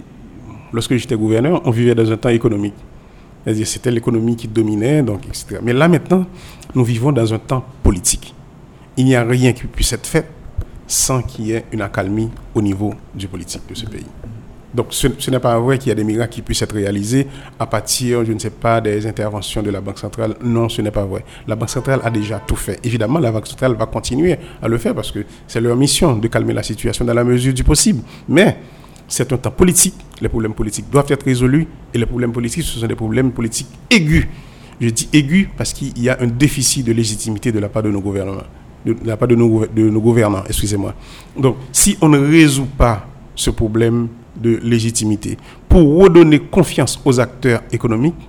lorsque 0.73 0.97
j'étais 0.97 1.17
gouverneur, 1.17 1.63
on 1.65 1.71
vivait 1.71 1.95
dans 1.95 2.11
un 2.11 2.17
temps 2.17 2.29
économique. 2.29 2.75
C'est-à-dire 3.45 3.67
c'était 3.67 3.91
l'économie 3.91 4.37
qui 4.37 4.49
dominait, 4.49 5.03
donc, 5.03 5.27
etc. 5.27 5.59
Mais 5.63 5.73
là 5.73 5.89
maintenant, 5.89 6.27
nous 6.75 6.85
vivons 6.85 7.13
dans 7.13 7.33
un 7.33 7.39
temps 7.39 7.65
politique. 7.83 8.35
Il 8.97 9.05
n'y 9.05 9.15
a 9.15 9.25
rien 9.25 9.53
qui 9.53 9.67
puisse 9.67 9.93
être 9.93 10.07
fait 10.07 10.27
sans 10.87 11.23
qu'il 11.23 11.47
y 11.47 11.53
ait 11.53 11.65
une 11.73 11.81
accalmie 11.81 12.31
au 12.55 12.61
niveau 12.61 12.93
du 13.15 13.27
politique 13.29 13.63
de 13.69 13.75
ce 13.75 13.87
pays. 13.87 14.07
Donc 14.75 14.87
ce, 14.91 15.31
n'est 15.31 15.39
pas 15.39 15.59
vrai 15.59 15.79
qu'il 15.79 15.91
y 15.91 15.93
a 15.93 15.95
des 15.95 16.05
miracles 16.05 16.33
qui 16.35 16.43
puissent 16.43 16.63
être 16.63 16.75
réalisés 16.75 17.27
à 17.59 17.67
partir, 17.67 18.25
je 18.25 18.33
ne 18.33 18.39
sais 18.39 18.51
pas, 18.51 18.81
des 18.81 19.07
interventions 19.07 19.63
de 19.63 19.71
la 19.71 19.81
Banque 19.81 19.99
centrale. 19.99 20.35
Non, 20.43 20.69
ce 20.69 20.81
n'est 20.81 20.91
pas 20.91 21.05
vrai. 21.05 21.25
La 21.47 21.57
Banque 21.57 21.71
centrale 21.71 22.01
a 22.05 22.11
déjà 22.11 22.41
tout 22.41 22.57
fait. 22.57 22.81
Évidemment, 22.85 23.19
la 23.19 23.31
Banque 23.31 23.47
centrale 23.47 23.75
va 23.75 23.87
continuer 23.87 24.39
à 24.63 24.69
le 24.69 24.79
faire 24.79 24.95
parce 24.95 25.11
que 25.11 25.25
c'est 25.47 25.61
leur 25.61 25.77
mission 25.77 26.17
de 26.17 26.27
calmer 26.29 26.55
la 26.55 26.63
situation 26.63 27.05
dans 27.05 27.15
la 27.15 27.25
mesure 27.25 27.53
du 27.53 27.65
possible. 27.65 28.03
Mais 28.29 28.57
c'est 29.09 29.31
un 29.33 29.37
temps 29.37 29.51
politique. 29.51 29.95
Les 30.21 30.29
problèmes 30.29 30.55
politiques 30.55 30.89
doivent 30.91 31.11
être 31.11 31.25
résolus 31.25 31.67
et 31.93 31.99
les 31.99 32.07
problèmes 32.07 32.33
politiques, 32.33 32.65
ce 32.65 32.79
sont 32.79 32.87
des 32.87 32.95
problèmes 32.95 33.31
politiques 33.33 33.69
aigus. 33.91 34.27
Je 34.81 34.89
dis 34.89 35.09
aigus 35.13 35.49
parce 35.57 35.75
qu'il 35.75 35.97
y 36.03 36.09
a 36.09 36.17
un 36.21 36.27
déficit 36.27 36.87
de 36.87 36.93
légitimité 36.93 37.53
de 37.53 37.59
la 37.59 37.69
part 37.69 37.83
de 37.83 37.91
nos 37.91 38.01
gouvernements, 38.01 38.43
de 38.87 38.97
la 39.05 39.17
part 39.19 39.29
de 39.29 39.35
nos, 39.35 39.67
de 39.67 39.83
nos 39.91 40.01
gouvernants, 40.01 40.45
excusez-moi. 40.49 40.95
Donc, 41.37 41.57
si 41.73 41.99
on 42.01 42.09
ne 42.09 42.19
résout 42.19 42.67
pas 42.67 43.07
ce 43.35 43.51
problème 43.51 44.09
de 44.37 44.59
légitimité 44.63 45.37
pour 45.69 45.99
redonner 45.99 46.39
confiance 46.41 47.01
aux 47.05 47.21
acteurs 47.21 47.63
économiques. 47.73 48.29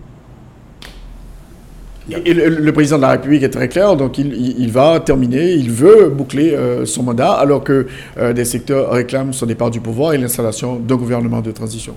Et 2.26 2.34
le, 2.34 2.74
président 2.74 2.98
de 2.98 3.04
la 3.04 3.12
République 3.12 3.44
est 3.44 3.50
très 3.50 3.70
clair, 3.70 3.96
donc 3.96 4.18
il, 4.18 4.70
va 4.72 5.00
terminer, 5.00 5.54
il 5.54 5.72
veut 5.72 6.10
boucler 6.10 6.52
euh, 6.52 6.86
son 6.86 7.02
mandat, 7.04 7.32
alors 7.32 7.64
que 7.64 7.88
euh, 8.18 8.34
des 8.34 8.44
secteurs 8.44 8.92
réclament 8.92 9.32
son 9.32 9.46
départ 9.46 9.72
du 9.72 9.80
pouvoir 9.80 10.12
et 10.14 10.18
l'installation 10.18 10.76
d'un 10.76 10.98
gouvernement 10.98 11.40
de 11.40 11.52
transition. 11.52 11.96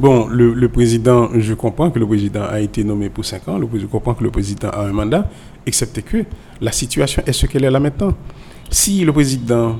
Bon, 0.00 0.26
le, 0.26 0.68
président, 0.68 1.30
je 1.32 1.54
comprends 1.54 1.90
que 1.90 1.98
le 2.00 2.06
président 2.06 2.42
a 2.42 2.58
été 2.60 2.82
nommé 2.82 3.08
pour 3.08 3.24
5 3.24 3.46
ans, 3.48 3.60
je 3.72 3.86
comprends 3.86 4.14
que 4.14 4.24
le 4.24 4.30
président 4.30 4.68
a 4.70 4.80
un 4.84 4.92
mandat, 4.92 5.30
excepté 5.64 6.02
que 6.02 6.24
la 6.60 6.72
situation 6.72 7.22
est 7.24 7.32
ce 7.32 7.46
qu'elle 7.46 7.64
est 7.64 7.70
là 7.70 7.80
maintenant. 7.80 8.14
Si 8.68 9.04
le 9.04 9.12
président 9.12 9.76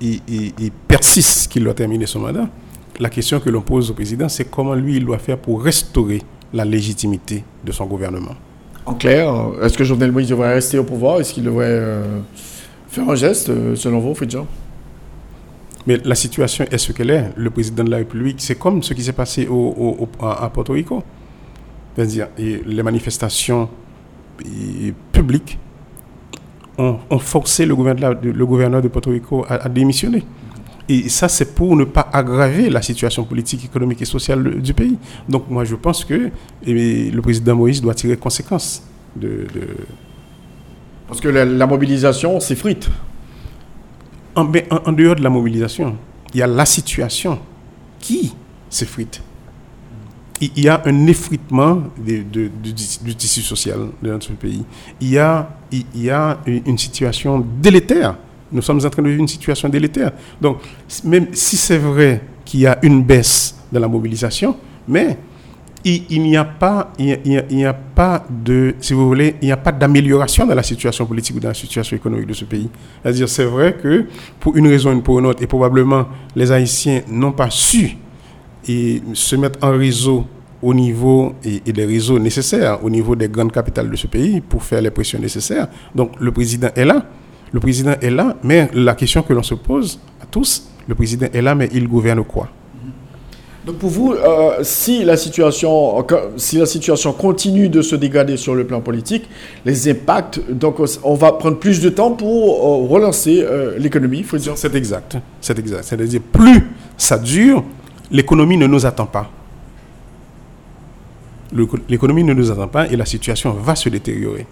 il 0.00 0.70
persiste 0.88 1.52
qu'il 1.52 1.62
doit 1.64 1.72
terminer 1.74 2.06
son 2.06 2.18
mandat, 2.18 2.48
la 3.00 3.10
question 3.10 3.40
que 3.40 3.50
l'on 3.50 3.60
pose 3.60 3.90
au 3.90 3.94
président, 3.94 4.28
c'est 4.28 4.50
comment 4.50 4.74
lui, 4.74 4.96
il 4.96 5.04
doit 5.04 5.18
faire 5.18 5.38
pour 5.38 5.62
restaurer 5.62 6.22
la 6.52 6.64
légitimité 6.64 7.44
de 7.64 7.72
son 7.72 7.86
gouvernement. 7.86 8.34
En 8.86 8.94
clair, 8.94 9.32
est-ce 9.62 9.76
que 9.76 9.84
Jovenel 9.84 10.12
Moïse 10.12 10.28
devrait 10.28 10.54
rester 10.54 10.78
au 10.78 10.84
pouvoir? 10.84 11.20
Est-ce 11.20 11.32
qu'il 11.32 11.44
devrait 11.44 11.66
euh, 11.68 12.20
faire 12.88 13.08
un 13.08 13.14
geste, 13.14 13.48
euh, 13.48 13.74
selon 13.74 13.98
vous, 13.98 14.14
Fridjan 14.14 14.46
Mais 15.86 15.98
la 16.04 16.14
situation 16.14 16.66
est 16.70 16.78
ce 16.78 16.92
qu'elle 16.92 17.10
est. 17.10 17.30
Le 17.36 17.50
président 17.50 17.82
de 17.82 17.90
la 17.90 17.96
République, 17.98 18.36
c'est 18.40 18.56
comme 18.56 18.82
ce 18.82 18.94
qui 18.94 19.02
s'est 19.02 19.12
passé 19.12 19.48
au, 19.50 20.08
à 20.20 20.48
Porto 20.50 20.74
Rico. 20.74 21.02
C'est-à-dire, 21.94 22.28
les 22.38 22.82
manifestations 22.82 23.68
publiques 25.12 25.58
ont, 26.76 26.98
forcé 27.18 27.66
le 27.66 27.74
gouverneur, 27.74 28.16
le 28.20 28.46
gouverneur 28.46 28.82
de 28.82 28.88
Porto 28.88 29.10
Rico 29.10 29.46
à 29.48 29.68
démissionner. 29.68 30.24
Et 30.88 31.08
ça, 31.08 31.28
c'est 31.28 31.54
pour 31.54 31.76
ne 31.76 31.84
pas 31.84 32.08
aggraver 32.12 32.68
la 32.68 32.82
situation 32.82 33.24
politique, 33.24 33.64
économique 33.64 34.02
et 34.02 34.04
sociale 34.04 34.60
du 34.60 34.74
pays. 34.74 34.98
Donc 35.28 35.48
moi, 35.48 35.64
je 35.64 35.76
pense 35.76 36.04
que 36.04 36.30
le 36.66 37.20
président 37.20 37.56
Moïse 37.56 37.80
doit 37.80 37.94
tirer 37.94 38.16
conséquence 38.16 38.82
de... 39.16 39.46
Parce 41.08 41.20
que 41.20 41.28
la, 41.28 41.66
mobilisation 41.66 42.40
s'effrite. 42.40 42.88
En, 44.34 44.50
en, 44.70 44.92
dehors 44.92 45.14
de 45.16 45.22
la 45.22 45.30
mobilisation, 45.30 45.96
il 46.32 46.40
y 46.40 46.42
a 46.42 46.46
la 46.46 46.66
situation 46.66 47.38
qui 48.00 48.34
s'effrite. 48.68 49.22
Il 50.40 50.60
y 50.60 50.68
a 50.68 50.82
un 50.84 51.06
effritement 51.06 51.84
du, 51.96 52.50
tissu 53.16 53.40
social 53.42 53.88
de 54.02 54.10
notre 54.10 54.32
pays. 54.32 54.64
Il 55.00 55.10
y 55.10 55.18
a, 55.18 55.48
il 55.70 55.84
y 55.94 56.10
a 56.10 56.38
une 56.46 56.76
situation 56.76 57.44
délétère 57.62 58.16
nous 58.52 58.62
sommes 58.62 58.80
en 58.84 58.90
train 58.90 59.02
de 59.02 59.08
vivre 59.08 59.20
une 59.20 59.28
situation 59.28 59.68
délétère. 59.68 60.12
Donc, 60.40 60.58
même 61.04 61.28
si 61.32 61.56
c'est 61.56 61.78
vrai 61.78 62.22
qu'il 62.44 62.60
y 62.60 62.66
a 62.66 62.78
une 62.82 63.02
baisse 63.02 63.56
de 63.72 63.78
la 63.78 63.88
mobilisation, 63.88 64.56
mais 64.86 65.16
il, 65.84 66.22
n'y 66.22 66.36
a 66.36 66.44
pas, 66.44 66.92
il, 66.98 67.66
a, 67.66 67.74
pas 67.74 68.24
de, 68.30 68.74
si 68.80 68.94
vous 68.94 69.06
voulez, 69.06 69.36
il 69.42 69.46
n'y 69.46 69.52
a 69.52 69.56
pas 69.56 69.72
d'amélioration 69.72 70.46
dans 70.46 70.54
la 70.54 70.62
situation 70.62 71.04
politique 71.04 71.36
ou 71.36 71.40
dans 71.40 71.48
la 71.48 71.54
situation 71.54 71.96
économique 71.96 72.26
de 72.26 72.32
ce 72.32 72.46
pays. 72.46 72.70
C'est-à-dire, 73.02 73.28
c'est 73.28 73.44
vrai 73.44 73.74
que 73.74 74.06
pour 74.40 74.56
une 74.56 74.66
raison 74.68 74.94
ou 74.94 75.00
pour 75.02 75.18
une 75.18 75.26
autre, 75.26 75.42
et 75.42 75.46
probablement 75.46 76.06
les 76.34 76.50
Haïtiens 76.50 77.02
n'ont 77.08 77.32
pas 77.32 77.50
su 77.50 77.98
se 78.66 79.36
mettre 79.36 79.58
en 79.62 79.72
réseau 79.76 80.24
au 80.62 80.72
niveau 80.72 81.34
et, 81.44 81.60
et, 81.66 81.72
des 81.74 81.84
réseaux 81.84 82.18
nécessaires, 82.18 82.82
au 82.82 82.88
niveau 82.88 83.14
des 83.14 83.28
grandes 83.28 83.52
capitales 83.52 83.90
de 83.90 83.96
ce 83.96 84.06
pays 84.06 84.40
pour 84.40 84.62
faire 84.62 84.80
les 84.80 84.90
pressions 84.90 85.18
nécessaires. 85.18 85.68
Donc 85.94 86.12
le 86.18 86.32
président 86.32 86.68
est 86.74 86.86
là, 86.86 87.04
le 87.54 87.60
président 87.60 87.94
est 88.02 88.10
là, 88.10 88.34
mais 88.42 88.68
la 88.74 88.96
question 88.96 89.22
que 89.22 89.32
l'on 89.32 89.44
se 89.44 89.54
pose 89.54 90.00
à 90.20 90.26
tous, 90.26 90.66
le 90.88 90.96
président 90.96 91.28
est 91.32 91.40
là, 91.40 91.54
mais 91.54 91.68
il 91.72 91.86
gouverne 91.86 92.24
quoi? 92.24 92.48
Donc 93.64 93.76
pour 93.76 93.90
vous, 93.90 94.12
euh, 94.12 94.58
si, 94.62 95.04
la 95.04 95.16
situation, 95.16 96.04
si 96.36 96.58
la 96.58 96.66
situation 96.66 97.12
continue 97.12 97.68
de 97.68 97.80
se 97.80 97.94
dégrader 97.94 98.36
sur 98.36 98.56
le 98.56 98.66
plan 98.66 98.80
politique, 98.80 99.28
les 99.64 99.88
impacts, 99.88 100.40
donc 100.50 100.82
on 101.04 101.14
va 101.14 101.30
prendre 101.30 101.56
plus 101.58 101.80
de 101.80 101.90
temps 101.90 102.10
pour 102.10 102.58
euh, 102.58 102.88
relancer 102.92 103.40
euh, 103.40 103.78
l'économie, 103.78 104.18
il 104.18 104.24
faut 104.24 104.36
dire. 104.36 104.54
C'est 104.56 104.74
exact, 104.74 105.16
c'est 105.40 105.56
exact. 105.56 105.84
C'est-à-dire 105.84 106.20
plus 106.32 106.68
ça 106.96 107.18
dure, 107.18 107.62
l'économie 108.10 108.56
ne 108.56 108.66
nous 108.66 108.84
attend 108.84 109.06
pas. 109.06 109.30
L'économie 111.88 112.24
ne 112.24 112.34
nous 112.34 112.50
attend 112.50 112.66
pas 112.68 112.88
et 112.88 112.96
la 112.96 113.06
situation 113.06 113.52
va 113.52 113.76
se 113.76 113.88
détériorer. 113.88 114.46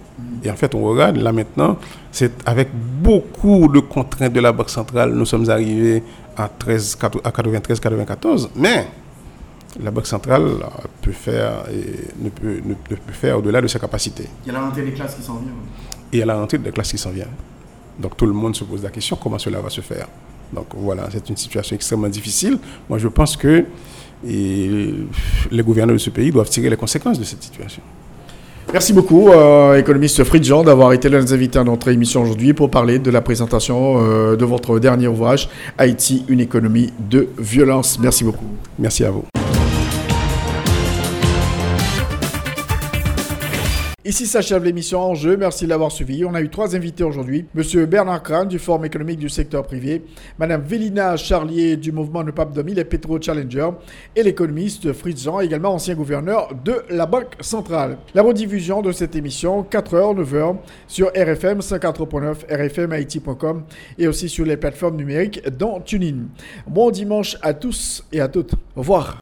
Et 0.45 0.51
en 0.51 0.57
fait, 0.57 0.75
on 0.75 0.83
regarde 0.85 1.17
là 1.17 1.33
maintenant, 1.33 1.77
c'est 2.11 2.33
avec 2.47 2.69
beaucoup 2.73 3.69
de 3.69 3.81
contraintes 3.81 4.33
de 4.33 4.41
la 4.41 4.53
Banque 4.53 4.71
centrale, 4.71 5.13
nous 5.13 5.27
sommes 5.27 5.49
arrivés 5.51 6.03
à, 6.37 6.49
13, 6.49 6.99
à 7.25 7.31
93-94, 7.31 8.51
mais 8.57 8.87
la 9.83 9.91
Banque 9.91 10.07
centrale 10.07 10.57
peut 11.01 11.13
faire 11.13 11.65
et 11.73 12.23
ne, 12.23 12.29
peut, 12.31 12.61
ne, 12.65 12.75
peut 12.75 12.97
faire 13.13 13.39
au-delà 13.39 13.61
de 13.61 13.67
ses 13.67 13.79
capacités. 13.79 14.29
Il 14.45 14.49
y 14.49 14.51
a 14.51 14.59
la 14.59 14.65
rentrée 14.65 14.83
des 14.83 14.93
classes 14.93 15.15
qui 15.15 15.23
s'en 15.23 15.35
vient. 15.35 15.53
Et 16.13 16.17
il 16.17 16.19
y 16.19 16.23
a 16.23 16.27
la 16.27 16.37
rentrée 16.37 16.59
des 16.59 16.71
classes 16.71 16.91
qui 16.91 16.99
s'en 16.99 17.11
vient. 17.11 17.29
Donc 17.99 18.17
tout 18.17 18.27
le 18.27 18.33
monde 18.33 18.55
se 18.55 18.65
pose 18.65 18.83
la 18.83 18.91
question 18.91 19.17
comment 19.17 19.39
cela 19.39 19.61
va 19.61 19.71
se 19.71 19.81
faire? 19.81 20.09
Donc 20.53 20.67
voilà, 20.75 21.09
c'est 21.11 21.29
une 21.29 21.37
situation 21.37 21.75
extrêmement 21.75 22.09
difficile. 22.09 22.59
Moi, 22.89 22.99
je 22.99 23.09
pense 23.09 23.37
que 23.37 23.65
les 24.25 25.63
gouverneurs 25.63 25.97
de 25.97 26.01
ce 26.01 26.11
pays 26.11 26.31
doivent 26.31 26.49
tirer 26.49 26.71
les 26.71 26.77
conséquences 26.77 27.19
de 27.19 27.25
cette 27.25 27.43
situation. 27.43 27.83
Merci 28.73 28.95
beaucoup, 28.95 29.29
euh, 29.29 29.77
économiste 29.77 30.23
Jean, 30.43 30.63
d'avoir 30.63 30.95
été 30.95 31.11
l'un 31.11 31.21
des 31.21 31.33
invités 31.35 31.59
à 31.59 31.65
notre 31.65 31.89
émission 31.89 32.23
aujourd'hui 32.23 32.55
pour 32.55 32.71
parler 32.71 32.99
de 32.99 33.11
la 33.11 33.21
présentation 33.21 33.99
euh, 33.99 34.35
de 34.35 34.45
votre 34.47 34.79
dernier 34.79 35.09
ouvrage, 35.09 35.51
Haïti, 35.77 36.25
une 36.29 36.41
économie 36.41 36.91
de 37.11 37.29
violence. 37.39 37.99
Merci 38.01 38.25
beaucoup. 38.25 38.47
Merci 38.79 39.05
à 39.05 39.11
vous. 39.11 39.42
Ici 44.05 44.27
s'achève 44.27 44.65
l'émission 44.65 45.01
en 45.01 45.15
jeu. 45.15 45.37
Merci 45.37 45.65
de 45.65 45.71
l'avoir 45.71 45.93
suivi. 45.93 46.25
On 46.25 46.35
a 46.35 46.41
eu 46.41 46.49
trois 46.49 46.75
invités 46.75 47.05
aujourd'hui. 47.05 47.45
Monsieur 47.55 47.87
Bernard 47.87 48.25
Kran 48.25 48.47
du 48.47 48.59
Forum 48.59 48.85
économique 48.85 49.21
du 49.21 49.29
secteur 49.29 49.63
privé, 49.63 50.03
Madame 50.41 50.61
Vélina 50.61 51.17
Charlier 51.17 51.77
du 51.77 51.93
mouvement 51.93 52.25
Ne 52.25 52.33
Pape 52.33 52.59
les 52.67 52.85
Petro 52.85 53.23
Challenger 53.23 53.71
et 54.17 54.25
l'économiste 54.25 54.93
Fritz 54.93 55.23
Jean, 55.23 55.39
également 55.39 55.75
ancien 55.75 55.95
gouverneur 55.95 56.49
de 56.65 56.83
la 56.91 57.07
Banque 57.07 57.37
centrale. 57.39 57.97
La 58.13 58.23
rediffusion 58.23 58.83
de 58.83 58.91
cette 58.91 59.15
émission, 59.15 59.63
4h, 59.71 60.21
9h, 60.21 60.57
sur 60.89 61.07
RFM 61.11 61.61
104.9, 61.61 62.47
rfmhaiti.com 62.51 63.63
et 63.99 64.09
aussi 64.09 64.29
sur 64.29 64.45
les 64.45 64.57
plateformes 64.57 64.97
numériques 64.97 65.49
dont 65.49 65.81
TuneIn. 65.81 66.27
Bon 66.67 66.91
dimanche 66.91 67.37
à 67.41 67.55
tous 67.55 68.05
et 68.11 68.21
à 68.21 68.27
toutes. 68.27 68.55
Au 68.75 68.81
revoir. 68.81 69.22